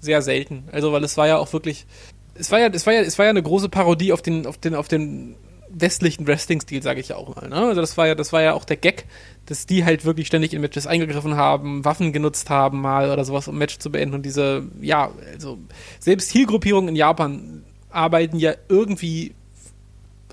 sehr 0.00 0.22
selten. 0.22 0.64
Also, 0.72 0.92
weil 0.92 1.04
es 1.04 1.16
war 1.16 1.28
ja 1.28 1.38
auch 1.38 1.52
wirklich, 1.52 1.86
es 2.34 2.50
war 2.50 2.58
ja, 2.58 2.68
es 2.68 2.86
war 2.86 2.94
ja, 2.94 3.00
es 3.00 3.18
war 3.18 3.26
ja 3.26 3.30
eine 3.30 3.42
große 3.42 3.68
Parodie 3.68 4.12
auf 4.12 4.22
den, 4.22 4.46
auf 4.46 4.58
den, 4.58 4.74
auf 4.74 4.88
den 4.88 5.36
westlichen 5.72 6.26
Wrestling-Stil, 6.26 6.82
sage 6.82 7.00
ich 7.00 7.08
ja 7.08 7.16
auch 7.16 7.34
mal. 7.34 7.48
Ne? 7.48 7.56
Also 7.56 7.80
das 7.80 7.96
war 7.96 8.06
ja, 8.06 8.14
das 8.14 8.32
war 8.32 8.42
ja 8.42 8.54
auch 8.54 8.64
der 8.64 8.76
Gag, 8.76 9.04
dass 9.46 9.66
die 9.66 9.84
halt 9.84 10.04
wirklich 10.04 10.26
ständig 10.26 10.52
in 10.52 10.60
Matches 10.60 10.86
eingegriffen 10.86 11.36
haben, 11.36 11.84
Waffen 11.84 12.12
genutzt 12.12 12.50
haben 12.50 12.80
mal 12.80 13.10
oder 13.10 13.24
sowas, 13.24 13.46
um 13.48 13.56
Match 13.56 13.78
zu 13.78 13.90
beenden. 13.90 14.14
Und 14.14 14.26
diese, 14.26 14.64
ja, 14.80 15.10
also 15.32 15.58
selbst 15.98 16.34
Heal-Gruppierungen 16.34 16.88
in 16.88 16.96
Japan 16.96 17.64
arbeiten 17.90 18.38
ja 18.38 18.54
irgendwie 18.68 19.34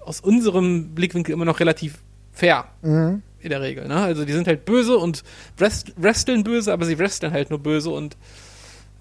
aus 0.03 0.21
unserem 0.21 0.95
Blickwinkel 0.95 1.33
immer 1.33 1.45
noch 1.45 1.59
relativ 1.59 1.99
fair. 2.31 2.65
Mhm. 2.81 3.21
In 3.39 3.49
der 3.49 3.61
Regel. 3.61 3.87
Ne? 3.87 3.95
Also 3.95 4.25
die 4.25 4.33
sind 4.33 4.47
halt 4.47 4.65
böse 4.65 4.97
und 4.97 5.23
wresteln 5.57 6.43
böse, 6.43 6.73
aber 6.73 6.85
sie 6.85 6.97
wresteln 6.97 7.31
halt 7.31 7.49
nur 7.51 7.59
böse 7.59 7.91
und 7.91 8.17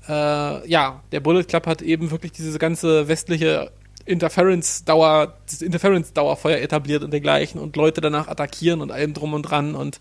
äh, 0.08 0.68
ja, 0.68 1.02
der 1.12 1.20
Bullet 1.20 1.44
Club 1.44 1.66
hat 1.66 1.82
eben 1.82 2.10
wirklich 2.10 2.32
diese 2.32 2.58
ganze 2.58 3.08
westliche 3.08 3.70
Interference-Dauer, 4.04 5.34
das 5.46 5.62
Interference-Dauerfeuer 5.62 6.58
etabliert 6.58 7.02
und 7.02 7.12
dergleichen 7.12 7.60
und 7.60 7.76
Leute 7.76 8.00
danach 8.00 8.28
attackieren 8.28 8.80
und 8.80 8.92
allem 8.92 9.14
drum 9.14 9.34
und 9.34 9.42
dran 9.42 9.74
und 9.74 10.00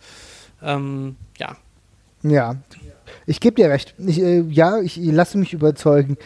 ähm, 0.63 1.15
ja. 1.37 1.57
Ja, 2.23 2.55
ich 3.27 3.39
gebe 3.39 3.55
dir 3.55 3.69
recht. 3.69 3.93
Ich, 3.97 4.19
äh, 4.19 4.41
ja, 4.41 4.79
ich 4.79 4.97
lasse 4.97 5.37
mich 5.37 5.53
überzeugen. 5.53 6.17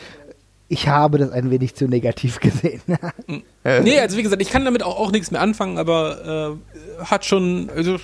Ich 0.68 0.88
habe 0.88 1.18
das 1.18 1.32
ein 1.32 1.50
wenig 1.50 1.76
zu 1.76 1.88
negativ 1.88 2.40
gesehen. 2.42 2.82
Hm. 3.28 3.44
nee, 3.84 4.00
also 4.00 4.18
wie 4.18 4.24
gesagt, 4.24 4.42
ich 4.42 4.50
kann 4.50 4.66
damit 4.66 4.84
auch, 4.84 4.98
auch 4.98 5.12
nichts 5.12 5.32
mehr 5.32 5.42
anfangen, 5.42 5.78
aber 5.78 6.60
äh, 7.00 7.04
hat 7.06 7.26
schon, 7.26 7.70
also 7.76 7.98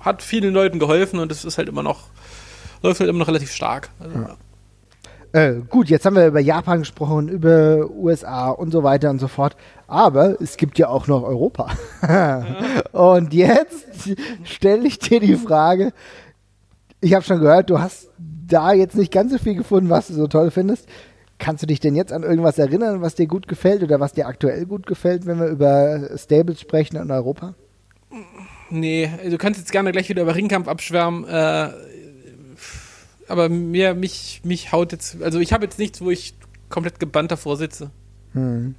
hat 0.00 0.22
vielen 0.22 0.54
Leuten 0.54 0.78
geholfen 0.78 1.18
und 1.18 1.32
es 1.32 1.44
ist 1.44 1.58
halt 1.58 1.68
immer 1.68 1.82
noch, 1.82 2.08
läuft 2.82 3.00
halt 3.00 3.10
immer 3.10 3.20
noch 3.20 3.28
relativ 3.28 3.52
stark. 3.52 3.90
Also, 3.98 4.18
ja. 4.18 4.36
Äh, 5.32 5.54
gut, 5.68 5.88
jetzt 5.88 6.04
haben 6.04 6.16
wir 6.16 6.26
über 6.26 6.40
Japan 6.40 6.80
gesprochen, 6.80 7.28
über 7.28 7.88
USA 7.90 8.50
und 8.50 8.70
so 8.70 8.82
weiter 8.82 9.08
und 9.08 9.18
so 9.18 9.28
fort. 9.28 9.56
Aber 9.86 10.40
es 10.40 10.58
gibt 10.58 10.78
ja 10.78 10.88
auch 10.88 11.06
noch 11.06 11.22
Europa. 11.22 11.70
und 12.92 13.32
jetzt 13.32 14.10
stelle 14.44 14.86
ich 14.86 14.98
dir 14.98 15.20
die 15.20 15.36
Frage, 15.36 15.92
ich 17.00 17.14
habe 17.14 17.24
schon 17.24 17.40
gehört, 17.40 17.70
du 17.70 17.80
hast 17.80 18.10
da 18.18 18.72
jetzt 18.72 18.94
nicht 18.94 19.12
ganz 19.12 19.32
so 19.32 19.38
viel 19.38 19.54
gefunden, 19.54 19.88
was 19.88 20.08
du 20.08 20.14
so 20.14 20.26
toll 20.26 20.50
findest. 20.50 20.86
Kannst 21.38 21.62
du 21.62 21.66
dich 21.66 21.80
denn 21.80 21.96
jetzt 21.96 22.12
an 22.12 22.22
irgendwas 22.22 22.58
erinnern, 22.58 23.00
was 23.00 23.14
dir 23.14 23.26
gut 23.26 23.48
gefällt 23.48 23.82
oder 23.82 24.00
was 24.00 24.12
dir 24.12 24.26
aktuell 24.26 24.66
gut 24.66 24.86
gefällt, 24.86 25.26
wenn 25.26 25.40
wir 25.40 25.46
über 25.46 26.10
Stables 26.16 26.60
sprechen 26.60 26.96
in 26.96 27.10
Europa? 27.10 27.54
Nee, 28.70 29.10
du 29.28 29.38
kannst 29.38 29.58
jetzt 29.58 29.72
gerne 29.72 29.92
gleich 29.92 30.08
wieder 30.08 30.22
über 30.22 30.34
Ringkampf 30.34 30.68
abschwärmen. 30.68 31.24
Äh, 31.24 31.70
aber 33.32 33.48
mir, 33.48 33.94
mich, 33.94 34.42
mich 34.44 34.72
haut 34.72 34.92
jetzt, 34.92 35.22
also 35.22 35.40
ich 35.40 35.54
habe 35.54 35.64
jetzt 35.64 35.78
nichts, 35.78 36.02
wo 36.02 36.10
ich 36.10 36.34
komplett 36.68 37.00
gebannt 37.00 37.32
davor 37.32 37.56
sitze. 37.56 37.90
Hm. 38.34 38.74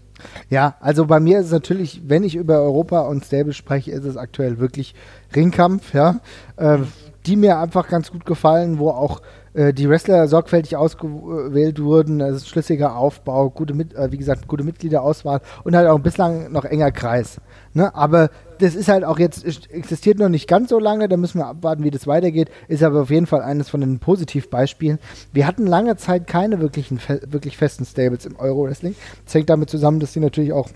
Ja, 0.48 0.76
also 0.80 1.08
bei 1.08 1.20
mir 1.20 1.40
ist 1.40 1.48
es 1.48 1.52
natürlich, 1.52 2.04
wenn 2.06 2.24
ich 2.24 2.36
über 2.36 2.62
Europa 2.62 3.02
und 3.02 3.26
Stable 3.26 3.54
spreche, 3.54 3.92
ist 3.92 4.06
es 4.06 4.16
aktuell 4.16 4.60
wirklich 4.60 4.94
Ringkampf, 5.36 5.96
ja, 5.96 6.20
äh, 6.58 6.78
die 7.26 7.36
mir 7.36 7.58
einfach 7.58 7.88
ganz 7.88 8.12
gut 8.12 8.28
gefallen, 8.28 8.78
wo 8.78 8.92
auch 8.92 9.22
äh, 9.54 9.74
die 9.74 9.90
Wrestler 9.90 10.28
sorgfältig 10.28 10.76
ausgewählt 10.78 11.82
wurden, 11.82 12.22
es 12.22 12.38
ist 12.38 12.50
schlüssiger 12.50 12.96
Aufbau, 12.96 13.50
gute 13.50 13.74
Mit 13.74 13.96
äh, 13.96 14.12
wie 14.12 14.18
gesagt, 14.18 14.48
gute 14.48 14.64
Mitgliederauswahl 14.64 15.42
und 15.64 15.76
halt 15.76 15.88
auch 15.88 16.00
bislang 16.00 16.52
noch 16.52 16.66
enger 16.66 16.92
Kreis. 16.92 17.42
Ne? 17.74 17.94
Aber 17.96 18.30
das 18.64 18.76
ist 18.76 18.88
halt 18.88 19.04
auch 19.04 19.20
jetzt, 19.20 19.46
existiert 19.72 20.20
noch 20.20 20.30
nicht 20.30 20.48
ganz 20.48 20.70
so 20.70 20.80
lange, 20.80 21.10
da 21.10 21.18
müssen 21.18 21.40
wir 21.40 21.48
abwarten, 21.48 21.84
wie 21.84 21.92
das 21.92 22.08
weitergeht, 22.08 22.50
ist 22.70 22.82
aber 22.82 23.02
auf 23.02 23.10
jeden 23.10 23.28
Fall 23.28 23.42
eines 23.42 23.70
von 23.70 23.82
den 23.82 24.00
Positivbeispielen. 24.00 25.00
Wir 25.34 25.48
hatten 25.48 25.68
lange 25.68 25.98
Zeit 25.98 26.28
keine 26.28 26.62
wirklichen, 26.62 27.00
wirklich 27.28 27.58
festen 27.58 27.86
Stables 27.86 28.26
im 28.26 28.38
Euro-Wrestling. 28.38 28.96
Das 29.26 29.34
hängt 29.34 29.50
damit 29.50 29.70
zusammen, 29.70 30.00
dass 30.00 30.14
die 30.14 30.22
natürlich 30.22 30.54
auch 30.54 30.70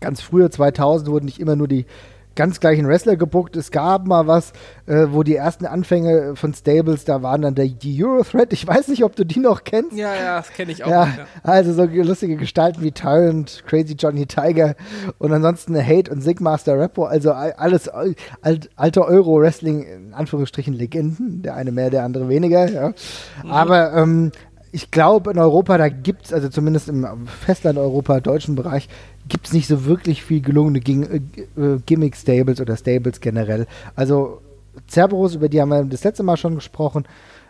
ganz 0.00 0.20
früher, 0.20 0.50
2000, 0.50 1.10
wurden 1.10 1.24
nicht 1.24 1.40
immer 1.40 1.56
nur 1.56 1.68
die 1.68 1.86
ganz 2.34 2.60
gleichen 2.60 2.86
Wrestler 2.88 3.16
gebuckt. 3.16 3.56
Es 3.56 3.70
gab 3.70 4.06
mal 4.06 4.26
was, 4.26 4.52
äh, 4.86 5.06
wo 5.10 5.22
die 5.22 5.36
ersten 5.36 5.66
Anfänge 5.66 6.36
von 6.36 6.54
Stables, 6.54 7.04
da 7.04 7.22
waren 7.22 7.42
dann 7.42 7.54
der, 7.54 7.66
die 7.66 8.02
Eurothread. 8.04 8.52
Ich 8.52 8.66
weiß 8.66 8.88
nicht, 8.88 9.04
ob 9.04 9.16
du 9.16 9.24
die 9.24 9.40
noch 9.40 9.64
kennst. 9.64 9.96
Ja, 9.96 10.14
ja, 10.14 10.36
das 10.38 10.52
kenne 10.52 10.72
ich 10.72 10.84
auch. 10.84 10.88
Ja, 10.88 11.04
ja, 11.04 11.26
Also 11.42 11.72
so 11.72 11.84
lustige 11.84 12.36
Gestalten 12.36 12.82
wie 12.82 12.92
Tyrant, 12.92 13.64
Crazy 13.66 13.94
Johnny 13.94 14.26
Tiger 14.26 14.74
und 15.18 15.32
ansonsten 15.32 15.76
Hate 15.76 16.10
und 16.10 16.20
Sigmaster 16.20 16.78
Rappo. 16.78 17.04
Also 17.04 17.32
alles 17.32 17.88
alt, 17.88 18.18
alte 18.76 19.04
Euro-Wrestling, 19.04 19.82
in 19.82 20.14
Anführungsstrichen 20.14 20.74
Legenden. 20.74 21.42
Der 21.42 21.54
eine 21.54 21.72
mehr, 21.72 21.90
der 21.90 22.04
andere 22.04 22.28
weniger. 22.28 22.68
Ja. 22.70 22.88
Mhm. 23.42 23.50
Aber 23.50 23.92
ähm, 23.94 24.32
ich 24.74 24.90
glaube, 24.90 25.30
in 25.30 25.38
Europa, 25.38 25.78
da 25.78 25.88
gibt 25.88 26.26
es, 26.26 26.32
also 26.32 26.48
zumindest 26.48 26.88
im 26.88 27.28
Festland 27.28 27.78
Europa, 27.78 28.18
deutschen 28.18 28.56
Bereich, 28.56 28.88
gibt 29.28 29.46
es 29.46 29.52
nicht 29.52 29.68
so 29.68 29.84
wirklich 29.84 30.24
viel 30.24 30.40
gelungene 30.40 30.80
äh, 30.80 31.20
äh, 31.56 31.78
Gimmick-Stables 31.86 32.60
oder 32.60 32.76
Stables 32.76 33.20
generell. 33.20 33.68
Also 33.94 34.40
Cerberus, 34.88 35.36
über 35.36 35.48
die 35.48 35.60
haben 35.60 35.68
wir 35.68 35.84
das 35.84 36.02
letzte 36.02 36.24
Mal 36.24 36.36
schon 36.36 36.56
gesprochen, 36.56 37.04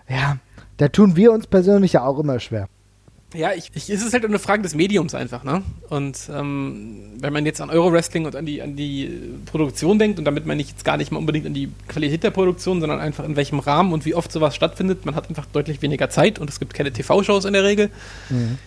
ja, 0.06 0.36
da 0.76 0.88
tun 0.88 1.16
wir 1.16 1.32
uns 1.32 1.46
persönlich 1.46 1.94
ja 1.94 2.04
auch 2.04 2.18
immer 2.18 2.38
schwer. 2.40 2.68
Ja, 3.34 3.52
ich, 3.52 3.70
ich, 3.74 3.90
ist 3.90 4.04
es 4.04 4.12
halt 4.12 4.24
eine 4.24 4.38
Frage 4.38 4.62
des 4.62 4.74
Mediums 4.74 5.14
einfach, 5.14 5.42
ne? 5.42 5.62
Und 5.88 6.18
ähm, 6.32 7.12
wenn 7.18 7.32
man 7.32 7.44
jetzt 7.44 7.60
an 7.60 7.68
Euro-Wrestling 7.68 8.26
und 8.26 8.36
an 8.36 8.46
die, 8.46 8.62
an 8.62 8.76
die 8.76 9.10
Produktion 9.46 9.98
denkt, 9.98 10.18
und 10.18 10.24
damit 10.24 10.46
meine 10.46 10.62
ich 10.62 10.70
jetzt 10.70 10.84
gar 10.84 10.96
nicht 10.96 11.10
mal 11.10 11.18
unbedingt 11.18 11.46
an 11.46 11.54
die 11.54 11.68
Qualität 11.88 12.22
der 12.22 12.30
Produktion, 12.30 12.80
sondern 12.80 13.00
einfach 13.00 13.24
in 13.24 13.34
welchem 13.34 13.58
Rahmen 13.58 13.92
und 13.92 14.04
wie 14.04 14.14
oft 14.14 14.30
sowas 14.30 14.54
stattfindet, 14.54 15.04
man 15.04 15.16
hat 15.16 15.28
einfach 15.28 15.46
deutlich 15.46 15.82
weniger 15.82 16.08
Zeit 16.10 16.38
und 16.38 16.48
es 16.48 16.60
gibt 16.60 16.74
keine 16.74 16.92
TV-Shows 16.92 17.44
in 17.44 17.52
der 17.52 17.64
Regel. 17.64 17.90
Mhm 18.30 18.58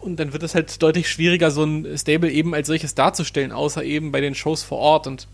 und 0.00 0.18
dann 0.18 0.32
wird 0.32 0.42
es 0.42 0.54
halt 0.54 0.82
deutlich 0.82 1.08
schwieriger, 1.08 1.50
so 1.50 1.62
ein 1.64 1.86
Stable 1.96 2.30
eben 2.30 2.54
als 2.54 2.68
solches 2.68 2.94
darzustellen, 2.94 3.52
außer 3.52 3.84
eben 3.84 4.12
bei 4.12 4.20
den 4.20 4.34
Shows 4.34 4.62
vor 4.62 4.78
Ort. 4.78 5.06
Und 5.06 5.28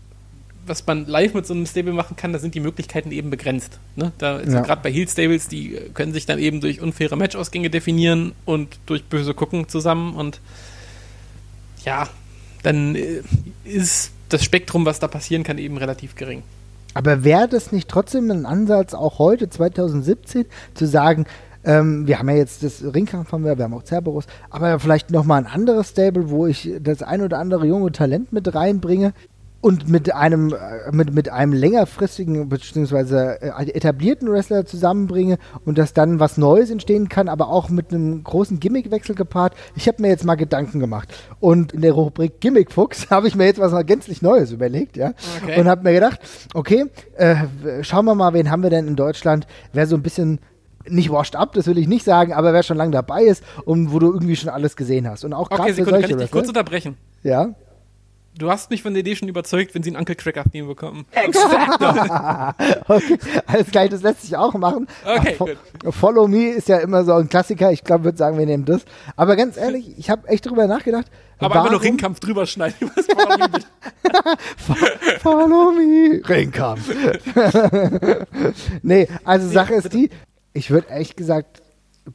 was 0.67 0.85
man 0.85 1.05
live 1.05 1.33
mit 1.33 1.45
so 1.45 1.53
einem 1.53 1.65
Stable 1.65 1.93
machen 1.93 2.15
kann, 2.15 2.33
da 2.33 2.39
sind 2.39 2.55
die 2.55 2.59
Möglichkeiten 2.59 3.11
eben 3.11 3.29
begrenzt. 3.29 3.79
Ne? 3.95 4.11
Da 4.17 4.41
ja. 4.41 4.61
gerade 4.61 4.81
bei 4.81 4.91
Heel 4.91 5.07
Stables, 5.07 5.47
die 5.47 5.79
können 5.93 6.13
sich 6.13 6.25
dann 6.25 6.39
eben 6.39 6.61
durch 6.61 6.81
unfaire 6.81 7.15
Matchausgänge 7.15 7.69
definieren 7.69 8.33
und 8.45 8.79
durch 8.85 9.03
böse 9.05 9.33
Gucken 9.33 9.67
zusammen. 9.67 10.15
Und 10.15 10.41
ja, 11.85 12.07
dann 12.63 12.95
äh, 12.95 13.21
ist 13.63 14.11
das 14.29 14.43
Spektrum, 14.43 14.85
was 14.85 14.99
da 14.99 15.07
passieren 15.07 15.43
kann, 15.43 15.57
eben 15.57 15.77
relativ 15.77 16.15
gering. 16.15 16.43
Aber 16.93 17.23
wäre 17.23 17.47
das 17.47 17.71
nicht 17.71 17.89
trotzdem 17.89 18.31
ein 18.31 18.45
Ansatz, 18.45 18.93
auch 18.93 19.19
heute, 19.19 19.49
2017, 19.49 20.45
zu 20.73 20.87
sagen, 20.87 21.25
ähm, 21.63 22.07
wir 22.07 22.17
haben 22.17 22.29
ja 22.29 22.35
jetzt 22.35 22.63
das 22.63 22.81
Ringkampf 22.81 23.31
haben 23.31 23.43
wir, 23.43 23.57
wir 23.57 23.65
haben 23.65 23.73
auch 23.73 23.83
Cerberus, 23.83 24.25
aber 24.49 24.79
vielleicht 24.79 25.11
nochmal 25.11 25.41
ein 25.41 25.47
anderes 25.47 25.89
Stable, 25.89 26.29
wo 26.29 26.47
ich 26.47 26.71
das 26.79 27.03
ein 27.03 27.21
oder 27.21 27.39
andere 27.39 27.65
junge 27.67 27.91
Talent 27.91 28.31
mit 28.33 28.53
reinbringe 28.53 29.13
und 29.61 29.89
mit 29.89 30.13
einem 30.13 30.53
äh, 30.53 30.91
mit, 30.91 31.13
mit 31.13 31.29
einem 31.29 31.53
längerfristigen 31.53 32.47
bzw. 32.49 33.37
Äh, 33.39 33.71
etablierten 33.71 34.31
Wrestler 34.31 34.65
zusammenbringe 34.65 35.37
und 35.65 35.77
dass 35.77 35.93
dann 35.93 36.19
was 36.19 36.37
Neues 36.37 36.69
entstehen 36.69 37.09
kann, 37.09 37.27
aber 37.27 37.49
auch 37.49 37.69
mit 37.69 37.91
einem 37.91 38.23
großen 38.23 38.59
Gimmickwechsel 38.59 39.15
gepaart. 39.15 39.55
Ich 39.75 39.87
habe 39.87 40.01
mir 40.01 40.09
jetzt 40.09 40.25
mal 40.25 40.35
Gedanken 40.35 40.79
gemacht 40.79 41.09
und 41.39 41.73
in 41.73 41.81
der 41.81 41.93
Rubrik 41.93 42.39
Gimmickfuchs 42.39 43.07
habe 43.09 43.27
ich 43.27 43.35
mir 43.35 43.45
jetzt 43.45 43.59
was 43.59 43.71
mal 43.71 43.83
gänzlich 43.83 44.21
Neues 44.21 44.51
überlegt, 44.51 44.95
ja, 44.97 45.13
okay. 45.43 45.59
und 45.59 45.67
habe 45.67 45.83
mir 45.83 45.93
gedacht, 45.93 46.19
okay, 46.53 46.85
äh, 47.15 47.35
schauen 47.81 48.05
wir 48.05 48.15
mal, 48.15 48.33
wen 48.33 48.51
haben 48.51 48.63
wir 48.63 48.69
denn 48.69 48.87
in 48.87 48.95
Deutschland, 48.95 49.47
wer 49.73 49.87
so 49.87 49.95
ein 49.95 50.03
bisschen 50.03 50.39
nicht 50.89 51.11
washed 51.11 51.35
up, 51.35 51.53
das 51.53 51.67
will 51.67 51.77
ich 51.77 51.87
nicht 51.87 52.05
sagen, 52.05 52.33
aber 52.33 52.53
wer 52.53 52.63
schon 52.63 52.77
lange 52.77 52.91
dabei 52.91 53.23
ist 53.23 53.43
und 53.65 53.91
wo 53.91 53.99
du 53.99 54.11
irgendwie 54.13 54.35
schon 54.35 54.49
alles 54.49 54.75
gesehen 54.75 55.07
hast. 55.09 55.25
Und 55.25 55.33
auch 55.33 55.51
okay, 55.51 55.73
Sekunde, 55.73 55.99
solche 55.99 56.07
kann 56.07 56.19
ich 56.19 56.25
dich 56.25 56.31
kurz 56.31 56.47
unterbrechen? 56.47 56.97
Ja. 57.23 57.55
Du 58.37 58.51
hast 58.51 58.69
mich 58.69 58.83
von 58.83 58.93
der 58.93 59.01
Idee 59.01 59.15
schon 59.15 59.27
überzeugt, 59.27 59.73
wenn 59.73 59.81
sie 59.81 59.89
einen 59.89 59.97
Uncle 59.97 60.15
Cracker 60.15 60.43
Theme 60.43 60.67
bekommen. 60.67 61.05
Exakt. 61.11 61.81
okay, 62.87 63.17
alles 63.47 63.71
gleich, 63.71 63.89
das 63.89 64.03
lässt 64.03 64.21
sich 64.21 64.37
auch 64.37 64.53
machen. 64.53 64.87
Okay, 65.03 65.35
gut. 65.37 65.57
Follow 65.93 66.27
Me 66.27 66.49
ist 66.49 66.67
ja 66.67 66.77
immer 66.77 67.03
so 67.03 67.13
ein 67.13 67.29
Klassiker. 67.29 67.71
Ich 67.71 67.83
glaube, 67.83 68.03
würde 68.03 68.17
sagen, 68.17 68.37
wir 68.37 68.45
nehmen 68.45 68.65
das. 68.65 68.85
Aber 69.15 69.35
ganz 69.35 69.57
ehrlich, 69.57 69.91
ich 69.97 70.09
habe 70.09 70.27
echt 70.27 70.45
drüber 70.45 70.67
nachgedacht. 70.67 71.07
Aber 71.39 71.55
warum? 71.55 71.57
einfach 71.57 71.71
nur 71.71 71.81
Ringkampf 71.81 72.19
drüber 72.19 72.45
schneiden. 72.45 72.91
Follow 73.17 73.47
Me, 73.47 73.59
Follow 75.19 75.71
Me. 75.71 76.21
Ringkampf. 76.27 76.91
nee, 78.81 79.07
also 79.23 79.47
Sache 79.47 79.75
ist 79.75 79.93
die, 79.93 80.09
ich 80.53 80.71
würde 80.71 80.89
ehrlich 80.89 81.15
gesagt 81.15 81.61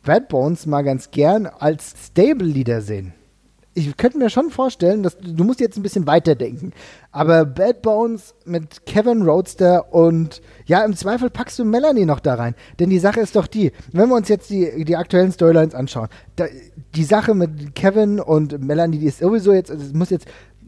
Bad 0.05 0.29
Bones 0.29 0.67
mal 0.67 0.83
ganz 0.83 1.11
gern 1.11 1.47
als 1.47 1.95
Stable 2.07 2.47
Leader 2.47 2.81
sehen. 2.81 3.15
Ich 3.75 3.97
könnte 3.97 4.19
mir 4.19 4.29
schon 4.29 4.51
vorstellen, 4.51 5.03
dass 5.03 5.17
du 5.17 5.45
musst 5.45 5.61
jetzt 5.61 5.79
ein 5.79 5.83
bisschen 5.83 6.07
weiterdenken. 6.07 6.73
Aber 7.11 7.47
Bad 7.47 7.81
Bones 7.81 8.35
mit 8.45 8.85
Kevin 8.85 9.23
Roadster 9.23 9.95
und 9.95 10.43
ja, 10.67 10.85
im 10.85 10.95
Zweifel 10.95 11.31
packst 11.31 11.59
du 11.59 11.65
Melanie 11.65 12.05
noch 12.05 12.21
da 12.21 12.35
rein. 12.35 12.55
Denn 12.79 12.91
die 12.91 12.99
Sache 12.99 13.21
ist 13.21 13.35
doch 13.35 13.47
die, 13.47 13.73
wenn 13.93 14.11
wir 14.11 14.17
uns 14.17 14.29
jetzt 14.29 14.51
die, 14.51 14.85
die 14.85 14.97
aktuellen 14.97 15.33
Storylines 15.33 15.75
anschauen, 15.75 16.09
da, 16.37 16.45
die 16.95 17.05
Sache 17.05 17.35
mit 17.35 17.75
Kevin 17.75 18.21
und 18.21 18.63
Melanie, 18.63 18.99
die 18.99 19.07
ist 19.07 19.21
sowieso 19.21 19.55
jetzt, 19.55 19.71
also 19.71 19.83
es 19.83 19.95
muss 19.95 20.11
jetzt 20.11 20.27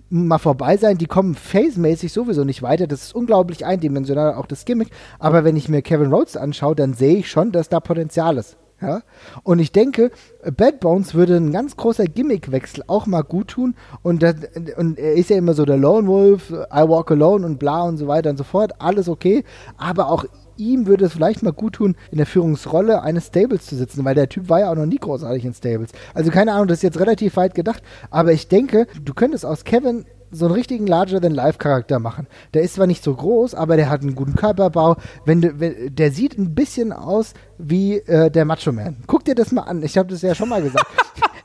mal 0.09 0.39
vorbei 0.39 0.77
sein. 0.77 0.97
Die 0.97 1.07
kommen 1.07 1.35
phasemäßig 1.35 2.13
sowieso 2.13 2.45
nicht 2.45 2.63
weiter. 2.63 2.87
Das 2.87 3.03
ist 3.03 3.15
unglaublich 3.15 3.67
eindimensional, 3.67 4.35
auch 4.35 4.47
das 4.47 4.65
Gimmick. 4.65 4.91
Aber 5.19 5.45
wenn 5.45 5.57
ich 5.57 5.69
mir 5.69 5.83
Kevin 5.83 6.13
Rhodes 6.13 6.37
anschaue, 6.37 6.75
dann 6.75 6.95
sehe 6.95 7.19
ich 7.19 7.31
schon, 7.31 7.53
dass 7.53 7.69
da 7.69 7.81
Potenzial 7.81 8.39
ist. 8.39 8.57
Ja? 8.87 9.03
Und 9.43 9.59
ich 9.59 9.73
denke, 9.73 10.11
Bad 10.57 10.81
Bones 10.81 11.15
würde 11.15 11.37
ein 11.37 11.53
ganz 11.53 11.77
großer 11.77 12.05
Gimmickwechsel 12.05 12.85
auch 12.87 13.07
mal 13.07 13.23
gut 13.23 13.49
tun. 13.49 13.75
Und, 14.03 14.23
das, 14.23 14.35
und 14.77 14.99
er 14.99 15.15
ist 15.15 15.31
ja 15.31 15.37
immer 15.37 15.55
so 15.55 15.65
der 15.65 15.77
Lone 15.77 16.07
Wolf, 16.07 16.51
I 16.51 16.89
walk 16.89 17.11
alone 17.11 17.47
und 17.47 17.59
bla 17.59 17.83
und 17.83 17.97
so 17.97 18.07
weiter 18.07 18.31
und 18.31 18.37
so 18.37 18.45
fort. 18.45 18.73
Alles 18.79 19.09
okay. 19.09 19.45
Aber 19.77 20.11
auch 20.11 20.25
ihm 20.57 20.87
würde 20.87 21.07
es 21.07 21.13
vielleicht 21.13 21.43
mal 21.43 21.53
gut 21.53 21.75
tun, 21.75 21.97
in 22.11 22.19
der 22.19 22.27
Führungsrolle 22.27 23.03
eines 23.03 23.27
Stables 23.27 23.67
zu 23.67 23.77
sitzen, 23.77 24.05
weil 24.05 24.15
der 24.15 24.29
Typ 24.29 24.49
war 24.49 24.61
ja 24.61 24.71
auch 24.71 24.77
noch 24.77 24.87
nie 24.87 24.99
großartig 24.99 25.45
in 25.45 25.55
Stables. 25.55 25.91
Also 26.15 26.31
keine 26.31 26.53
Ahnung, 26.53 26.69
das 26.69 26.79
ist 26.79 26.83
jetzt 26.83 27.01
relativ 27.01 27.37
weit 27.37 27.55
gedacht, 27.55 27.83
aber 28.11 28.33
ich 28.33 28.49
denke, 28.49 28.87
du 29.03 29.15
könntest 29.15 29.45
aus 29.45 29.65
Kevin 29.65 30.05
so 30.35 30.47
einen 30.47 30.55
richtigen 30.55 30.87
Larger-than-Life-Charakter 30.87 31.99
machen. 31.99 32.27
Der 32.53 32.63
ist 32.63 32.75
zwar 32.75 32.87
nicht 32.87 33.03
so 33.03 33.15
groß, 33.15 33.55
aber 33.55 33.77
der 33.77 33.89
hat 33.89 34.03
einen 34.03 34.15
guten 34.15 34.35
Körperbau. 34.35 34.97
Wenn, 35.25 35.61
wenn 35.61 35.95
der 35.95 36.11
sieht 36.11 36.39
ein 36.39 36.55
bisschen 36.55 36.93
aus 36.93 37.35
wie 37.59 37.99
äh, 37.99 38.31
der 38.31 38.45
Macho 38.45 38.73
Man. 38.73 38.97
Guck 39.07 39.25
dir 39.25 39.35
das 39.35 39.53
mal 39.53 39.63
an. 39.63 39.83
Ich 39.83 39.97
habe 39.97 40.09
das 40.09 40.23
ja 40.23 40.35
schon 40.35 40.49
mal 40.49 40.63
gesagt. 40.63 40.87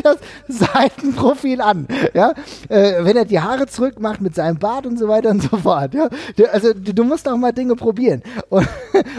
das 0.04 0.18
Seitenprofil 0.48 1.60
an. 1.60 1.86
Ja? 2.14 2.34
Äh, 2.68 3.04
wenn 3.04 3.16
er 3.16 3.24
die 3.24 3.40
Haare 3.40 3.66
zurückmacht 3.66 4.20
mit 4.20 4.34
seinem 4.34 4.58
Bart 4.58 4.86
und 4.86 4.98
so 4.98 5.08
weiter 5.08 5.30
und 5.30 5.42
so 5.42 5.56
fort. 5.56 5.94
Ja? 5.94 6.08
Also 6.52 6.72
du, 6.72 6.94
du 6.94 7.04
musst 7.04 7.28
auch 7.28 7.36
mal 7.36 7.52
Dinge 7.52 7.76
probieren. 7.76 8.22
Und, 8.48 8.68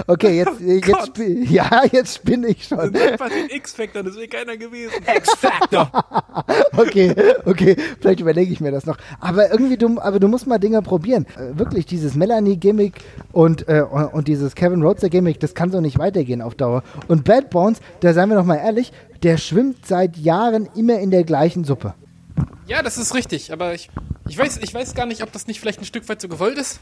okay, 0.07 0.38
jetzt, 0.38 0.51
oh 0.59 0.63
jetzt 0.63 1.49
ja, 1.49 1.84
jetzt 1.91 2.15
spinne 2.15 2.47
ich 2.47 2.65
schon. 2.65 2.91
Das 2.91 3.19
war 3.19 3.29
den 3.29 3.49
X-Factor, 3.49 4.03
das 4.03 4.15
wäre 4.15 4.27
keiner 4.27 4.57
gewesen. 4.57 4.93
X-Factor. 5.15 5.89
okay, 6.77 7.15
okay, 7.45 7.77
vielleicht 7.99 8.19
überlege 8.19 8.51
ich 8.51 8.59
mir 8.59 8.71
das 8.71 8.86
noch. 8.86 8.97
Aber 9.19 9.51
irgendwie, 9.51 9.77
du, 9.77 9.99
aber 10.01 10.19
du 10.19 10.27
musst 10.27 10.47
mal 10.47 10.57
Dinge 10.57 10.82
probieren. 10.82 11.25
Äh, 11.38 11.57
wirklich, 11.57 11.86
dieses 11.86 12.15
Melanie-Gimmick 12.15 12.95
und, 13.32 13.67
äh, 13.69 13.82
und 13.82 14.27
dieses 14.27 14.55
Kevin 14.55 14.82
Rhodes-Gimmick, 14.82 15.39
das 15.39 15.55
kann 15.55 15.71
so 15.71 15.79
nicht 15.79 15.97
weitergehen 15.97 16.41
auf 16.41 16.55
Dauer. 16.55 16.84
Und 17.07 17.23
Bad 17.23 17.49
Bones, 17.49 17.79
da 18.01 18.13
seien 18.13 18.29
wir 18.29 18.36
doch 18.36 18.45
mal 18.45 18.57
ehrlich, 18.57 18.91
der 19.24 19.38
schwimmt 19.38 19.86
seit 19.86 20.17
Jahren 20.17 20.67
immer 20.76 20.99
in 20.99 21.11
der 21.11 21.24
gleichen 21.24 21.63
Suppe. 21.63 21.93
Ja, 22.67 22.82
das 22.82 22.97
ist 22.97 23.13
richtig, 23.13 23.51
aber 23.51 23.74
ich, 23.74 23.89
ich, 24.28 24.38
weiß, 24.38 24.57
ich 24.57 24.74
weiß 24.74 24.93
gar 24.93 25.05
nicht, 25.05 25.24
ob 25.24 25.32
das 25.32 25.47
nicht 25.47 25.59
vielleicht 25.59 25.80
ein 25.80 25.86
Stück 25.86 26.07
weit 26.09 26.22
so 26.22 26.28
gewollt 26.28 26.57
ist. 26.57 26.80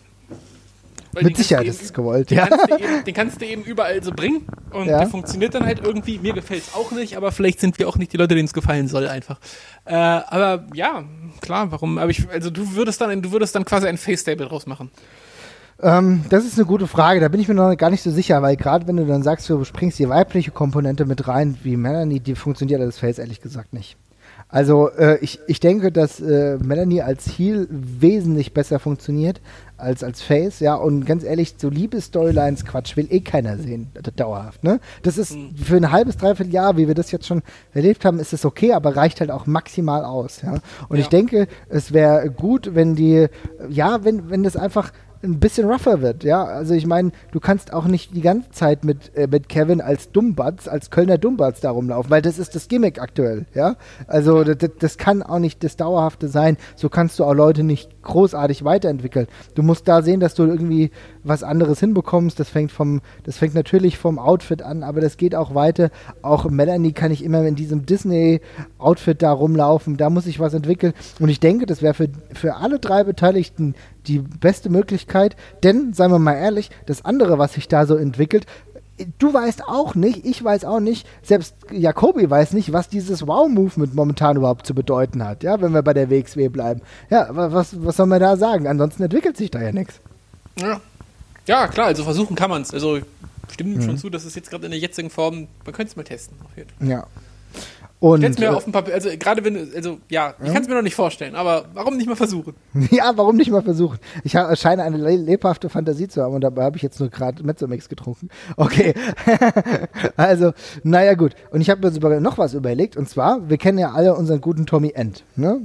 Weil 1.11 1.23
Mit 1.23 1.37
Sicherheit 1.37 1.65
ist 1.65 1.81
es 1.81 1.91
gewollt, 1.91 2.29
den 2.29 2.37
ja. 2.37 2.47
Kannst 2.47 2.69
eben, 2.69 3.03
den 3.03 3.13
kannst 3.15 3.41
du 3.41 3.45
eben 3.45 3.63
überall 3.63 4.03
so 4.03 4.11
bringen 4.11 4.45
und 4.71 4.85
ja. 4.85 4.99
der 4.99 5.07
funktioniert 5.07 5.55
dann 5.55 5.65
halt 5.65 5.79
irgendwie. 5.83 6.19
Mir 6.19 6.33
gefällt 6.33 6.63
es 6.67 6.75
auch 6.75 6.91
nicht, 6.91 7.17
aber 7.17 7.31
vielleicht 7.31 7.59
sind 7.59 7.79
wir 7.79 7.89
auch 7.89 7.95
nicht 7.95 8.13
die 8.13 8.17
Leute, 8.17 8.35
denen 8.35 8.45
es 8.45 8.53
gefallen 8.53 8.87
soll 8.87 9.07
einfach. 9.07 9.39
Äh, 9.85 9.95
aber 9.95 10.67
ja, 10.75 11.03
klar, 11.41 11.71
warum? 11.71 11.97
Aber 11.97 12.11
ich, 12.11 12.29
also 12.29 12.51
du 12.51 12.75
würdest 12.75 13.01
dann, 13.01 13.23
du 13.23 13.31
würdest 13.31 13.55
dann 13.55 13.65
quasi 13.65 13.87
ein 13.87 13.97
Face-Stable 13.97 14.45
draus 14.45 14.67
machen. 14.67 14.91
Ähm, 15.82 16.25
das 16.30 16.45
ist 16.45 16.57
eine 16.57 16.65
gute 16.65 16.88
Frage. 16.88 17.19
Da 17.19 17.27
bin 17.30 17.39
ich 17.39 17.47
mir 17.47 17.53
noch 17.53 17.75
gar 17.77 17.89
nicht 17.89 18.03
so 18.03 18.11
sicher, 18.11 18.41
weil 18.41 18.57
gerade 18.57 18.88
wenn 18.88 18.97
du 18.97 19.05
dann 19.05 19.23
sagst, 19.23 19.49
du 19.49 19.63
springst 19.63 19.99
die 19.99 20.09
weibliche 20.09 20.51
Komponente 20.51 21.05
mit 21.05 21.27
rein, 21.27 21.57
wie 21.63 21.77
Melanie, 21.77 22.19
die 22.19 22.36
funktioniert 22.36 22.82
als 22.82 22.99
Face 22.99 23.19
ehrlich 23.19 23.41
gesagt 23.41 23.73
nicht. 23.73 23.97
Also 24.51 24.89
äh, 24.89 25.19
ich, 25.19 25.39
ich 25.45 25.59
denke, 25.59 25.91
dass 25.91 26.19
äh, 26.19 26.57
Melanie 26.57 27.03
als 27.03 27.27
Heel 27.27 27.67
wesentlich 27.69 28.53
besser 28.53 28.80
funktioniert 28.80 29.41
als 29.77 30.03
als 30.03 30.21
Face, 30.21 30.59
ja. 30.59 30.73
Und 30.73 31.05
ganz 31.05 31.23
ehrlich, 31.23 31.55
so 31.57 31.69
Liebes-Storylines 31.69 32.65
Quatsch 32.65 32.97
will 32.97 33.07
eh 33.11 33.19
keiner 33.19 33.57
sehen, 33.57 33.91
dauerhaft, 34.15 34.63
ne? 34.63 34.80
Das 35.03 35.17
ist 35.19 35.36
mhm. 35.36 35.55
für 35.55 35.77
ein 35.77 35.91
halbes, 35.91 36.17
dreiviertel 36.17 36.51
Jahr, 36.51 36.77
wie 36.77 36.88
wir 36.88 36.95
das 36.95 37.11
jetzt 37.11 37.27
schon 37.27 37.43
erlebt 37.73 38.03
haben, 38.05 38.19
ist 38.19 38.34
es 38.34 38.43
okay, 38.43 38.73
aber 38.73 38.95
reicht 38.95 39.21
halt 39.21 39.30
auch 39.30 39.45
maximal 39.45 40.03
aus, 40.03 40.41
ja. 40.41 40.55
Und 40.89 40.97
ja. 40.97 41.03
ich 41.03 41.09
denke, 41.09 41.47
es 41.69 41.93
wäre 41.93 42.30
gut, 42.32 42.73
wenn 42.73 42.95
die, 42.95 43.27
ja, 43.69 44.03
wenn, 44.03 44.32
wenn 44.32 44.43
das 44.43 44.57
einfach 44.57 44.91
ein 45.22 45.39
bisschen 45.39 45.70
rougher 45.70 46.01
wird, 46.01 46.24
ja. 46.24 46.43
Also 46.43 46.74
ich 46.74 46.86
meine, 46.86 47.11
du 47.32 47.39
kannst 47.39 47.74
auch 47.74 47.86
nicht 47.86 48.15
die 48.15 48.22
ganze 48.22 48.51
Zeit 48.51 48.86
mit, 48.86 49.15
äh, 49.15 49.28
mit 49.28 49.49
Kevin 49.49 49.82
als 49.82 50.11
Dummbatz, 50.11 50.67
als 50.67 50.89
Kölner 50.89 51.17
Dummbatz 51.17 51.59
da 51.59 51.72
rumlaufen, 51.72 52.09
weil 52.09 52.22
das 52.22 52.39
ist 52.39 52.55
das 52.55 52.67
Gimmick 52.67 53.01
aktuell, 53.01 53.45
ja. 53.53 53.76
Also 54.07 54.43
das, 54.43 54.57
das, 54.80 54.97
kann 54.97 55.22
auch 55.22 55.39
nicht 55.39 55.63
das 55.63 55.76
Dauerhafte 55.76 56.28
sein. 56.28 56.57
So 56.76 56.89
kannst 56.89 57.20
du 57.20 57.26
auch 57.26 57.34
Leute 57.34 57.63
nicht 57.63 58.01
großartig 58.03 58.63
weiterentwickeln. 58.63 59.28
Du 59.55 59.63
musst 59.63 59.88
da 59.88 60.01
sehen, 60.01 60.20
dass 60.20 60.36
du 60.36 60.45
irgendwie 60.45 60.91
was 61.30 61.43
anderes 61.43 61.80
hinbekommst. 61.80 62.39
Das 62.39 62.49
fängt 62.49 62.71
vom, 62.71 63.01
das 63.23 63.38
fängt 63.38 63.53
natürlich 63.55 63.97
vom 63.97 64.19
Outfit 64.19 64.61
an, 64.61 64.84
aber 64.84 64.99
das 64.99 65.17
geht 65.17 65.36
auch 65.36 65.55
weiter. 65.55 65.89
Auch 66.21 66.49
Melanie 66.49 66.91
kann 66.91 67.11
ich 67.11 67.23
immer 67.23 67.45
in 67.45 67.55
diesem 67.55 67.86
Disney-Outfit 67.86 69.21
da 69.21 69.32
rumlaufen. 69.32 69.97
Da 69.97 70.09
muss 70.09 70.25
ich 70.25 70.39
was 70.39 70.53
entwickeln. 70.53 70.93
Und 71.19 71.30
ich 71.30 71.39
denke, 71.39 71.65
das 71.65 71.82
wäre 71.82 71.93
für, 71.93 72.09
für 72.34 72.55
alle 72.55 72.80
drei 72.80 73.03
Beteiligten 73.03 73.75
die 74.07 74.19
beste 74.19 74.69
Möglichkeit. 74.69 75.36
Denn, 75.63 75.93
seien 75.93 76.11
wir 76.11 76.19
mal 76.19 76.36
ehrlich, 76.36 76.71
das 76.86 77.05
andere, 77.05 77.38
was 77.38 77.53
sich 77.53 77.67
da 77.67 77.86
so 77.86 77.95
entwickelt, 77.95 78.45
du 79.17 79.34
weißt 79.34 79.63
auch 79.67 79.95
nicht, 79.95 80.25
ich 80.25 80.43
weiß 80.43 80.65
auch 80.65 80.80
nicht, 80.80 81.07
selbst 81.21 81.55
Jacobi 81.71 82.30
weiß 82.30 82.53
nicht, 82.53 82.73
was 82.73 82.89
dieses 82.89 83.25
Wow-Movement 83.25 83.95
momentan 83.95 84.38
überhaupt 84.38 84.65
zu 84.65 84.73
bedeuten 84.73 85.23
hat, 85.23 85.43
ja, 85.43 85.61
wenn 85.61 85.73
wir 85.73 85.84
bei 85.84 85.93
der 85.93 86.09
WXW 86.09 86.49
bleiben. 86.49 86.82
Ja, 87.09 87.27
was, 87.32 87.84
was 87.84 87.97
soll 87.97 88.07
man 88.07 88.19
da 88.19 88.36
sagen? 88.38 88.67
Ansonsten 88.67 89.03
entwickelt 89.03 89.38
sich 89.38 89.51
da 89.51 89.61
ja 89.61 89.71
nichts. 89.71 90.01
Ja. 90.59 90.82
Ja, 91.49 91.67
klar, 91.67 91.87
also 91.87 92.03
versuchen 92.03 92.35
kann 92.35 92.49
man 92.49 92.61
es. 92.61 92.73
Also 92.73 92.99
stimmt 93.51 93.77
mhm. 93.77 93.81
schon 93.81 93.97
zu, 93.97 94.09
dass 94.11 94.23
es 94.23 94.35
jetzt 94.35 94.51
gerade 94.51 94.65
in 94.65 94.71
der 94.71 94.79
jetzigen 94.79 95.09
Form, 95.09 95.47
man 95.65 95.73
könnte 95.73 95.89
es 95.89 95.95
mal 95.95 96.03
testen. 96.03 96.37
Ja. 96.79 97.07
Und, 97.99 98.23
ich 98.23 98.37
mir 98.37 98.45
äh, 98.45 98.49
auf 98.49 98.63
dem 98.63 98.71
Papier, 98.71 98.93
also 98.93 99.09
gerade 99.17 99.43
wenn, 99.43 99.57
also 99.75 99.97
ja, 100.09 100.35
ich 100.41 100.53
kann 100.53 100.61
es 100.61 100.69
mir 100.69 100.75
noch 100.75 100.83
nicht 100.83 100.95
vorstellen, 100.95 101.35
aber 101.35 101.65
warum 101.73 101.97
nicht 101.97 102.07
mal 102.07 102.15
versuchen? 102.15 102.53
Ja, 102.91 103.11
warum 103.15 103.35
nicht 103.35 103.51
mal 103.51 103.63
versuchen? 103.63 103.97
Ich 104.23 104.35
hab, 104.35 104.55
scheine 104.57 104.83
eine 104.83 104.97
lebhafte 104.97 105.69
Fantasie 105.69 106.07
zu 106.07 106.21
haben 106.21 106.35
und 106.35 106.41
dabei 106.41 106.63
habe 106.63 106.77
ich 106.77 106.83
jetzt 106.83 106.99
nur 106.99 107.09
gerade 107.09 107.43
Mezzomix 107.43 107.89
getrunken. 107.89 108.29
Okay, 108.55 108.93
also, 110.15 110.53
naja 110.83 111.15
gut. 111.15 111.35
Und 111.51 111.61
ich 111.61 111.69
habe 111.69 111.81
mir 111.81 111.91
sogar 111.91 112.19
noch 112.19 112.37
was 112.37 112.53
überlegt 112.53 112.95
und 112.95 113.09
zwar, 113.09 113.49
wir 113.49 113.57
kennen 113.57 113.79
ja 113.79 113.91
alle 113.91 114.15
unseren 114.15 114.39
guten 114.39 114.67
Tommy 114.67 114.91
End, 114.95 115.23
ne? 115.35 115.59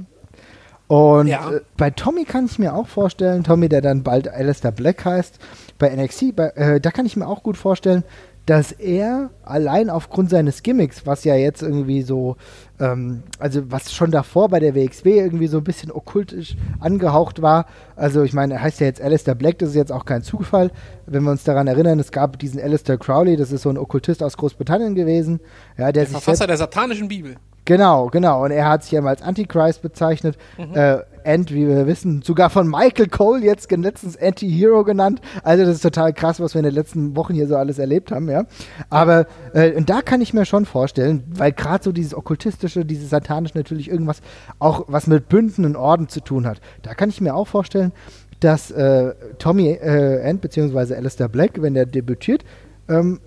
Und 0.89 1.29
ja. 1.29 1.51
äh, 1.51 1.61
bei 1.77 1.91
Tommy 1.91 2.25
kann 2.25 2.47
ich 2.47 2.59
mir 2.59 2.75
auch 2.75 2.89
vorstellen, 2.89 3.45
Tommy, 3.45 3.69
der 3.69 3.81
dann 3.81 4.03
bald 4.03 4.29
Alistair 4.29 4.73
Black 4.73 5.05
heißt, 5.05 5.39
bei 5.79 5.95
NXT, 5.95 6.37
bei, 6.37 6.49
äh, 6.51 6.81
da 6.81 6.91
kann 6.91 7.07
ich 7.07 7.17
mir 7.17 7.27
auch 7.27 7.43
gut 7.43 7.57
vorstellen, 7.57 8.05
dass 8.47 8.73
er 8.73 9.31
allein 9.43 9.89
aufgrund 9.89 10.29
seines 10.29 10.63
Gimmicks, 10.63 11.07
was 11.07 11.25
ja 11.25 11.35
jetzt 11.35 11.63
irgendwie 11.63 12.03
so, 12.03 12.37
ähm, 12.79 13.23
also 13.39 13.71
was 13.71 13.93
schon 13.93 14.11
davor 14.11 14.49
bei 14.51 14.61
der 14.61 14.75
WXW 14.75 15.19
irgendwie 15.19 15.47
so 15.47 15.59
ein 15.59 15.65
bisschen 15.65 15.91
okkultisch 15.91 16.57
angehaucht 16.79 17.41
war, 17.41 17.67
also 17.97 18.23
ich 18.23 18.35
meine, 18.35 18.55
er 18.55 18.63
heißt 18.63 18.81
ja 18.81 18.87
jetzt 18.87 19.01
Alistair 19.01 19.35
Black, 19.35 19.59
das 19.61 19.71
ist 19.71 19.77
jetzt 19.77 19.93
auch 19.93 20.05
kein 20.05 20.23
Zufall, 20.23 20.71
wenn 21.07 21.23
wir 21.23 21.31
uns 21.31 21.45
daran 21.45 21.67
erinnern, 21.67 21.99
es 21.99 22.13
gab 22.13 22.39
diesen 22.39 22.61
Alistair 22.61 22.99
Crowley, 22.99 23.37
das 23.37 23.51
ist 23.51 23.63
so 23.63 23.71
ein 23.71 23.79
Okkultist 23.79 24.23
aus 24.23 24.37
Großbritannien 24.37 24.95
gewesen, 24.95 25.41
ja, 25.79 25.91
der, 25.91 26.05
der 26.05 26.07
Verfasser 26.09 26.47
der 26.47 26.59
satanischen 26.59 27.09
Bibel. 27.09 27.37
Genau, 27.65 28.09
genau. 28.09 28.45
Und 28.45 28.51
er 28.51 28.69
hat 28.69 28.83
sich 28.83 28.93
ja 28.93 29.01
mal 29.01 29.11
als 29.11 29.23
Antichrist 29.23 29.83
bezeichnet. 29.83 30.37
Mhm. 30.59 30.77
Äh, 30.77 30.99
End, 31.25 31.51
wie 31.51 31.67
wir 31.67 31.87
wissen, 31.87 32.21
sogar 32.21 32.51
von 32.51 32.69
Michael 32.69 33.09
Cole 33.09 33.43
jetzt 33.43 33.71
letztens 33.71 34.21
Anti-Hero 34.21 34.85
genannt. 34.85 35.23
Also 35.43 35.65
das 35.65 35.77
ist 35.77 35.81
total 35.81 36.13
krass, 36.13 36.39
was 36.39 36.55
wir 36.55 36.59
in 36.59 36.67
den 36.67 36.75
letzten 36.75 37.17
Wochen 37.17 37.33
hier 37.33 37.47
so 37.47 37.57
alles 37.57 37.79
erlebt 37.79 38.13
haben, 38.13 38.29
ja. 38.29 38.45
Aber 38.91 39.27
äh, 39.55 39.73
und 39.73 39.89
da 39.89 40.03
kann 40.03 40.21
ich 40.21 40.35
mir 40.35 40.45
schon 40.45 40.67
vorstellen, 40.67 41.25
weil 41.35 41.53
gerade 41.53 41.83
so 41.83 41.93
dieses 41.93 42.15
okkultistische, 42.15 42.85
dieses 42.85 43.09
satanische 43.09 43.57
natürlich 43.57 43.91
irgendwas 43.91 44.21
auch 44.59 44.85
was 44.89 45.07
mit 45.07 45.31
Bünden 45.31 45.65
und 45.65 45.77
Orden 45.77 46.09
zu 46.11 46.21
tun 46.21 46.47
hat. 46.47 46.61
Da 46.83 46.93
kann 46.93 47.09
ich 47.09 47.23
mir 47.23 47.35
auch 47.35 47.49
vorstellen, 47.49 47.93
dass 48.41 48.71
äh, 48.71 49.15
Tommy 49.39 49.71
äh, 49.71 50.21
End 50.21 50.43
beziehungsweise 50.43 50.95
Alistair 50.95 51.29
Black, 51.29 51.53
wenn 51.63 51.73
der 51.73 51.87
debütiert, 51.87 52.45
ähm, 52.89 53.21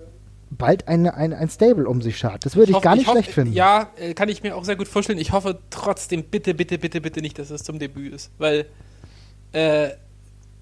bald 0.49 0.87
ein, 0.87 1.07
ein, 1.07 1.33
ein 1.33 1.49
Stable 1.49 1.87
um 1.87 2.01
sich 2.01 2.17
schart. 2.17 2.45
Das 2.45 2.55
würde 2.55 2.71
ich, 2.71 2.77
ich, 2.77 2.83
gar 2.83 2.95
nicht 2.95 3.05
ich 3.05 3.11
schlecht 3.11 3.31
finden. 3.31 3.53
Ja, 3.53 3.89
äh, 3.97 4.13
kann 4.13 4.29
ich 4.29 4.43
mir 4.43 4.55
auch 4.55 4.63
sehr 4.63 4.75
gut 4.75 4.87
vorstellen. 4.87 5.19
Ich 5.19 5.31
hoffe 5.31 5.59
trotzdem, 5.69 6.23
bitte, 6.23 6.53
bitte, 6.53 6.77
bitte, 6.77 7.01
bitte 7.01 7.21
nicht, 7.21 7.37
dass 7.39 7.49
es 7.49 7.63
zum 7.63 7.79
Debüt 7.79 8.13
ist. 8.13 8.31
Weil 8.37 8.65
äh, 9.51 9.89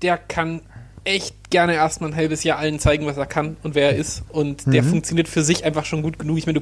der 0.01 0.17
kann 0.17 0.61
echt 1.03 1.51
gerne 1.51 1.75
erstmal 1.75 2.11
ein 2.11 2.15
halbes 2.15 2.43
Jahr 2.43 2.57
allen 2.57 2.79
zeigen, 2.79 3.05
was 3.05 3.17
er 3.17 3.27
kann 3.27 3.57
und 3.63 3.75
wer 3.75 3.91
er 3.91 3.95
ist. 3.95 4.23
Und 4.29 4.65
der 4.65 4.81
mhm. 4.81 4.89
funktioniert 4.89 5.27
für 5.27 5.43
sich 5.43 5.63
einfach 5.63 5.85
schon 5.85 6.01
gut 6.01 6.19
genug. 6.19 6.37
Ich 6.37 6.47
meine, 6.47 6.61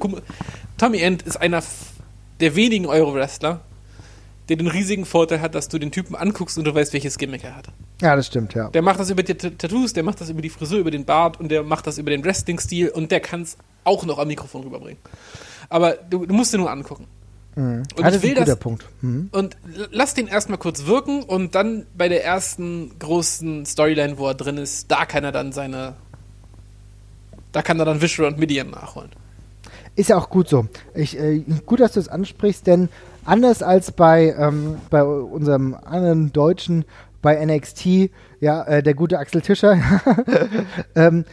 Tommy 0.78 1.00
End 1.00 1.22
ist 1.22 1.38
einer 1.38 1.64
der 2.40 2.56
wenigen 2.56 2.86
Euro-Wrestler, 2.86 3.62
der 4.50 4.58
den 4.58 4.68
riesigen 4.68 5.06
Vorteil 5.06 5.40
hat, 5.42 5.56
dass 5.56 5.70
du 5.70 5.80
den 5.80 5.92
Typen 5.92 6.16
anguckst 6.16 6.58
und 6.58 6.66
du 6.66 6.76
weißt, 6.76 6.92
welches 6.94 7.18
Gimmick 7.18 7.44
er 7.44 7.56
hat. 7.56 7.68
Ja, 8.02 8.16
das 8.16 8.28
stimmt, 8.28 8.54
ja. 8.54 8.70
Der 8.70 8.82
macht 8.82 9.00
das 9.00 9.10
über 9.10 9.24
die 9.24 9.36
Tattoos, 9.36 9.94
der 9.94 10.04
macht 10.04 10.20
das 10.20 10.30
über 10.30 10.42
die 10.42 10.50
Frisur, 10.50 10.80
über 10.80 10.92
den 10.92 11.06
Bart 11.06 11.40
und 11.40 11.50
der 11.50 11.64
macht 11.64 11.88
das 11.88 11.98
über 11.98 12.10
den 12.10 12.24
Wrestling-Stil 12.24 12.90
und 12.90 13.12
der 13.12 13.20
kann 13.20 13.44
es 13.44 13.58
auch 13.84 14.06
noch 14.06 14.20
am 14.20 14.28
Mikrofon 14.28 14.64
rüberbringen. 14.64 15.00
Aber 15.70 15.94
du, 15.94 16.26
du 16.26 16.34
musst 16.34 16.54
dir 16.54 16.58
nur 16.58 16.72
angucken. 16.72 17.08
Mhm. 17.56 17.84
Und 17.96 18.00
ja, 18.00 18.06
das 18.06 18.16
ich 18.18 18.24
will 18.24 18.32
ist 18.34 18.40
ein 18.40 18.46
das, 18.46 18.60
Punkt. 18.60 18.86
Mhm. 19.02 19.30
Und 19.32 19.58
lass 19.92 20.14
den 20.14 20.28
erstmal 20.28 20.58
kurz 20.58 20.86
wirken 20.86 21.24
und 21.24 21.56
dann 21.56 21.86
bei 21.96 22.10
der 22.10 22.24
ersten 22.24 22.98
großen 23.00 23.66
Storyline, 23.66 24.18
wo 24.18 24.28
er 24.28 24.34
drin 24.34 24.58
ist, 24.58 24.90
da 24.92 25.06
kann 25.06 25.24
er 25.24 25.32
dann 25.32 25.52
seine. 25.52 25.96
Da 27.52 27.62
kann 27.62 27.78
er 27.80 27.86
dann 27.86 28.02
Visual 28.02 28.32
und 28.32 28.40
Midian 28.40 28.72
nachholen. 28.72 29.12
Ist 29.96 30.10
ja 30.10 30.18
auch 30.18 30.30
gut 30.30 30.50
so. 30.50 30.66
Ich, 30.96 31.20
äh, 31.20 31.44
gut, 31.68 31.80
dass 31.80 31.94
du 31.94 32.00
es 32.00 32.08
ansprichst, 32.08 32.66
denn 32.66 32.90
anders 33.26 33.62
als 33.62 33.92
bei, 33.92 34.36
ähm, 34.38 34.78
bei 34.90 35.04
unserem 35.04 35.76
anderen 35.76 36.34
Deutschen 36.34 36.86
bei 37.24 37.44
NXT, 37.44 38.12
ja, 38.40 38.62
äh, 38.66 38.84
der 38.84 38.94
gute 38.94 39.18
Axel 39.18 39.42
Tischer, 39.42 39.80
ähm, 40.96 41.26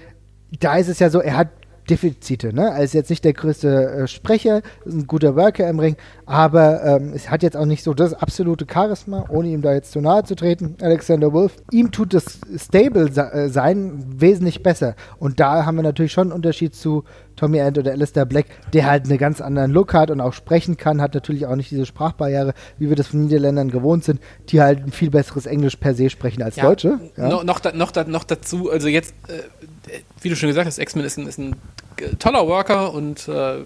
da 0.61 0.77
ist 0.77 0.89
es 0.89 1.01
ja 1.01 1.11
so, 1.11 1.21
er 1.21 1.37
hat 1.37 1.49
Defizite. 1.91 2.55
Ne? 2.55 2.71
Er 2.71 2.83
ist 2.83 2.95
jetzt 2.95 3.11
nicht 3.11 3.25
der 3.25 3.33
größte 3.33 3.91
äh, 3.91 4.07
Sprecher, 4.07 4.63
ist 4.85 4.95
ein 4.95 5.07
guter 5.07 5.37
Worker 5.37 5.69
im 5.69 5.81
Ring, 5.81 5.97
aber 6.25 6.85
ähm, 6.85 7.13
es 7.15 7.29
hat 7.29 7.43
jetzt 7.43 7.57
auch 7.57 7.67
nicht 7.67 7.83
so 7.83 7.93
das 7.93 8.15
absolute 8.15 8.67
Charisma, 8.71 9.25
ohne 9.29 9.49
ihm 9.49 9.63
da 9.63 9.75
jetzt 9.75 9.93
zu 9.93 10.01
nahe 10.01 10.23
zu 10.23 10.37
treten, 10.37 10.77
Alexander 10.81 11.33
Wolf. 11.33 11.57
Ihm 11.73 11.91
tut 11.91 12.15
das 12.15 12.39
Stable-Sein 12.57 13.89
äh, 13.89 14.21
wesentlich 14.21 14.63
besser. 14.63 14.95
Und 15.19 15.41
da 15.41 15.67
haben 15.67 15.77
wir 15.77 15.83
natürlich 15.83 16.13
schon 16.13 16.29
einen 16.29 16.33
Unterschied 16.33 16.75
zu 16.75 17.05
Tommy 17.41 17.59
End 17.59 17.79
oder 17.79 17.93
Alistair 17.93 18.27
Black, 18.27 18.47
der 18.75 18.87
halt 18.87 19.07
einen 19.07 19.17
ganz 19.17 19.41
anderen 19.41 19.71
Look 19.71 19.95
hat 19.95 20.11
und 20.11 20.21
auch 20.21 20.35
sprechen 20.35 20.77
kann, 20.77 21.01
hat 21.01 21.15
natürlich 21.15 21.47
auch 21.47 21.57
nicht 21.57 21.71
diese 21.71 21.87
Sprachbarriere, 21.87 22.53
wie 22.79 22.91
wir 22.91 22.97
das 22.97 23.09
von 23.09 23.25
Niederländern 23.25 23.71
gewohnt 23.71 24.05
sind, 24.05 24.21
die 24.51 24.61
halt 24.61 24.85
ein 24.85 24.93
viel 24.93 25.11
besseres 25.11 25.47
Englisch 25.47 25.77
per 25.77 25.95
se 25.95 26.11
sprechen 26.11 26.43
als 26.43 26.57
ja, 26.57 26.65
Deutsche. 26.65 27.01
Ja. 27.17 27.29
No, 27.29 27.43
noch, 27.43 27.59
da, 27.59 27.73
noch, 27.73 27.93
da, 27.93 28.05
noch 28.05 28.25
dazu, 28.25 28.71
also 28.71 28.89
jetzt, 28.89 29.15
äh, 29.29 29.41
wie 30.21 30.29
du 30.29 30.37
schon 30.37 30.49
gesagt 30.49 30.67
hast, 30.67 30.79
X-Men 30.79 31.05
ist 31.05 31.19
ein, 31.19 31.27
ist 31.27 31.39
ein 31.39 31.57
toller 32.19 32.47
Worker 32.47 32.93
und 32.93 33.29
äh, 33.29 33.65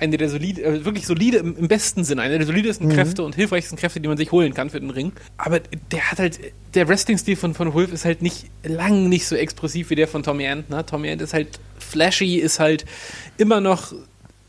eine 0.00 0.16
der 0.16 0.28
solide, 0.28 0.62
äh, 0.62 0.84
wirklich 0.84 1.06
solide 1.06 1.38
im, 1.38 1.56
im, 1.56 1.68
besten 1.68 2.04
Sinne, 2.04 2.22
eine 2.22 2.38
der 2.38 2.46
solidesten 2.46 2.88
mhm. 2.88 2.92
Kräfte 2.92 3.22
und 3.22 3.34
hilfreichsten 3.34 3.78
Kräfte, 3.78 4.00
die 4.00 4.08
man 4.08 4.16
sich 4.16 4.32
holen 4.32 4.54
kann 4.54 4.70
für 4.70 4.80
den 4.80 4.90
Ring. 4.90 5.12
Aber 5.36 5.60
der 5.60 6.10
hat 6.10 6.18
halt, 6.18 6.40
der 6.74 6.88
Wrestling-Stil 6.88 7.36
von, 7.36 7.54
von 7.54 7.72
Wolf 7.74 7.92
ist 7.92 8.04
halt 8.04 8.22
nicht, 8.22 8.46
lang 8.62 9.08
nicht 9.08 9.26
so 9.26 9.36
expressiv 9.36 9.90
wie 9.90 9.94
der 9.94 10.08
von 10.08 10.22
Tommy 10.22 10.46
Ant. 10.46 10.70
Ne? 10.70 10.84
Tommy 10.84 11.10
Ant 11.10 11.22
ist 11.22 11.32
halt 11.32 11.58
flashy, 11.78 12.36
ist 12.36 12.60
halt 12.60 12.84
immer 13.38 13.60
noch 13.60 13.92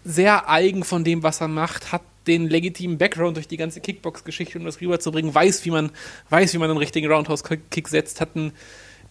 sehr 0.03 0.49
eigen 0.49 0.83
von 0.83 1.03
dem, 1.03 1.23
was 1.23 1.41
er 1.41 1.47
macht, 1.47 1.91
hat 1.91 2.01
den 2.27 2.49
legitimen 2.49 2.97
Background 2.97 3.37
durch 3.37 3.47
die 3.47 3.57
ganze 3.57 3.79
Kickbox-Geschichte, 3.79 4.59
um 4.59 4.65
das 4.65 4.81
rüberzubringen, 4.81 5.33
weiß, 5.33 5.63
wie 5.65 5.71
man, 5.71 5.91
weiß, 6.29 6.53
wie 6.53 6.57
man 6.57 6.69
einen 6.69 6.77
richtigen 6.77 7.11
Roundhouse-Kick 7.11 7.87
setzt, 7.87 8.19
hat 8.19 8.35
ein 8.35 8.51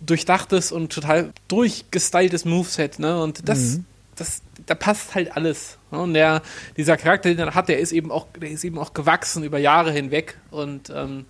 durchdachtes 0.00 0.72
und 0.72 0.92
total 0.92 1.32
durchgestyltes 1.48 2.44
Moveset, 2.44 2.98
ne? 2.98 3.22
Und 3.22 3.48
das, 3.48 3.58
mhm 3.58 3.86
das, 4.16 4.42
da 4.64 4.74
passt 4.74 5.14
halt 5.14 5.36
alles. 5.36 5.78
Ne? 5.90 6.00
Und 6.00 6.14
der, 6.14 6.42
dieser 6.76 6.96
Charakter, 6.96 7.28
den 7.28 7.38
er 7.38 7.54
hat, 7.54 7.68
der 7.68 7.78
ist 7.78 7.92
eben 7.92 8.10
auch, 8.10 8.26
der 8.40 8.50
ist 8.50 8.64
eben 8.64 8.78
auch 8.78 8.94
gewachsen 8.94 9.44
über 9.44 9.58
Jahre 9.58 9.92
hinweg. 9.92 10.38
Und 10.50 10.90
ähm, 10.90 11.26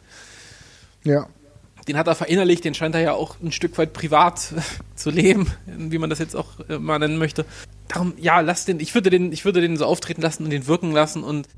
ja. 1.04 1.26
den 1.86 1.98
hat 1.98 2.06
er 2.06 2.14
verinnerlicht, 2.14 2.64
den 2.64 2.74
scheint 2.74 2.94
er 2.94 3.02
ja 3.02 3.12
auch 3.12 3.36
ein 3.42 3.52
Stück 3.52 3.76
weit 3.76 3.92
privat 3.92 4.54
zu 4.94 5.10
leben, 5.10 5.50
wie 5.66 5.98
man 5.98 6.10
das 6.10 6.18
jetzt 6.18 6.34
auch 6.34 6.60
äh, 6.68 6.78
mal 6.78 6.98
nennen 6.98 7.18
möchte. 7.18 7.44
Darum, 7.88 8.14
ja, 8.16 8.40
lass 8.40 8.64
den, 8.64 8.80
ich 8.80 8.94
würde 8.94 9.10
den, 9.10 9.32
ich 9.32 9.44
würde 9.44 9.60
den 9.60 9.76
so 9.76 9.84
auftreten 9.84 10.22
lassen 10.22 10.44
und 10.44 10.50
den 10.50 10.66
wirken 10.66 10.92
lassen. 10.92 11.22
Und 11.22 11.48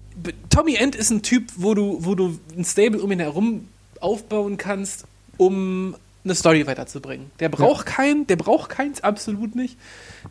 Tommy 0.51 0.75
End 0.75 0.97
ist 0.97 1.11
ein 1.11 1.23
Typ, 1.23 1.45
wo 1.57 1.75
du, 1.75 2.05
wo 2.05 2.15
du 2.15 2.39
ein 2.57 2.65
Stable 2.65 3.01
um 3.01 3.13
ihn 3.13 3.21
herum 3.21 3.69
aufbauen 4.01 4.57
kannst, 4.57 5.05
um 5.37 5.95
eine 6.25 6.35
Story 6.35 6.67
weiterzubringen. 6.67 7.31
Der 7.41 7.49
braucht 7.49 7.89
ja. 7.89 7.95
keinen, 7.95 8.27
der 8.27 8.37
braucht 8.37 8.71
keins, 8.71 9.03
absolut 9.03 9.55
nicht. 9.55 9.77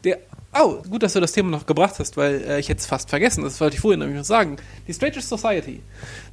Der 0.04 0.20
Oh, 0.60 0.82
gut, 0.90 1.04
dass 1.04 1.14
du 1.14 1.20
das 1.20 1.34
Thema 1.34 1.52
noch 1.52 1.66
gebracht 1.66 1.96
hast, 2.00 2.18
weil 2.18 2.42
äh, 2.48 2.60
ich 2.60 2.70
hätte 2.70 2.80
es 2.80 2.88
fast 2.88 3.10
vergessen. 3.10 3.44
Das 3.44 3.60
wollte 3.62 3.76
ich 3.76 3.82
vorhin 3.82 4.00
nämlich 4.00 4.18
noch 4.18 4.26
sagen. 4.26 4.58
Die 4.88 4.94
Strangest 4.94 5.30
Society. 5.30 5.82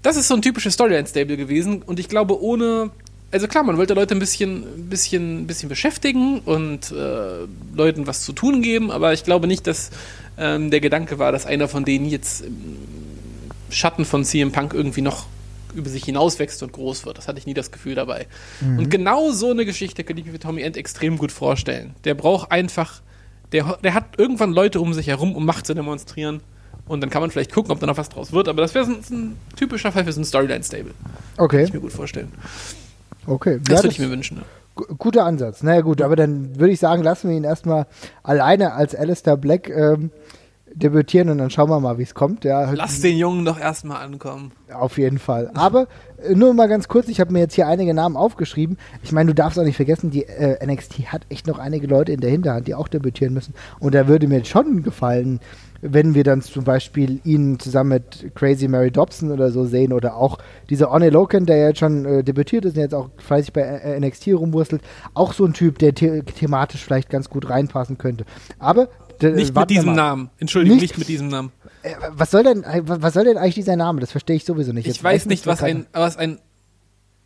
Das 0.03 0.17
ist 0.17 0.29
so 0.29 0.35
ein 0.35 0.41
typisches 0.43 0.75
Storyline-Stable 0.75 1.37
gewesen 1.37 1.83
und 1.83 1.99
ich 1.99 2.09
glaube, 2.09 2.41
ohne. 2.43 2.91
Also 3.31 3.49
klar, 3.49 3.65
man 3.65 3.77
wollte 3.77 3.95
Leute 3.95 4.15
ein 4.15 4.21
bisschen, 4.21 4.89
bisschen, 4.89 5.49
bisschen 5.49 5.69
beschäftigen 5.69 6.39
und 6.39 6.93
äh, 6.93 7.47
Leuten 7.75 8.07
was 8.07 8.23
zu 8.23 8.33
tun 8.33 8.63
geben, 8.63 8.93
aber 8.93 9.13
ich 9.13 9.25
glaube 9.25 9.49
nicht, 9.49 9.67
dass 9.67 9.91
ähm, 10.39 10.71
der 10.71 10.81
Gedanke 10.81 11.19
war, 11.19 11.33
dass 11.33 11.45
einer 11.45 11.67
von 11.67 11.85
denen 11.85 12.07
jetzt 12.07 12.43
im 12.43 12.79
Schatten 13.71 14.05
von 14.05 14.25
CM 14.25 14.53
Punk 14.53 14.73
irgendwie 14.73 15.03
noch 15.03 15.27
über 15.75 15.89
sich 15.91 16.05
hinauswächst 16.05 16.63
und 16.63 16.73
groß 16.73 17.07
wird. 17.07 17.19
Das 17.19 17.29
hatte 17.29 17.39
ich 17.39 17.47
nie 17.47 17.55
das 17.55 17.71
Gefühl 17.71 17.95
dabei. 17.95 18.27
Mhm. 18.61 18.79
Und 18.79 18.91
genau 18.91 19.31
so 19.33 19.51
eine 19.51 19.65
Geschichte 19.65 20.05
könnte 20.05 20.21
ich 20.21 20.27
mir 20.27 20.33
für 20.33 20.39
Tommy 20.39 20.63
End 20.63 20.77
extrem 20.77 21.19
gut 21.19 21.33
vorstellen. 21.33 21.95
Der 22.05 22.15
braucht 22.15 22.51
einfach, 22.53 23.03
der, 23.53 23.79
der 23.83 23.95
hat 23.95 24.19
irgendwann 24.19 24.53
Leute 24.53 24.81
um 24.81 24.93
sich 24.95 25.07
herum, 25.09 25.35
um 25.37 25.45
Macht 25.47 25.67
zu 25.67 25.75
demonstrieren. 25.75 26.41
Und 26.87 27.01
dann 27.03 27.09
kann 27.09 27.23
man 27.23 27.31
vielleicht 27.31 27.53
gucken, 27.53 27.73
ob 27.73 27.81
da 27.81 27.87
noch 27.87 27.97
was 27.97 28.11
draus 28.11 28.33
wird. 28.33 28.49
Aber 28.49 28.61
das 28.61 28.75
wäre 28.75 28.85
so 28.85 28.93
ein, 28.93 28.99
ein 29.11 29.37
typischer 29.57 29.91
Fall 29.91 30.05
für 30.05 30.13
so 30.13 30.21
ein 30.21 30.25
Storyline-Stable. 30.25 30.93
Kann 30.93 31.45
Okay, 31.45 31.65
ich 31.65 31.73
mir 31.73 31.81
gut 31.81 31.93
vorstellen. 31.93 32.31
okay. 33.27 33.59
Das 33.65 33.79
Ja, 33.79 33.83
würde 33.85 33.93
ich 33.93 33.99
mir 33.99 34.11
wünschen. 34.11 34.43
Guter 34.99 35.25
Ansatz. 35.25 35.63
Naja 35.63 35.83
gut, 35.83 36.03
aber 36.03 36.17
dann 36.17 36.59
würde 36.59 36.73
ich 36.73 36.81
sagen, 36.81 37.03
lassen 37.05 37.31
wir 37.31 37.37
ihn 37.37 37.45
erstmal 37.45 37.87
alleine 38.25 38.73
als 38.73 38.95
Alistair 38.95 39.37
Black 39.37 39.69
ähm, 39.71 40.11
debütieren 40.75 41.29
und 41.31 41.39
dann 41.39 41.51
schauen 41.51 41.71
wir 41.71 41.81
mal, 41.81 41.99
wie 41.99 42.03
es 42.03 42.15
kommt. 42.15 42.45
Ja, 42.45 42.71
Lass 42.73 43.01
den 43.01 43.17
Jungen 43.17 43.45
doch 43.45 43.59
erstmal 43.59 44.03
ankommen. 44.03 44.53
Auf 44.73 44.99
jeden 44.99 45.19
Fall. 45.19 45.51
Aber 45.55 45.87
äh, 46.19 46.35
nur 46.35 46.53
mal 46.55 46.69
ganz 46.69 46.89
kurz, 46.89 47.09
ich 47.09 47.21
habe 47.21 47.33
mir 47.33 47.41
jetzt 47.41 47.55
hier 47.55 47.67
einige 47.67 47.95
Namen 47.95 48.17
aufgeschrieben. 48.17 48.77
Ich 49.03 49.13
meine, 49.13 49.29
du 49.29 49.35
darfst 49.35 49.59
auch 49.59 49.65
nicht 49.65 49.77
vergessen, 49.77 50.11
die 50.11 50.25
äh, 50.25 50.65
NXT 50.65 51.13
hat 51.13 51.23
echt 51.29 51.47
noch 51.47 51.59
einige 51.59 51.87
Leute 51.87 52.13
in 52.13 52.21
der 52.21 52.31
Hinterhand, 52.31 52.67
die 52.67 52.75
auch 52.75 52.89
debütieren 52.89 53.35
müssen. 53.35 53.55
Und 53.79 53.95
da 53.95 54.09
würde 54.09 54.27
mir 54.27 54.45
schon 54.45 54.83
gefallen, 54.83 55.41
wenn 55.87 56.15
wir 56.15 56.25
dann 56.25 56.41
zum 56.41 56.65
Beispiel 56.65 57.21
ihn 57.25 57.59
zusammen 57.59 57.91
mit 57.91 58.35
Crazy 58.35 58.69
Mary 58.69 58.91
Dobson 58.91 59.31
oder 59.31 59.51
so 59.51 59.67
sehen 59.67 59.93
oder 59.93 60.17
auch 60.17 60.39
dieser 60.71 60.91
Oney 60.91 61.11
Loken, 61.11 61.45
der 61.45 61.59
jetzt 61.59 61.79
schon 61.81 62.07
äh, 62.07 62.25
debütiert 62.25 62.65
ist 62.65 62.77
und 62.77 62.83
jetzt 62.83 62.95
auch 62.95 63.11
fleißig 63.19 63.53
bei 63.53 63.61
äh, 63.61 64.01
NXT 64.01 64.29
rumwurstelt, 64.29 64.81
auch 65.13 65.35
so 65.35 65.45
ein 65.45 65.53
Typ, 65.53 65.79
der 65.79 65.93
the 65.95 66.23
thematisch 66.23 66.83
vielleicht 66.83 67.11
ganz 67.11 67.29
gut 67.29 67.51
reinpassen 67.51 67.99
könnte. 67.99 68.25
Aber 68.59 68.89
Nicht 69.33 69.55
mit 69.55 69.71
diesem. 69.71 69.95
Namen. 69.95 70.31
Entschuldigung, 70.39 70.77
Nicht- 70.79 70.91
nicht, 70.93 70.99
mit 70.99 71.09
diesem 71.09 71.29
Namen. 71.29 71.53
Äh, 71.83 71.95
was 72.11 72.31
soll 72.31 72.43
denn, 72.45 72.63
äh, 72.65 72.83
was 72.85 73.15
soll 73.15 73.25
denn 73.25 73.37
eigentlich 73.37 73.55
dieser 73.55 73.77
Name? 73.77 74.01
Das 74.01 74.11
verstehe 74.11 74.37
ich 74.37 74.45
sowieso 74.45 74.73
nicht. 74.73 74.87
Ich 74.87 74.95
Jetzt 74.97 75.05
weiß 75.05 75.27
nicht, 75.27 75.47
was 75.47 75.63
ein, 75.63 75.87
was 75.93 76.17
ein 76.17 76.39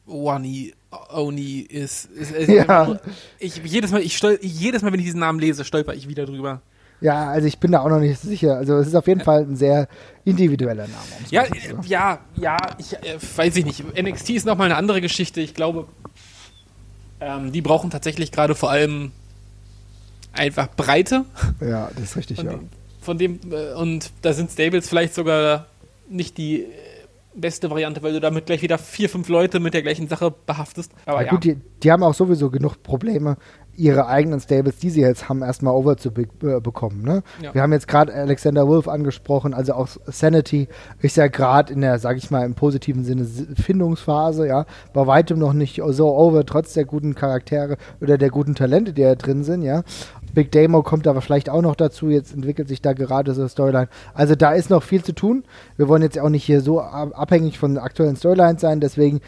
Wani 0.07 0.73
Oni 1.13 1.61
ist. 1.61 2.07
ist, 2.07 2.33
ist 2.33 2.49
Ja. 2.49 2.99
ich, 3.39 3.57
jedes, 3.65 3.91
Mal, 3.93 4.01
ich 4.01 4.17
stol, 4.17 4.39
jedes 4.43 4.83
Mal, 4.83 4.93
wenn 4.93 5.01
ich 5.01 5.07
diesen 5.07 5.21
Namen 5.21 5.39
lese, 5.39 5.65
stolper 5.65 5.95
ich 5.95 6.09
wieder 6.09 6.25
drüber. 6.27 6.63
Ja, 7.01 7.29
also 7.29 7.47
ich 7.47 7.59
bin 7.59 7.71
da 7.71 7.81
auch 7.83 7.89
noch 7.89 8.01
nicht 8.01 8.19
sicher. 8.21 8.57
Also 8.57 8.77
es 8.79 8.89
ist 8.89 8.95
auf 8.97 9.07
jeden 9.07 9.21
Fall 9.21 9.43
ein 9.43 9.55
sehr 9.55 9.87
individueller 10.25 10.85
Name. 10.89 10.95
Ja, 11.31 11.45
so 11.47 11.77
ja, 11.87 12.19
ja, 12.35 12.57
ich 12.79 12.95
äh, 12.95 13.19
weiß 13.37 13.55
ich 13.57 13.65
nicht. 13.67 13.85
NXT 14.03 14.31
ist 14.31 14.47
nochmal 14.47 14.65
eine 14.67 14.77
andere 14.77 15.01
Geschichte. 15.01 15.41
Ich 15.41 15.55
glaube, 15.55 15.87
ähm, 17.21 17.53
die 17.53 17.63
brauchen 17.63 17.91
tatsächlich 17.91 18.33
gerade 18.33 18.55
vor 18.57 18.71
allem 18.71 19.13
einfach 20.33 20.69
Breite. 20.77 21.25
ja, 21.61 21.91
das 21.95 22.05
ist 22.05 22.17
richtig, 22.17 22.37
Von, 22.37 22.47
ja. 22.47 22.53
dem, 22.53 22.69
von 23.01 23.19
dem 23.19 23.41
äh, 23.51 23.75
und 23.75 24.11
da 24.23 24.33
sind 24.33 24.51
Stables 24.51 24.89
vielleicht 24.89 25.15
sogar 25.15 25.67
nicht 26.09 26.39
die 26.39 26.63
äh, 26.63 26.67
beste 27.35 27.71
Variante, 27.71 28.03
weil 28.03 28.13
du 28.13 28.21
damit 28.21 28.47
gleich 28.47 28.63
wieder 28.63 28.79
vier, 28.79 29.09
fünf 29.09 29.29
Leute 29.29 29.61
mit 29.61 29.75
der 29.75 29.83
gleichen 29.83 30.09
Sache 30.09 30.33
behaftest. 30.47 30.93
Aber 31.07 31.21
Ja, 31.21 31.27
ja, 31.27 31.31
gut, 31.31 31.45
die, 31.45 31.57
die 31.83 31.93
haben 31.93 32.03
auch 32.03 32.15
sowieso 32.15 32.51
genug 32.51 32.83
Probleme, 32.83 33.37
ihre 33.79 34.09
eigenen 34.09 34.41
Stables, 34.41 34.79
die 34.79 34.91
sie 34.91 35.01
jetzt 35.01 35.29
haben, 35.29 35.43
erstmal 35.43 35.73
over 35.73 35.97
zu 35.97 36.11
be 36.11 36.23
äh, 36.43 36.61
bekommen. 36.61 37.03
Ne? 37.03 37.23
Ja. 37.41 37.55
Wir 37.55 37.63
haben 37.63 37.73
jetzt 37.73 37.87
gerade 37.87 38.13
Alexander 38.13 38.67
Wolf 38.67 38.89
angesprochen, 38.89 39.55
also 39.55 39.75
auch 39.75 39.89
Sanity 40.07 40.69
ist 41.01 41.17
ja 41.17 41.29
gerade 41.29 41.73
in 41.73 41.81
der, 41.81 41.99
sag 42.01 42.17
ich 42.17 42.31
mal, 42.31 42.45
im 42.45 42.55
positiven 42.55 43.05
Sinne 43.05 43.25
Findungsphase, 43.55 44.49
ja, 44.49 44.67
bei 44.93 45.07
weitem 45.07 45.39
noch 45.39 45.53
nicht 45.53 45.81
so 45.91 46.09
over, 46.09 46.45
trotz 46.45 46.73
der 46.73 46.87
guten 46.87 47.15
Charaktere 47.15 47.77
oder 48.01 48.19
der 48.19 48.31
guten 48.31 48.57
Talente, 48.57 48.93
die 48.93 49.03
da 49.03 49.15
drin 49.15 49.45
sind, 49.45 49.63
ja. 49.63 49.85
Big 50.39 50.53
Damo 50.53 50.85
kommt 50.85 51.09
aber 51.09 51.21
vielleicht 51.21 51.51
auch 51.51 51.63
noch 51.63 51.75
dazu, 51.75 52.11
jetzt 52.11 52.33
entwickelt 52.33 52.69
sich 52.69 52.81
da 52.81 52.93
gerade 52.93 53.35
so 53.35 53.41
eine 53.41 53.49
Storyline. 53.49 53.89
Also 54.15 54.37
da 54.37 54.53
ist 54.53 54.71
noch 54.71 54.85
viel 54.85 55.03
zu 55.03 55.13
tun. 55.13 55.43
Wir 55.77 55.89
wollen 55.89 56.03
jetzt 56.03 56.17
auch 56.17 56.29
nicht 56.29 56.45
hier 56.45 56.61
so 56.61 56.81
ab- 56.81 57.11
abhängig 57.19 57.59
von 57.59 57.77
aktuellen 57.77 58.15
Storylines 58.15 58.61
sein, 58.61 58.79
deswegen 58.79 59.21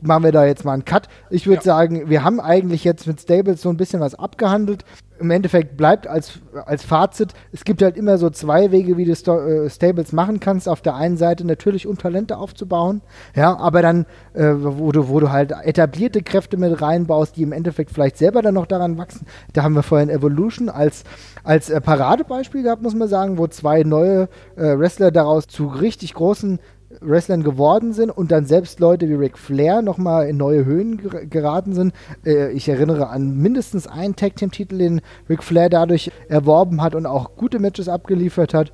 machen 0.00 0.24
wir 0.24 0.32
da 0.32 0.44
jetzt 0.46 0.64
mal 0.64 0.72
einen 0.72 0.84
Cut. 0.84 1.08
Ich 1.30 1.46
würde 1.46 1.58
Ja. 1.58 1.62
sagen, 1.62 2.08
wir 2.08 2.24
haben 2.24 2.40
eigentlich 2.40 2.84
jetzt 2.84 3.06
mit 3.06 3.20
Stables 3.20 3.62
so 3.62 3.68
ein 3.68 3.76
bisschen 3.76 4.00
was 4.00 4.14
abgehandelt. 4.14 4.84
Im 5.18 5.30
Endeffekt 5.30 5.78
bleibt 5.78 6.06
als, 6.06 6.40
als 6.66 6.84
Fazit, 6.84 7.32
es 7.50 7.64
gibt 7.64 7.80
halt 7.80 7.96
immer 7.96 8.18
so 8.18 8.28
zwei 8.28 8.70
Wege, 8.70 8.98
wie 8.98 9.06
du 9.06 9.16
Sto 9.16 9.38
äh, 9.38 9.70
Stables 9.70 10.12
machen 10.12 10.40
kannst. 10.40 10.68
Auf 10.68 10.82
der 10.82 10.94
einen 10.94 11.16
Seite 11.16 11.46
natürlich, 11.46 11.86
um 11.86 11.96
Talente 11.96 12.36
aufzubauen, 12.36 13.00
ja, 13.34 13.56
aber 13.56 13.80
dann, 13.80 14.04
äh, 14.34 14.52
wo, 14.58 14.92
du, 14.92 15.08
wo 15.08 15.18
du 15.18 15.32
halt 15.32 15.52
etablierte 15.62 16.22
Kräfte 16.22 16.58
mit 16.58 16.82
reinbaust, 16.82 17.36
die 17.36 17.42
im 17.44 17.52
Endeffekt 17.52 17.92
vielleicht 17.92 18.18
selber 18.18 18.42
dann 18.42 18.54
noch 18.54 18.66
daran 18.66 18.98
wachsen. 18.98 19.26
Da 19.54 19.62
haben 19.62 19.72
wir 19.74 19.82
vorhin 19.82 20.10
Evolution 20.10 20.68
als, 20.68 21.04
als 21.44 21.70
äh, 21.70 21.80
Paradebeispiel 21.80 22.62
gehabt, 22.62 22.82
muss 22.82 22.94
man 22.94 23.08
sagen, 23.08 23.38
wo 23.38 23.46
zwei 23.46 23.84
neue 23.84 24.28
äh, 24.56 24.78
Wrestler 24.78 25.10
daraus 25.12 25.46
zu 25.46 25.66
richtig 25.66 26.12
großen 26.12 26.58
Wrestlern 27.00 27.42
geworden 27.42 27.92
sind 27.92 28.10
und 28.10 28.30
dann 28.30 28.46
selbst 28.46 28.80
Leute 28.80 29.08
wie 29.08 29.14
Ric 29.14 29.38
Flair 29.38 29.82
nochmal 29.82 30.28
in 30.28 30.36
neue 30.36 30.64
Höhen 30.64 30.98
ger 30.98 31.26
geraten 31.26 31.72
sind. 31.74 31.92
Äh, 32.24 32.52
ich 32.52 32.68
erinnere 32.68 33.08
an 33.08 33.36
mindestens 33.36 33.86
einen 33.86 34.16
Tag 34.16 34.36
Team 34.36 34.50
Titel, 34.50 34.78
den 34.78 35.00
Ric 35.28 35.42
Flair 35.42 35.68
dadurch 35.68 36.10
erworben 36.28 36.82
hat 36.82 36.94
und 36.94 37.06
auch 37.06 37.36
gute 37.36 37.58
Matches 37.58 37.88
abgeliefert 37.88 38.54
hat. 38.54 38.72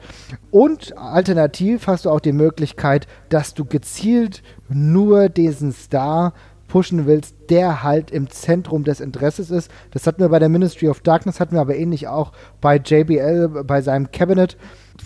Und 0.50 0.96
alternativ 0.96 1.86
hast 1.86 2.04
du 2.04 2.10
auch 2.10 2.20
die 2.20 2.32
Möglichkeit, 2.32 3.06
dass 3.28 3.54
du 3.54 3.64
gezielt 3.64 4.42
nur 4.68 5.28
diesen 5.28 5.72
Star 5.72 6.34
pushen 6.72 7.06
willst, 7.06 7.34
der 7.50 7.82
halt 7.82 8.10
im 8.10 8.30
Zentrum 8.30 8.82
des 8.84 9.00
Interesses 9.00 9.50
ist. 9.50 9.70
Das 9.90 10.06
hatten 10.06 10.22
wir 10.22 10.30
bei 10.30 10.38
der 10.38 10.48
Ministry 10.48 10.88
of 10.88 11.00
Darkness, 11.00 11.38
hatten 11.38 11.54
wir 11.54 11.60
aber 11.60 11.76
ähnlich 11.76 12.08
auch 12.08 12.32
bei 12.62 12.76
JBL, 12.76 13.64
bei 13.64 13.82
seinem 13.82 14.10
Cabinet, 14.10 14.56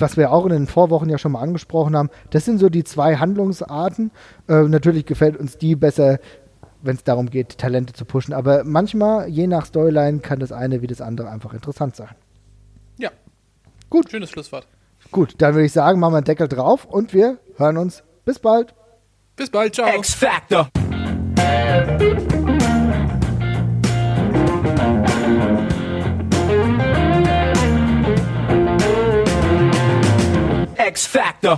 was 0.01 0.17
wir 0.17 0.33
auch 0.33 0.45
in 0.45 0.53
den 0.53 0.67
Vorwochen 0.67 1.09
ja 1.09 1.19
schon 1.19 1.33
mal 1.33 1.41
angesprochen 1.41 1.97
haben. 1.97 2.11
Das 2.31 2.45
sind 2.45 2.59
so 2.59 2.69
die 2.69 2.85
zwei 2.85 3.17
Handlungsarten. 3.17 4.11
Äh, 4.49 4.63
natürlich 4.63 5.07
gefällt 5.07 5.37
uns 5.37 5.59
die 5.59 5.77
besser, 5.77 6.19
wenn 6.83 6.97
es 6.97 7.05
darum 7.05 7.31
geht, 7.31 7.59
Talente 7.59 7.93
zu 7.93 8.05
pushen. 8.05 8.35
Aber 8.35 8.65
manchmal, 8.65 9.29
je 9.29 9.47
nach 9.47 9.67
Storyline, 9.67 10.21
kann 10.21 10.39
das 10.39 10.53
eine 10.53 10.83
wie 10.83 10.87
das 10.87 11.01
andere 11.01 11.31
einfach 11.31 11.55
interessant 11.55 11.97
sein. 11.97 12.15
ja. 12.99 13.11
Gut. 13.91 14.11
Schönes 14.11 14.31
Schlusswort. 14.31 14.67
Gut, 15.13 15.35
dann 15.39 15.55
würde 15.55 15.67
ich 15.67 15.73
sagen, 15.73 16.01
machen 16.01 16.15
wir 16.15 16.19
einen 16.19 16.25
Deckel 16.25 16.49
drauf 16.49 16.85
und 16.85 17.15
wir 17.15 17.39
hören 17.57 17.77
uns. 17.77 18.03
Bis 18.25 18.39
bald. 18.41 18.75
Bis 19.37 19.51
bald, 19.51 19.75
ciao. 19.75 19.97
X 19.97 20.15
Factor. 20.15 20.69
X 30.87 31.05
Factor. 31.05 31.55